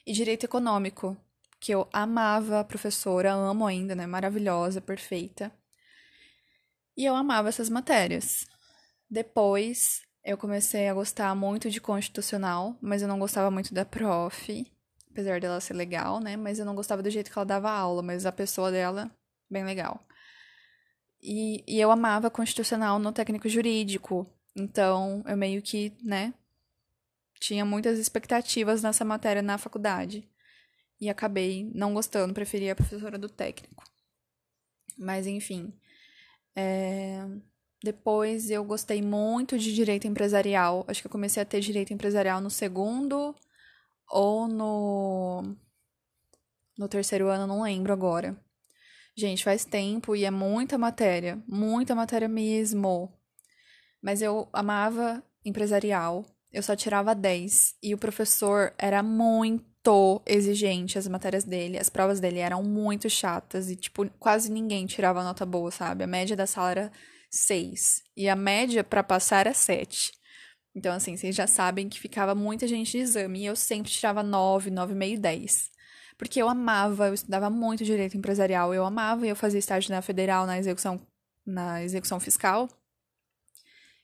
E 0.06 0.12
Direito 0.12 0.44
Econômico, 0.44 1.16
que 1.58 1.72
eu 1.72 1.88
amava 1.92 2.60
a 2.60 2.64
professora, 2.64 3.32
amo 3.32 3.66
ainda, 3.66 3.94
né? 3.94 4.06
Maravilhosa, 4.06 4.80
perfeita. 4.80 5.52
E 6.96 7.04
eu 7.04 7.14
amava 7.14 7.48
essas 7.48 7.68
matérias. 7.68 8.46
Depois, 9.10 10.02
eu 10.24 10.38
comecei 10.38 10.88
a 10.88 10.94
gostar 10.94 11.34
muito 11.34 11.68
de 11.68 11.80
constitucional, 11.80 12.76
mas 12.80 13.02
eu 13.02 13.08
não 13.08 13.18
gostava 13.18 13.50
muito 13.50 13.74
da 13.74 13.84
prof, 13.84 14.70
apesar 15.10 15.40
dela 15.40 15.60
ser 15.60 15.74
legal, 15.74 16.20
né? 16.20 16.36
Mas 16.36 16.58
eu 16.58 16.64
não 16.64 16.74
gostava 16.74 17.02
do 17.02 17.10
jeito 17.10 17.30
que 17.30 17.38
ela 17.38 17.44
dava 17.44 17.70
aula, 17.70 18.02
mas 18.02 18.24
a 18.24 18.32
pessoa 18.32 18.70
dela, 18.70 19.10
bem 19.50 19.64
legal. 19.64 20.00
E, 21.22 21.64
e 21.66 21.80
eu 21.80 21.90
amava 21.90 22.30
constitucional 22.30 22.98
no 22.98 23.12
técnico 23.12 23.48
jurídico. 23.48 24.26
Então, 24.54 25.22
eu 25.26 25.36
meio 25.36 25.60
que, 25.60 25.92
né, 26.02 26.32
tinha 27.40 27.64
muitas 27.64 27.98
expectativas 27.98 28.82
nessa 28.82 29.04
matéria 29.04 29.42
na 29.42 29.58
faculdade. 29.58 30.28
E 31.00 31.08
acabei 31.08 31.70
não 31.74 31.94
gostando, 31.94 32.34
preferi 32.34 32.70
a 32.70 32.76
professora 32.76 33.18
do 33.18 33.28
técnico. 33.28 33.84
Mas, 34.98 35.26
enfim. 35.26 35.72
É... 36.54 37.26
Depois 37.82 38.50
eu 38.50 38.62
gostei 38.62 39.00
muito 39.00 39.58
de 39.58 39.74
direito 39.74 40.06
empresarial. 40.06 40.84
Acho 40.86 41.00
que 41.00 41.06
eu 41.06 41.10
comecei 41.10 41.42
a 41.42 41.46
ter 41.46 41.60
direito 41.60 41.92
empresarial 41.92 42.40
no 42.40 42.50
segundo 42.50 43.34
ou 44.08 44.46
no. 44.46 45.56
No 46.76 46.88
terceiro 46.88 47.28
ano, 47.28 47.46
não 47.46 47.62
lembro 47.62 47.92
agora. 47.92 48.36
Gente, 49.16 49.44
faz 49.44 49.64
tempo 49.64 50.14
e 50.14 50.24
é 50.24 50.30
muita 50.30 50.78
matéria, 50.78 51.42
muita 51.46 51.94
matéria 51.94 52.28
mesmo. 52.28 53.12
Mas 54.00 54.22
eu 54.22 54.48
amava 54.52 55.22
empresarial, 55.44 56.24
eu 56.52 56.62
só 56.62 56.74
tirava 56.74 57.14
10 57.14 57.76
e 57.82 57.94
o 57.94 57.98
professor 57.98 58.72
era 58.78 59.02
muito 59.02 60.22
exigente, 60.26 60.98
as 60.98 61.06
matérias 61.06 61.44
dele, 61.44 61.78
as 61.78 61.90
provas 61.90 62.20
dele 62.20 62.38
eram 62.38 62.62
muito 62.62 63.10
chatas 63.10 63.70
e 63.70 63.76
tipo, 63.76 64.08
quase 64.18 64.50
ninguém 64.50 64.86
tirava 64.86 65.24
nota 65.24 65.44
boa, 65.44 65.70
sabe? 65.70 66.04
A 66.04 66.06
média 66.06 66.36
da 66.36 66.46
sala 66.46 66.70
era 66.70 66.92
6 67.30 68.02
e 68.16 68.28
a 68.28 68.36
média 68.36 68.82
para 68.84 69.02
passar 69.02 69.40
era 69.40 69.54
7. 69.54 70.12
Então 70.74 70.92
assim, 70.92 71.16
vocês 71.16 71.34
já 71.34 71.46
sabem 71.46 71.88
que 71.88 72.00
ficava 72.00 72.34
muita 72.34 72.66
gente 72.66 72.92
de 72.92 72.98
exame 72.98 73.40
e 73.40 73.46
eu 73.46 73.56
sempre 73.56 73.90
tirava 73.90 74.22
9, 74.22 74.70
9,5, 74.70 75.18
10 75.18 75.70
porque 76.20 76.42
eu 76.42 76.50
amava, 76.50 77.06
eu 77.06 77.14
estudava 77.14 77.48
muito 77.48 77.82
direito 77.82 78.14
empresarial, 78.14 78.74
eu 78.74 78.84
amava 78.84 79.24
e 79.24 79.30
eu 79.30 79.34
fazia 79.34 79.58
estágio 79.58 79.90
na 79.90 80.02
federal, 80.02 80.44
na 80.44 80.58
execução, 80.58 81.00
na 81.46 81.82
execução 81.82 82.20
fiscal. 82.20 82.68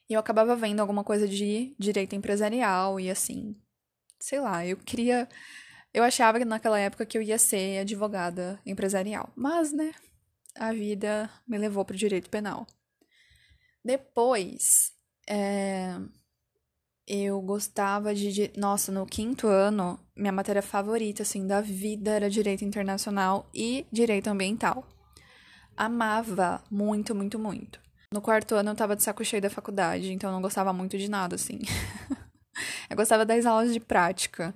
E 0.09 0.15
eu 0.15 0.21
acabava 0.21 0.57
vendo 0.57 0.81
alguma 0.81 1.05
coisa 1.05 1.29
de 1.29 1.77
direito 1.79 2.17
empresarial 2.17 2.99
e 2.99 3.11
assim, 3.11 3.55
sei 4.19 4.41
lá, 4.41 4.67
eu 4.67 4.79
queria. 4.79 5.29
Eu 5.93 6.03
achava 6.03 6.39
que 6.39 6.47
naquela 6.47 6.79
época 6.79 7.05
que 7.05 7.19
eu 7.19 7.23
ia 7.23 7.37
ser 7.39 7.81
advogada 7.81 8.59
empresarial. 8.65 9.31
Mas, 9.37 9.75
né, 9.75 9.93
a 10.55 10.73
vida 10.73 11.29
me 11.47 11.59
levou 11.59 11.85
para 11.85 11.95
o 11.95 11.99
direito 11.99 12.31
penal. 12.31 12.67
Depois, 13.87 14.93
é, 15.31 15.95
eu 17.07 17.41
gostava 17.41 18.13
de. 18.13 18.51
Nossa, 18.57 18.91
no 18.91 19.07
quinto 19.07 19.47
ano, 19.47 19.97
minha 20.17 20.33
matéria 20.33 20.61
favorita, 20.61 21.23
assim, 21.23 21.47
da 21.47 21.61
vida 21.61 22.11
era 22.11 22.29
direito 22.29 22.65
internacional 22.65 23.49
e 23.55 23.87
direito 23.93 24.27
ambiental. 24.27 24.85
Amava 25.77 26.65
muito, 26.69 27.15
muito, 27.15 27.39
muito. 27.39 27.79
No 28.13 28.21
quarto 28.21 28.57
ano 28.57 28.71
eu 28.71 28.75
tava 28.75 28.97
de 28.97 29.05
saco 29.05 29.25
cheio 29.25 29.41
da 29.43 29.51
faculdade, 29.51 30.13
então 30.13 30.31
eu 30.31 30.35
não 30.35 30.43
gostava 30.43 30.73
muito 30.73 30.99
de 30.99 31.09
nada, 31.09 31.37
assim. 31.37 31.61
eu 32.91 32.97
gostava 32.97 33.25
das 33.25 33.47
aulas 33.47 33.73
de 33.73 33.79
prática, 33.79 34.53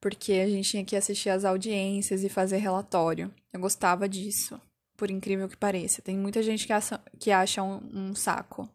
porque 0.00 0.32
a 0.32 0.48
gente 0.48 0.68
tinha 0.68 0.84
que 0.84 0.96
assistir 0.96 1.30
às 1.30 1.44
audiências 1.44 2.24
e 2.24 2.28
fazer 2.28 2.56
relatório. 2.56 3.32
Eu 3.52 3.60
gostava 3.60 4.08
disso, 4.08 4.60
por 4.96 5.10
incrível 5.10 5.48
que 5.48 5.56
pareça. 5.56 6.02
Tem 6.02 6.16
muita 6.16 6.42
gente 6.42 6.66
que 6.66 6.72
acha, 6.72 7.00
que 7.18 7.30
acha 7.30 7.62
um, 7.62 7.80
um 7.92 8.14
saco. 8.14 8.68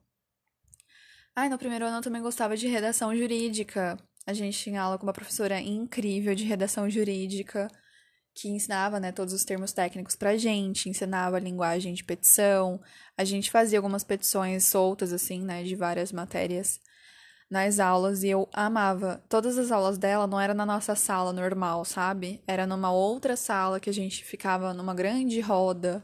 Ai, 1.36 1.50
no 1.50 1.58
primeiro 1.58 1.86
ano 1.86 1.98
eu 1.98 2.02
também 2.02 2.22
gostava 2.22 2.58
de 2.58 2.68
redação 2.68 3.16
jurídica. 3.16 3.98
A 4.26 4.34
gente 4.34 4.58
tinha 4.58 4.82
aula 4.82 4.98
com 4.98 5.06
uma 5.06 5.14
professora 5.14 5.60
incrível 5.60 6.36
de 6.36 6.44
redação 6.44 6.90
jurídica 6.90 7.68
que 8.34 8.50
ensinava, 8.50 9.00
né, 9.00 9.12
todos 9.12 9.34
os 9.34 9.44
termos 9.44 9.74
técnicos 9.74 10.16
pra 10.16 10.38
gente, 10.38 10.88
ensinava 10.88 11.38
a 11.38 11.40
linguagem 11.40 11.94
de 11.94 12.04
petição. 12.04 12.80
A 13.18 13.24
gente 13.24 13.52
fazia 13.52 13.80
algumas 13.80 14.04
petições 14.04 14.66
soltas 14.66 15.12
assim, 15.12 15.44
né, 15.44 15.64
de 15.64 15.76
várias 15.76 16.12
matérias 16.12 16.80
nas 17.50 17.80
aulas 17.80 18.24
e 18.24 18.30
eu 18.30 18.48
amava. 18.54 19.24
Todas 19.28 19.58
as 19.58 19.72
aulas 19.72 19.98
dela 19.98 20.28
não 20.28 20.40
era 20.40 20.54
na 20.54 20.66
nossa 20.66 20.96
sala 20.96 21.34
normal, 21.34 21.84
sabe? 21.84 22.42
Era 22.48 22.68
numa 22.68 22.92
outra 22.92 23.36
sala 23.36 23.80
que 23.80 23.90
a 23.90 23.94
gente 23.94 24.24
ficava 24.24 24.74
numa 24.74 24.94
grande 24.94 25.40
roda 25.42 26.04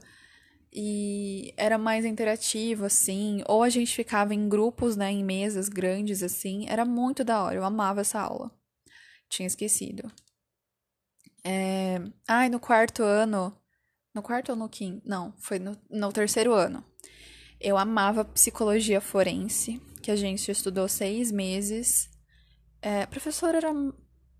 e 0.77 1.53
era 1.55 1.77
mais 1.77 2.03
interativo, 2.03 2.85
assim, 2.85 3.41
ou 3.47 3.63
a 3.63 3.69
gente 3.69 3.95
ficava 3.95 4.33
em 4.33 4.49
grupos, 4.49 4.97
né, 4.97 5.09
em 5.09 5.23
mesas 5.23 5.69
grandes, 5.69 6.21
assim, 6.21 6.65
era 6.67 6.83
muito 6.83 7.23
da 7.23 7.41
hora, 7.41 7.55
eu 7.55 7.63
amava 7.63 8.01
essa 8.01 8.19
aula. 8.19 8.51
Tinha 9.29 9.47
esquecido. 9.47 10.11
É... 11.45 12.01
Ai, 12.27 12.49
no 12.49 12.59
quarto 12.59 13.03
ano, 13.03 13.55
no 14.13 14.21
quarto 14.21 14.49
ou 14.49 14.55
no 14.57 14.67
quinto? 14.67 15.01
Não, 15.07 15.33
foi 15.37 15.59
no, 15.59 15.77
no 15.89 16.11
terceiro 16.11 16.53
ano. 16.53 16.83
Eu 17.59 17.77
amava 17.77 18.25
psicologia 18.25 18.99
forense, 18.99 19.81
que 20.06 20.12
a 20.12 20.16
gente 20.16 20.51
estudou 20.51 20.88
seis 20.88 21.32
meses. 21.32 22.08
É, 22.80 23.01
a 23.01 23.08
professora 23.08 23.58
era 23.58 23.74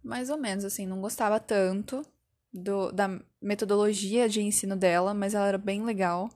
mais 0.04 0.30
ou 0.30 0.38
menos 0.38 0.64
assim, 0.64 0.86
não 0.86 1.02
gostava 1.02 1.40
tanto, 1.40 2.06
do, 2.54 2.92
da 2.92 3.20
metodologia 3.42 4.30
de 4.30 4.44
ensino 4.44 4.76
dela, 4.76 5.12
mas 5.12 5.34
ela 5.34 5.48
era 5.48 5.58
bem 5.58 5.84
legal. 5.84 6.30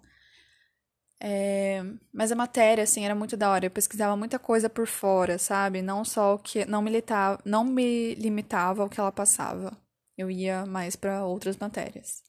É, 1.21 1.83
mas 2.11 2.31
a 2.31 2.35
matéria, 2.35 2.83
assim, 2.83 3.05
era 3.05 3.13
muito 3.13 3.37
da 3.37 3.51
hora. 3.51 3.67
Eu 3.67 3.71
pesquisava 3.71 4.17
muita 4.17 4.39
coisa 4.39 4.67
por 4.67 4.87
fora, 4.87 5.37
sabe? 5.37 5.83
Não 5.83 6.03
só 6.03 6.33
o 6.33 6.39
que. 6.39 6.65
Não 6.65 6.81
me, 6.81 6.89
limitava, 6.89 7.39
não 7.45 7.63
me 7.63 8.15
limitava 8.15 8.81
ao 8.81 8.89
que 8.89 8.99
ela 8.99 9.11
passava. 9.11 9.77
Eu 10.17 10.31
ia 10.31 10.65
mais 10.65 10.95
para 10.95 11.23
outras 11.23 11.55
matérias. 11.57 12.23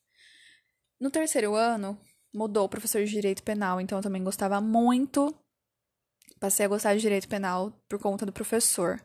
No 1.01 1.11
terceiro 1.11 1.55
ano, 1.55 1.99
mudou 2.35 2.67
o 2.67 2.69
professor 2.69 3.03
de 3.03 3.11
direito 3.11 3.43
penal, 3.43 3.81
então 3.81 3.97
eu 3.99 4.03
também 4.03 4.23
gostava 4.23 4.61
muito. 4.61 5.35
Passei 6.41 6.65
a 6.65 6.69
gostar 6.69 6.95
de 6.95 7.03
direito 7.03 7.29
penal 7.29 7.71
por 7.87 7.99
conta 7.99 8.25
do 8.25 8.33
professor. 8.33 8.99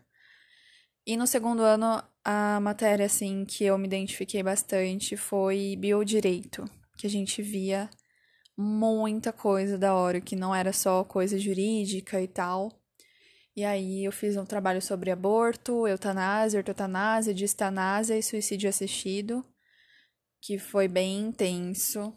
E 1.06 1.18
no 1.18 1.28
segundo 1.28 1.62
ano, 1.64 2.02
a 2.24 2.60
matéria 2.62 3.06
assim 3.06 3.44
que 3.44 3.66
eu 3.66 3.78
me 3.78 3.86
identifiquei 3.88 4.42
bastante 4.42 5.18
foi 5.18 5.76
biodireito, 5.78 6.64
que 6.98 7.06
a 7.06 7.10
gente 7.10 7.42
via 7.42 7.90
muita 8.58 9.34
coisa 9.34 9.78
da 9.78 9.94
hora, 9.94 10.22
que 10.22 10.34
não 10.36 10.56
era 10.56 10.72
só 10.72 11.04
coisa 11.04 11.38
jurídica 11.38 12.22
e 12.22 12.28
tal. 12.28 12.72
E 13.54 13.66
aí 13.66 14.06
eu 14.06 14.14
fiz 14.14 14.38
um 14.38 14.46
trabalho 14.46 14.82
sobre 14.82 15.12
aborto, 15.12 15.86
eutanásia, 15.86 16.60
ortotanásia, 16.60 17.34
distanásia 17.34 18.18
e 18.18 18.24
suicídio 18.24 18.70
assistido, 18.70 19.46
que 20.42 20.58
foi 20.58 20.88
bem 20.88 21.20
intenso, 21.20 22.16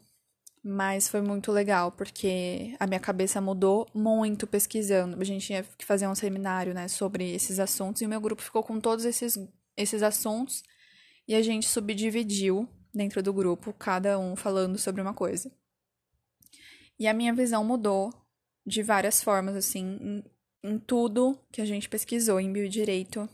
mas 0.62 1.08
foi 1.08 1.20
muito 1.20 1.52
legal, 1.52 1.92
porque 1.92 2.74
a 2.78 2.86
minha 2.86 3.00
cabeça 3.00 3.40
mudou 3.40 3.88
muito 3.94 4.46
pesquisando. 4.46 5.20
A 5.20 5.24
gente 5.24 5.46
tinha 5.46 5.62
que 5.62 5.84
fazer 5.84 6.06
um 6.06 6.14
seminário, 6.14 6.74
né, 6.74 6.88
sobre 6.88 7.32
esses 7.32 7.58
assuntos, 7.58 8.02
e 8.02 8.06
o 8.06 8.08
meu 8.08 8.20
grupo 8.20 8.42
ficou 8.42 8.62
com 8.62 8.80
todos 8.80 9.04
esses, 9.04 9.38
esses 9.76 10.02
assuntos, 10.02 10.62
e 11.26 11.34
a 11.34 11.42
gente 11.42 11.68
subdividiu 11.68 12.68
dentro 12.92 13.22
do 13.22 13.32
grupo, 13.32 13.72
cada 13.72 14.18
um 14.18 14.34
falando 14.34 14.78
sobre 14.78 15.00
uma 15.00 15.14
coisa. 15.14 15.50
E 16.98 17.06
a 17.06 17.14
minha 17.14 17.32
visão 17.32 17.64
mudou 17.64 18.12
de 18.66 18.82
várias 18.82 19.22
formas, 19.22 19.54
assim, 19.54 19.98
em, 20.00 20.24
em 20.70 20.78
tudo 20.78 21.38
que 21.52 21.60
a 21.60 21.64
gente 21.64 21.88
pesquisou 21.88 22.40
em 22.40 22.52
biodireito. 22.52 23.28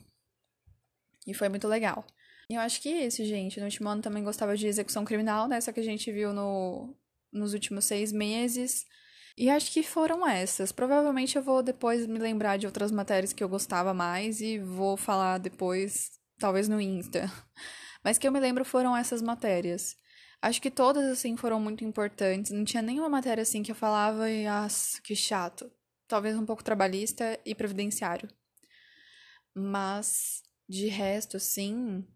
E 1.27 1.33
foi 1.33 1.49
muito 1.49 1.67
legal. 1.67 2.05
E 2.51 2.55
eu 2.55 2.61
acho 2.61 2.81
que 2.81 2.89
é 2.89 3.07
isso, 3.07 3.25
gente. 3.25 3.59
No 3.59 3.65
último 3.65 3.89
ano 3.89 4.03
também 4.03 4.23
gostava 4.23 4.57
de 4.57 4.67
execução 4.67 5.05
criminal, 5.05 5.49
né? 5.49 5.61
Só 5.61 5.73
que 5.73 5.81
a 5.81 5.85
gente 5.85 6.13
viu 6.13 6.33
no, 6.33 6.95
nos 7.35 7.53
últimos 7.53 7.85
seis 7.85 8.13
meses. 8.13 8.87
E 9.37 9.51
acho 9.51 9.73
que 9.73 9.83
foram 9.83 10.27
essas. 10.27 10.71
Provavelmente 10.73 11.37
eu 11.37 11.43
vou 11.43 11.63
depois 11.63 12.07
me 12.07 12.19
lembrar 12.19 12.57
de 12.57 12.67
outras 12.67 12.93
matérias 12.93 13.33
que 13.33 13.43
eu 13.43 13.49
gostava 13.49 13.93
mais 13.93 14.41
e 14.41 14.59
vou 14.59 14.97
falar 14.97 15.39
depois, 15.39 16.13
talvez 16.39 16.69
no 16.69 16.81
Insta. 16.81 17.31
Mas 18.05 18.17
que 18.17 18.29
eu 18.29 18.33
me 18.33 18.41
lembro 18.41 18.65
foram 18.65 18.97
essas 18.97 19.21
matérias. 19.21 19.97
Acho 20.41 20.61
que 20.61 20.71
todas, 20.71 21.05
assim, 21.11 21.37
foram 21.39 21.59
muito 21.59 21.85
importantes. 21.85 22.53
Não 22.53 22.65
tinha 22.65 22.83
nenhuma 22.83 23.09
matéria, 23.09 23.41
assim, 23.41 23.63
que 23.63 23.73
eu 23.73 23.75
falava 23.75 24.31
e, 24.31 24.47
ah, 24.47 24.69
que 25.03 25.17
chato. 25.17 25.73
Talvez 26.07 26.37
um 26.37 26.45
pouco 26.45 26.63
trabalhista 26.63 27.41
e 27.47 27.55
previdenciário. 27.55 28.29
Mas, 29.55 30.43
de 30.69 30.87
resto, 30.89 31.39
assim, 31.39 32.07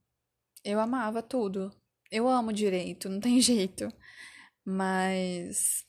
eu 0.63 0.79
amava 0.79 1.23
tudo. 1.23 1.75
Eu 2.11 2.29
amo 2.29 2.53
direito, 2.53 3.09
não 3.09 3.19
tem 3.19 3.41
jeito. 3.43 3.91
Mas 4.71 5.87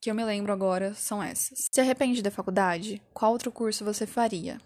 que 0.00 0.08
eu 0.08 0.14
me 0.14 0.24
lembro 0.24 0.52
agora 0.52 0.94
são 0.94 1.20
essas. 1.20 1.66
Se 1.72 1.80
arrepende 1.80 2.22
da 2.22 2.30
faculdade? 2.30 3.02
Qual 3.12 3.32
outro 3.32 3.50
curso 3.50 3.84
você 3.84 4.06
faria? 4.06 4.60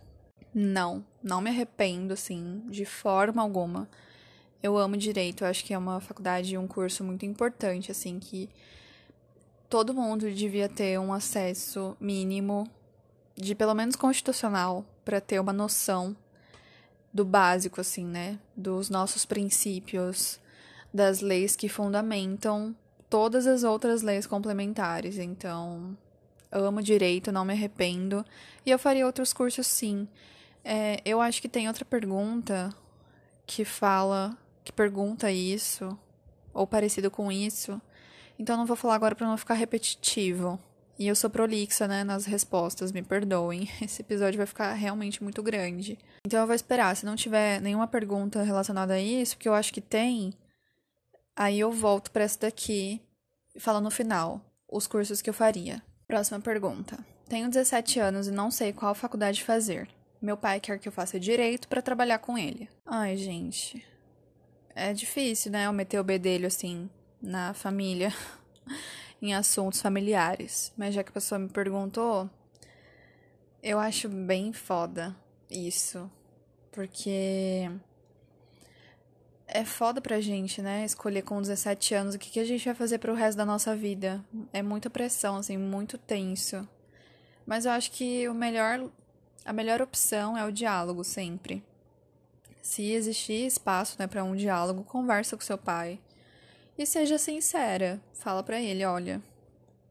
Não, 0.54 1.02
não 1.22 1.40
me 1.40 1.48
arrependo, 1.48 2.12
assim, 2.12 2.62
de 2.68 2.84
forma 2.84 3.40
alguma. 3.40 3.88
Eu 4.62 4.76
amo 4.76 4.94
direito, 4.94 5.42
eu 5.42 5.48
acho 5.48 5.64
que 5.64 5.72
é 5.72 5.78
uma 5.78 6.02
faculdade 6.02 6.52
e 6.52 6.58
um 6.58 6.66
curso 6.66 7.02
muito 7.02 7.24
importante, 7.24 7.90
assim, 7.90 8.18
que 8.18 8.50
todo 9.70 9.94
mundo 9.94 10.30
devia 10.30 10.68
ter 10.68 11.00
um 11.00 11.10
acesso 11.10 11.96
mínimo 11.98 12.70
de 13.34 13.54
pelo 13.54 13.72
menos 13.72 13.96
constitucional 13.96 14.84
para 15.02 15.18
ter 15.18 15.40
uma 15.40 15.52
noção 15.52 16.14
do 17.10 17.24
básico 17.24 17.80
assim, 17.80 18.04
né, 18.04 18.38
dos 18.54 18.90
nossos 18.90 19.24
princípios, 19.24 20.38
das 20.92 21.22
leis 21.22 21.56
que 21.56 21.70
fundamentam 21.70 22.76
todas 23.10 23.46
as 23.46 23.64
outras 23.64 24.00
leis 24.00 24.26
complementares. 24.26 25.18
Então, 25.18 25.96
amo 26.50 26.80
direito, 26.80 27.32
não 27.32 27.44
me 27.44 27.52
arrependo. 27.52 28.24
E 28.64 28.70
eu 28.70 28.78
faria 28.78 29.04
outros 29.04 29.32
cursos 29.32 29.66
sim. 29.66 30.08
É, 30.64 31.00
eu 31.04 31.20
acho 31.20 31.42
que 31.42 31.48
tem 31.48 31.68
outra 31.68 31.84
pergunta 31.84 32.74
que 33.46 33.64
fala 33.64 34.36
que 34.62 34.72
pergunta 34.72 35.30
isso, 35.32 35.98
ou 36.54 36.66
parecido 36.66 37.10
com 37.10 37.32
isso. 37.32 37.80
Então 38.38 38.56
não 38.56 38.66
vou 38.66 38.76
falar 38.76 38.94
agora 38.94 39.14
para 39.14 39.26
não 39.26 39.36
ficar 39.36 39.54
repetitivo. 39.54 40.58
E 40.98 41.08
eu 41.08 41.16
sou 41.16 41.30
prolixa, 41.30 41.88
né, 41.88 42.04
nas 42.04 42.26
respostas, 42.26 42.92
me 42.92 43.02
perdoem. 43.02 43.68
Esse 43.80 44.02
episódio 44.02 44.36
vai 44.36 44.46
ficar 44.46 44.72
realmente 44.74 45.22
muito 45.22 45.42
grande. 45.42 45.98
Então 46.26 46.40
eu 46.40 46.46
vou 46.46 46.54
esperar. 46.54 46.94
Se 46.94 47.06
não 47.06 47.16
tiver 47.16 47.60
nenhuma 47.60 47.86
pergunta 47.86 48.42
relacionada 48.42 48.94
a 48.94 49.00
isso, 49.00 49.38
que 49.38 49.48
eu 49.48 49.54
acho 49.54 49.72
que 49.72 49.80
tem, 49.80 50.34
aí 51.40 51.60
eu 51.60 51.72
volto 51.72 52.10
para 52.10 52.24
essa 52.24 52.40
daqui 52.40 53.00
e 53.54 53.60
falo 53.60 53.80
no 53.80 53.90
final 53.90 54.40
os 54.68 54.86
cursos 54.86 55.22
que 55.22 55.30
eu 55.30 55.34
faria. 55.34 55.82
Próxima 56.06 56.40
pergunta. 56.40 56.98
Tenho 57.28 57.48
17 57.48 57.98
anos 58.00 58.26
e 58.26 58.30
não 58.30 58.50
sei 58.50 58.72
qual 58.72 58.94
faculdade 58.94 59.44
fazer. 59.44 59.88
Meu 60.20 60.36
pai 60.36 60.60
quer 60.60 60.78
que 60.78 60.88
eu 60.88 60.92
faça 60.92 61.18
direito 61.18 61.68
para 61.68 61.80
trabalhar 61.80 62.18
com 62.18 62.36
ele. 62.36 62.68
Ai, 62.84 63.16
gente 63.16 63.84
é 64.74 64.92
difícil, 64.92 65.52
né? 65.52 65.66
Eu 65.66 65.72
meter 65.72 65.98
o 65.98 66.04
bedelho 66.04 66.46
assim 66.46 66.88
na 67.20 67.52
família, 67.52 68.12
em 69.20 69.34
assuntos 69.34 69.82
familiares. 69.82 70.72
Mas 70.76 70.94
já 70.94 71.02
que 71.02 71.10
a 71.10 71.14
pessoa 71.14 71.38
me 71.38 71.48
perguntou, 71.48 72.28
eu 73.62 73.78
acho 73.78 74.08
bem 74.08 74.52
foda 74.52 75.14
isso. 75.50 76.10
Porque 76.72 77.70
é 79.52 79.64
foda 79.64 80.00
pra 80.00 80.20
gente, 80.20 80.62
né? 80.62 80.84
Escolher 80.84 81.22
com 81.22 81.40
17 81.40 81.94
anos 81.94 82.14
o 82.14 82.18
que, 82.18 82.30
que 82.30 82.40
a 82.40 82.44
gente 82.44 82.64
vai 82.64 82.74
fazer 82.74 82.98
pro 82.98 83.14
resto 83.14 83.36
da 83.36 83.44
nossa 83.44 83.74
vida. 83.74 84.24
É 84.52 84.62
muita 84.62 84.88
pressão, 84.88 85.36
assim, 85.36 85.56
muito 85.56 85.98
tenso. 85.98 86.68
Mas 87.46 87.64
eu 87.64 87.72
acho 87.72 87.90
que 87.90 88.28
o 88.28 88.34
melhor, 88.34 88.88
a 89.44 89.52
melhor 89.52 89.82
opção 89.82 90.36
é 90.36 90.44
o 90.44 90.52
diálogo 90.52 91.02
sempre. 91.02 91.62
Se 92.62 92.92
existir 92.92 93.46
espaço 93.46 93.96
né, 93.98 94.06
para 94.06 94.22
um 94.22 94.36
diálogo, 94.36 94.84
conversa 94.84 95.36
com 95.36 95.42
seu 95.42 95.58
pai. 95.58 95.98
E 96.78 96.86
seja 96.86 97.18
sincera. 97.18 98.00
Fala 98.14 98.42
para 98.42 98.60
ele, 98.60 98.84
olha, 98.84 99.22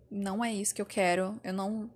não 0.10 0.44
é 0.44 0.54
isso 0.54 0.74
que 0.74 0.82
eu 0.82 0.86
quero. 0.86 1.40
Eu 1.44 1.54
não, 1.54 1.90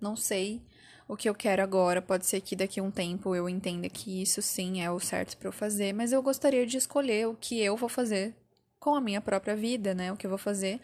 não 0.00 0.16
sei 0.16 0.62
o 1.10 1.16
que 1.16 1.28
eu 1.28 1.34
quero 1.34 1.60
agora. 1.60 2.00
Pode 2.00 2.24
ser 2.24 2.40
que 2.40 2.54
daqui 2.54 2.78
a 2.78 2.82
um 2.82 2.90
tempo 2.90 3.34
eu 3.34 3.48
entenda 3.48 3.88
que 3.88 4.22
isso 4.22 4.40
sim 4.40 4.80
é 4.80 4.90
o 4.90 5.00
certo 5.00 5.36
para 5.36 5.48
eu 5.48 5.52
fazer, 5.52 5.92
mas 5.92 6.12
eu 6.12 6.22
gostaria 6.22 6.64
de 6.64 6.76
escolher 6.76 7.26
o 7.26 7.34
que 7.34 7.60
eu 7.60 7.76
vou 7.76 7.88
fazer 7.88 8.32
com 8.78 8.94
a 8.94 9.00
minha 9.00 9.20
própria 9.20 9.56
vida, 9.56 9.92
né? 9.92 10.12
O 10.12 10.16
que 10.16 10.24
eu 10.24 10.30
vou 10.30 10.38
fazer 10.38 10.80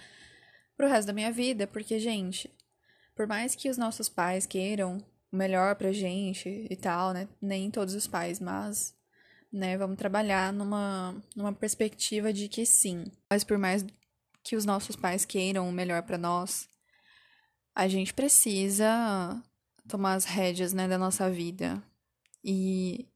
pro 0.77 0.89
resto 0.89 1.07
da 1.07 1.13
minha 1.13 1.31
vida, 1.31 1.67
porque 1.67 1.99
gente, 2.01 2.51
por 3.15 3.27
mais 3.27 3.55
que 3.55 3.71
os 3.71 3.79
nossos 3.79 4.09
pais 4.09 4.47
queiram 4.47 4.99
o 5.33 5.37
melhor 5.37 5.77
pra 5.77 5.93
gente 5.93 6.67
e 6.69 6.77
tal, 6.77 7.13
né? 7.13 7.29
Nem 7.41 7.71
todos 7.71 7.95
os 7.95 8.09
pais, 8.09 8.41
mas 8.41 8.97
né? 9.53 9.79
Vamos 9.79 9.97
trabalhar 9.97 10.53
numa, 10.53 11.15
numa 11.37 11.53
perspectiva 11.53 12.33
de 12.33 12.49
que 12.49 12.67
sim, 12.67 13.05
mas 13.31 13.45
por 13.45 13.59
mais 13.59 13.87
que 14.43 14.57
os 14.57 14.65
nossos 14.65 14.97
pais 14.97 15.25
queiram 15.25 15.69
o 15.69 15.73
melhor 15.73 16.03
para 16.03 16.19
nós, 16.19 16.69
a 17.75 17.87
gente 17.87 18.13
precisa 18.13 19.41
tomar 19.89 20.15
as 20.15 20.25
rédeas, 20.25 20.73
né, 20.73 20.89
da 20.89 20.99
nossa 20.99 21.31
vida. 21.31 21.83
E 22.45 23.09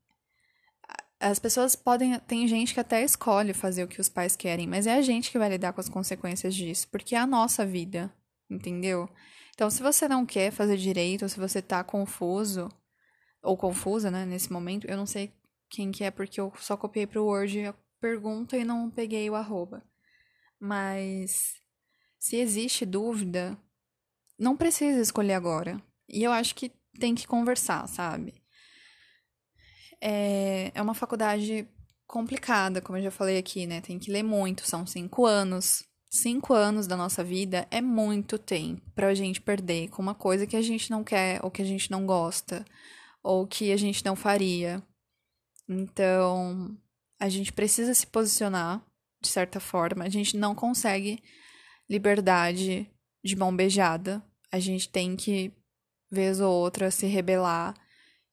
as 1.21 1.39
pessoas 1.39 1.77
podem. 1.77 2.19
Tem 2.21 2.49
gente 2.49 2.73
que 2.73 2.81
até 2.81 3.03
escolhe 3.05 3.53
fazer 3.53 3.85
o 3.85 3.89
que 3.89 4.01
os 4.01 4.09
pais 4.09 4.35
querem, 4.35 4.67
mas 4.67 4.87
é 4.87 4.95
a 4.95 5.03
gente 5.03 5.31
que 5.31 5.39
vai 5.39 5.51
lidar 5.51 5.73
com 5.73 5.81
as 5.81 5.89
consequências 5.89 6.55
disso, 6.55 6.89
porque 6.89 7.15
é 7.15 7.19
a 7.19 7.27
nossa 7.27 7.67
vida, 7.67 8.13
entendeu? 8.49 9.09
Então, 9.55 9.69
se 9.69 9.83
você 9.83 10.09
não 10.09 10.25
quer 10.25 10.51
fazer 10.51 10.79
direito, 10.79 11.23
ou 11.23 11.29
se 11.29 11.39
você 11.39 11.61
tá 11.61 11.85
confuso, 11.85 12.69
ou 13.43 13.57
confusa, 13.57 14.11
né, 14.11 14.25
nesse 14.25 14.51
momento, 14.51 14.87
eu 14.87 14.97
não 14.97 15.07
sei 15.07 15.35
quem 15.69 15.93
que 15.93 16.03
é, 16.03 16.11
porque 16.11 16.41
eu 16.41 16.53
só 16.57 16.77
copiei 16.77 17.07
pro 17.07 17.25
Word 17.25 17.67
a 17.67 17.75
pergunta 18.01 18.57
e 18.57 18.65
não 18.65 18.91
peguei 18.91 19.29
o 19.29 19.35
arroba. 19.35 19.83
Mas 20.59 21.61
se 22.19 22.37
existe 22.37 22.87
dúvida, 22.87 23.57
não 24.39 24.57
precisa 24.57 25.01
escolher 25.01 25.35
agora. 25.35 25.83
E 26.13 26.23
eu 26.23 26.33
acho 26.33 26.55
que 26.55 26.73
tem 26.99 27.15
que 27.15 27.27
conversar, 27.27 27.87
sabe? 27.89 28.35
É, 30.01 30.73
é 30.75 30.83
uma 30.83 30.95
faculdade 30.95 31.69
complicada, 32.07 32.81
como 32.81 32.99
eu 32.99 33.03
já 33.05 33.11
falei 33.11 33.39
aqui, 33.39 33.67
né? 33.67 33.81
Tem 33.81 33.99
que 33.99 34.11
ler 34.11 34.23
muito, 34.23 34.67
são 34.67 34.87
cinco 34.87 35.25
anos. 35.25 35.85
Cinco 36.13 36.53
anos 36.53 36.89
da 36.89 36.97
nossa 36.97 37.23
vida 37.23 37.69
é 37.71 37.81
muito 37.81 38.37
tempo 38.37 38.83
pra 38.97 39.15
gente 39.15 39.41
perder 39.41 39.89
com 39.91 40.03
uma 40.03 40.15
coisa 40.15 40.45
que 40.45 40.57
a 40.57 40.63
gente 40.63 40.91
não 40.91 41.05
quer, 41.05 41.39
ou 41.45 41.53
que 41.53 41.63
a 41.63 41.65
gente 41.65 41.89
não 41.89 42.05
gosta, 42.05 42.65
ou 43.23 43.47
que 43.47 43.71
a 43.71 43.77
gente 43.77 44.05
não 44.05 44.17
faria. 44.17 44.83
Então, 45.69 46.77
a 47.21 47.29
gente 47.29 47.53
precisa 47.53 47.95
se 47.95 48.07
posicionar 48.09 48.85
de 49.23 49.29
certa 49.29 49.61
forma. 49.61 50.05
A 50.05 50.09
gente 50.09 50.37
não 50.37 50.53
consegue 50.53 51.23
liberdade 51.89 52.91
de 53.23 53.37
mão 53.37 53.55
beijada. 53.55 54.21
A 54.51 54.59
gente 54.59 54.89
tem 54.89 55.15
que, 55.15 55.53
vez 56.11 56.41
ou 56.41 56.53
outra, 56.53 56.91
se 56.91 57.07
rebelar 57.07 57.75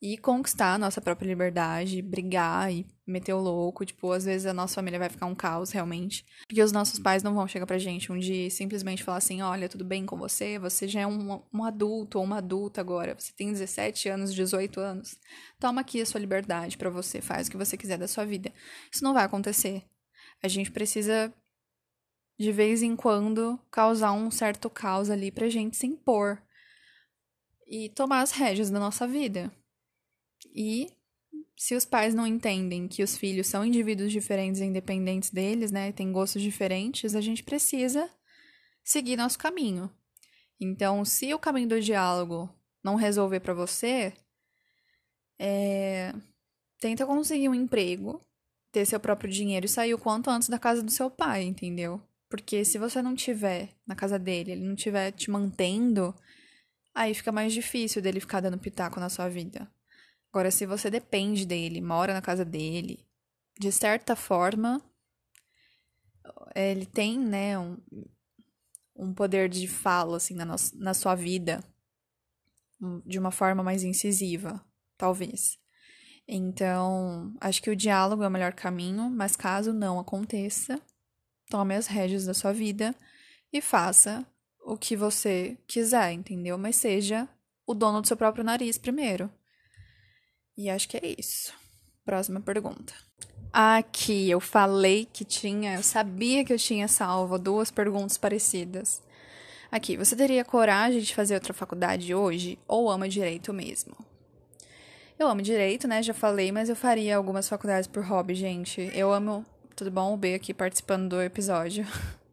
e 0.01 0.17
conquistar 0.17 0.75
a 0.75 0.77
nossa 0.77 1.01
própria 1.01 1.27
liberdade, 1.27 2.01
brigar 2.01 2.71
e 2.71 2.85
meter 3.05 3.33
o 3.33 3.39
louco. 3.39 3.85
Tipo, 3.85 4.11
às 4.11 4.25
vezes 4.25 4.45
a 4.45 4.53
nossa 4.53 4.75
família 4.75 4.99
vai 4.99 5.09
ficar 5.09 5.25
um 5.25 5.33
caos, 5.33 5.71
realmente. 5.71 6.25
Porque 6.47 6.61
os 6.61 6.71
nossos 6.71 6.99
pais 6.99 7.23
não 7.23 7.33
vão 7.33 7.47
chegar 7.47 7.65
pra 7.65 7.79
gente 7.79 8.11
um 8.11 8.17
dia 8.17 8.47
e 8.47 8.51
simplesmente 8.51 9.03
falar 9.03 9.17
assim: 9.17 9.41
olha, 9.41 9.67
tudo 9.67 9.83
bem 9.83 10.05
com 10.05 10.17
você? 10.17 10.59
Você 10.59 10.87
já 10.87 11.01
é 11.01 11.07
um, 11.07 11.41
um 11.51 11.63
adulto 11.63 12.19
ou 12.19 12.23
uma 12.23 12.37
adulta 12.37 12.79
agora. 12.79 13.15
Você 13.17 13.33
tem 13.35 13.51
17 13.51 14.09
anos, 14.09 14.33
18 14.33 14.79
anos. 14.79 15.17
Toma 15.59 15.81
aqui 15.81 16.01
a 16.01 16.05
sua 16.05 16.19
liberdade 16.19 16.77
para 16.77 16.89
você, 16.89 17.21
faz 17.21 17.47
o 17.47 17.51
que 17.51 17.57
você 17.57 17.75
quiser 17.75 17.97
da 17.97 18.07
sua 18.07 18.25
vida. 18.25 18.53
Isso 18.91 19.03
não 19.03 19.13
vai 19.13 19.23
acontecer. 19.23 19.83
A 20.43 20.47
gente 20.47 20.69
precisa, 20.69 21.33
de 22.39 22.51
vez 22.51 22.83
em 22.83 22.95
quando, 22.95 23.59
causar 23.71 24.11
um 24.11 24.29
certo 24.29 24.69
caos 24.69 25.09
ali 25.09 25.31
pra 25.31 25.49
gente 25.49 25.75
se 25.75 25.87
impor. 25.87 26.39
E 27.67 27.89
tomar 27.89 28.21
as 28.21 28.31
rédeas 28.31 28.69
da 28.69 28.79
nossa 28.79 29.05
vida. 29.05 29.51
E 30.55 30.87
se 31.57 31.75
os 31.75 31.85
pais 31.85 32.13
não 32.13 32.25
entendem 32.25 32.87
que 32.87 33.03
os 33.03 33.17
filhos 33.17 33.47
são 33.47 33.65
indivíduos 33.65 34.11
diferentes 34.11 34.61
e 34.61 34.65
independentes 34.65 35.31
deles, 35.31 35.71
né, 35.71 35.91
têm 35.91 36.11
gostos 36.11 36.41
diferentes, 36.41 37.15
a 37.15 37.21
gente 37.21 37.43
precisa 37.43 38.09
seguir 38.83 39.17
nosso 39.17 39.37
caminho. 39.37 39.91
Então, 40.59 41.03
se 41.03 41.33
o 41.33 41.39
caminho 41.39 41.69
do 41.69 41.81
diálogo 41.81 42.49
não 42.83 42.95
resolver 42.95 43.39
para 43.39 43.53
você, 43.53 44.13
é... 45.39 46.13
tenta 46.79 47.05
conseguir 47.05 47.49
um 47.49 47.55
emprego, 47.55 48.21
ter 48.71 48.85
seu 48.85 48.99
próprio 48.99 49.29
dinheiro 49.29 49.65
e 49.65 49.69
sair 49.69 49.93
o 49.93 49.99
quanto 49.99 50.29
antes 50.29 50.49
da 50.49 50.59
casa 50.59 50.81
do 50.81 50.91
seu 50.91 51.09
pai, 51.09 51.43
entendeu? 51.43 52.01
Porque 52.29 52.63
se 52.63 52.77
você 52.77 53.01
não 53.01 53.15
tiver 53.15 53.69
na 53.85 53.95
casa 53.95 54.19
dele, 54.19 54.51
ele 54.51 54.63
não 54.63 54.75
tiver 54.75 55.11
te 55.11 55.31
mantendo, 55.31 56.13
aí 56.97 57.13
fica 57.13 57.31
mais 57.31 57.53
difícil 57.53 58.01
dele 58.01 58.19
ficar 58.19 58.39
dando 58.39 58.57
pitaco 58.57 58.99
na 58.99 59.07
sua 59.07 59.29
vida. 59.29 59.71
Agora, 60.31 60.49
se 60.49 60.65
você 60.65 60.89
depende 60.89 61.45
dele, 61.45 61.79
mora 61.79 62.11
na 62.11 62.21
casa 62.23 62.43
dele, 62.43 63.05
de 63.59 63.71
certa 63.71 64.15
forma, 64.15 64.81
ele 66.55 66.87
tem, 66.87 67.19
né, 67.19 67.57
um, 67.57 67.77
um 68.95 69.13
poder 69.13 69.47
de 69.47 69.67
fala, 69.67 70.17
assim, 70.17 70.33
na, 70.33 70.43
no, 70.43 70.55
na 70.73 70.93
sua 70.95 71.13
vida, 71.13 71.63
de 73.05 73.19
uma 73.19 73.31
forma 73.31 73.61
mais 73.61 73.83
incisiva, 73.83 74.63
talvez. 74.97 75.59
Então, 76.27 77.33
acho 77.39 77.61
que 77.61 77.69
o 77.69 77.75
diálogo 77.75 78.23
é 78.23 78.27
o 78.27 78.31
melhor 78.31 78.53
caminho, 78.53 79.07
mas 79.09 79.35
caso 79.35 79.71
não 79.71 79.99
aconteça, 79.99 80.81
tome 81.47 81.75
as 81.75 81.85
rédeas 81.85 82.25
da 82.25 82.33
sua 82.33 82.51
vida 82.51 82.95
e 83.53 83.61
faça 83.61 84.25
o 84.67 84.77
que 84.77 84.97
você 84.97 85.57
quiser, 85.65 86.11
entendeu? 86.11 86.57
Mas 86.57 86.75
seja 86.75 87.27
o 87.65 87.73
dono 87.73 88.01
do 88.01 88.07
seu 88.07 88.17
próprio 88.17 88.43
nariz 88.43 88.77
primeiro. 88.77 89.31
E 90.57 90.69
acho 90.69 90.89
que 90.89 90.97
é 90.97 91.15
isso. 91.17 91.53
Próxima 92.03 92.41
pergunta. 92.41 92.93
Aqui 93.51 94.29
eu 94.29 94.41
falei 94.41 95.07
que 95.11 95.23
tinha, 95.23 95.75
eu 95.75 95.83
sabia 95.83 96.43
que 96.43 96.51
eu 96.51 96.57
tinha 96.57 96.87
salvo 96.89 97.39
duas 97.39 97.71
perguntas 97.71 98.17
parecidas. 98.17 99.01
Aqui, 99.71 99.95
você 99.95 100.15
teria 100.15 100.43
coragem 100.43 100.99
de 100.99 101.15
fazer 101.15 101.35
outra 101.35 101.53
faculdade 101.53 102.13
hoje 102.13 102.59
ou 102.67 102.89
ama 102.89 103.07
direito 103.07 103.53
mesmo? 103.53 103.95
Eu 105.17 105.29
amo 105.29 105.41
direito, 105.41 105.87
né? 105.87 106.03
Já 106.03 106.13
falei, 106.13 106.51
mas 106.51 106.67
eu 106.67 106.75
faria 106.75 107.15
algumas 107.15 107.47
faculdades 107.47 107.87
por 107.87 108.03
hobby, 108.03 108.35
gente. 108.35 108.91
Eu 108.93 109.13
amo. 109.13 109.45
Tudo 109.75 109.91
bom? 109.91 110.13
O 110.13 110.17
B 110.17 110.35
aqui 110.35 110.53
participando 110.53 111.09
do 111.09 111.21
episódio. 111.21 111.87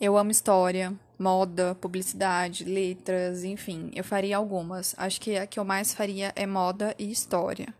Eu 0.00 0.16
amo 0.16 0.30
história, 0.30 0.94
moda, 1.18 1.74
publicidade, 1.74 2.64
letras, 2.64 3.44
enfim. 3.44 3.90
Eu 3.94 4.02
faria 4.02 4.38
algumas. 4.38 4.94
Acho 4.96 5.20
que 5.20 5.36
a 5.36 5.46
que 5.46 5.60
eu 5.60 5.64
mais 5.64 5.92
faria 5.92 6.32
é 6.34 6.46
moda 6.46 6.94
e 6.98 7.10
história. 7.10 7.74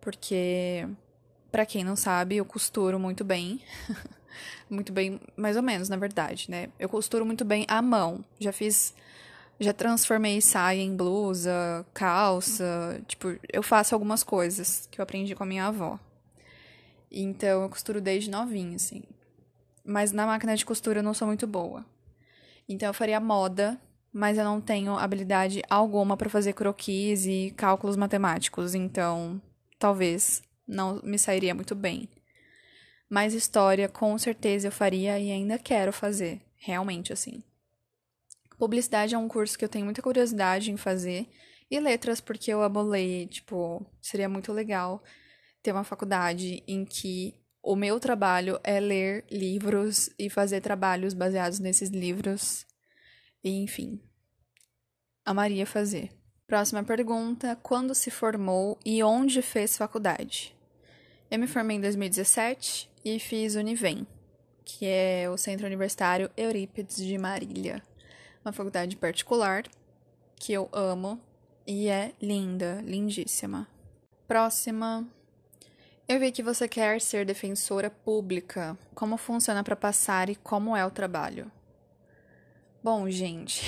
Porque, 0.00 0.88
para 1.52 1.64
quem 1.64 1.84
não 1.84 1.94
sabe, 1.94 2.36
eu 2.36 2.44
costuro 2.44 2.98
muito 2.98 3.24
bem. 3.24 3.60
muito 4.68 4.92
bem, 4.92 5.20
mais 5.36 5.56
ou 5.56 5.62
menos, 5.62 5.88
na 5.88 5.96
verdade, 5.96 6.50
né? 6.50 6.68
Eu 6.80 6.88
costuro 6.88 7.24
muito 7.24 7.44
bem 7.44 7.64
à 7.68 7.80
mão. 7.80 8.24
Já 8.40 8.52
fiz 8.52 8.92
já 9.58 9.72
transformei 9.72 10.40
saia 10.40 10.82
em 10.82 10.94
blusa, 10.94 11.86
calça, 11.94 13.00
tipo, 13.06 13.38
eu 13.50 13.62
faço 13.62 13.94
algumas 13.94 14.22
coisas 14.22 14.86
que 14.90 15.00
eu 15.00 15.02
aprendi 15.02 15.34
com 15.34 15.44
a 15.44 15.46
minha 15.46 15.66
avó. 15.66 15.98
Então 17.10 17.62
eu 17.62 17.68
costuro 17.68 18.00
desde 18.00 18.30
novinha, 18.30 18.76
assim. 18.76 19.02
Mas 19.86 20.12
na 20.12 20.26
máquina 20.26 20.56
de 20.56 20.66
costura 20.66 20.98
eu 20.98 21.02
não 21.02 21.14
sou 21.14 21.28
muito 21.28 21.46
boa. 21.46 21.84
Então 22.68 22.88
eu 22.88 22.94
faria 22.94 23.20
moda, 23.20 23.80
mas 24.12 24.36
eu 24.36 24.44
não 24.44 24.60
tenho 24.60 24.98
habilidade 24.98 25.62
alguma 25.70 26.16
para 26.16 26.28
fazer 26.28 26.52
croquis 26.52 27.26
e 27.26 27.54
cálculos 27.56 27.96
matemáticos, 27.96 28.74
então 28.74 29.40
talvez 29.78 30.42
não 30.66 31.00
me 31.04 31.18
sairia 31.18 31.54
muito 31.54 31.74
bem. 31.74 32.08
Mas 33.08 33.34
história 33.34 33.88
com 33.88 34.18
certeza 34.18 34.66
eu 34.68 34.72
faria 34.72 35.18
e 35.18 35.30
ainda 35.30 35.58
quero 35.58 35.92
fazer, 35.92 36.42
realmente 36.56 37.12
assim. 37.12 37.42
Publicidade 38.58 39.14
é 39.14 39.18
um 39.18 39.28
curso 39.28 39.58
que 39.58 39.64
eu 39.64 39.68
tenho 39.68 39.84
muita 39.84 40.02
curiosidade 40.02 40.72
em 40.72 40.76
fazer. 40.76 41.28
E 41.70 41.78
letras, 41.78 42.20
porque 42.20 42.52
eu 42.52 42.62
amo 42.62 42.80
ler. 42.80 43.26
Tipo, 43.28 43.84
seria 44.00 44.28
muito 44.28 44.52
legal 44.52 45.02
ter 45.62 45.72
uma 45.72 45.84
faculdade 45.84 46.62
em 46.66 46.84
que 46.84 47.34
o 47.66 47.74
meu 47.74 47.98
trabalho 47.98 48.60
é 48.62 48.78
ler 48.78 49.24
livros 49.30 50.08
e 50.18 50.30
fazer 50.30 50.60
trabalhos 50.60 51.14
baseados 51.14 51.58
nesses 51.58 51.90
livros. 51.90 52.66
E, 53.42 53.50
enfim, 53.62 54.00
amaria 55.24 55.66
fazer. 55.66 56.10
Próxima 56.46 56.84
pergunta: 56.84 57.56
quando 57.62 57.94
se 57.94 58.10
formou 58.10 58.78
e 58.84 59.02
onde 59.02 59.42
fez 59.42 59.76
faculdade? 59.76 60.54
Eu 61.30 61.38
me 61.38 61.46
formei 61.46 61.76
em 61.76 61.80
2017 61.80 62.88
e 63.04 63.18
fiz 63.18 63.56
Univem, 63.56 64.06
que 64.64 64.86
é 64.86 65.28
o 65.28 65.36
Centro 65.36 65.66
Universitário 65.66 66.30
Eurípides 66.36 66.96
de 66.96 67.18
Marília 67.18 67.82
uma 68.46 68.52
faculdade 68.52 68.96
particular 68.96 69.64
que 70.36 70.52
eu 70.52 70.68
amo 70.72 71.20
e 71.66 71.88
é 71.88 72.12
linda, 72.22 72.80
lindíssima. 72.84 73.66
Próxima. 74.28 75.15
Eu 76.08 76.20
vi 76.20 76.30
que 76.30 76.40
você 76.40 76.68
quer 76.68 77.00
ser 77.00 77.26
defensora 77.26 77.90
pública. 77.90 78.78
Como 78.94 79.16
funciona 79.16 79.64
para 79.64 79.74
passar 79.74 80.30
e 80.30 80.36
como 80.36 80.76
é 80.76 80.86
o 80.86 80.90
trabalho? 80.90 81.50
Bom, 82.80 83.10
gente, 83.10 83.64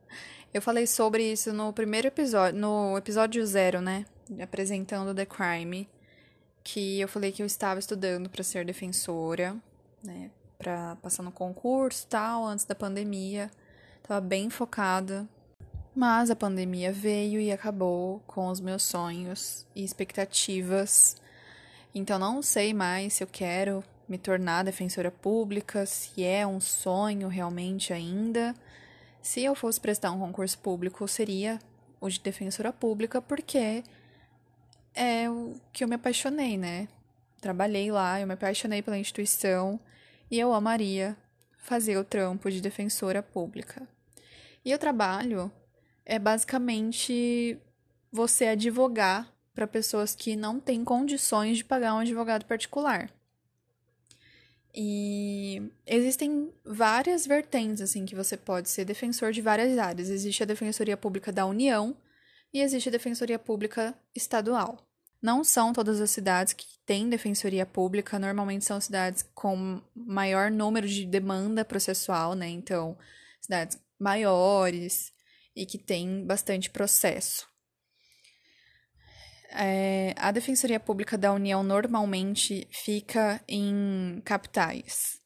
eu 0.54 0.62
falei 0.62 0.86
sobre 0.86 1.30
isso 1.30 1.52
no 1.52 1.74
primeiro 1.74 2.08
episódio, 2.08 2.58
no 2.58 2.96
episódio 2.96 3.46
zero, 3.46 3.82
né? 3.82 4.06
Apresentando 4.42 5.14
The 5.14 5.26
Crime, 5.26 5.86
que 6.62 7.00
eu 7.00 7.06
falei 7.06 7.30
que 7.30 7.42
eu 7.42 7.46
estava 7.46 7.78
estudando 7.78 8.30
para 8.30 8.42
ser 8.42 8.64
defensora, 8.64 9.54
né? 10.02 10.30
Para 10.56 10.96
passar 10.96 11.22
no 11.22 11.30
concurso 11.30 12.06
tal, 12.06 12.46
antes 12.46 12.64
da 12.64 12.74
pandemia. 12.74 13.50
Tava 14.02 14.22
bem 14.22 14.48
focada. 14.48 15.28
Mas 15.94 16.30
a 16.30 16.34
pandemia 16.34 16.90
veio 16.90 17.38
e 17.38 17.52
acabou 17.52 18.22
com 18.26 18.48
os 18.48 18.58
meus 18.58 18.82
sonhos 18.82 19.66
e 19.74 19.84
expectativas. 19.84 21.22
Então 21.94 22.18
não 22.18 22.42
sei 22.42 22.74
mais 22.74 23.14
se 23.14 23.22
eu 23.22 23.28
quero 23.28 23.84
me 24.08 24.18
tornar 24.18 24.64
defensora 24.64 25.10
pública, 25.10 25.86
se 25.86 26.24
é 26.24 26.46
um 26.46 26.60
sonho 26.60 27.28
realmente 27.28 27.92
ainda. 27.92 28.54
Se 29.22 29.42
eu 29.42 29.54
fosse 29.54 29.80
prestar 29.80 30.10
um 30.10 30.18
concurso 30.18 30.58
público, 30.58 31.06
seria 31.06 31.58
o 32.00 32.08
de 32.08 32.20
defensora 32.20 32.72
pública, 32.72 33.22
porque 33.22 33.82
é 34.94 35.30
o 35.30 35.54
que 35.72 35.82
eu 35.82 35.88
me 35.88 35.94
apaixonei, 35.94 36.58
né? 36.58 36.88
Trabalhei 37.40 37.90
lá, 37.90 38.20
eu 38.20 38.26
me 38.26 38.34
apaixonei 38.34 38.82
pela 38.82 38.98
instituição 38.98 39.80
e 40.30 40.38
eu 40.38 40.52
amaria 40.52 41.16
fazer 41.58 41.96
o 41.96 42.04
trampo 42.04 42.50
de 42.50 42.60
defensora 42.60 43.22
pública. 43.22 43.88
E 44.64 44.74
o 44.74 44.78
trabalho 44.78 45.50
é 46.04 46.18
basicamente 46.18 47.58
você 48.12 48.48
advogar 48.48 49.33
para 49.54 49.66
pessoas 49.66 50.14
que 50.14 50.34
não 50.34 50.58
têm 50.58 50.84
condições 50.84 51.58
de 51.58 51.64
pagar 51.64 51.94
um 51.94 51.98
advogado 51.98 52.44
particular. 52.44 53.10
E 54.74 55.70
existem 55.86 56.52
várias 56.64 57.26
vertentes 57.26 57.80
assim 57.80 58.04
que 58.04 58.16
você 58.16 58.36
pode 58.36 58.68
ser 58.68 58.84
defensor 58.84 59.30
de 59.30 59.40
várias 59.40 59.78
áreas. 59.78 60.10
Existe 60.10 60.42
a 60.42 60.46
Defensoria 60.46 60.96
Pública 60.96 61.30
da 61.30 61.46
União 61.46 61.96
e 62.52 62.60
existe 62.60 62.88
a 62.88 62.92
Defensoria 62.92 63.38
Pública 63.38 63.94
Estadual. 64.14 64.84
Não 65.22 65.44
são 65.44 65.72
todas 65.72 66.00
as 66.00 66.10
cidades 66.10 66.52
que 66.52 66.66
têm 66.84 67.08
defensoria 67.08 67.64
pública, 67.64 68.18
normalmente 68.18 68.64
são 68.64 68.78
cidades 68.78 69.24
com 69.34 69.80
maior 69.94 70.50
número 70.50 70.86
de 70.86 71.06
demanda 71.06 71.64
processual, 71.64 72.34
né? 72.34 72.46
Então, 72.48 72.98
cidades 73.40 73.78
maiores 73.98 75.12
e 75.56 75.64
que 75.64 75.78
tem 75.78 76.26
bastante 76.26 76.68
processo. 76.68 77.48
É, 79.54 80.14
a 80.18 80.32
Defensoria 80.32 80.80
Pública 80.80 81.16
da 81.16 81.32
União 81.32 81.62
normalmente 81.62 82.66
fica 82.72 83.40
em 83.46 84.20
capitais, 84.24 85.20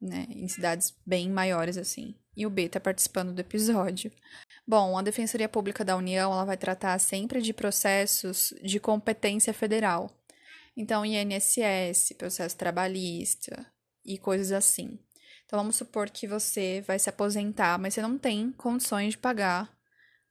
né, 0.00 0.26
em 0.30 0.46
cidades 0.46 0.94
bem 1.04 1.28
maiores 1.28 1.76
assim. 1.76 2.14
E 2.36 2.46
o 2.46 2.50
B 2.50 2.62
está 2.62 2.78
participando 2.78 3.32
do 3.32 3.40
episódio. 3.40 4.12
Bom, 4.66 4.96
a 4.96 5.02
Defensoria 5.02 5.48
Pública 5.48 5.84
da 5.84 5.96
União 5.96 6.32
ela 6.32 6.44
vai 6.44 6.56
tratar 6.56 6.98
sempre 6.98 7.42
de 7.42 7.52
processos 7.52 8.54
de 8.62 8.78
competência 8.80 9.52
federal. 9.52 10.10
Então, 10.76 11.04
INSS, 11.04 12.14
processo 12.16 12.56
trabalhista 12.56 13.66
e 14.04 14.18
coisas 14.18 14.50
assim. 14.52 14.98
Então 15.46 15.58
vamos 15.58 15.76
supor 15.76 16.10
que 16.10 16.26
você 16.26 16.82
vai 16.86 16.98
se 16.98 17.08
aposentar, 17.08 17.78
mas 17.78 17.94
você 17.94 18.02
não 18.02 18.18
tem 18.18 18.50
condições 18.52 19.10
de 19.10 19.18
pagar 19.18 19.72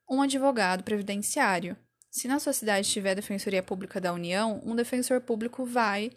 um 0.09 0.21
advogado 0.21 0.83
previdenciário. 0.83 1.77
Se 2.13 2.27
na 2.27 2.37
sua 2.37 2.53
cidade 2.53 2.87
tiver 2.87 3.15
Defensoria 3.15 3.63
Pública 3.63 3.99
da 3.99 4.13
União, 4.13 4.61
um 4.63 4.75
defensor 4.75 5.19
público 5.19 5.65
vai 5.65 6.11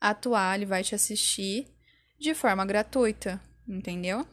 atuar, 0.00 0.56
ele 0.56 0.66
vai 0.66 0.82
te 0.82 0.92
assistir 0.92 1.68
de 2.18 2.34
forma 2.34 2.66
gratuita, 2.66 3.40
entendeu? 3.64 4.26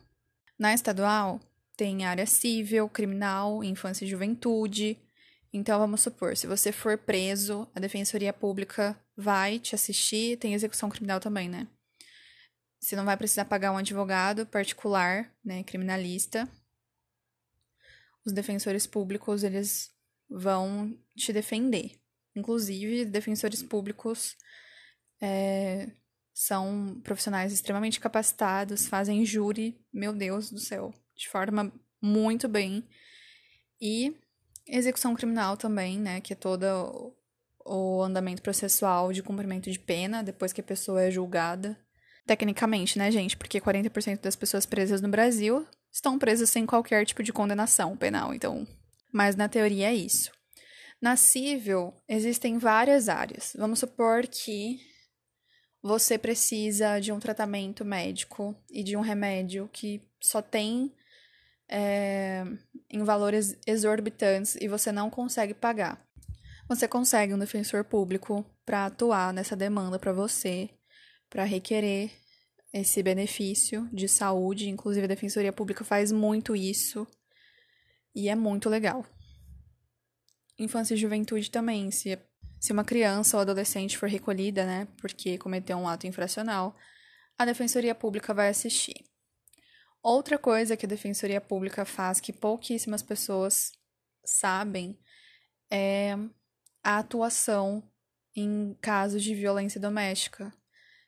Na 0.58 0.74
estadual, 0.74 1.40
tem 1.78 2.04
área 2.04 2.26
civil, 2.26 2.90
criminal, 2.90 3.64
infância 3.64 4.06
e 4.06 4.08
juventude. 4.08 4.98
Então, 5.54 5.78
vamos 5.78 6.02
supor, 6.02 6.36
se 6.36 6.48
você 6.48 6.72
for 6.72 6.98
preso, 6.98 7.70
a 7.76 7.80
Defensoria 7.80 8.34
Pública 8.34 9.00
vai 9.16 9.60
te 9.60 9.76
assistir, 9.76 10.40
tem 10.40 10.56
execução 10.56 10.90
criminal 10.90 11.20
também, 11.20 11.48
né? 11.48 11.68
Você 12.80 12.96
não 12.96 13.06
vai 13.06 13.16
precisar 13.16 13.46
pagar 13.46 13.72
um 13.72 13.78
advogado 13.78 14.48
particular, 14.48 15.32
né, 15.46 15.62
criminalista. 15.62 16.50
Os 18.26 18.34
defensores 18.34 18.88
públicos, 18.88 19.44
eles 19.44 19.94
vão 20.30 20.98
te 21.16 21.32
defender. 21.32 22.00
Inclusive, 22.36 23.06
defensores 23.06 23.62
públicos 23.62 24.36
é, 25.22 25.92
são 26.34 27.00
profissionais 27.04 27.54
extremamente 27.54 28.00
capacitados, 28.00 28.88
fazem 28.88 29.26
júri, 29.26 29.80
meu 29.94 30.14
Deus 30.14 30.52
do 30.52 30.60
céu, 30.60 30.94
de 31.16 31.30
forma 31.30 31.72
muito 32.02 32.48
bem. 32.48 32.84
E 33.80 34.16
execução 34.68 35.16
criminal 35.16 35.56
também, 35.56 36.00
né, 36.00 36.22
que 36.22 36.34
é 36.34 36.36
todo 36.36 37.14
o 37.66 38.02
andamento 38.02 38.42
processual 38.42 39.14
de 39.14 39.24
cumprimento 39.24 39.72
de 39.72 39.80
pena 39.80 40.24
depois 40.24 40.52
que 40.52 40.62
a 40.62 40.64
pessoa 40.64 41.02
é 41.04 41.12
julgada. 41.12 41.78
Tecnicamente, 42.26 42.98
né, 42.98 43.12
gente? 43.12 43.36
Porque 43.36 43.60
40% 43.60 44.22
das 44.22 44.36
pessoas 44.36 44.66
presas 44.66 45.02
no 45.02 45.10
Brasil 45.10 45.68
estão 45.92 46.18
presas 46.18 46.50
sem 46.50 46.66
qualquer 46.66 47.06
tipo 47.06 47.22
de 47.22 47.34
condenação 47.34 47.96
penal, 47.98 48.34
então. 48.34 48.66
Mas 49.14 49.36
na 49.36 49.48
teoria 49.48 49.92
é 49.92 49.96
isso. 49.96 50.32
Na 51.00 51.16
civil, 51.16 51.94
existem 52.10 52.58
várias 52.58 53.08
áreas. 53.08 53.54
Vamos 53.56 53.80
supor 53.80 54.26
que 54.26 54.80
você 55.82 56.18
precisa 56.18 57.00
de 57.00 57.12
um 57.12 57.20
tratamento 57.20 57.86
médico 57.86 58.56
e 58.72 58.84
de 58.84 58.98
um 58.98 59.02
remédio 59.02 59.70
que 59.72 60.02
só 60.20 60.42
tem 60.42 60.92
é, 61.70 62.44
em 62.90 63.04
valores 63.04 63.58
exorbitantes 63.68 64.56
e 64.56 64.68
você 64.68 64.92
não 64.92 65.10
consegue 65.10 65.54
pagar. 65.54 66.02
Você 66.70 66.88
consegue 66.88 67.34
um 67.34 67.40
defensor 67.40 67.84
público 67.84 68.46
para 68.66 68.86
atuar 68.86 69.34
nessa 69.34 69.56
demanda 69.56 70.00
para 70.00 70.14
você, 70.14 70.70
para 71.30 71.44
requerer 71.44 72.10
esse 72.72 73.04
benefício 73.04 73.88
de 73.92 74.08
saúde. 74.08 74.70
Inclusive, 74.70 75.04
a 75.04 75.08
Defensoria 75.08 75.52
Pública 75.52 75.84
faz 75.84 76.12
muito 76.12 76.56
isso 76.56 77.06
e 78.16 78.30
é 78.30 78.36
muito 78.36 78.70
legal. 78.70 79.06
Infância 80.58 80.94
e 80.94 80.98
juventude 80.98 81.50
também. 81.50 81.90
Se, 81.92 82.18
se 82.60 82.72
uma 82.72 82.84
criança 82.84 83.38
ou 83.38 83.42
adolescente 83.42 83.98
for 83.98 84.08
recolhida, 84.08 84.66
né, 84.66 84.88
porque 84.98 85.38
cometeu 85.38 85.78
um 85.78 85.88
ato 85.88 86.08
infracional, 86.08 86.76
a 87.38 87.46
Defensoria 87.46 87.96
Pública 87.96 88.34
vai 88.34 88.50
assistir. 88.50 89.04
Outra 90.02 90.38
coisa 90.38 90.76
que 90.76 90.86
a 90.86 90.90
Defensoria 90.90 91.40
Pública 91.40 91.86
faz 91.86 92.20
que 92.20 92.34
pouquíssimas 92.34 93.02
pessoas 93.02 93.72
sabem 94.26 95.00
é 95.72 96.14
a 96.84 97.00
atuação 97.00 97.90
em 98.36 98.78
casos 98.82 99.24
de 99.24 99.34
violência 99.34 99.80
doméstica. 99.80 100.54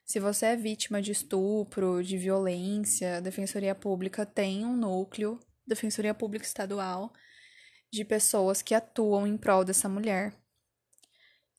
Se 0.05 0.19
você 0.19 0.47
é 0.47 0.55
vítima 0.55 1.01
de 1.01 1.11
estupro, 1.11 2.03
de 2.03 2.17
violência, 2.17 3.17
a 3.17 3.19
Defensoria 3.19 3.75
Pública 3.75 4.25
tem 4.25 4.63
um 4.63 4.77
núcleo, 4.77 5.39
Defensoria 5.67 6.13
Pública 6.13 6.45
Estadual, 6.45 7.11
de 7.91 8.03
pessoas 8.03 8.61
que 8.61 8.73
atuam 8.73 9.25
em 9.25 9.37
prol 9.37 9.63
dessa 9.63 9.87
mulher. 9.87 10.33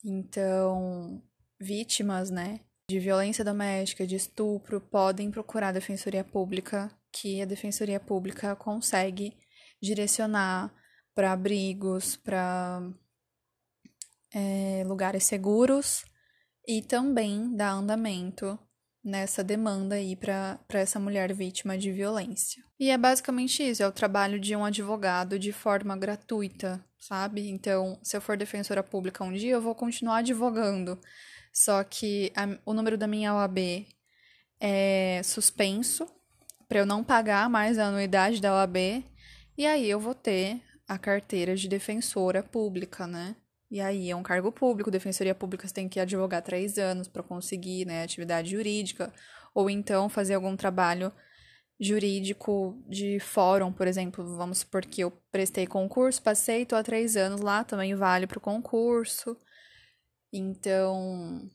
Então, 0.03 1.21
vítimas, 1.59 2.29
né, 2.29 2.61
de 2.89 2.99
violência 2.99 3.43
doméstica, 3.43 4.07
de 4.07 4.15
estupro, 4.15 4.79
podem 4.79 5.29
procurar 5.31 5.69
a 5.69 5.73
Defensoria 5.73 6.23
Pública, 6.23 6.89
que 7.11 7.41
a 7.41 7.45
Defensoria 7.45 7.99
Pública 7.99 8.55
consegue 8.55 9.37
direcionar 9.81 10.73
para 11.13 11.31
abrigos, 11.31 12.15
para 12.15 12.81
é, 14.33 14.83
lugares 14.85 15.23
seguros 15.23 16.05
e 16.67 16.81
também 16.81 17.55
dar 17.55 17.71
andamento 17.71 18.59
nessa 19.07 19.41
demanda 19.41 19.95
aí 19.95 20.15
para 20.15 20.59
essa 20.69 20.99
mulher 20.99 21.33
vítima 21.33 21.77
de 21.77 21.91
violência. 21.91 22.61
E 22.77 22.91
é 22.91 22.97
basicamente 22.97 23.63
isso, 23.63 23.81
é 23.81 23.87
o 23.87 23.91
trabalho 23.91 24.37
de 24.37 24.55
um 24.55 24.65
advogado 24.65 25.39
de 25.39 25.53
forma 25.53 25.95
gratuita, 25.95 26.83
sabe? 26.99 27.49
Então, 27.49 27.97
se 28.03 28.17
eu 28.17 28.21
for 28.21 28.35
defensora 28.35 28.83
pública 28.83 29.23
um 29.23 29.31
dia, 29.31 29.53
eu 29.53 29.61
vou 29.61 29.73
continuar 29.73 30.17
advogando. 30.17 30.99
Só 31.53 31.83
que 31.83 32.31
a, 32.35 32.59
o 32.65 32.73
número 32.73 32.97
da 32.97 33.07
minha 33.07 33.33
OAB 33.33 33.87
é 34.59 35.21
suspenso 35.23 36.05
para 36.67 36.79
eu 36.79 36.85
não 36.85 37.01
pagar 37.01 37.49
mais 37.49 37.79
a 37.79 37.85
anuidade 37.85 38.41
da 38.41 38.53
OAB, 38.55 39.03
e 39.57 39.65
aí 39.65 39.89
eu 39.89 40.01
vou 40.01 40.13
ter 40.13 40.61
a 40.85 40.97
carteira 40.97 41.55
de 41.55 41.69
defensora 41.69 42.43
pública, 42.43 43.07
né? 43.07 43.37
E 43.69 43.81
aí 43.81 44.09
é 44.09 44.15
um 44.15 44.23
cargo 44.23 44.51
público, 44.51 44.89
defensoria 44.89 45.35
pública 45.35 45.67
você 45.67 45.73
tem 45.73 45.89
que 45.89 45.99
advogar 45.99 46.41
três 46.41 46.77
anos 46.77 47.07
para 47.07 47.21
conseguir 47.21 47.85
né, 47.85 48.03
atividade 48.03 48.51
jurídica, 48.51 49.13
ou 49.53 49.69
então 49.69 50.07
fazer 50.07 50.35
algum 50.35 50.55
trabalho 50.55 51.11
jurídico 51.79 52.81
de 52.87 53.19
fórum, 53.19 53.71
por 53.71 53.87
exemplo, 53.87 54.35
vamos 54.35 54.59
supor 54.59 54.83
que 54.85 55.01
eu 55.01 55.11
prestei 55.31 55.67
concurso, 55.67 56.23
passei, 56.23 56.63
estou 56.63 56.77
há 56.77 56.83
três 56.83 57.15
anos 57.15 57.41
lá, 57.41 57.63
também 57.63 57.93
vale 57.93 58.25
para 58.25 58.37
o 58.37 58.41
concurso. 58.41 59.37
Então, 60.33 61.49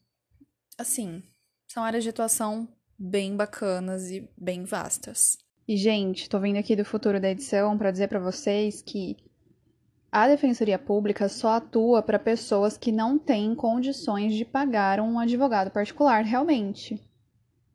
assim, 0.78 1.22
são 1.66 1.82
áreas 1.82 2.04
de 2.04 2.10
atuação 2.10 2.68
bem 2.98 3.36
bacanas 3.36 4.10
e 4.10 4.28
bem 4.38 4.64
vastas. 4.64 5.36
E, 5.66 5.76
gente, 5.76 6.28
tô 6.28 6.38
vindo 6.38 6.58
aqui 6.58 6.76
do 6.76 6.84
futuro 6.84 7.20
da 7.20 7.30
edição 7.30 7.76
para 7.76 7.90
dizer 7.90 8.08
para 8.08 8.20
vocês 8.20 8.82
que 8.82 9.16
a 10.12 10.28
Defensoria 10.28 10.78
Pública 10.78 11.26
só 11.26 11.54
atua 11.54 12.02
para 12.02 12.18
pessoas 12.18 12.76
que 12.76 12.92
não 12.92 13.18
têm 13.18 13.54
condições 13.54 14.34
de 14.34 14.44
pagar 14.44 15.00
um 15.00 15.18
advogado 15.18 15.70
particular 15.70 16.22
realmente. 16.22 17.02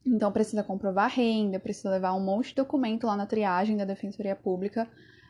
Então 0.05 0.31
precisa 0.31 0.63
comprovar 0.63 1.09
renda, 1.09 1.59
precisa 1.59 1.89
levar 1.89 2.13
um 2.13 2.23
monte 2.23 2.49
de 2.49 2.55
documento 2.55 3.07
lá 3.07 3.17
na 3.17 3.25
triagem 3.25 3.75
da 3.75 3.85
Defensoria 3.85 4.35
Pública 4.35 4.87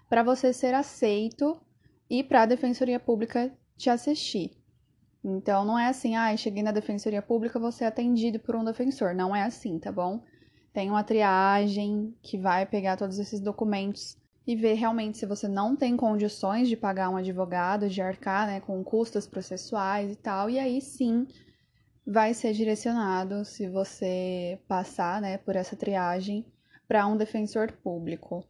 para 0.10 0.22
você 0.22 0.52
ser 0.52 0.74
aceito 0.74 1.58
e 2.10 2.22
para 2.26 2.42
a 2.42 2.46
Defensoria 2.46 3.00
Pública 3.00 3.54
te 3.78 3.90
assistir. 3.90 4.58
Então 5.24 5.64
não 5.64 5.80
é 5.80 5.88
assim, 5.88 6.18
ah, 6.18 6.36
cheguei 6.36 6.62
na 6.62 6.74
Defensoria 6.74 7.22
Pública, 7.22 7.58
vou 7.58 7.72
ser 7.72 7.86
atendido 7.86 8.38
por 8.38 8.54
um 8.54 8.66
defensor. 8.66 9.16
Não 9.16 9.34
é 9.34 9.44
assim, 9.44 9.80
tá 9.80 9.94
bom? 9.94 10.22
Tem 10.74 10.90
uma 10.90 11.06
triagem 11.06 12.14
que 12.22 12.38
vai 12.38 12.66
pegar 12.66 12.98
todos 12.98 13.18
esses 13.18 13.40
documentos 13.40 14.18
e 14.48 14.56
ver 14.56 14.76
realmente 14.76 15.18
se 15.18 15.26
você 15.26 15.46
não 15.46 15.76
tem 15.76 15.98
condições 15.98 16.70
de 16.70 16.78
pagar 16.78 17.10
um 17.10 17.18
advogado, 17.18 17.90
de 17.90 18.02
arcar 18.02 18.48
né, 18.48 18.62
com 18.62 18.82
custos 18.82 19.28
processuais 19.28 20.14
e 20.14 20.16
tal, 20.16 20.50
e 20.50 20.58
aí 20.58 20.80
sim 20.80 21.28
vai 22.06 22.34
ser 22.34 22.54
direcionado, 22.54 23.44
se 23.44 23.68
você 23.68 24.58
passar 24.66 25.22
né, 25.22 25.38
por 25.38 25.58
essa 25.58 25.76
triagem, 25.76 26.46
para 26.88 27.06
um 27.06 27.18
defensor 27.18 27.74
público. 27.84 28.48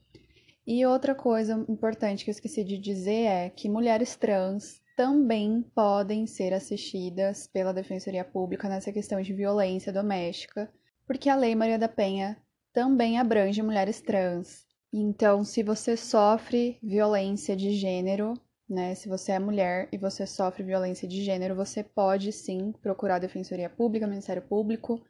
E 0.65 0.85
outra 0.85 1.15
coisa 1.15 1.65
importante 1.67 2.23
que 2.23 2.29
eu 2.29 2.33
esqueci 2.33 2.63
de 2.63 2.77
dizer 2.77 3.25
é 3.25 3.49
que 3.49 3.67
mulheres 3.67 4.15
trans 4.15 4.79
também 4.95 5.63
podem 5.73 6.27
ser 6.27 6.53
assistidas 6.53 7.47
pela 7.47 7.73
Defensoria 7.73 8.23
Pública 8.23 8.67
nessa 8.69 8.91
questão 8.91 9.21
de 9.21 9.33
violência 9.33 9.93
doméstica, 9.93 10.71
porque 11.07 11.29
a 11.29 11.35
Lei 11.35 11.55
Maria 11.55 11.79
da 11.79 11.87
Penha 11.87 12.37
também 12.73 13.17
abrange 13.17 13.61
mulheres 13.63 14.01
trans. 14.01 14.66
Então, 14.93 15.43
se 15.43 15.63
você 15.63 15.97
sofre 15.97 16.79
violência 16.81 17.55
de 17.55 17.71
gênero, 17.71 18.33
né, 18.69 18.95
se 18.95 19.09
você 19.09 19.33
é 19.33 19.39
mulher 19.39 19.89
e 19.91 19.97
você 19.97 20.25
sofre 20.25 20.63
violência 20.63 21.07
de 21.07 21.23
gênero, 21.23 21.55
você 21.55 21.83
pode 21.83 22.31
sim 22.31 22.71
procurar 22.81 23.15
a 23.15 23.19
Defensoria 23.19 23.69
Pública, 23.69 24.07
Ministério 24.07 24.41
Público, 24.41 25.01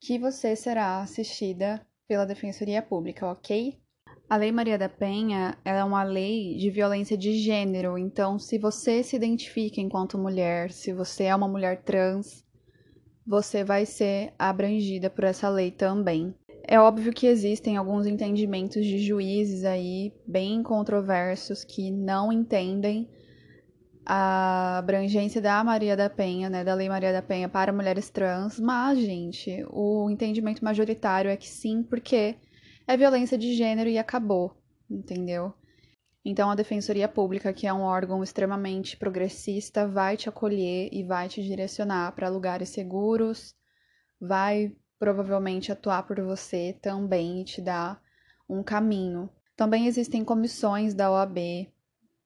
que 0.00 0.18
você 0.18 0.54
será 0.54 1.00
assistida 1.00 1.86
pela 2.08 2.26
Defensoria 2.26 2.82
Pública, 2.82 3.26
ok? 3.30 3.78
A 4.28 4.36
Lei 4.36 4.50
Maria 4.50 4.76
da 4.76 4.88
Penha 4.88 5.56
é 5.64 5.82
uma 5.84 6.02
lei 6.02 6.56
de 6.56 6.68
violência 6.68 7.16
de 7.16 7.38
gênero, 7.38 7.96
então 7.96 8.40
se 8.40 8.58
você 8.58 9.02
se 9.02 9.14
identifica 9.14 9.80
enquanto 9.80 10.18
mulher, 10.18 10.72
se 10.72 10.92
você 10.92 11.24
é 11.24 11.34
uma 11.34 11.46
mulher 11.46 11.82
trans, 11.84 12.44
você 13.24 13.62
vai 13.62 13.86
ser 13.86 14.32
abrangida 14.36 15.08
por 15.08 15.24
essa 15.24 15.48
lei 15.48 15.70
também. 15.70 16.34
É 16.68 16.80
óbvio 16.80 17.12
que 17.12 17.28
existem 17.28 17.76
alguns 17.76 18.06
entendimentos 18.06 18.84
de 18.84 18.98
juízes 18.98 19.64
aí 19.64 20.12
bem 20.26 20.64
controversos 20.64 21.62
que 21.62 21.92
não 21.92 22.32
entendem 22.32 23.08
a 24.04 24.78
abrangência 24.78 25.40
da 25.40 25.62
Maria 25.62 25.96
da 25.96 26.10
Penha, 26.10 26.50
né, 26.50 26.64
da 26.64 26.74
Lei 26.74 26.88
Maria 26.88 27.12
da 27.12 27.22
Penha 27.22 27.48
para 27.48 27.72
mulheres 27.72 28.10
trans, 28.10 28.58
mas, 28.58 28.98
gente, 28.98 29.64
o 29.70 30.10
entendimento 30.10 30.64
majoritário 30.64 31.30
é 31.30 31.36
que 31.36 31.48
sim, 31.48 31.84
porque 31.84 32.36
é 32.86 32.96
violência 32.96 33.38
de 33.38 33.54
gênero 33.54 33.88
e 33.88 33.96
acabou, 33.96 34.56
entendeu? 34.90 35.54
Então, 36.24 36.50
a 36.50 36.56
Defensoria 36.56 37.06
Pública, 37.08 37.52
que 37.52 37.68
é 37.68 37.72
um 37.72 37.82
órgão 37.82 38.24
extremamente 38.24 38.96
progressista, 38.96 39.86
vai 39.86 40.16
te 40.16 40.28
acolher 40.28 40.88
e 40.92 41.04
vai 41.04 41.28
te 41.28 41.40
direcionar 41.42 42.12
para 42.12 42.28
lugares 42.28 42.70
seguros, 42.70 43.54
vai 44.20 44.72
provavelmente 44.98 45.72
atuar 45.72 46.02
por 46.06 46.20
você 46.20 46.76
também 46.80 47.40
e 47.40 47.44
te 47.44 47.60
dar 47.60 48.00
um 48.48 48.62
caminho. 48.62 49.28
Também 49.56 49.86
existem 49.86 50.24
comissões 50.24 50.94
da 50.94 51.10
OAB 51.10 51.38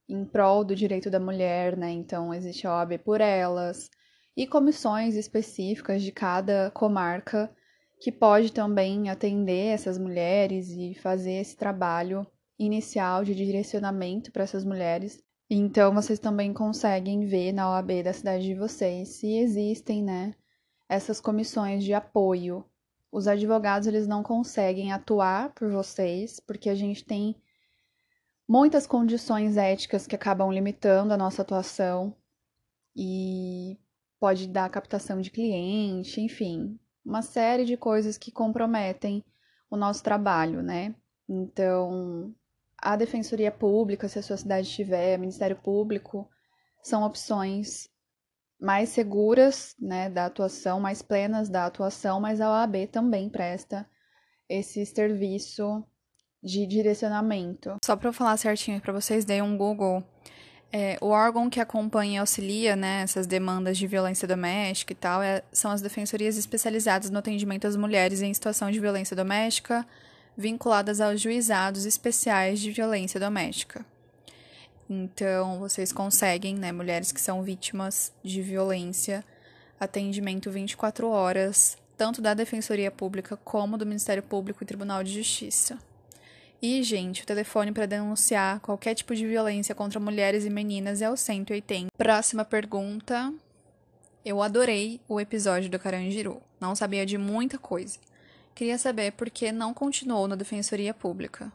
em 0.09 0.25
prol 0.25 0.65
do 0.65 0.75
direito 0.75 1.11
da 1.11 1.21
mulher, 1.21 1.77
né? 1.77 1.91
Então 1.91 2.35
existe 2.35 2.67
a 2.67 2.73
OAB 2.77 2.99
por 2.99 3.21
elas 3.21 3.91
e 4.37 4.47
comissões 4.47 5.15
específicas 5.15 6.03
de 6.03 6.13
cada 6.13 6.71
comarca 6.71 7.51
que 8.01 8.11
pode 8.11 8.53
também 8.53 9.11
atender 9.11 9.67
essas 9.75 9.99
mulheres 9.99 10.71
e 10.71 10.95
fazer 10.95 11.35
esse 11.35 11.57
trabalho 11.57 12.27
inicial 12.59 13.25
de 13.25 13.35
direcionamento 13.35 14.33
para 14.33 14.43
essas 14.43 14.65
mulheres. 14.65 15.23
Então 15.49 15.93
vocês 15.93 16.19
também 16.19 16.53
conseguem 16.53 17.27
ver 17.27 17.53
na 17.53 17.71
OAB 17.71 18.03
da 18.03 18.13
cidade 18.13 18.45
de 18.45 18.55
vocês 18.55 19.09
se 19.17 19.37
existem, 19.37 20.03
né, 20.03 20.35
essas 20.91 21.21
comissões 21.21 21.85
de 21.85 21.95
apoio. 21.95 22.65
Os 23.13 23.29
advogados 23.29 23.87
eles 23.87 24.09
não 24.09 24.25
conseguem 24.25 24.93
atuar 24.93 25.55
por 25.55 25.71
vocês, 25.71 26.41
porque 26.41 26.69
a 26.69 26.75
gente 26.75 27.05
tem 27.05 27.37
muitas 28.47 28.89
condições 28.89 29.57
éticas 29.57 30.05
que 30.05 30.17
acabam 30.17 30.53
limitando 30.53 31.15
a 31.15 31.17
nossa 31.17 31.43
atuação 31.43 32.13
e 32.95 33.79
pode 34.19 34.49
dar 34.49 34.69
captação 34.69 35.21
de 35.21 35.31
cliente, 35.31 36.21
enfim, 36.21 36.77
uma 37.05 37.23
série 37.23 37.65
de 37.65 37.77
coisas 37.77 38.19
que 38.19 38.33
comprometem 38.33 39.25
o 39.71 39.77
nosso 39.77 40.03
trabalho, 40.03 40.61
né? 40.61 40.93
Então, 41.29 42.35
a 42.77 42.97
Defensoria 42.97 43.53
Pública, 43.53 44.09
se 44.09 44.19
a 44.19 44.23
sua 44.25 44.37
cidade 44.37 44.69
tiver, 44.69 45.17
Ministério 45.19 45.57
Público, 45.57 46.29
são 46.83 47.05
opções 47.05 47.89
mais 48.61 48.91
seguras, 48.91 49.75
né, 49.81 50.11
da 50.11 50.27
atuação, 50.27 50.79
mais 50.79 51.01
plenas 51.01 51.49
da 51.49 51.67
atuação, 51.67 52.21
mas 52.21 52.41
a 52.41 52.51
OAB 52.51 52.87
também 52.93 53.29
presta 53.29 53.89
esse 54.49 54.85
serviço 54.85 55.85
de 56.43 56.67
direcionamento. 56.67 57.77
Só 57.85 57.97
para 57.97 58.09
eu 58.09 58.13
falar 58.13 58.37
certinho 58.37 58.81
para 58.81 58.93
vocês, 58.93 59.25
dei 59.25 59.41
um 59.41 59.57
Google. 59.57 60.05
É, 60.73 60.97
o 61.01 61.09
órgão 61.09 61.51
que 61.51 61.59
acompanha 61.59 62.15
e 62.15 62.19
auxilia 62.19 62.77
né, 62.77 63.03
essas 63.03 63.27
demandas 63.27 63.77
de 63.77 63.87
violência 63.89 64.29
doméstica 64.29 64.93
e 64.93 64.97
tal 64.97 65.21
é, 65.21 65.43
são 65.53 65.71
as 65.71 65.83
defensorias 65.83 66.37
especializadas 66.37 67.11
no 67.11 67.19
atendimento 67.19 67.67
às 67.67 67.75
mulheres 67.75 68.23
em 68.23 68.33
situação 68.33 68.71
de 68.71 68.79
violência 68.79 69.17
doméstica, 69.17 69.85
vinculadas 70.37 71.01
aos 71.01 71.21
juizados 71.21 71.87
especiais 71.87 72.61
de 72.61 72.71
violência 72.71 73.19
doméstica. 73.19 73.85
Então, 74.93 75.61
vocês 75.61 75.93
conseguem, 75.93 76.57
né, 76.57 76.73
mulheres 76.73 77.13
que 77.13 77.21
são 77.21 77.45
vítimas 77.45 78.13
de 78.25 78.43
violência, 78.43 79.25
atendimento 79.79 80.51
24 80.51 81.09
horas, 81.09 81.79
tanto 81.97 82.21
da 82.21 82.35
Defensoria 82.35 82.91
Pública 82.91 83.37
como 83.37 83.79
do 83.79 83.87
Ministério 83.87 84.21
Público 84.21 84.65
e 84.65 84.67
Tribunal 84.67 85.05
de 85.05 85.13
Justiça. 85.13 85.79
E, 86.61 86.83
gente, 86.83 87.23
o 87.23 87.27
telefone 87.27 87.71
para 87.71 87.87
denunciar 87.87 88.59
qualquer 88.59 88.97
tipo 88.97 89.15
de 89.15 89.25
violência 89.25 89.77
contra 89.77 90.01
mulheres 90.01 90.45
e 90.45 90.51
meninas 90.51 91.01
é 91.01 91.09
o 91.09 91.17
180. 91.17 91.87
Próxima 91.97 92.45
pergunta. 92.45 93.33
Eu 94.25 94.43
adorei 94.43 95.01
o 95.09 95.21
episódio 95.21 95.71
do 95.71 95.79
Carangiru. 95.79 96.43
Não 96.61 96.75
sabia 96.75 97.07
de 97.07 97.17
muita 97.17 97.59
coisa. 97.59 97.97
Queria 98.57 98.77
saber 98.77 99.13
por 99.13 99.31
que 99.31 99.53
não 99.53 99.73
continuou 99.73 100.27
na 100.27 100.35
Defensoria 100.35 100.93
Pública. 100.93 101.53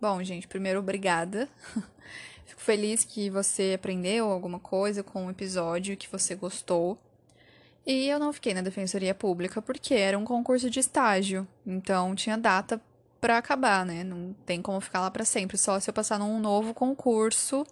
Bom, 0.00 0.22
gente, 0.22 0.46
primeiro, 0.46 0.80
obrigada. 0.80 1.48
Fico 2.44 2.60
feliz 2.60 3.04
que 3.04 3.30
você 3.30 3.72
aprendeu 3.74 4.30
alguma 4.30 4.58
coisa 4.58 5.02
com 5.02 5.26
o 5.26 5.30
episódio, 5.30 5.96
que 5.96 6.08
você 6.10 6.34
gostou. 6.34 6.98
E 7.86 8.08
eu 8.08 8.18
não 8.18 8.32
fiquei 8.32 8.52
na 8.52 8.60
Defensoria 8.60 9.14
Pública 9.14 9.62
porque 9.62 9.94
era 9.94 10.18
um 10.18 10.24
concurso 10.24 10.68
de 10.68 10.80
estágio, 10.80 11.46
então 11.64 12.14
tinha 12.14 12.36
data 12.36 12.80
para 13.20 13.38
acabar, 13.38 13.86
né? 13.86 14.04
Não 14.04 14.34
tem 14.44 14.60
como 14.60 14.80
ficar 14.80 15.00
lá 15.00 15.10
para 15.10 15.24
sempre, 15.24 15.56
só 15.56 15.78
se 15.80 15.88
eu 15.88 15.94
passar 15.94 16.18
num 16.18 16.38
novo 16.38 16.74
concurso 16.74 17.64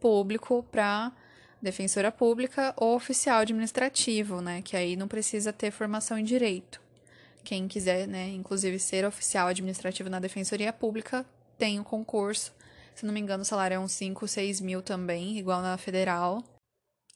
público 0.00 0.64
para 0.72 1.12
defensora 1.60 2.10
pública 2.10 2.74
ou 2.76 2.96
oficial 2.96 3.40
administrativo, 3.40 4.40
né? 4.40 4.62
Que 4.62 4.76
aí 4.76 4.96
não 4.96 5.06
precisa 5.06 5.52
ter 5.52 5.70
formação 5.70 6.18
em 6.18 6.24
direito. 6.24 6.80
Quem 7.44 7.68
quiser, 7.68 8.06
né, 8.06 8.28
inclusive 8.28 8.78
ser 8.78 9.04
oficial 9.04 9.48
administrativo 9.48 10.10
na 10.10 10.18
Defensoria 10.18 10.72
Pública, 10.72 11.24
tem 11.60 11.78
o 11.78 11.82
um 11.82 11.84
concurso. 11.84 12.52
Se 12.94 13.04
não 13.04 13.12
me 13.12 13.20
engano, 13.20 13.42
o 13.42 13.46
salário 13.46 13.74
é 13.74 13.78
uns 13.78 13.92
5, 13.92 14.26
6 14.26 14.60
mil 14.62 14.82
também, 14.82 15.38
igual 15.38 15.60
na 15.60 15.76
federal. 15.76 16.42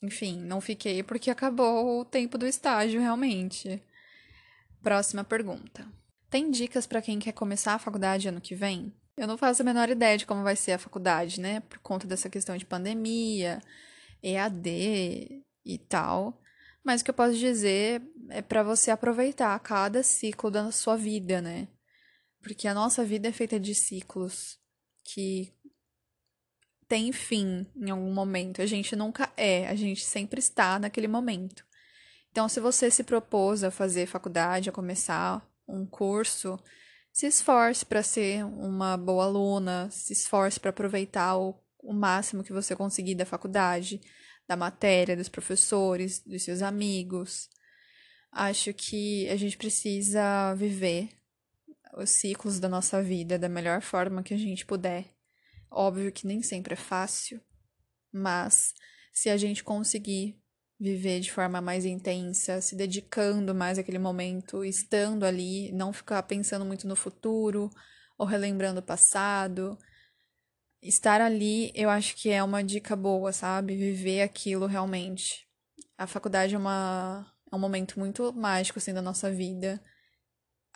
Enfim, 0.02 0.38
não 0.38 0.60
fiquei 0.60 1.02
porque 1.02 1.30
acabou 1.30 2.00
o 2.00 2.04
tempo 2.04 2.36
do 2.36 2.46
estágio, 2.46 3.00
realmente. 3.00 3.82
Próxima 4.82 5.24
pergunta. 5.24 5.86
Tem 6.28 6.50
dicas 6.50 6.86
para 6.86 7.00
quem 7.00 7.18
quer 7.18 7.32
começar 7.32 7.74
a 7.74 7.78
faculdade 7.78 8.28
ano 8.28 8.40
que 8.40 8.54
vem? 8.54 8.94
Eu 9.16 9.26
não 9.26 9.38
faço 9.38 9.62
a 9.62 9.64
menor 9.64 9.88
ideia 9.88 10.18
de 10.18 10.26
como 10.26 10.42
vai 10.42 10.56
ser 10.56 10.72
a 10.72 10.78
faculdade, 10.78 11.40
né? 11.40 11.60
Por 11.60 11.78
conta 11.78 12.06
dessa 12.06 12.28
questão 12.28 12.56
de 12.56 12.66
pandemia, 12.66 13.62
EAD 14.22 15.42
e 15.64 15.78
tal. 15.88 16.38
Mas 16.84 17.00
o 17.00 17.04
que 17.04 17.10
eu 17.10 17.14
posso 17.14 17.38
dizer 17.38 18.02
é 18.28 18.42
para 18.42 18.62
você 18.62 18.90
aproveitar 18.90 19.58
cada 19.60 20.02
ciclo 20.02 20.50
da 20.50 20.70
sua 20.70 20.96
vida, 20.96 21.40
né? 21.40 21.68
Porque 22.44 22.68
a 22.68 22.74
nossa 22.74 23.02
vida 23.02 23.26
é 23.26 23.32
feita 23.32 23.58
de 23.58 23.74
ciclos 23.74 24.58
que 25.02 25.50
tem 26.86 27.10
fim 27.10 27.66
em 27.74 27.88
algum 27.88 28.12
momento. 28.12 28.60
A 28.60 28.66
gente 28.66 28.94
nunca 28.94 29.32
é, 29.34 29.66
a 29.66 29.74
gente 29.74 30.04
sempre 30.04 30.40
está 30.40 30.78
naquele 30.78 31.08
momento. 31.08 31.64
Então, 32.30 32.46
se 32.46 32.60
você 32.60 32.90
se 32.90 33.02
propôs 33.02 33.64
a 33.64 33.70
fazer 33.70 34.04
faculdade, 34.04 34.68
a 34.68 34.72
começar 34.72 35.42
um 35.66 35.86
curso, 35.86 36.60
se 37.10 37.26
esforce 37.26 37.86
para 37.86 38.02
ser 38.02 38.44
uma 38.44 38.98
boa 38.98 39.24
aluna, 39.24 39.88
se 39.90 40.12
esforce 40.12 40.60
para 40.60 40.68
aproveitar 40.68 41.38
o, 41.38 41.58
o 41.78 41.94
máximo 41.94 42.44
que 42.44 42.52
você 42.52 42.76
conseguir 42.76 43.14
da 43.14 43.24
faculdade, 43.24 44.02
da 44.46 44.54
matéria, 44.54 45.16
dos 45.16 45.30
professores, 45.30 46.18
dos 46.18 46.42
seus 46.42 46.60
amigos. 46.60 47.48
Acho 48.30 48.74
que 48.74 49.26
a 49.30 49.36
gente 49.36 49.56
precisa 49.56 50.54
viver 50.56 51.08
os 51.96 52.10
ciclos 52.10 52.58
da 52.58 52.68
nossa 52.68 53.02
vida 53.02 53.38
da 53.38 53.48
melhor 53.48 53.80
forma 53.80 54.22
que 54.22 54.34
a 54.34 54.38
gente 54.38 54.66
puder. 54.66 55.06
Óbvio 55.70 56.12
que 56.12 56.26
nem 56.26 56.42
sempre 56.42 56.74
é 56.74 56.76
fácil, 56.76 57.40
mas 58.12 58.74
se 59.12 59.30
a 59.30 59.36
gente 59.36 59.62
conseguir 59.62 60.36
viver 60.78 61.20
de 61.20 61.32
forma 61.32 61.60
mais 61.60 61.84
intensa, 61.84 62.60
se 62.60 62.76
dedicando 62.76 63.54
mais 63.54 63.78
àquele 63.78 63.98
momento, 63.98 64.64
estando 64.64 65.24
ali, 65.24 65.70
não 65.72 65.92
ficar 65.92 66.22
pensando 66.24 66.64
muito 66.64 66.86
no 66.86 66.96
futuro 66.96 67.70
ou 68.18 68.26
relembrando 68.26 68.80
o 68.80 68.82
passado. 68.82 69.78
Estar 70.82 71.20
ali, 71.20 71.72
eu 71.74 71.88
acho 71.88 72.14
que 72.16 72.28
é 72.28 72.42
uma 72.42 72.62
dica 72.62 72.94
boa, 72.94 73.32
sabe? 73.32 73.76
Viver 73.76 74.20
aquilo 74.22 74.66
realmente. 74.66 75.48
A 75.96 76.06
faculdade 76.06 76.54
é, 76.54 76.58
uma, 76.58 77.32
é 77.50 77.56
um 77.56 77.58
momento 77.58 77.98
muito 77.98 78.32
mágico 78.32 78.78
assim 78.78 78.92
da 78.92 79.00
nossa 79.00 79.30
vida 79.30 79.80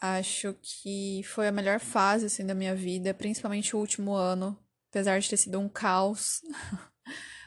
Acho 0.00 0.54
que 0.62 1.22
foi 1.24 1.48
a 1.48 1.52
melhor 1.52 1.80
fase 1.80 2.26
assim 2.26 2.46
da 2.46 2.54
minha 2.54 2.74
vida, 2.74 3.12
principalmente 3.12 3.74
o 3.74 3.78
último 3.78 4.14
ano, 4.14 4.56
apesar 4.90 5.18
de 5.18 5.28
ter 5.28 5.36
sido 5.36 5.58
um 5.58 5.68
caos. 5.68 6.40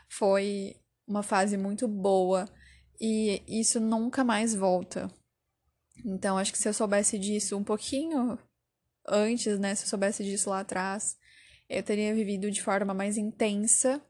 foi 0.10 0.76
uma 1.08 1.24
fase 1.24 1.58
muito 1.58 1.88
boa 1.88 2.45
e 2.99 3.41
isso 3.47 3.80
nunca 3.80 4.24
mais 4.24 4.54
volta. 4.54 5.10
Então, 6.06 6.38
acho 6.38 6.52
que 6.52 6.58
se 6.58 6.68
eu 6.68 6.74
soubesse 6.74 7.18
disso 7.18 7.58
um 7.58 7.64
pouquinho 7.64 8.38
antes, 9.08 9.58
né, 9.60 9.74
se 9.76 9.86
eu 9.86 9.89
soubesse 9.89 10.24
disso 10.24 10.49
lá 10.49 10.60
atrás, 10.60 11.18
eu 11.70 11.82
teria 11.82 12.14
vivido 12.14 12.52
de 12.52 12.62
forma 12.62 12.93
mais 12.93 13.18
intensa 13.18 14.02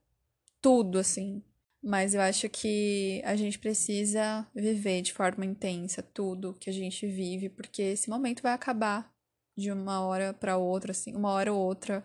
tudo 0.62 1.00
assim, 1.00 1.44
mas 1.84 2.14
eu 2.14 2.22
acho 2.22 2.48
que 2.48 3.22
a 3.26 3.36
gente 3.36 3.58
precisa 3.58 4.48
viver 4.54 5.02
de 5.02 5.14
forma 5.14 5.46
intensa 5.46 6.04
tudo 6.04 6.54
que 6.60 6.70
a 6.70 6.74
gente 6.74 7.08
vive, 7.08 7.50
porque 7.50 7.82
esse 7.82 8.10
momento 8.10 8.44
vai 8.44 8.54
acabar 8.54 9.12
de 9.58 9.72
uma 9.72 10.02
hora 10.02 10.34
para 10.34 10.58
outra, 10.58 10.92
assim, 10.92 11.16
uma 11.16 11.32
hora 11.32 11.52
ou 11.52 11.60
outra 11.60 12.04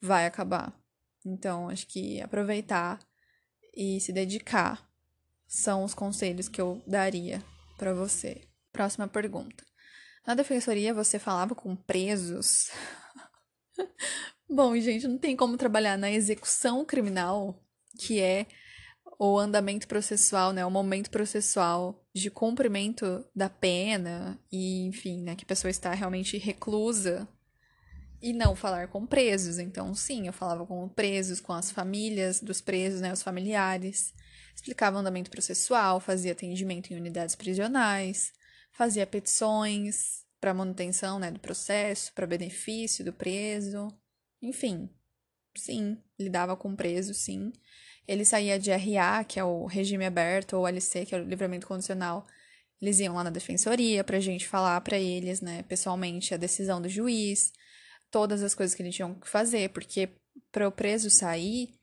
vai 0.00 0.26
acabar. 0.26 0.72
Então, 1.24 1.68
acho 1.68 1.86
que 1.86 2.20
aproveitar 2.20 2.98
e 3.74 4.00
se 4.00 4.12
dedicar 4.12 4.88
são 5.46 5.84
os 5.84 5.94
conselhos 5.94 6.48
que 6.48 6.60
eu 6.60 6.82
daria 6.86 7.42
para 7.76 7.92
você. 7.92 8.48
Próxima 8.72 9.06
pergunta. 9.06 9.64
Na 10.26 10.34
defensoria 10.34 10.92
você 10.92 11.18
falava 11.18 11.54
com 11.54 11.76
presos? 11.76 12.70
Bom, 14.48 14.76
gente, 14.78 15.06
não 15.06 15.18
tem 15.18 15.36
como 15.36 15.56
trabalhar 15.56 15.96
na 15.96 16.10
execução 16.10 16.84
criminal, 16.84 17.62
que 17.98 18.20
é 18.20 18.46
o 19.18 19.36
andamento 19.36 19.88
processual, 19.88 20.52
né, 20.52 20.64
o 20.64 20.70
momento 20.70 21.10
processual 21.10 22.06
de 22.14 22.30
cumprimento 22.30 23.24
da 23.34 23.50
pena 23.50 24.38
e, 24.50 24.86
enfim, 24.86 25.22
né, 25.22 25.34
que 25.34 25.44
a 25.44 25.46
pessoa 25.46 25.70
está 25.70 25.92
realmente 25.92 26.38
reclusa 26.38 27.28
e 28.22 28.32
não 28.32 28.54
falar 28.54 28.88
com 28.88 29.04
presos. 29.04 29.58
Então, 29.58 29.92
sim, 29.92 30.28
eu 30.28 30.32
falava 30.32 30.64
com 30.64 30.88
presos, 30.88 31.40
com 31.40 31.52
as 31.52 31.70
famílias 31.70 32.40
dos 32.40 32.60
presos, 32.60 33.00
né, 33.00 33.12
os 33.12 33.22
familiares, 33.22 34.14
explicava 34.54 34.96
o 34.96 35.00
andamento 35.00 35.30
processual, 35.30 35.98
fazia 35.98 36.32
atendimento 36.32 36.92
em 36.92 36.96
unidades 36.96 37.34
prisionais, 37.34 38.32
fazia 38.72 39.06
petições 39.06 40.24
para 40.40 40.54
manutenção, 40.54 41.18
né, 41.18 41.32
do 41.32 41.40
processo, 41.40 42.12
para 42.12 42.24
benefício 42.24 43.04
do 43.04 43.12
preso, 43.12 43.88
enfim. 44.40 44.88
Sim, 45.56 45.98
lidava 46.16 46.56
com 46.56 46.76
preso, 46.76 47.12
sim. 47.14 47.52
Ele 48.08 48.24
saía 48.24 48.58
de 48.58 48.70
RA, 48.70 49.22
que 49.22 49.38
é 49.38 49.44
o 49.44 49.66
regime 49.66 50.06
aberto, 50.06 50.54
ou 50.54 50.66
LC, 50.66 51.04
que 51.04 51.14
é 51.14 51.18
o 51.18 51.24
livramento 51.24 51.66
condicional. 51.66 52.26
Eles 52.80 52.98
iam 53.00 53.14
lá 53.14 53.22
na 53.22 53.30
defensoria 53.30 54.02
pra 54.02 54.18
gente 54.18 54.48
falar 54.48 54.80
para 54.80 54.98
eles, 54.98 55.42
né, 55.42 55.62
pessoalmente, 55.64 56.32
a 56.32 56.38
decisão 56.38 56.80
do 56.80 56.88
juiz, 56.88 57.52
todas 58.10 58.42
as 58.42 58.54
coisas 58.54 58.74
que 58.74 58.82
eles 58.82 58.94
tinham 58.94 59.14
que 59.14 59.28
fazer, 59.28 59.68
porque 59.70 60.08
para 60.50 60.66
o 60.66 60.72
preso 60.72 61.10
sair, 61.10 61.74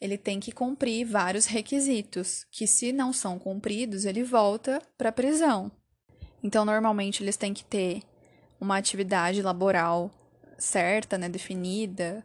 ele 0.00 0.16
tem 0.16 0.38
que 0.38 0.52
cumprir 0.52 1.04
vários 1.04 1.46
requisitos, 1.46 2.44
que 2.50 2.66
se 2.66 2.92
não 2.92 3.12
são 3.12 3.38
cumpridos, 3.38 4.04
ele 4.04 4.22
volta 4.22 4.80
para 4.96 5.08
a 5.08 5.12
prisão. 5.12 5.72
Então, 6.42 6.64
normalmente 6.64 7.22
eles 7.22 7.36
têm 7.36 7.52
que 7.52 7.64
ter 7.64 8.02
uma 8.60 8.76
atividade 8.76 9.42
laboral 9.42 10.10
certa, 10.58 11.18
né, 11.18 11.28
definida, 11.28 12.24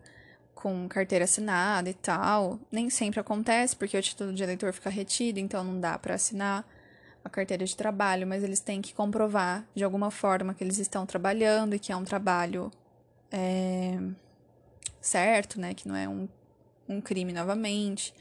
com 0.62 0.88
carteira 0.88 1.26
assinada 1.26 1.90
e 1.90 1.94
tal. 1.94 2.60
Nem 2.72 2.88
sempre 2.90 3.20
acontece, 3.20 3.76
porque 3.76 3.98
o 3.98 4.02
título 4.02 4.32
de 4.32 4.44
eleitor 4.44 4.72
fica 4.72 4.92
retido, 4.92 5.40
então 5.40 5.64
não 5.64 5.80
dá 5.80 5.98
para 5.98 6.14
assinar 6.14 6.64
a 7.26 7.30
carteira 7.30 7.66
de 7.66 7.76
trabalho, 7.76 8.28
mas 8.28 8.44
eles 8.44 8.60
têm 8.60 8.80
que 8.80 8.94
comprovar 8.94 9.66
de 9.74 9.84
alguma 9.84 10.12
forma 10.12 10.54
que 10.54 10.64
eles 10.64 10.78
estão 10.78 11.04
trabalhando 11.04 11.76
e 11.76 11.80
que 11.80 11.92
é 11.92 11.96
um 11.96 12.04
trabalho 12.04 12.72
é, 13.32 13.98
certo, 15.02 15.60
né? 15.60 15.74
Que 15.74 15.88
não 15.88 15.96
é 15.96 16.08
um, 16.08 16.30
um 16.88 17.02
crime 17.02 17.34
novamente. 17.34 18.14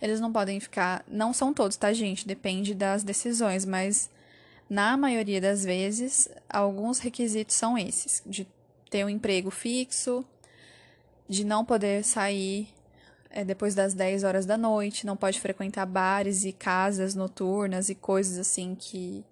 eles 0.00 0.20
não 0.20 0.30
podem 0.30 0.60
ficar. 0.60 1.02
Não 1.08 1.32
são 1.32 1.54
todos, 1.54 1.78
tá, 1.78 1.94
gente? 1.94 2.26
Depende 2.26 2.74
das 2.74 3.02
decisões, 3.02 3.64
mas 3.64 4.10
na 4.68 4.98
maioria 4.98 5.40
das 5.40 5.64
vezes, 5.64 6.28
alguns 6.46 6.98
requisitos 6.98 7.56
são 7.56 7.78
esses: 7.78 8.22
de 8.26 8.46
ter 8.90 9.04
um 9.04 9.08
emprego 9.08 9.50
fixo, 9.50 10.24
de 11.28 11.44
não 11.44 11.64
poder 11.64 12.04
sair 12.04 12.68
é, 13.30 13.44
depois 13.44 13.74
das 13.74 13.92
10 13.92 14.24
horas 14.24 14.46
da 14.46 14.56
noite, 14.56 15.04
não 15.04 15.16
pode 15.16 15.40
frequentar 15.40 15.84
bares 15.84 16.44
e 16.44 16.52
casas 16.52 17.14
noturnas 17.14 17.88
e 17.88 17.94
coisas 17.94 18.38
assim 18.38 18.74
que 18.74 19.24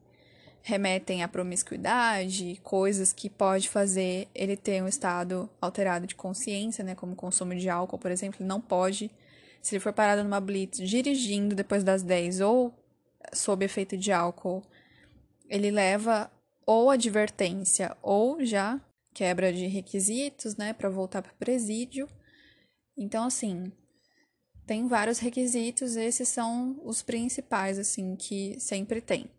remetem 0.63 1.23
à 1.23 1.29
promiscuidade, 1.29 2.61
coisas 2.63 3.13
que 3.13 3.29
pode 3.29 3.69
fazer 3.69 4.29
ele 4.35 4.57
ter 4.57 4.83
um 4.83 4.89
estado 4.89 5.49
alterado 5.61 6.07
de 6.07 6.15
consciência, 6.15 6.83
né, 6.83 6.95
como 6.95 7.15
consumo 7.15 7.55
de 7.55 7.69
álcool, 7.69 7.99
por 7.99 8.11
exemplo, 8.11 8.39
ele 8.41 8.49
não 8.49 8.61
pode, 8.61 9.11
se 9.61 9.75
ele 9.75 9.81
for 9.81 9.93
parado 9.93 10.25
numa 10.25 10.41
blitz 10.41 10.79
dirigindo 10.79 11.55
depois 11.55 11.85
das 11.85 12.03
10 12.03 12.41
ou 12.41 12.75
sob 13.33 13.65
efeito 13.65 13.97
de 13.97 14.11
álcool, 14.11 14.63
ele 15.51 15.71
leva 15.71 16.31
ou 16.67 16.91
advertência 16.91 17.95
ou 18.03 18.45
já 18.45 18.81
quebra 19.15 19.53
de 19.53 19.67
requisitos, 19.67 20.57
né, 20.57 20.73
para 20.73 20.91
voltar 20.91 21.23
para 21.23 21.33
o 21.33 21.37
presídio. 21.37 22.09
Então, 22.97 23.25
assim, 23.25 23.73
tem 24.67 24.89
vários 24.89 25.19
requisitos, 25.19 25.95
esses 25.97 26.29
são 26.29 26.81
os 26.85 27.03
principais, 27.03 27.79
assim, 27.79 28.17
que 28.17 28.59
sempre 28.59 29.01
tem. 29.01 29.31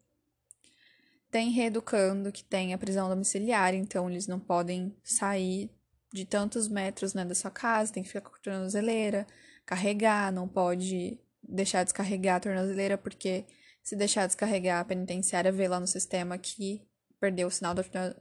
Tem 1.30 1.52
reeducando 1.52 2.32
que 2.32 2.44
tem 2.44 2.74
a 2.74 2.78
prisão 2.78 3.10
domiciliar, 3.10 3.74
então 3.74 4.10
eles 4.10 4.26
não 4.26 4.40
podem 4.40 4.96
sair 5.04 5.70
de 6.14 6.26
tantos 6.26 6.70
metros 6.70 7.14
né, 7.14 7.26
da 7.26 7.36
sua 7.36 7.52
casa, 7.52 7.92
tem 7.92 8.02
que 8.02 8.10
ficar 8.10 8.22
com 8.22 8.36
a 8.36 8.40
tornozeleira, 8.40 9.28
carregar, 9.66 10.32
não 10.32 10.48
pode 10.48 11.20
deixar 11.44 11.84
descarregar 11.84 12.38
a 12.38 12.40
tornozeleira, 12.40 12.98
porque 12.98 13.46
se 13.84 13.96
deixar 13.96 14.26
descarregar, 14.26 14.80
a 14.80 14.86
penitenciária 14.86 15.52
vê 15.52 15.68
lá 15.68 15.80
no 15.80 15.88
sistema 15.88 16.38
que 16.38 16.82
perdeu 17.20 17.48
o 17.48 17.52
sinal 17.52 17.76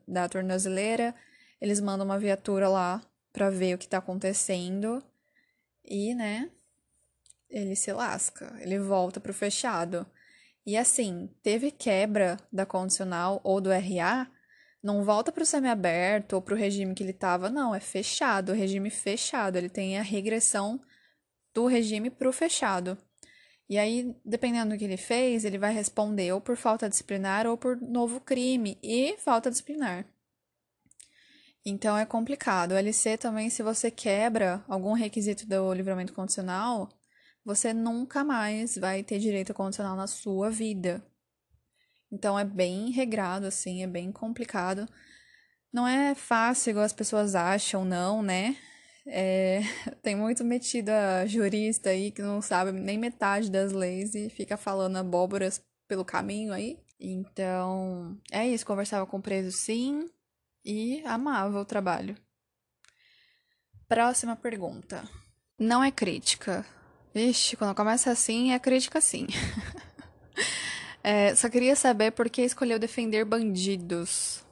da 0.08 0.28
tornozeleira, 0.28 1.14
eles 1.60 1.80
mandam 1.80 2.06
uma 2.06 2.18
viatura 2.18 2.68
lá 2.68 3.02
para 3.32 3.50
ver 3.50 3.74
o 3.74 3.78
que 3.78 3.88
tá 3.88 3.98
acontecendo 3.98 5.02
e, 5.84 6.14
né, 6.14 6.50
ele 7.48 7.76
se 7.76 7.92
lasca, 7.92 8.56
ele 8.60 8.78
volta 8.78 9.20
pro 9.20 9.34
fechado. 9.34 10.06
E 10.66 10.76
assim, 10.76 11.28
teve 11.42 11.70
quebra 11.70 12.38
da 12.52 12.64
condicional 12.64 13.40
ou 13.44 13.60
do 13.60 13.70
RA, 13.70 14.30
não 14.82 15.02
volta 15.02 15.32
para 15.32 15.42
o 15.42 15.46
semiaberto 15.46 16.36
ou 16.36 16.42
para 16.42 16.54
o 16.54 16.56
regime 16.56 16.94
que 16.94 17.02
ele 17.02 17.10
estava, 17.10 17.50
não, 17.50 17.74
é 17.74 17.80
fechado, 17.80 18.52
regime 18.52 18.90
fechado. 18.90 19.56
Ele 19.56 19.68
tem 19.68 19.98
a 19.98 20.02
regressão 20.02 20.80
do 21.54 21.66
regime 21.66 22.10
para 22.10 22.28
o 22.28 22.32
fechado. 22.32 22.98
E 23.68 23.78
aí, 23.78 24.14
dependendo 24.24 24.74
do 24.74 24.78
que 24.78 24.84
ele 24.84 24.96
fez, 24.96 25.44
ele 25.44 25.56
vai 25.56 25.72
responder 25.72 26.32
ou 26.32 26.40
por 26.40 26.56
falta 26.56 26.88
disciplinar 26.88 27.46
ou 27.46 27.56
por 27.56 27.80
novo 27.80 28.20
crime 28.20 28.78
e 28.82 29.16
falta 29.18 29.50
disciplinar. 29.50 30.06
Então 31.64 31.96
é 31.96 32.04
complicado. 32.04 32.72
O 32.72 32.76
LC 32.76 33.16
também, 33.16 33.48
se 33.48 33.62
você 33.62 33.90
quebra 33.90 34.62
algum 34.68 34.92
requisito 34.92 35.46
do 35.46 35.72
livramento 35.72 36.12
condicional, 36.12 36.90
você 37.44 37.72
nunca 37.72 38.22
mais 38.22 38.76
vai 38.76 39.02
ter 39.02 39.18
direito 39.18 39.54
condicional 39.54 39.96
na 39.96 40.06
sua 40.06 40.50
vida. 40.50 41.02
Então 42.12 42.38
é 42.38 42.44
bem 42.44 42.90
regrado, 42.90 43.46
assim, 43.46 43.82
é 43.82 43.86
bem 43.86 44.12
complicado. 44.12 44.86
Não 45.72 45.88
é 45.88 46.14
fácil 46.14 46.70
igual 46.70 46.84
as 46.84 46.92
pessoas 46.92 47.34
acham, 47.34 47.84
não, 47.84 48.22
né? 48.22 48.56
É, 49.06 49.60
tem 50.02 50.14
muito 50.14 50.44
metida 50.44 51.26
jurista 51.26 51.90
aí 51.90 52.10
que 52.10 52.22
não 52.22 52.40
sabe 52.42 52.72
nem 52.72 52.98
metade 52.98 53.50
das 53.50 53.72
leis 53.72 54.14
e 54.14 54.28
fica 54.28 54.56
falando 54.56 54.96
abóboras 54.96 55.62
pelo 55.88 56.04
caminho 56.04 56.52
aí. 56.52 56.78
Então, 57.00 58.18
é 58.30 58.46
isso. 58.46 58.66
Conversava 58.66 59.06
com 59.06 59.16
o 59.16 59.22
preso 59.22 59.50
sim 59.50 60.08
e 60.64 61.02
amava 61.04 61.60
o 61.60 61.64
trabalho. 61.64 62.16
Próxima 63.86 64.34
pergunta. 64.34 65.04
Não 65.58 65.84
é 65.84 65.90
crítica, 65.90 66.66
Vixe, 67.14 67.56
quando 67.56 67.76
começa 67.76 68.10
assim, 68.10 68.50
é 68.50 68.58
crítica 68.58 69.00
sim. 69.00 69.28
é, 71.00 71.32
só 71.36 71.48
queria 71.48 71.76
saber 71.76 72.10
por 72.10 72.28
que 72.28 72.42
escolheu 72.42 72.76
defender 72.76 73.24
bandidos. 73.24 74.44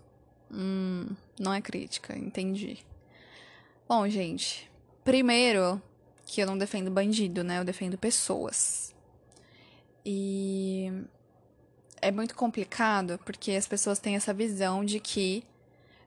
Hum, 0.49 1.09
não 1.41 1.53
é 1.53 1.61
crítica, 1.61 2.17
entendi. 2.17 2.79
Bom, 3.89 4.09
gente, 4.09 4.71
primeiro 5.03 5.83
que 6.25 6.41
eu 6.41 6.47
não 6.47 6.57
defendo 6.57 6.89
bandido, 6.89 7.43
né? 7.43 7.59
Eu 7.59 7.65
defendo 7.65 7.99
pessoas. 7.99 8.95
E 10.07 10.87
é 12.01 12.13
muito 12.13 12.37
complicado 12.37 13.19
porque 13.25 13.51
as 13.53 13.67
pessoas 13.67 13.99
têm 13.99 14.15
essa 14.15 14.33
visão 14.33 14.85
de 14.85 15.01
que 15.01 15.45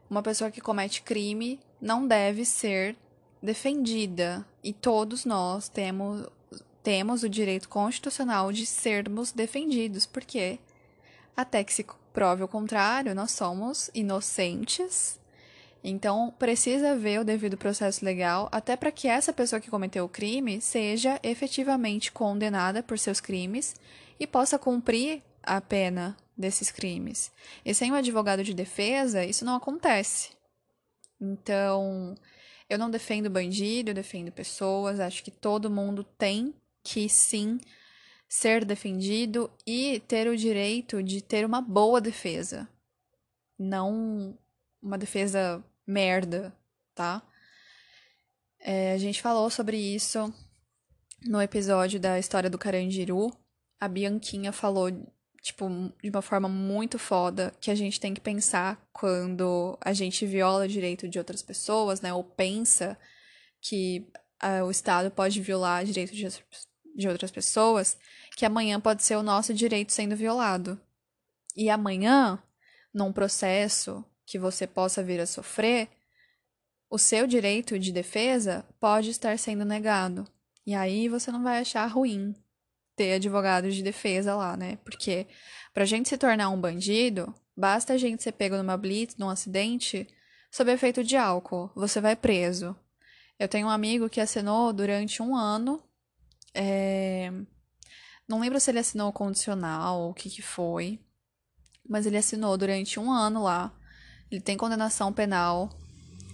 uma 0.10 0.22
pessoa 0.22 0.52
que 0.52 0.62
comete 0.62 1.02
crime 1.02 1.60
não 1.82 2.08
deve 2.08 2.46
ser 2.46 2.96
defendida. 3.42 4.46
E 4.64 4.74
todos 4.74 5.26
nós 5.26 5.70
temos 5.70 6.28
temos 6.82 7.24
o 7.24 7.30
direito 7.30 7.68
constitucional 7.68 8.52
de 8.52 8.64
sermos 8.64 9.32
defendidos, 9.32 10.06
porque 10.06 10.60
até 11.36 11.64
que 11.64 11.74
se 11.74 11.84
prove 12.14 12.44
o 12.44 12.48
contrário, 12.48 13.16
nós 13.16 13.32
somos 13.32 13.90
inocentes. 13.92 15.20
Então, 15.84 16.34
precisa 16.38 16.92
haver 16.92 17.20
o 17.20 17.26
devido 17.26 17.58
processo 17.58 18.06
legal 18.06 18.48
até 18.52 18.76
para 18.76 18.92
que 18.92 19.08
essa 19.08 19.34
pessoa 19.34 19.60
que 19.60 19.70
cometeu 19.70 20.06
o 20.06 20.10
crime 20.10 20.62
seja 20.62 21.20
efetivamente 21.24 22.12
condenada 22.12 22.84
por 22.84 23.00
seus 23.00 23.20
crimes 23.20 23.76
e 24.20 24.28
possa 24.28 24.60
cumprir 24.60 25.24
a 25.42 25.60
pena 25.60 26.16
desses 26.38 26.72
crimes. 26.72 27.32
E 27.64 27.74
sem 27.74 27.92
o 27.92 27.96
advogado 27.96 28.44
de 28.44 28.54
defesa, 28.54 29.24
isso 29.24 29.46
não 29.46 29.56
acontece. 29.56 30.32
Então, 31.20 32.16
eu 32.70 32.78
não 32.78 32.90
defendo 32.90 33.30
bandido, 33.30 33.92
eu 33.92 33.96
defendo 33.96 34.32
pessoas, 34.32 35.00
acho 35.00 35.24
que 35.24 35.32
todo 35.32 35.70
mundo 35.70 36.04
tem 36.04 36.54
que 36.84 37.08
sim 37.08 37.60
ser 38.28 38.66
defendido 38.66 39.52
e 39.66 40.00
ter 40.08 40.28
o 40.28 40.36
direito 40.36 41.02
de 41.02 41.22
ter 41.22 41.46
uma 41.46 41.62
boa 41.62 42.02
defesa. 42.02 42.68
Não 43.58 44.38
uma 44.82 44.98
defesa 44.98 45.64
merda, 45.88 46.56
tá? 46.94 47.22
É, 48.60 48.94
a 48.94 48.98
gente 48.98 49.22
falou 49.22 49.50
sobre 49.50 49.78
isso 49.78 50.34
no 51.26 51.42
episódio 51.42 52.00
da 52.00 52.20
história 52.20 52.50
do 52.50 52.58
Carandiru. 52.58 53.32
A 53.80 53.88
Bianquinha 53.88 54.52
falou, 54.52 54.90
tipo, 55.46 55.70
de 56.02 56.10
uma 56.10 56.24
forma 56.24 56.50
muito 56.50 56.98
foda 56.98 57.54
que 57.62 57.70
a 57.70 57.76
gente 57.76 58.00
tem 58.00 58.16
que 58.16 58.20
pensar 58.20 58.84
quando 58.92 59.78
a 59.80 59.94
gente 59.94 60.26
viola 60.26 60.66
o 60.66 60.68
direito 60.68 61.08
de 61.08 61.20
outras 61.20 61.44
pessoas, 61.44 62.02
né? 62.02 62.12
Ou 62.12 62.24
pensa 62.24 62.98
que 63.62 64.08
uh, 64.44 64.66
o 64.66 64.72
Estado 64.72 65.12
pode 65.12 65.40
violar 65.42 65.84
o 65.84 65.86
direito 65.86 66.16
de 66.16 66.28
de 66.96 67.10
outras 67.10 67.30
pessoas, 67.30 67.98
que 68.38 68.46
amanhã 68.46 68.80
pode 68.80 69.04
ser 69.04 69.18
o 69.18 69.24
nosso 69.24 69.54
direito 69.54 69.92
sendo 69.92 70.16
violado. 70.16 70.80
E 71.54 71.70
amanhã, 71.70 72.42
num 72.94 73.12
processo 73.12 74.04
que 74.26 74.40
você 74.40 74.66
possa 74.66 75.04
vir 75.04 75.20
a 75.20 75.26
sofrer, 75.26 75.90
o 76.90 76.98
seu 76.98 77.28
direito 77.28 77.78
de 77.78 77.92
defesa 77.92 78.66
pode 78.80 79.10
estar 79.10 79.38
sendo 79.38 79.66
negado. 79.66 80.26
E 80.66 80.74
aí 80.74 81.10
você 81.10 81.34
não 81.34 81.44
vai 81.44 81.60
achar 81.60 81.86
ruim 81.86 82.34
ter 82.96 83.14
advogado 83.14 83.72
de 83.72 83.84
defesa 83.84 84.36
lá, 84.36 84.56
né? 84.56 84.78
Porque 84.84 85.28
pra 85.74 85.86
gente 85.86 86.10
se 86.10 86.18
tornar 86.18 86.50
um 86.50 86.60
bandido, 86.60 87.34
basta 87.56 87.94
a 87.94 87.98
gente 87.98 88.24
ser 88.24 88.32
pego 88.32 88.58
numa 88.58 88.78
blitz, 88.78 89.18
num 89.18 89.30
acidente, 89.30 90.08
sob 90.52 90.72
efeito 90.72 91.04
de 91.04 91.18
álcool. 91.18 91.72
Você 91.76 92.00
vai 92.00 92.16
preso. 92.16 92.76
Eu 93.38 93.48
tenho 93.48 93.68
um 93.68 93.72
amigo 93.72 94.10
que 94.10 94.22
assinou 94.22 94.72
durante 94.72 95.22
um 95.22 95.36
ano 95.36 95.84
é... 96.56 97.32
Não 98.28 98.40
lembro 98.40 98.60
se 98.60 98.72
ele 98.72 98.80
assinou 98.80 99.12
condicional 99.12 100.00
ou 100.00 100.12
o 100.12 100.14
que, 100.14 100.30
que 100.30 100.42
foi, 100.42 101.00
mas 101.88 102.08
ele 102.08 102.18
assinou 102.18 102.58
durante 102.58 103.00
um 103.00 103.12
ano 103.12 103.44
lá. 103.44 103.72
Ele 104.32 104.42
tem 104.42 104.58
condenação 104.58 105.14
penal 105.14 105.70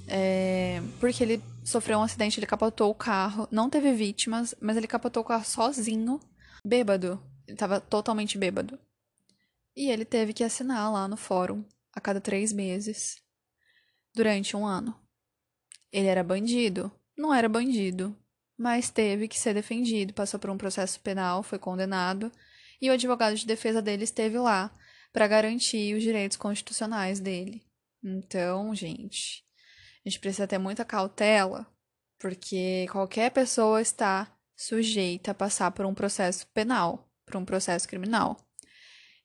é... 0.07 0.81
porque 0.99 1.23
ele 1.23 1.43
sofreu 1.65 1.99
um 1.99 2.03
acidente, 2.03 2.39
ele 2.39 2.45
capotou 2.45 2.89
o 2.91 2.95
carro. 2.95 3.47
Não 3.51 3.69
teve 3.69 3.91
vítimas, 3.91 4.53
mas 4.61 4.77
ele 4.77 4.87
capotou 4.87 5.23
o 5.23 5.25
carro 5.25 5.43
sozinho, 5.43 6.19
bêbado. 6.63 7.21
Ele 7.47 7.57
tava 7.57 7.79
totalmente 7.79 8.37
bêbado. 8.37 8.79
E 9.75 9.89
ele 9.89 10.05
teve 10.05 10.33
que 10.33 10.43
assinar 10.43 10.91
lá 10.91 11.07
no 11.07 11.17
fórum 11.17 11.65
a 11.93 12.01
cada 12.01 12.21
três 12.21 12.51
meses 12.51 13.21
durante 14.13 14.55
um 14.55 14.65
ano. 14.65 14.99
Ele 15.91 16.07
era 16.07 16.23
bandido? 16.23 16.91
Não 17.17 17.33
era 17.33 17.47
bandido 17.49 18.15
mas 18.61 18.91
teve 18.91 19.27
que 19.27 19.39
ser 19.39 19.55
defendido, 19.55 20.13
passou 20.13 20.39
por 20.39 20.51
um 20.51 20.57
processo 20.57 20.99
penal, 20.99 21.41
foi 21.41 21.57
condenado, 21.57 22.31
e 22.79 22.91
o 22.91 22.93
advogado 22.93 23.35
de 23.35 23.47
defesa 23.47 23.81
dele 23.81 24.03
esteve 24.03 24.37
lá 24.37 24.71
para 25.11 25.27
garantir 25.27 25.95
os 25.95 26.03
direitos 26.03 26.37
constitucionais 26.37 27.19
dele. 27.19 27.65
Então, 28.03 28.73
gente, 28.75 29.43
a 30.05 30.09
gente 30.09 30.19
precisa 30.19 30.47
ter 30.47 30.59
muita 30.59 30.85
cautela, 30.85 31.65
porque 32.19 32.85
qualquer 32.91 33.31
pessoa 33.31 33.81
está 33.81 34.31
sujeita 34.61 35.31
a 35.31 35.33
passar 35.33 35.71
por 35.71 35.85
um 35.85 35.93
processo 35.93 36.45
penal, 36.47 37.09
por 37.25 37.35
um 37.35 37.45
processo 37.45 37.87
criminal. 37.87 38.37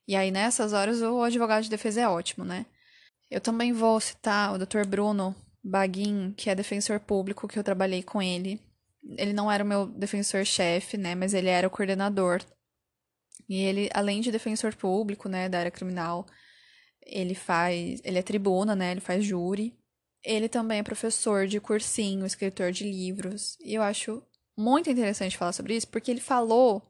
E 0.07 0.15
aí, 0.15 0.31
nessas 0.31 0.73
horas, 0.73 1.01
o 1.01 1.21
advogado 1.21 1.63
de 1.63 1.69
defesa 1.69 2.01
é 2.01 2.07
ótimo, 2.07 2.43
né? 2.43 2.65
Eu 3.29 3.39
também 3.39 3.73
vou 3.73 3.99
citar 3.99 4.53
o 4.53 4.57
Dr. 4.57 4.85
Bruno 4.87 5.35
Baguin, 5.63 6.33
que 6.35 6.49
é 6.49 6.55
defensor 6.55 6.99
público, 6.99 7.47
que 7.47 7.59
eu 7.59 7.63
trabalhei 7.63 8.01
com 8.01 8.21
ele. 8.21 8.59
Ele 9.17 9.33
não 9.33 9.51
era 9.51 9.63
o 9.63 9.67
meu 9.67 9.85
defensor-chefe, 9.85 10.97
né? 10.97 11.13
Mas 11.13 11.33
ele 11.33 11.49
era 11.49 11.67
o 11.67 11.71
coordenador. 11.71 12.41
E 13.47 13.61
ele, 13.61 13.89
além 13.93 14.21
de 14.21 14.31
defensor 14.31 14.75
público, 14.75 15.29
né, 15.29 15.47
da 15.47 15.59
área 15.59 15.71
criminal, 15.71 16.25
ele 17.05 17.35
faz. 17.35 18.01
Ele 18.03 18.17
é 18.17 18.23
tribuna, 18.23 18.75
né? 18.75 18.91
Ele 18.91 19.01
faz 19.01 19.23
júri. 19.23 19.77
Ele 20.23 20.49
também 20.49 20.79
é 20.79 20.83
professor 20.83 21.47
de 21.47 21.59
cursinho, 21.59 22.25
escritor 22.25 22.71
de 22.71 22.85
livros. 22.85 23.57
E 23.61 23.75
eu 23.75 23.83
acho 23.83 24.23
muito 24.57 24.89
interessante 24.89 25.37
falar 25.37 25.53
sobre 25.53 25.75
isso, 25.75 25.87
porque 25.87 26.09
ele 26.09 26.19
falou 26.19 26.81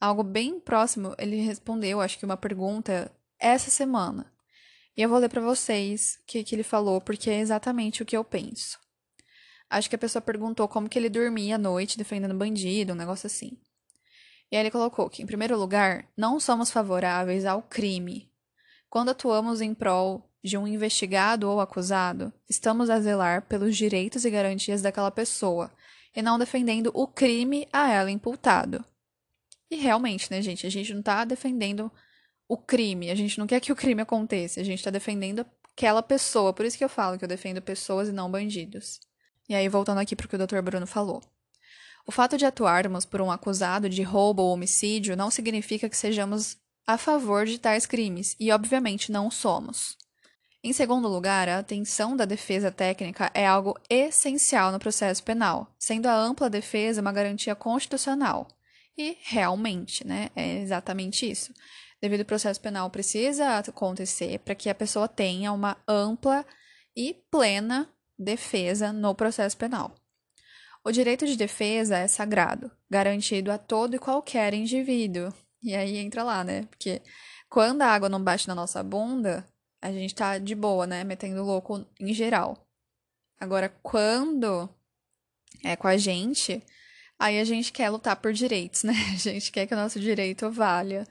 algo 0.00 0.22
bem 0.22 0.58
próximo. 0.58 1.14
Ele 1.18 1.36
respondeu, 1.36 2.00
acho 2.00 2.18
que 2.18 2.24
uma 2.24 2.36
pergunta 2.36 3.10
essa 3.38 3.70
semana. 3.70 4.32
E 4.96 5.02
eu 5.02 5.08
vou 5.08 5.18
ler 5.18 5.28
para 5.28 5.40
vocês 5.40 6.18
o 6.22 6.26
que, 6.26 6.42
que 6.42 6.54
ele 6.54 6.62
falou, 6.62 7.00
porque 7.00 7.30
é 7.30 7.38
exatamente 7.38 8.02
o 8.02 8.06
que 8.06 8.16
eu 8.16 8.24
penso. 8.24 8.78
Acho 9.68 9.88
que 9.88 9.96
a 9.96 9.98
pessoa 9.98 10.22
perguntou 10.22 10.66
como 10.68 10.88
que 10.88 10.98
ele 10.98 11.08
dormia 11.08 11.56
à 11.56 11.58
noite 11.58 11.98
defendendo 11.98 12.34
bandido, 12.34 12.92
um 12.92 12.96
negócio 12.96 13.26
assim. 13.26 13.58
E 14.50 14.56
aí 14.56 14.62
ele 14.62 14.70
colocou 14.70 15.10
que, 15.10 15.22
em 15.22 15.26
primeiro 15.26 15.58
lugar, 15.58 16.08
não 16.16 16.38
somos 16.38 16.70
favoráveis 16.70 17.44
ao 17.44 17.62
crime. 17.62 18.30
Quando 18.88 19.10
atuamos 19.10 19.60
em 19.60 19.74
prol 19.74 20.30
de 20.42 20.56
um 20.56 20.66
investigado 20.66 21.50
ou 21.50 21.60
acusado, 21.60 22.32
estamos 22.48 22.88
a 22.88 23.00
zelar 23.00 23.42
pelos 23.42 23.76
direitos 23.76 24.24
e 24.24 24.30
garantias 24.30 24.80
daquela 24.80 25.10
pessoa, 25.10 25.72
e 26.16 26.22
não 26.22 26.38
defendendo 26.38 26.90
o 26.94 27.06
crime 27.06 27.68
a 27.70 27.92
ela 27.92 28.10
imputado. 28.10 28.82
E 29.70 29.76
realmente, 29.76 30.30
né, 30.30 30.40
gente, 30.40 30.66
a 30.66 30.70
gente 30.70 30.94
não 30.94 31.02
tá 31.02 31.24
defendendo 31.24 31.92
o 32.48 32.56
crime. 32.56 33.10
A 33.10 33.14
gente 33.14 33.38
não 33.38 33.46
quer 33.46 33.60
que 33.60 33.70
o 33.70 33.76
crime 33.76 34.00
aconteça, 34.00 34.60
a 34.60 34.64
gente 34.64 34.78
está 34.78 34.90
defendendo 34.90 35.44
aquela 35.72 36.02
pessoa. 36.02 36.52
Por 36.54 36.64
isso 36.64 36.78
que 36.78 36.84
eu 36.84 36.88
falo 36.88 37.18
que 37.18 37.24
eu 37.24 37.28
defendo 37.28 37.60
pessoas 37.60 38.08
e 38.08 38.12
não 38.12 38.30
bandidos. 38.30 38.98
E 39.48 39.54
aí, 39.54 39.68
voltando 39.68 39.98
aqui 39.98 40.16
para 40.16 40.26
o 40.26 40.28
que 40.28 40.36
o 40.36 40.46
Dr. 40.46 40.60
Bruno 40.62 40.86
falou. 40.86 41.22
O 42.06 42.12
fato 42.12 42.38
de 42.38 42.46
atuarmos 42.46 43.04
por 43.04 43.20
um 43.20 43.30
acusado 43.30 43.88
de 43.88 44.02
roubo 44.02 44.42
ou 44.42 44.54
homicídio 44.54 45.16
não 45.16 45.30
significa 45.30 45.88
que 45.88 45.96
sejamos 45.96 46.56
a 46.86 46.96
favor 46.96 47.44
de 47.46 47.58
tais 47.58 47.84
crimes, 47.84 48.36
e 48.38 48.52
obviamente 48.52 49.10
não 49.10 49.28
somos. 49.28 49.98
Em 50.66 50.72
segundo 50.72 51.06
lugar, 51.06 51.48
a 51.48 51.60
atenção 51.60 52.16
da 52.16 52.24
defesa 52.24 52.72
técnica 52.72 53.30
é 53.32 53.46
algo 53.46 53.78
essencial 53.88 54.72
no 54.72 54.80
processo 54.80 55.22
penal, 55.22 55.72
sendo 55.78 56.06
a 56.06 56.14
ampla 56.16 56.50
defesa 56.50 57.00
uma 57.00 57.12
garantia 57.12 57.54
constitucional. 57.54 58.48
E 58.98 59.16
realmente, 59.22 60.04
né, 60.04 60.28
é 60.34 60.58
exatamente 60.58 61.30
isso 61.30 61.52
devido 62.00 62.20
ao 62.20 62.26
processo 62.26 62.60
penal 62.60 62.90
precisa 62.90 63.58
acontecer 63.58 64.40
para 64.40 64.56
que 64.56 64.68
a 64.68 64.74
pessoa 64.74 65.06
tenha 65.06 65.52
uma 65.52 65.76
ampla 65.86 66.44
e 66.96 67.14
plena 67.30 67.88
defesa 68.18 68.92
no 68.92 69.14
processo 69.14 69.56
penal. 69.56 69.94
O 70.84 70.90
direito 70.90 71.26
de 71.26 71.36
defesa 71.36 71.96
é 71.96 72.08
sagrado, 72.08 72.72
garantido 72.90 73.52
a 73.52 73.58
todo 73.58 73.94
e 73.94 74.00
qualquer 74.00 74.52
indivíduo. 74.52 75.32
E 75.62 75.76
aí 75.76 75.96
entra 75.98 76.24
lá, 76.24 76.42
né? 76.44 76.62
Porque 76.70 77.02
quando 77.48 77.82
a 77.82 77.86
água 77.86 78.08
não 78.08 78.22
bate 78.22 78.46
na 78.46 78.54
nossa 78.54 78.82
bunda, 78.82 79.46
a 79.86 79.92
gente 79.92 80.14
tá 80.14 80.38
de 80.38 80.54
boa, 80.54 80.86
né? 80.86 81.04
Metendo 81.04 81.42
louco 81.44 81.86
em 82.00 82.12
geral. 82.12 82.66
Agora, 83.38 83.68
quando 83.82 84.68
é 85.62 85.76
com 85.76 85.86
a 85.86 85.96
gente, 85.96 86.62
aí 87.18 87.38
a 87.38 87.44
gente 87.44 87.72
quer 87.72 87.88
lutar 87.90 88.16
por 88.16 88.32
direitos, 88.32 88.82
né? 88.82 88.92
A 89.14 89.18
gente 89.18 89.52
quer 89.52 89.66
que 89.66 89.74
o 89.74 89.76
nosso 89.76 90.00
direito 90.00 90.50
valha. 90.50 91.06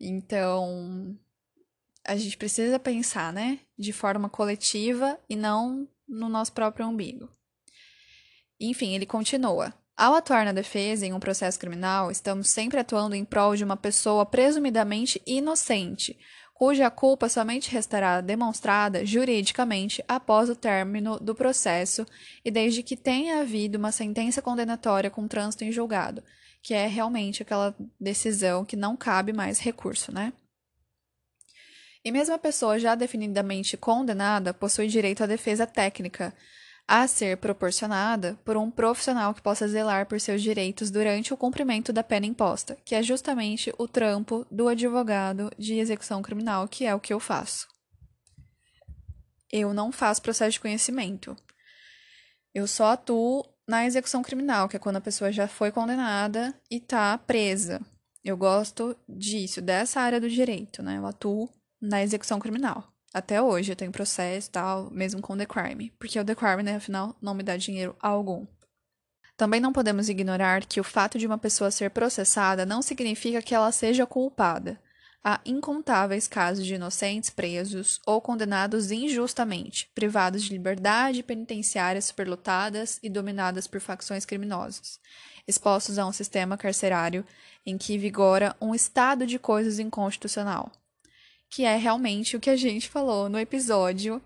Então, 0.00 1.16
a 2.04 2.16
gente 2.16 2.36
precisa 2.36 2.78
pensar, 2.78 3.32
né, 3.32 3.60
de 3.78 3.92
forma 3.92 4.28
coletiva 4.28 5.18
e 5.28 5.36
não 5.36 5.88
no 6.06 6.28
nosso 6.28 6.52
próprio 6.52 6.86
umbigo. 6.86 7.28
Enfim, 8.60 8.94
ele 8.94 9.06
continua. 9.06 9.72
Ao 9.96 10.14
atuar 10.14 10.44
na 10.44 10.52
defesa 10.52 11.06
em 11.06 11.12
um 11.12 11.20
processo 11.20 11.58
criminal, 11.58 12.10
estamos 12.10 12.50
sempre 12.50 12.80
atuando 12.80 13.14
em 13.14 13.24
prol 13.24 13.54
de 13.54 13.64
uma 13.64 13.76
pessoa 13.76 14.26
presumidamente 14.26 15.22
inocente, 15.24 16.18
cuja 16.54 16.88
culpa 16.88 17.28
somente 17.28 17.70
restará 17.70 18.20
demonstrada 18.20 19.04
juridicamente 19.04 20.02
após 20.06 20.48
o 20.48 20.54
término 20.54 21.18
do 21.18 21.34
processo 21.34 22.06
e 22.44 22.50
desde 22.50 22.82
que 22.82 22.96
tenha 22.96 23.40
havido 23.40 23.76
uma 23.76 23.90
sentença 23.90 24.40
condenatória 24.40 25.10
com 25.10 25.26
trânsito 25.26 25.64
em 25.64 25.72
julgado, 25.72 26.22
que 26.62 26.72
é 26.72 26.86
realmente 26.86 27.42
aquela 27.42 27.74
decisão 28.00 28.64
que 28.64 28.76
não 28.76 28.96
cabe 28.96 29.32
mais 29.32 29.58
recurso, 29.58 30.12
né? 30.12 30.32
E 32.04 32.12
mesmo 32.12 32.34
a 32.34 32.38
pessoa 32.38 32.78
já 32.78 32.94
definidamente 32.94 33.76
condenada 33.76 34.54
possui 34.54 34.86
direito 34.86 35.24
à 35.24 35.26
defesa 35.26 35.66
técnica, 35.66 36.32
a 36.86 37.06
ser 37.06 37.38
proporcionada 37.38 38.38
por 38.44 38.56
um 38.56 38.70
profissional 38.70 39.32
que 39.34 39.40
possa 39.40 39.66
zelar 39.66 40.06
por 40.06 40.20
seus 40.20 40.42
direitos 40.42 40.90
durante 40.90 41.32
o 41.32 41.36
cumprimento 41.36 41.92
da 41.92 42.04
pena 42.04 42.26
imposta, 42.26 42.76
que 42.84 42.94
é 42.94 43.02
justamente 43.02 43.72
o 43.78 43.88
trampo 43.88 44.46
do 44.50 44.68
advogado 44.68 45.50
de 45.58 45.78
execução 45.78 46.20
criminal, 46.20 46.68
que 46.68 46.84
é 46.84 46.94
o 46.94 47.00
que 47.00 47.12
eu 47.12 47.18
faço. 47.18 47.66
Eu 49.50 49.72
não 49.72 49.90
faço 49.90 50.20
processo 50.20 50.52
de 50.52 50.60
conhecimento. 50.60 51.36
Eu 52.52 52.66
só 52.66 52.92
atuo 52.92 53.44
na 53.66 53.86
execução 53.86 54.22
criminal, 54.22 54.68
que 54.68 54.76
é 54.76 54.78
quando 54.78 54.96
a 54.96 55.00
pessoa 55.00 55.32
já 55.32 55.48
foi 55.48 55.72
condenada 55.72 56.54
e 56.70 56.76
está 56.76 57.16
presa. 57.16 57.80
Eu 58.22 58.36
gosto 58.36 58.96
disso, 59.08 59.62
dessa 59.62 60.00
área 60.00 60.20
do 60.20 60.28
direito, 60.28 60.82
né? 60.82 60.98
Eu 60.98 61.06
atuo 61.06 61.48
na 61.80 62.02
execução 62.02 62.38
criminal. 62.38 62.93
Até 63.14 63.40
hoje 63.40 63.70
eu 63.70 63.76
tenho 63.76 63.92
processo 63.92 64.48
e 64.48 64.50
tal, 64.50 64.90
mesmo 64.90 65.22
com 65.22 65.36
The 65.36 65.46
Crime. 65.46 65.92
Porque 66.00 66.18
o 66.18 66.24
The 66.24 66.34
Crime, 66.34 66.64
né, 66.64 66.74
afinal, 66.74 67.14
não 67.22 67.32
me 67.32 67.44
dá 67.44 67.56
dinheiro 67.56 67.94
algum. 68.00 68.44
Também 69.36 69.60
não 69.60 69.72
podemos 69.72 70.08
ignorar 70.08 70.66
que 70.66 70.80
o 70.80 70.84
fato 70.84 71.16
de 71.16 71.24
uma 71.24 71.38
pessoa 71.38 71.70
ser 71.70 71.90
processada 71.90 72.66
não 72.66 72.82
significa 72.82 73.40
que 73.40 73.54
ela 73.54 73.70
seja 73.70 74.04
culpada. 74.04 74.80
Há 75.22 75.40
incontáveis 75.46 76.26
casos 76.26 76.66
de 76.66 76.74
inocentes 76.74 77.30
presos 77.30 78.00
ou 78.04 78.20
condenados 78.20 78.90
injustamente, 78.90 79.90
privados 79.94 80.42
de 80.42 80.52
liberdade, 80.52 81.22
penitenciárias 81.22 82.06
superlotadas 82.06 82.98
e 83.00 83.08
dominadas 83.08 83.68
por 83.68 83.80
facções 83.80 84.24
criminosas, 84.24 84.98
expostos 85.46 85.98
a 85.98 86.06
um 86.06 86.12
sistema 86.12 86.58
carcerário 86.58 87.24
em 87.64 87.78
que 87.78 87.96
vigora 87.96 88.54
um 88.60 88.74
estado 88.74 89.26
de 89.26 89.38
coisas 89.38 89.78
inconstitucional, 89.78 90.70
que 91.54 91.64
é 91.64 91.76
realmente 91.76 92.36
o 92.36 92.40
que 92.40 92.50
a 92.50 92.56
gente 92.56 92.88
falou 92.88 93.28
no 93.28 93.38
episódio 93.38 94.20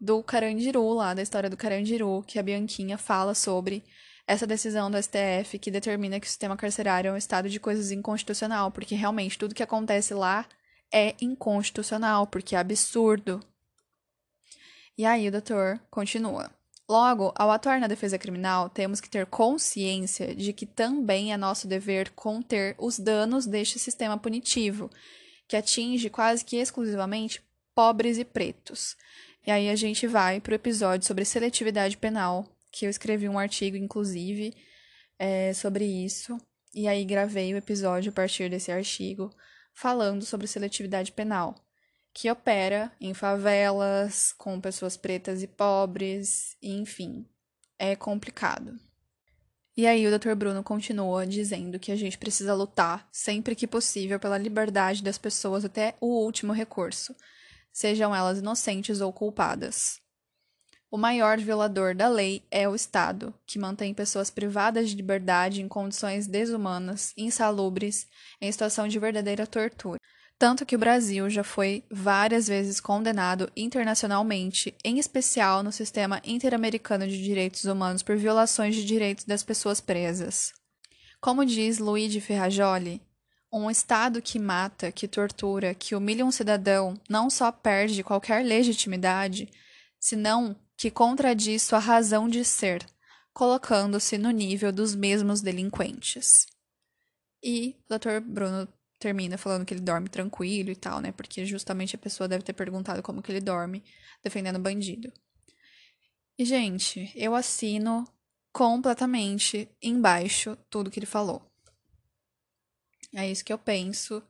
do 0.00 0.22
Carandiru, 0.22 0.92
lá 0.92 1.12
da 1.12 1.20
história 1.20 1.50
do 1.50 1.56
Carandiru, 1.56 2.22
que 2.24 2.38
a 2.38 2.42
Bianquinha 2.42 2.96
fala 2.96 3.34
sobre 3.34 3.82
essa 4.28 4.46
decisão 4.46 4.88
do 4.88 4.96
STF 4.96 5.58
que 5.58 5.72
determina 5.72 6.20
que 6.20 6.26
o 6.26 6.30
sistema 6.30 6.56
carcerário 6.56 7.08
é 7.08 7.12
um 7.12 7.16
estado 7.16 7.48
de 7.48 7.58
coisas 7.58 7.90
inconstitucional, 7.90 8.70
porque 8.70 8.94
realmente 8.94 9.36
tudo 9.36 9.56
que 9.56 9.62
acontece 9.62 10.14
lá 10.14 10.46
é 10.94 11.16
inconstitucional, 11.20 12.28
porque 12.28 12.54
é 12.54 12.60
absurdo. 12.60 13.40
E 14.96 15.04
aí 15.04 15.26
o 15.26 15.32
doutor 15.32 15.80
continua. 15.90 16.48
Logo, 16.88 17.32
ao 17.34 17.50
atuar 17.50 17.80
na 17.80 17.88
defesa 17.88 18.16
criminal, 18.18 18.70
temos 18.70 19.00
que 19.00 19.10
ter 19.10 19.26
consciência 19.26 20.32
de 20.32 20.52
que 20.52 20.66
também 20.66 21.32
é 21.32 21.36
nosso 21.36 21.66
dever 21.66 22.10
conter 22.10 22.76
os 22.78 23.00
danos 23.00 23.46
deste 23.46 23.80
sistema 23.80 24.16
punitivo, 24.16 24.88
que 25.52 25.56
atinge 25.58 26.08
quase 26.08 26.42
que 26.42 26.56
exclusivamente 26.56 27.42
pobres 27.74 28.16
e 28.16 28.24
pretos. 28.24 28.96
E 29.46 29.50
aí 29.50 29.68
a 29.68 29.76
gente 29.76 30.06
vai 30.06 30.40
para 30.40 30.52
o 30.52 30.54
episódio 30.54 31.06
sobre 31.06 31.26
seletividade 31.26 31.98
penal, 31.98 32.48
que 32.70 32.86
eu 32.86 32.90
escrevi 32.90 33.28
um 33.28 33.38
artigo, 33.38 33.76
inclusive, 33.76 34.54
é, 35.18 35.52
sobre 35.52 35.84
isso. 35.84 36.40
E 36.72 36.88
aí 36.88 37.04
gravei 37.04 37.52
o 37.52 37.58
episódio 37.58 38.08
a 38.08 38.14
partir 38.14 38.48
desse 38.48 38.72
artigo, 38.72 39.30
falando 39.74 40.24
sobre 40.24 40.46
seletividade 40.46 41.12
penal, 41.12 41.54
que 42.14 42.30
opera 42.30 42.90
em 42.98 43.12
favelas, 43.12 44.32
com 44.32 44.58
pessoas 44.58 44.96
pretas 44.96 45.42
e 45.42 45.46
pobres, 45.46 46.56
enfim, 46.62 47.26
é 47.78 47.94
complicado. 47.94 48.80
E 49.74 49.86
aí 49.86 50.06
o 50.06 50.18
Dr. 50.18 50.34
Bruno 50.34 50.62
continua 50.62 51.26
dizendo 51.26 51.78
que 51.78 51.90
a 51.90 51.96
gente 51.96 52.18
precisa 52.18 52.52
lutar 52.52 53.08
sempre 53.10 53.54
que 53.54 53.66
possível 53.66 54.20
pela 54.20 54.36
liberdade 54.36 55.02
das 55.02 55.16
pessoas 55.16 55.64
até 55.64 55.94
o 55.98 56.22
último 56.22 56.52
recurso, 56.52 57.16
sejam 57.72 58.14
elas 58.14 58.38
inocentes 58.38 59.00
ou 59.00 59.10
culpadas. 59.12 59.98
O 60.90 60.98
maior 60.98 61.38
violador 61.38 61.94
da 61.94 62.06
lei 62.06 62.46
é 62.50 62.68
o 62.68 62.74
Estado, 62.74 63.32
que 63.46 63.58
mantém 63.58 63.94
pessoas 63.94 64.28
privadas 64.28 64.90
de 64.90 64.96
liberdade 64.96 65.62
em 65.62 65.68
condições 65.68 66.26
desumanas, 66.26 67.14
insalubres, 67.16 68.06
em 68.42 68.52
situação 68.52 68.86
de 68.86 68.98
verdadeira 68.98 69.46
tortura. 69.46 70.01
Tanto 70.42 70.66
que 70.66 70.74
o 70.74 70.78
Brasil 70.78 71.30
já 71.30 71.44
foi 71.44 71.84
várias 71.88 72.48
vezes 72.48 72.80
condenado 72.80 73.48
internacionalmente, 73.56 74.74
em 74.84 74.98
especial 74.98 75.62
no 75.62 75.70
sistema 75.70 76.20
interamericano 76.24 77.06
de 77.06 77.22
direitos 77.22 77.64
humanos, 77.64 78.02
por 78.02 78.16
violações 78.16 78.74
de 78.74 78.84
direitos 78.84 79.24
das 79.24 79.44
pessoas 79.44 79.80
presas. 79.80 80.52
Como 81.20 81.46
diz 81.46 81.78
Luigi 81.78 82.20
Ferrajoli, 82.20 83.00
um 83.52 83.70
Estado 83.70 84.20
que 84.20 84.36
mata, 84.36 84.90
que 84.90 85.06
tortura, 85.06 85.76
que 85.76 85.94
humilha 85.94 86.26
um 86.26 86.32
cidadão 86.32 87.00
não 87.08 87.30
só 87.30 87.52
perde 87.52 88.02
qualquer 88.02 88.44
legitimidade, 88.44 89.48
senão 90.00 90.56
que 90.76 90.90
contradiz 90.90 91.62
sua 91.62 91.78
razão 91.78 92.28
de 92.28 92.44
ser, 92.44 92.84
colocando-se 93.32 94.18
no 94.18 94.32
nível 94.32 94.72
dos 94.72 94.92
mesmos 94.92 95.40
delinquentes. 95.40 96.48
E 97.40 97.76
o 97.88 97.96
Dr. 97.96 98.18
Bruno 98.20 98.66
termina 99.02 99.36
falando 99.36 99.66
que 99.66 99.74
ele 99.74 99.80
dorme 99.80 100.08
tranquilo 100.08 100.70
e 100.70 100.76
tal, 100.76 101.00
né? 101.00 101.10
Porque 101.10 101.44
justamente 101.44 101.96
a 101.96 101.98
pessoa 101.98 102.28
deve 102.28 102.44
ter 102.44 102.52
perguntado 102.52 103.02
como 103.02 103.20
que 103.20 103.32
ele 103.32 103.40
dorme 103.40 103.82
defendendo 104.22 104.56
o 104.56 104.60
bandido. 104.60 105.12
E, 106.38 106.44
gente, 106.44 107.12
eu 107.16 107.34
assino 107.34 108.04
completamente 108.52 109.68
embaixo 109.82 110.56
tudo 110.70 110.90
que 110.90 111.00
ele 111.00 111.06
falou. 111.06 111.42
É 113.12 113.28
isso 113.28 113.44
que 113.44 113.52
eu 113.52 113.58
penso. 113.58 114.22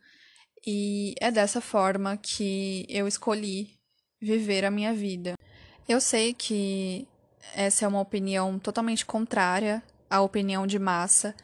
E 0.67 1.15
é 1.21 1.31
dessa 1.31 1.61
forma 1.61 2.17
que 2.17 2.87
eu 2.89 3.07
escolhi 3.07 3.79
viver 4.21 4.65
a 4.65 4.71
minha 4.71 4.95
vida. 4.95 5.35
Eu 5.87 6.01
sei 6.01 6.33
que 6.33 7.07
essa 7.55 7.85
é 7.85 7.89
uma 7.89 8.01
opinião 8.01 8.59
totalmente 8.59 9.05
contrária 9.05 9.83
à 10.09 10.21
opinião 10.23 10.67
de 10.67 10.79
massa, 10.79 11.35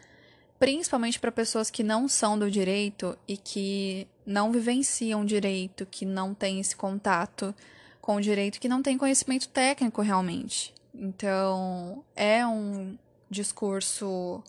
principalmente 0.59 1.21
para 1.21 1.31
pessoas 1.31 1.71
que 1.71 1.83
não 1.83 2.09
são 2.09 2.39
do 2.39 2.51
direito 2.51 3.17
e 3.27 3.37
que 3.37 4.09
não 4.27 4.51
vivenciam 4.51 5.25
direito, 5.25 5.87
que 5.87 6.05
não 6.05 6.35
têm 6.35 6.61
esse 6.61 6.75
contato 6.75 7.55
com 8.01 8.17
o 8.17 8.21
direito, 8.21 8.61
que 8.61 8.69
não 8.69 8.83
têm 8.83 8.99
conhecimento 8.99 9.49
técnico 9.49 10.03
realmente. 10.03 10.75
Então, 10.95 12.05
é 12.17 12.47
um 12.47 12.99
discurso 13.31 14.43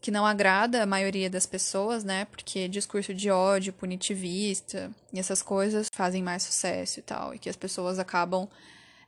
que 0.00 0.10
não 0.10 0.26
agrada 0.26 0.82
a 0.82 0.86
maioria 0.86 1.28
das 1.28 1.46
pessoas, 1.46 2.04
né? 2.04 2.24
Porque 2.26 2.68
discurso 2.68 3.14
de 3.14 3.30
ódio, 3.30 3.72
punitivista 3.72 4.90
e 5.12 5.18
essas 5.18 5.42
coisas 5.42 5.88
fazem 5.92 6.22
mais 6.22 6.42
sucesso 6.42 7.00
e 7.00 7.02
tal, 7.02 7.34
e 7.34 7.38
que 7.38 7.48
as 7.48 7.56
pessoas 7.56 7.98
acabam 7.98 8.48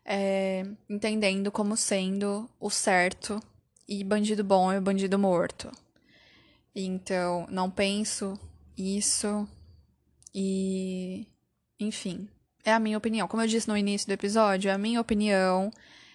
é, 0.04 0.64
entendendo 0.88 1.52
como 1.52 1.76
sendo 1.76 2.48
o 2.58 2.70
certo 2.70 3.40
e 3.88 4.02
bandido 4.02 4.42
bom 4.42 4.72
é 4.72 4.80
bandido 4.80 5.18
morto. 5.18 5.70
Então, 6.74 7.46
não 7.50 7.70
penso 7.70 8.38
isso 8.76 9.48
e. 10.34 11.26
Enfim, 11.78 12.28
é 12.64 12.72
a 12.72 12.78
minha 12.78 12.98
opinião. 12.98 13.26
Como 13.26 13.42
eu 13.42 13.46
disse 13.46 13.68
no 13.68 13.76
início 13.76 14.06
do 14.06 14.12
episódio, 14.12 14.68
é 14.68 14.72
a 14.72 14.78
minha 14.78 15.00
opinião, 15.00 15.70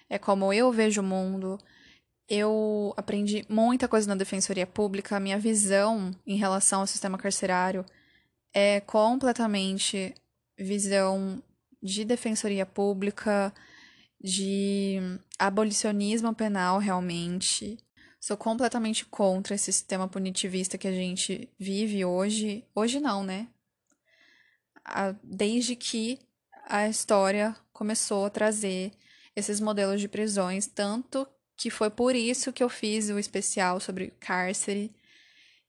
é 0.09 0.17
como 0.19 0.53
eu 0.53 0.71
vejo 0.71 1.01
o 1.01 1.03
mundo. 1.03 1.59
Eu 2.27 2.93
aprendi 2.97 3.45
muita 3.49 3.87
coisa 3.87 4.07
na 4.07 4.15
defensoria 4.15 4.65
pública, 4.65 5.17
a 5.17 5.19
minha 5.19 5.37
visão 5.37 6.11
em 6.25 6.37
relação 6.37 6.81
ao 6.81 6.87
sistema 6.87 7.17
carcerário 7.17 7.85
é 8.55 8.79
completamente 8.79 10.15
visão 10.57 11.43
de 11.83 12.05
defensoria 12.05 12.65
pública, 12.65 13.53
de 14.19 14.97
abolicionismo 15.37 16.33
penal, 16.33 16.79
realmente. 16.79 17.77
Sou 18.25 18.35
completamente 18.35 19.05
contra 19.05 19.53
esse 19.53 19.71
sistema 19.71 20.07
punitivista 20.07 20.79
que 20.79 20.87
a 20.87 20.91
gente 20.91 21.47
vive 21.59 22.03
hoje. 22.03 22.65
Hoje 22.73 22.99
não, 22.99 23.23
né? 23.23 23.47
Desde 25.21 25.75
que 25.75 26.17
a 26.63 26.89
história 26.89 27.55
começou 27.71 28.25
a 28.25 28.31
trazer 28.31 28.91
esses 29.35 29.59
modelos 29.59 30.01
de 30.01 30.07
prisões, 30.07 30.65
tanto 30.65 31.27
que 31.55 31.69
foi 31.69 31.91
por 31.91 32.15
isso 32.15 32.51
que 32.51 32.63
eu 32.63 32.67
fiz 32.67 33.11
o 33.11 33.19
especial 33.19 33.79
sobre 33.79 34.09
cárcere. 34.19 34.91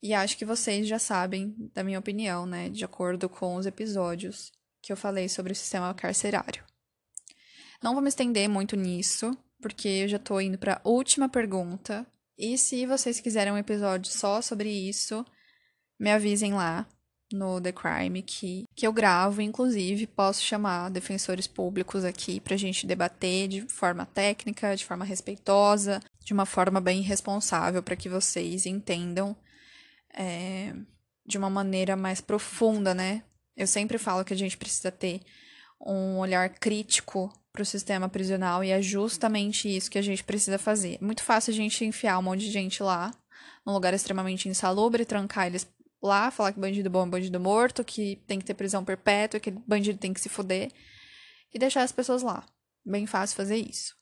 E 0.03 0.15
acho 0.15 0.39
que 0.39 0.47
vocês 0.47 0.89
já 0.89 0.99
sabem 0.99 1.55
da 1.75 1.85
minha 1.85 1.99
opinião, 1.99 2.47
né? 2.47 2.71
De 2.71 2.87
acordo 2.87 3.29
com 3.29 3.57
os 3.57 3.67
episódios 3.67 4.51
que 4.81 4.91
eu 4.91 4.97
falei 4.97 5.29
sobre 5.29 5.53
o 5.53 5.55
sistema 5.55 5.93
carcerário. 5.93 6.65
Não 7.83 7.93
vou 7.93 8.01
me 8.01 8.09
estender 8.09 8.49
muito 8.49 8.77
nisso, 8.77 9.37
porque 9.61 9.89
eu 9.89 10.09
já 10.09 10.19
tô 10.19 10.41
indo 10.41 10.57
para 10.57 10.81
a 10.83 10.89
última 10.89 11.29
pergunta. 11.29 12.07
E 12.39 12.59
se 12.59 12.87
vocês 12.87 13.21
quiserem 13.21 13.53
um 13.53 13.59
episódio 13.59 14.13
só 14.13 14.43
sobre 14.43 14.71
isso, 14.71 15.25
me 15.99 16.11
avisem 16.11 16.53
lá 16.53 16.87
no 17.33 17.61
The 17.61 17.73
Crime 17.73 18.23
que, 18.23 18.65
que 18.75 18.87
eu 18.87 18.93
gravo, 18.93 19.43
inclusive 19.43 20.07
posso 20.07 20.43
chamar 20.43 20.91
defensores 20.91 21.47
públicos 21.47 22.05
aqui 22.05 22.39
pra 22.39 22.57
gente 22.57 22.87
debater 22.87 23.49
de 23.49 23.63
forma 23.69 24.07
técnica, 24.07 24.77
de 24.77 24.85
forma 24.85 25.05
respeitosa, 25.05 26.01
de 26.25 26.33
uma 26.33 26.47
forma 26.47 26.81
bem 26.81 27.01
responsável 27.01 27.83
para 27.83 27.97
que 27.97 28.09
vocês 28.09 28.67
entendam 28.67 29.37
é, 30.15 30.75
de 31.27 31.37
uma 31.37 31.51
maneira 31.51 31.97
mais 31.97 32.21
profunda, 32.21 32.95
né? 32.95 33.23
Eu 33.57 33.67
sempre 33.67 33.99
falo 33.99 34.25
que 34.25 34.35
a 34.35 34.37
gente 34.37 34.57
precisa 34.57 34.93
ter 34.93 35.21
um 35.81 36.19
olhar 36.19 36.49
crítico 36.51 37.33
para 37.57 37.63
o 37.63 37.67
sistema 37.67 38.07
prisional 38.07 38.63
e 38.63 38.71
é 38.71 38.83
justamente 38.83 39.75
isso 39.75 39.91
que 39.91 39.97
a 39.97 40.03
gente 40.03 40.23
precisa 40.23 40.59
fazer. 40.59 40.99
É 41.01 41.05
muito 41.05 41.25
fácil 41.25 41.53
a 41.53 41.57
gente 41.57 41.83
enfiar 41.87 42.19
um 42.19 42.23
monte 42.23 42.41
de 42.41 42.51
gente 42.51 42.83
lá, 42.83 43.11
num 43.67 43.73
lugar 43.73 43.95
extremamente 43.95 44.47
insalubre, 44.47 45.07
trancar 45.07 45.47
eles 45.47 45.67
lá, 46.03 46.31
falar 46.31 46.53
que 46.53 46.61
bandido 46.61 46.91
bom 46.91 47.07
é 47.07 47.11
bandido 47.11 47.41
morto, 47.41 47.83
que 47.83 48.23
tem 48.27 48.39
que 48.39 48.45
ter 48.45 48.53
prisão 48.53 48.85
perpétua, 48.85 49.41
que 49.41 49.51
bandido 49.51 49.99
tem 49.99 50.13
que 50.13 50.21
se 50.21 50.29
fuder, 50.29 50.71
e 51.53 51.59
deixar 51.59 51.83
as 51.83 51.93
pessoas 51.93 52.23
lá. 52.23 52.45
Bem 52.85 53.07
fácil 53.07 53.35
fazer 53.37 53.57
isso, 53.57 53.97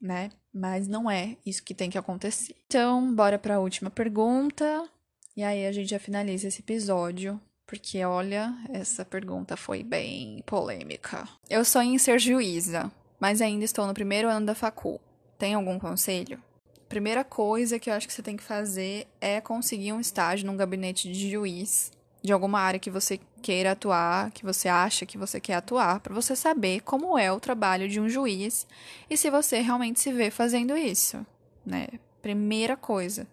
né? 0.00 0.30
Mas 0.52 0.88
não 0.88 1.10
é 1.10 1.36
isso 1.44 1.62
que 1.62 1.74
tem 1.74 1.90
que 1.90 1.98
acontecer. 1.98 2.56
Então, 2.66 3.14
bora 3.14 3.38
para 3.38 3.56
a 3.56 3.60
última 3.60 3.90
pergunta. 3.90 4.88
E 5.36 5.42
aí 5.42 5.66
a 5.66 5.72
gente 5.72 5.90
já 5.90 5.98
finaliza 5.98 6.48
esse 6.48 6.60
episódio 6.60 7.38
porque 7.66 8.04
olha, 8.04 8.54
essa 8.72 9.04
pergunta 9.04 9.56
foi 9.56 9.82
bem 9.82 10.42
polêmica. 10.46 11.28
Eu 11.50 11.64
sonho 11.64 11.94
em 11.94 11.98
ser 11.98 12.18
juíza, 12.18 12.90
mas 13.18 13.42
ainda 13.42 13.64
estou 13.64 13.86
no 13.86 13.94
primeiro 13.94 14.28
ano 14.28 14.46
da 14.46 14.54
facul. 14.54 15.00
Tem 15.38 15.54
algum 15.54 15.78
conselho? 15.78 16.40
Primeira 16.88 17.24
coisa 17.24 17.78
que 17.78 17.90
eu 17.90 17.94
acho 17.94 18.06
que 18.06 18.14
você 18.14 18.22
tem 18.22 18.36
que 18.36 18.42
fazer 18.42 19.08
é 19.20 19.40
conseguir 19.40 19.92
um 19.92 20.00
estágio 20.00 20.46
num 20.46 20.56
gabinete 20.56 21.10
de 21.10 21.30
juiz 21.30 21.90
de 22.22 22.32
alguma 22.32 22.58
área 22.58 22.80
que 22.80 22.90
você 22.90 23.20
queira 23.40 23.72
atuar, 23.72 24.32
que 24.32 24.44
você 24.44 24.68
acha 24.68 25.06
que 25.06 25.16
você 25.16 25.40
quer 25.40 25.54
atuar, 25.54 26.00
para 26.00 26.12
você 26.12 26.34
saber 26.34 26.80
como 26.80 27.16
é 27.16 27.30
o 27.30 27.38
trabalho 27.38 27.88
de 27.88 28.00
um 28.00 28.08
juiz 28.08 28.66
e 29.08 29.16
se 29.16 29.30
você 29.30 29.60
realmente 29.60 30.00
se 30.00 30.12
vê 30.12 30.30
fazendo 30.30 30.76
isso, 30.76 31.24
né? 31.64 31.86
Primeira 32.20 32.76
coisa. 32.76 33.28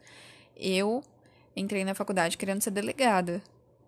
Eu 0.55 1.03
entrei 1.55 1.83
na 1.83 1.95
faculdade 1.95 2.37
querendo 2.37 2.61
ser 2.61 2.69
delegada. 2.69 3.41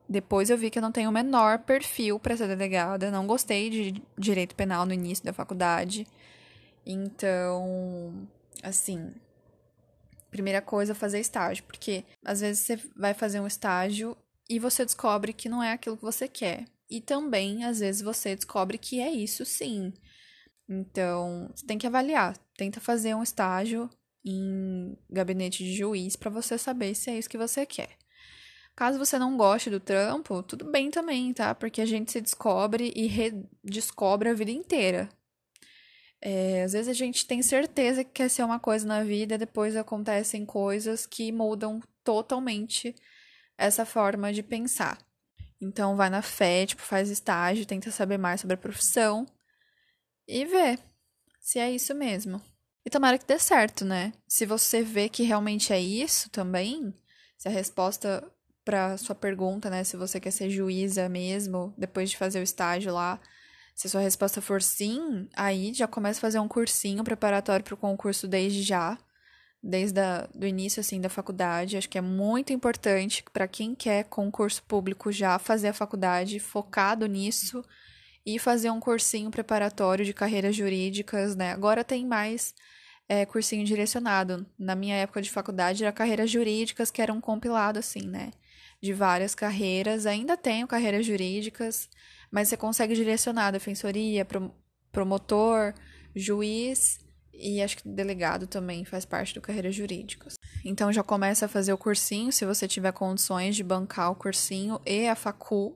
Depois 0.08 0.50
eu 0.50 0.58
vi 0.58 0.70
que 0.70 0.78
eu 0.78 0.84
não 0.84 0.92
tenho 0.92 1.10
o 1.10 1.14
menor 1.14 1.60
perfil 1.60 2.20
para 2.20 2.38
ser 2.38 2.48
delegada, 2.48 3.10
não 3.10 3.26
gostei 3.26 3.70
de 3.70 4.04
direito 4.18 4.56
penal 4.56 4.86
no 4.86 4.94
início 4.94 5.26
da 5.26 5.34
faculdade. 5.34 6.06
Então, 6.86 8.28
assim, 8.62 9.12
primeira 10.30 10.62
coisa 10.62 10.94
fazer 10.94 11.20
estágio, 11.20 11.64
porque 11.64 12.04
às 12.24 12.42
vezes 12.42 12.60
você 12.62 12.80
vai 12.96 13.14
fazer 13.14 13.40
um 13.40 13.48
estágio 13.48 14.16
e 14.48 14.60
você 14.60 14.86
descobre 14.86 15.34
que 15.34 15.50
não 15.50 15.64
é 15.64 15.72
aquilo 15.72 15.98
que 15.98 16.04
você 16.04 16.28
quer. 16.28 16.66
E 16.90 17.02
também, 17.02 17.64
às 17.66 17.80
vezes, 17.80 18.02
você 18.02 18.36
descobre 18.36 18.78
que 18.78 19.00
é 19.00 19.10
isso 19.10 19.44
sim. 19.44 19.92
Então, 20.70 21.50
você 21.54 21.66
tem 21.66 21.78
que 21.78 21.88
avaliar. 21.88 22.38
Tenta 22.56 22.80
fazer 22.80 23.16
um 23.16 23.24
estágio 23.24 23.90
em 24.24 24.98
gabinete 25.10 25.64
de 25.64 25.76
juiz 25.76 26.16
para 26.16 26.30
você 26.30 26.58
saber 26.58 26.94
se 26.96 27.10
é 27.10 27.18
isso 27.18 27.30
que 27.30 27.38
você 27.38 27.66
quer. 27.66 27.90
Caso 28.76 29.00
você 29.00 29.18
não 29.18 29.38
goste 29.38 29.70
do 29.70 29.80
trampo, 29.80 30.44
tudo 30.44 30.70
bem 30.70 30.92
também, 30.92 31.34
tá? 31.34 31.56
Porque 31.56 31.82
a 31.82 31.86
gente 31.86 32.12
se 32.12 32.20
descobre 32.20 32.92
e 32.96 33.08
redescobre 33.08 34.30
a 34.30 34.34
vida 34.34 34.52
inteira. 34.52 35.10
É, 36.22 36.64
às 36.64 36.74
vezes 36.74 36.90
a 36.90 36.94
gente 36.94 37.26
tem 37.26 37.42
certeza 37.42 38.04
que 38.04 38.12
quer 38.12 38.30
ser 38.30 38.44
uma 38.44 38.60
coisa 38.60 38.86
na 38.86 39.04
vida, 39.04 39.38
depois 39.38 39.76
acontecem 39.76 40.46
coisas 40.46 41.06
que 41.06 41.32
mudam 41.32 41.82
totalmente 42.04 42.94
essa 43.58 43.86
forma 43.86 44.34
de 44.34 44.44
pensar. 44.44 44.98
Então 45.62 45.96
vai 45.96 46.10
na 46.10 46.22
fé, 46.22 46.66
tipo, 46.66 46.82
faz 46.82 47.10
estágio, 47.10 47.66
tenta 47.66 47.92
saber 47.92 48.18
mais 48.18 48.42
sobre 48.42 48.56
a 48.56 48.58
profissão 48.58 49.26
e 50.28 50.46
vê 50.46 50.78
se 51.40 51.60
é 51.60 51.72
isso 51.72 51.94
mesmo. 51.96 52.42
E 52.86 52.90
tomara 52.90 53.18
que 53.18 53.26
dê 53.26 53.40
certo, 53.40 53.86
né? 53.86 54.12
Se 54.28 54.46
você 54.46 54.82
vê 54.84 55.08
que 55.08 55.24
realmente 55.24 55.72
é 55.72 55.80
isso 55.80 56.30
também, 56.30 56.94
se 57.38 57.48
a 57.48 57.52
resposta 57.52 58.24
para 58.66 58.98
sua 58.98 59.16
pergunta, 59.16 59.70
né, 59.70 59.84
se 59.84 59.96
você 59.96 60.20
quer 60.20 60.32
ser 60.32 60.50
juíza 60.50 61.08
mesmo, 61.08 61.74
depois 61.78 62.10
de 62.10 62.18
fazer 62.18 62.40
o 62.40 62.44
estágio 62.44 62.92
lá, 62.92 63.20
se 63.76 63.88
sua 63.88 64.02
resposta 64.02 64.42
for 64.42 64.62
sim, 64.62 65.30
aí 65.36 65.74
já 65.74 65.88
começa 65.88 66.20
a 66.20 66.22
fazer 66.22 66.40
um 66.40 66.48
cursinho 66.48 67.04
preparatório 67.04 67.64
para 67.64 67.76
o 67.76 67.78
concurso 67.78 68.28
desde 68.28 68.64
já, 68.64 68.98
desde 69.62 70.00
o 70.40 70.46
início 70.46 70.80
assim 70.80 71.02
da 71.02 71.10
faculdade. 71.10 71.76
Acho 71.76 71.90
que 71.90 71.98
é 71.98 72.02
muito 72.02 72.54
importante 72.54 73.24
para 73.34 73.48
quem 73.48 73.76
quer 73.76 74.06
concurso 74.06 74.64
público 74.64 75.12
já 75.12 75.38
fazer 75.40 75.70
a 75.70 75.74
faculdade 75.74 76.40
focado 76.40 77.06
nisso 77.06 77.64
e 78.26 78.40
fazer 78.40 78.70
um 78.70 78.80
cursinho 78.80 79.30
preparatório 79.30 80.06
de 80.06 80.14
carreiras 80.14 80.56
jurídicas, 80.56 81.36
né? 81.36 81.52
Agora 81.52 81.84
tem 81.84 82.06
mais 82.06 82.56
é, 83.10 83.26
cursinho 83.26 83.66
direcionado. 83.66 84.46
Na 84.58 84.76
minha 84.76 84.96
época 84.96 85.22
de 85.22 85.30
faculdade 85.30 85.84
era 85.84 85.92
carreiras 85.92 86.30
jurídicas, 86.32 86.90
que 86.90 87.02
era 87.02 87.14
um 87.14 87.22
compilado 87.22 87.80
assim, 87.80 88.08
né? 88.08 88.32
De 88.86 88.94
várias 88.94 89.34
carreiras. 89.34 90.06
Ainda 90.06 90.38
tenho 90.38 90.68
carreiras 90.68 91.08
jurídicas, 91.08 91.90
mas 92.30 92.48
você 92.48 92.56
consegue 92.56 92.94
direcionar 92.94 93.50
defensoria, 93.50 94.28
promotor, 94.92 95.74
juiz 96.16 97.00
e 97.34 97.64
acho 97.64 97.78
que 97.78 97.90
delegado 97.90 98.46
também 98.46 98.86
faz 98.86 99.04
parte 99.04 99.34
do 99.34 99.42
carreiras 99.42 99.74
jurídicas. 99.74 100.36
Então 100.64 100.94
já 100.94 101.02
começa 101.02 101.48
a 101.48 101.50
fazer 101.50 101.74
o 101.74 101.80
cursinho, 101.80 102.32
se 102.32 102.46
você 102.46 102.68
tiver 102.68 102.92
condições 102.92 103.56
de 103.56 103.64
bancar 103.64 104.12
o 104.12 104.16
cursinho 104.16 104.80
e 104.86 105.08
a 105.08 105.16
facul. 105.16 105.76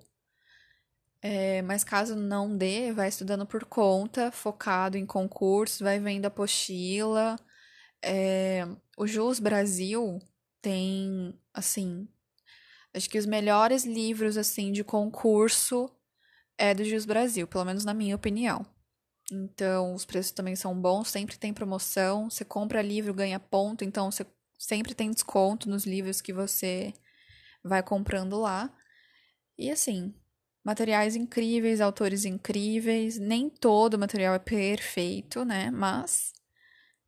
É, 1.20 1.64
mas 1.64 1.84
caso 1.84 2.16
não 2.16 2.56
dê, 2.56 2.94
vai 2.94 3.10
estudando 3.10 3.44
por 3.44 3.66
conta, 3.66 4.32
focado 4.32 5.00
em 5.00 5.06
concursos, 5.08 5.80
vai 5.80 6.00
vendo 6.00 6.28
apostila. 6.28 7.38
É, 8.04 8.68
o 8.96 9.08
Jus 9.08 9.40
Brasil 9.40 10.20
tem, 10.62 11.34
assim, 11.52 12.08
acho 12.94 13.10
que 13.10 13.18
os 13.18 13.26
melhores 13.26 13.86
livros, 13.86 14.38
assim, 14.38 14.72
de 14.72 14.84
concurso 14.84 15.90
é 16.58 16.74
do 16.74 16.84
Jus 16.84 17.06
Brasil, 17.06 17.48
pelo 17.48 17.66
menos 17.66 17.86
na 17.86 17.94
minha 17.94 18.16
opinião. 18.16 18.66
Então, 19.32 19.94
os 19.94 20.06
preços 20.06 20.32
também 20.32 20.56
são 20.56 20.80
bons, 20.80 21.10
sempre 21.10 21.38
tem 21.38 21.54
promoção. 21.54 22.30
Você 22.30 22.44
compra 22.44 22.82
livro, 22.82 23.14
ganha 23.14 23.40
ponto, 23.40 23.84
então 23.84 24.12
você 24.12 24.26
sempre 24.58 24.94
tem 24.94 25.12
desconto 25.12 25.70
nos 25.70 25.86
livros 25.86 26.22
que 26.22 26.34
você 26.34 26.94
vai 27.64 27.84
comprando 27.84 28.40
lá. 28.40 28.74
E 29.58 29.70
assim, 29.70 30.14
materiais 30.64 31.16
incríveis, 31.16 31.82
autores 31.82 32.26
incríveis. 32.26 33.18
Nem 33.18 33.50
todo 33.50 34.00
material 34.00 34.34
é 34.34 34.40
perfeito, 34.40 35.46
né? 35.46 35.70
Mas 35.72 36.34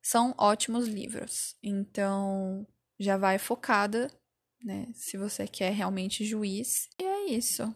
são 0.02 0.34
ótimos 0.38 0.88
livros. 0.88 1.56
Então, 1.64 2.68
já 3.00 3.18
vai 3.18 3.38
focada, 3.40 4.12
né? 4.64 4.88
Se 4.94 5.18
você 5.18 5.48
quer 5.48 5.72
realmente 5.74 6.26
juiz. 6.26 6.90
E 7.00 7.04
é 7.04 7.30
isso. 7.32 7.74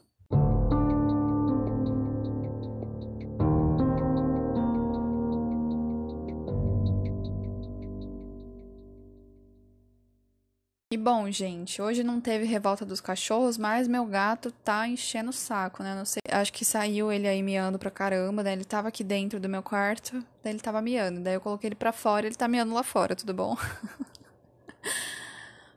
E 10.95 10.97
bom, 10.97 11.29
gente, 11.29 11.81
hoje 11.81 12.03
não 12.03 12.21
teve 12.21 12.45
revolta 12.45 12.85
dos 12.85 13.01
cachorros, 13.01 13.57
mas 13.57 13.85
meu 13.85 14.05
gato 14.05 14.49
tá 14.49 14.87
enchendo 14.87 15.31
o 15.31 15.33
saco, 15.33 15.83
né? 15.83 15.93
Não 15.93 16.05
sei, 16.05 16.21
acho 16.31 16.53
que 16.53 16.63
saiu 16.63 17.11
ele 17.11 17.27
aí 17.27 17.43
miando 17.43 17.77
pra 17.77 17.91
caramba, 17.91 18.41
daí 18.41 18.53
ele 18.53 18.63
tava 18.63 18.87
aqui 18.87 19.03
dentro 19.03 19.37
do 19.37 19.49
meu 19.49 19.61
quarto, 19.61 20.23
daí 20.41 20.53
ele 20.53 20.61
tava 20.61 20.81
miando, 20.81 21.19
daí 21.19 21.33
eu 21.33 21.41
coloquei 21.41 21.67
ele 21.67 21.75
pra 21.75 21.91
fora, 21.91 22.27
ele 22.27 22.35
tá 22.35 22.47
miando 22.47 22.73
lá 22.73 22.81
fora, 22.81 23.13
tudo 23.13 23.33
bom? 23.33 23.57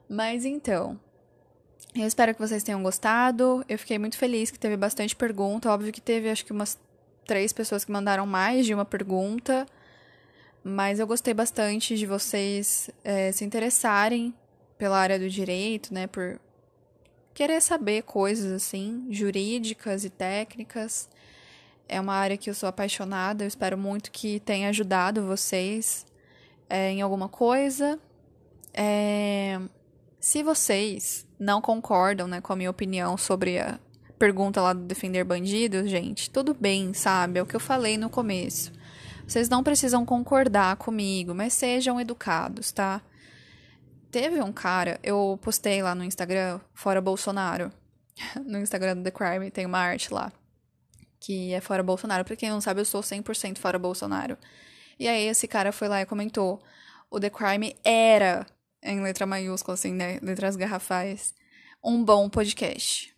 mas 0.08 0.44
então, 0.44 0.98
eu 1.94 2.06
espero 2.06 2.34
que 2.34 2.40
vocês 2.40 2.62
tenham 2.62 2.82
gostado. 2.82 3.64
Eu 3.68 3.78
fiquei 3.78 3.98
muito 3.98 4.16
feliz 4.16 4.50
que 4.50 4.58
teve 4.58 4.76
bastante 4.76 5.16
pergunta. 5.16 5.70
Óbvio 5.70 5.92
que 5.92 6.00
teve, 6.00 6.30
acho 6.30 6.44
que 6.44 6.52
umas 6.52 6.78
três 7.26 7.52
pessoas 7.52 7.84
que 7.84 7.92
mandaram 7.92 8.26
mais 8.26 8.66
de 8.66 8.74
uma 8.74 8.84
pergunta. 8.84 9.66
Mas 10.62 10.98
eu 10.98 11.06
gostei 11.06 11.34
bastante 11.34 11.96
de 11.96 12.06
vocês 12.06 12.90
é, 13.04 13.32
se 13.32 13.44
interessarem 13.44 14.34
pela 14.76 14.98
área 14.98 15.18
do 15.18 15.28
direito, 15.28 15.92
né, 15.92 16.06
por 16.06 16.40
querer 17.34 17.60
saber 17.60 18.02
coisas 18.02 18.52
assim, 18.52 19.06
jurídicas 19.10 20.04
e 20.04 20.10
técnicas. 20.10 21.08
É 21.88 22.00
uma 22.00 22.14
área 22.14 22.36
que 22.36 22.48
eu 22.48 22.54
sou 22.54 22.68
apaixonada, 22.68 23.44
eu 23.44 23.48
espero 23.48 23.76
muito 23.78 24.10
que 24.10 24.40
tenha 24.40 24.68
ajudado 24.68 25.26
vocês 25.26 26.06
é, 26.68 26.90
em 26.90 27.00
alguma 27.00 27.28
coisa. 27.28 27.98
É, 28.74 29.27
se 30.28 30.42
vocês 30.42 31.26
não 31.40 31.58
concordam 31.58 32.28
né, 32.28 32.38
com 32.38 32.52
a 32.52 32.56
minha 32.56 32.68
opinião 32.68 33.16
sobre 33.16 33.58
a 33.58 33.80
pergunta 34.18 34.60
lá 34.60 34.74
do 34.74 34.82
defender 34.82 35.24
bandidos, 35.24 35.88
gente, 35.88 36.28
tudo 36.28 36.52
bem, 36.52 36.92
sabe? 36.92 37.38
É 37.38 37.42
o 37.42 37.46
que 37.46 37.56
eu 37.56 37.60
falei 37.60 37.96
no 37.96 38.10
começo. 38.10 38.70
Vocês 39.26 39.48
não 39.48 39.64
precisam 39.64 40.04
concordar 40.04 40.76
comigo, 40.76 41.34
mas 41.34 41.54
sejam 41.54 41.98
educados, 41.98 42.70
tá? 42.72 43.00
Teve 44.10 44.42
um 44.42 44.52
cara, 44.52 45.00
eu 45.02 45.38
postei 45.40 45.82
lá 45.82 45.94
no 45.94 46.04
Instagram, 46.04 46.60
fora 46.74 47.00
Bolsonaro. 47.00 47.72
No 48.44 48.58
Instagram 48.58 48.98
do 48.98 49.04
The 49.04 49.10
Crime 49.10 49.50
tem 49.50 49.64
uma 49.64 49.78
arte 49.78 50.12
lá. 50.12 50.30
Que 51.18 51.54
é 51.54 51.60
fora 51.62 51.82
Bolsonaro. 51.82 52.26
Pra 52.26 52.36
quem 52.36 52.50
não 52.50 52.60
sabe, 52.60 52.82
eu 52.82 52.84
sou 52.84 53.00
100% 53.00 53.56
fora 53.56 53.78
Bolsonaro. 53.78 54.36
E 54.98 55.08
aí 55.08 55.26
esse 55.26 55.48
cara 55.48 55.72
foi 55.72 55.88
lá 55.88 56.02
e 56.02 56.06
comentou: 56.06 56.60
o 57.10 57.18
The 57.18 57.30
Crime 57.30 57.74
era, 57.82 58.44
em 58.82 59.00
letra 59.00 59.26
maiúscula, 59.26 59.74
assim, 59.74 59.92
né? 59.92 60.18
Letras 60.22 60.56
garrafais, 60.56 61.34
um 61.82 62.02
bom 62.04 62.28
podcast. 62.28 63.14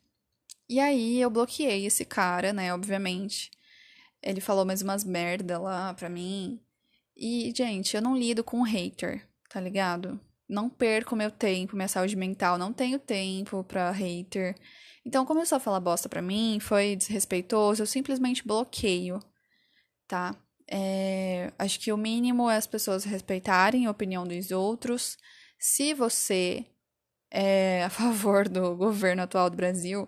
E 0.69 0.79
aí 0.79 1.21
eu 1.21 1.31
bloqueei 1.31 1.87
esse 1.87 2.05
cara, 2.05 2.53
né? 2.53 2.73
Obviamente. 2.73 3.51
Ele 4.23 4.41
falou 4.41 4.65
mais 4.65 4.83
umas 4.83 5.05
merda 5.05 5.59
lá 5.59 5.95
pra 5.95 6.09
mim. 6.09 6.61
E, 7.17 7.53
gente, 7.57 7.97
eu 7.97 8.03
não 8.03 8.17
lido 8.17 8.45
com 8.45 8.63
hater, 8.63 9.27
tá 9.49 9.61
ligado? 9.61 10.21
não 10.51 10.69
perco 10.69 11.15
meu 11.15 11.31
tempo, 11.31 11.77
minha 11.77 11.89
saúde 11.89 12.17
mental, 12.17 12.59
não 12.59 12.73
tenho 12.73 12.99
tempo 12.99 13.63
pra 13.65 13.91
hater. 13.93 14.57
Então, 15.07 15.25
começou 15.25 15.57
a 15.57 15.61
falar 15.61 15.81
bosta 15.81 16.09
pra 16.09 16.21
mim, 16.21 16.59
foi 16.61 16.97
desrespeitoso, 16.97 17.83
eu 17.83 17.87
simplesmente 17.87 18.47
bloqueio, 18.47 19.21
tá? 20.09 20.35
É, 20.69 21.53
acho 21.59 21.79
que 21.81 21.93
o 21.93 21.97
mínimo 21.97 22.51
é 22.51 22.57
as 22.57 22.67
pessoas 22.67 23.05
respeitarem 23.05 23.87
a 23.87 23.91
opinião 23.91 24.27
dos 24.27 24.51
outros. 24.51 25.17
Se 25.63 25.93
você 25.93 26.65
é 27.31 27.85
a 27.85 27.91
favor 27.91 28.49
do 28.49 28.75
governo 28.77 29.23
atual 29.23 29.51
do 29.51 29.57
Brasil, 29.57 30.07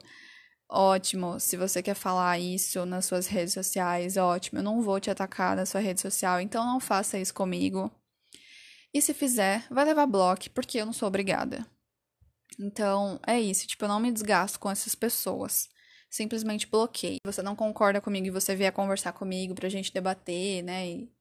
ótimo. 0.67 1.39
Se 1.39 1.59
você 1.59 1.83
quer 1.83 1.95
falar 1.95 2.39
isso 2.39 2.87
nas 2.87 3.05
suas 3.05 3.27
redes 3.27 3.53
sociais, 3.53 4.17
ótimo. 4.17 4.61
Eu 4.61 4.63
não 4.63 4.81
vou 4.81 4.99
te 4.99 5.11
atacar 5.11 5.55
na 5.55 5.67
sua 5.67 5.83
rede 5.83 6.01
social, 6.01 6.41
então 6.41 6.65
não 6.65 6.81
faça 6.81 7.19
isso 7.19 7.35
comigo. 7.35 7.93
E 8.95 9.03
se 9.03 9.13
fizer, 9.13 9.67
vai 9.71 9.85
levar 9.85 10.07
bloco, 10.07 10.51
porque 10.51 10.79
eu 10.79 10.87
não 10.87 10.93
sou 10.93 11.07
obrigada. 11.07 11.67
Então, 12.59 13.21
é 13.27 13.39
isso. 13.39 13.67
Tipo, 13.67 13.85
eu 13.85 13.89
não 13.89 14.01
me 14.01 14.11
desgasto 14.11 14.59
com 14.59 14.71
essas 14.71 14.95
pessoas. 14.95 15.69
Simplesmente 16.11 16.67
bloqueio. 16.67 17.19
Você 17.27 17.43
não 17.43 17.55
concorda 17.57 18.01
comigo 18.01 18.27
e 18.27 18.31
você 18.31 18.57
vier 18.57 18.73
conversar 18.73 19.13
comigo 19.13 19.55
pra 19.55 19.69
gente 19.69 19.93
debater, 19.93 20.63
né? 20.63 20.87
E 20.89 21.13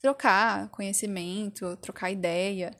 trocar 0.00 0.68
conhecimento, 0.70 1.76
trocar 1.78 2.10
ideia 2.10 2.70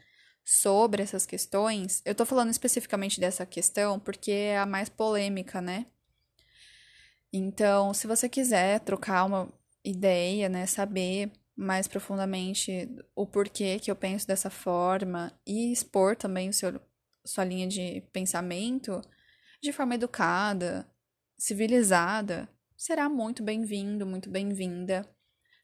sobre 0.48 1.02
essas 1.02 1.26
questões. 1.26 2.00
Eu 2.06 2.14
tô 2.14 2.24
falando 2.24 2.50
especificamente 2.50 3.20
dessa 3.20 3.44
questão 3.44 4.00
porque 4.00 4.30
é 4.30 4.58
a 4.58 4.64
mais 4.64 4.88
polêmica, 4.88 5.60
né? 5.60 5.84
Então, 7.30 7.92
se 7.92 8.06
você 8.06 8.30
quiser 8.30 8.80
trocar 8.80 9.26
uma 9.26 9.52
ideia, 9.84 10.48
né, 10.48 10.64
saber 10.64 11.30
mais 11.54 11.86
profundamente 11.86 12.88
o 13.14 13.26
porquê 13.26 13.78
que 13.78 13.90
eu 13.90 13.96
penso 13.96 14.26
dessa 14.26 14.48
forma 14.48 15.30
e 15.46 15.70
expor 15.70 16.16
também 16.16 16.48
o 16.48 16.52
seu, 16.54 16.80
sua 17.26 17.44
linha 17.44 17.66
de 17.66 18.02
pensamento 18.10 19.02
de 19.62 19.70
forma 19.70 19.96
educada, 19.96 20.90
civilizada, 21.36 22.48
será 22.74 23.06
muito 23.06 23.42
bem-vindo, 23.42 24.06
muito 24.06 24.30
bem-vinda. 24.30 25.06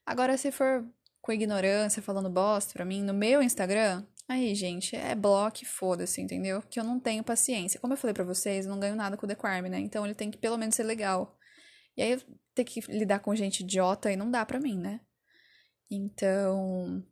Agora, 0.05 0.37
se 0.37 0.51
for 0.51 0.85
com 1.23 1.31
ignorância, 1.31 2.03
falando 2.03 2.29
bosta 2.29 2.73
pra 2.73 2.85
mim 2.85 3.01
no 3.01 3.15
meu 3.15 3.41
Instagram, 3.41 4.05
aí, 4.27 4.55
gente, 4.55 4.95
é 4.95 5.13
bloco 5.15 5.65
foda-se, 5.65 6.21
entendeu? 6.21 6.61
Que 6.61 6.79
eu 6.79 6.83
não 6.83 6.99
tenho 6.99 7.23
paciência. 7.23 7.79
Como 7.79 7.93
eu 7.93 7.97
falei 7.97 8.13
para 8.13 8.23
vocês, 8.23 8.65
eu 8.65 8.71
não 8.71 8.79
ganho 8.79 8.95
nada 8.95 9.17
com 9.17 9.25
o 9.25 9.35
Crime, 9.35 9.69
né? 9.69 9.79
Então 9.79 10.05
ele 10.05 10.15
tem 10.15 10.31
que 10.31 10.37
pelo 10.37 10.57
menos 10.57 10.75
ser 10.75 10.83
legal. 10.83 11.37
E 11.97 12.01
aí, 12.01 12.21
ter 12.53 12.63
que 12.63 12.79
lidar 12.91 13.19
com 13.19 13.35
gente 13.35 13.61
idiota 13.61 14.09
aí 14.09 14.15
não 14.15 14.29
dá 14.29 14.45
pra 14.45 14.59
mim, 14.59 14.77
né? 14.77 14.99
Então, 15.89 17.03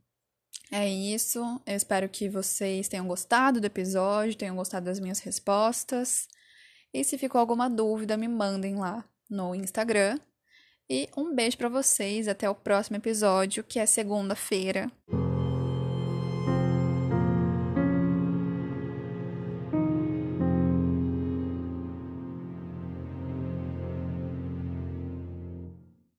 é 0.72 0.88
isso. 0.88 1.40
Eu 1.66 1.76
espero 1.76 2.10
que 2.10 2.30
vocês 2.30 2.88
tenham 2.88 3.08
gostado 3.08 3.62
do 3.62 3.68
episódio, 3.68 4.38
tenham 4.38 4.56
gostado 4.56 4.86
das 4.86 5.00
minhas 5.00 5.20
respostas. 5.20 6.28
E 6.94 7.04
se 7.04 7.18
ficou 7.18 7.40
alguma 7.40 7.70
dúvida, 7.70 8.18
me 8.18 8.28
mandem 8.28 8.76
lá 8.76 9.08
no 9.30 9.56
Instagram. 9.56 10.20
E 10.90 11.10
um 11.16 11.34
beijo 11.34 11.58
para 11.58 11.70
vocês, 11.70 12.28
até 12.28 12.50
o 12.50 12.56
próximo 12.56 12.98
episódio, 12.98 13.64
que 13.64 13.80
é 13.80 13.86
segunda-feira. 13.86 14.92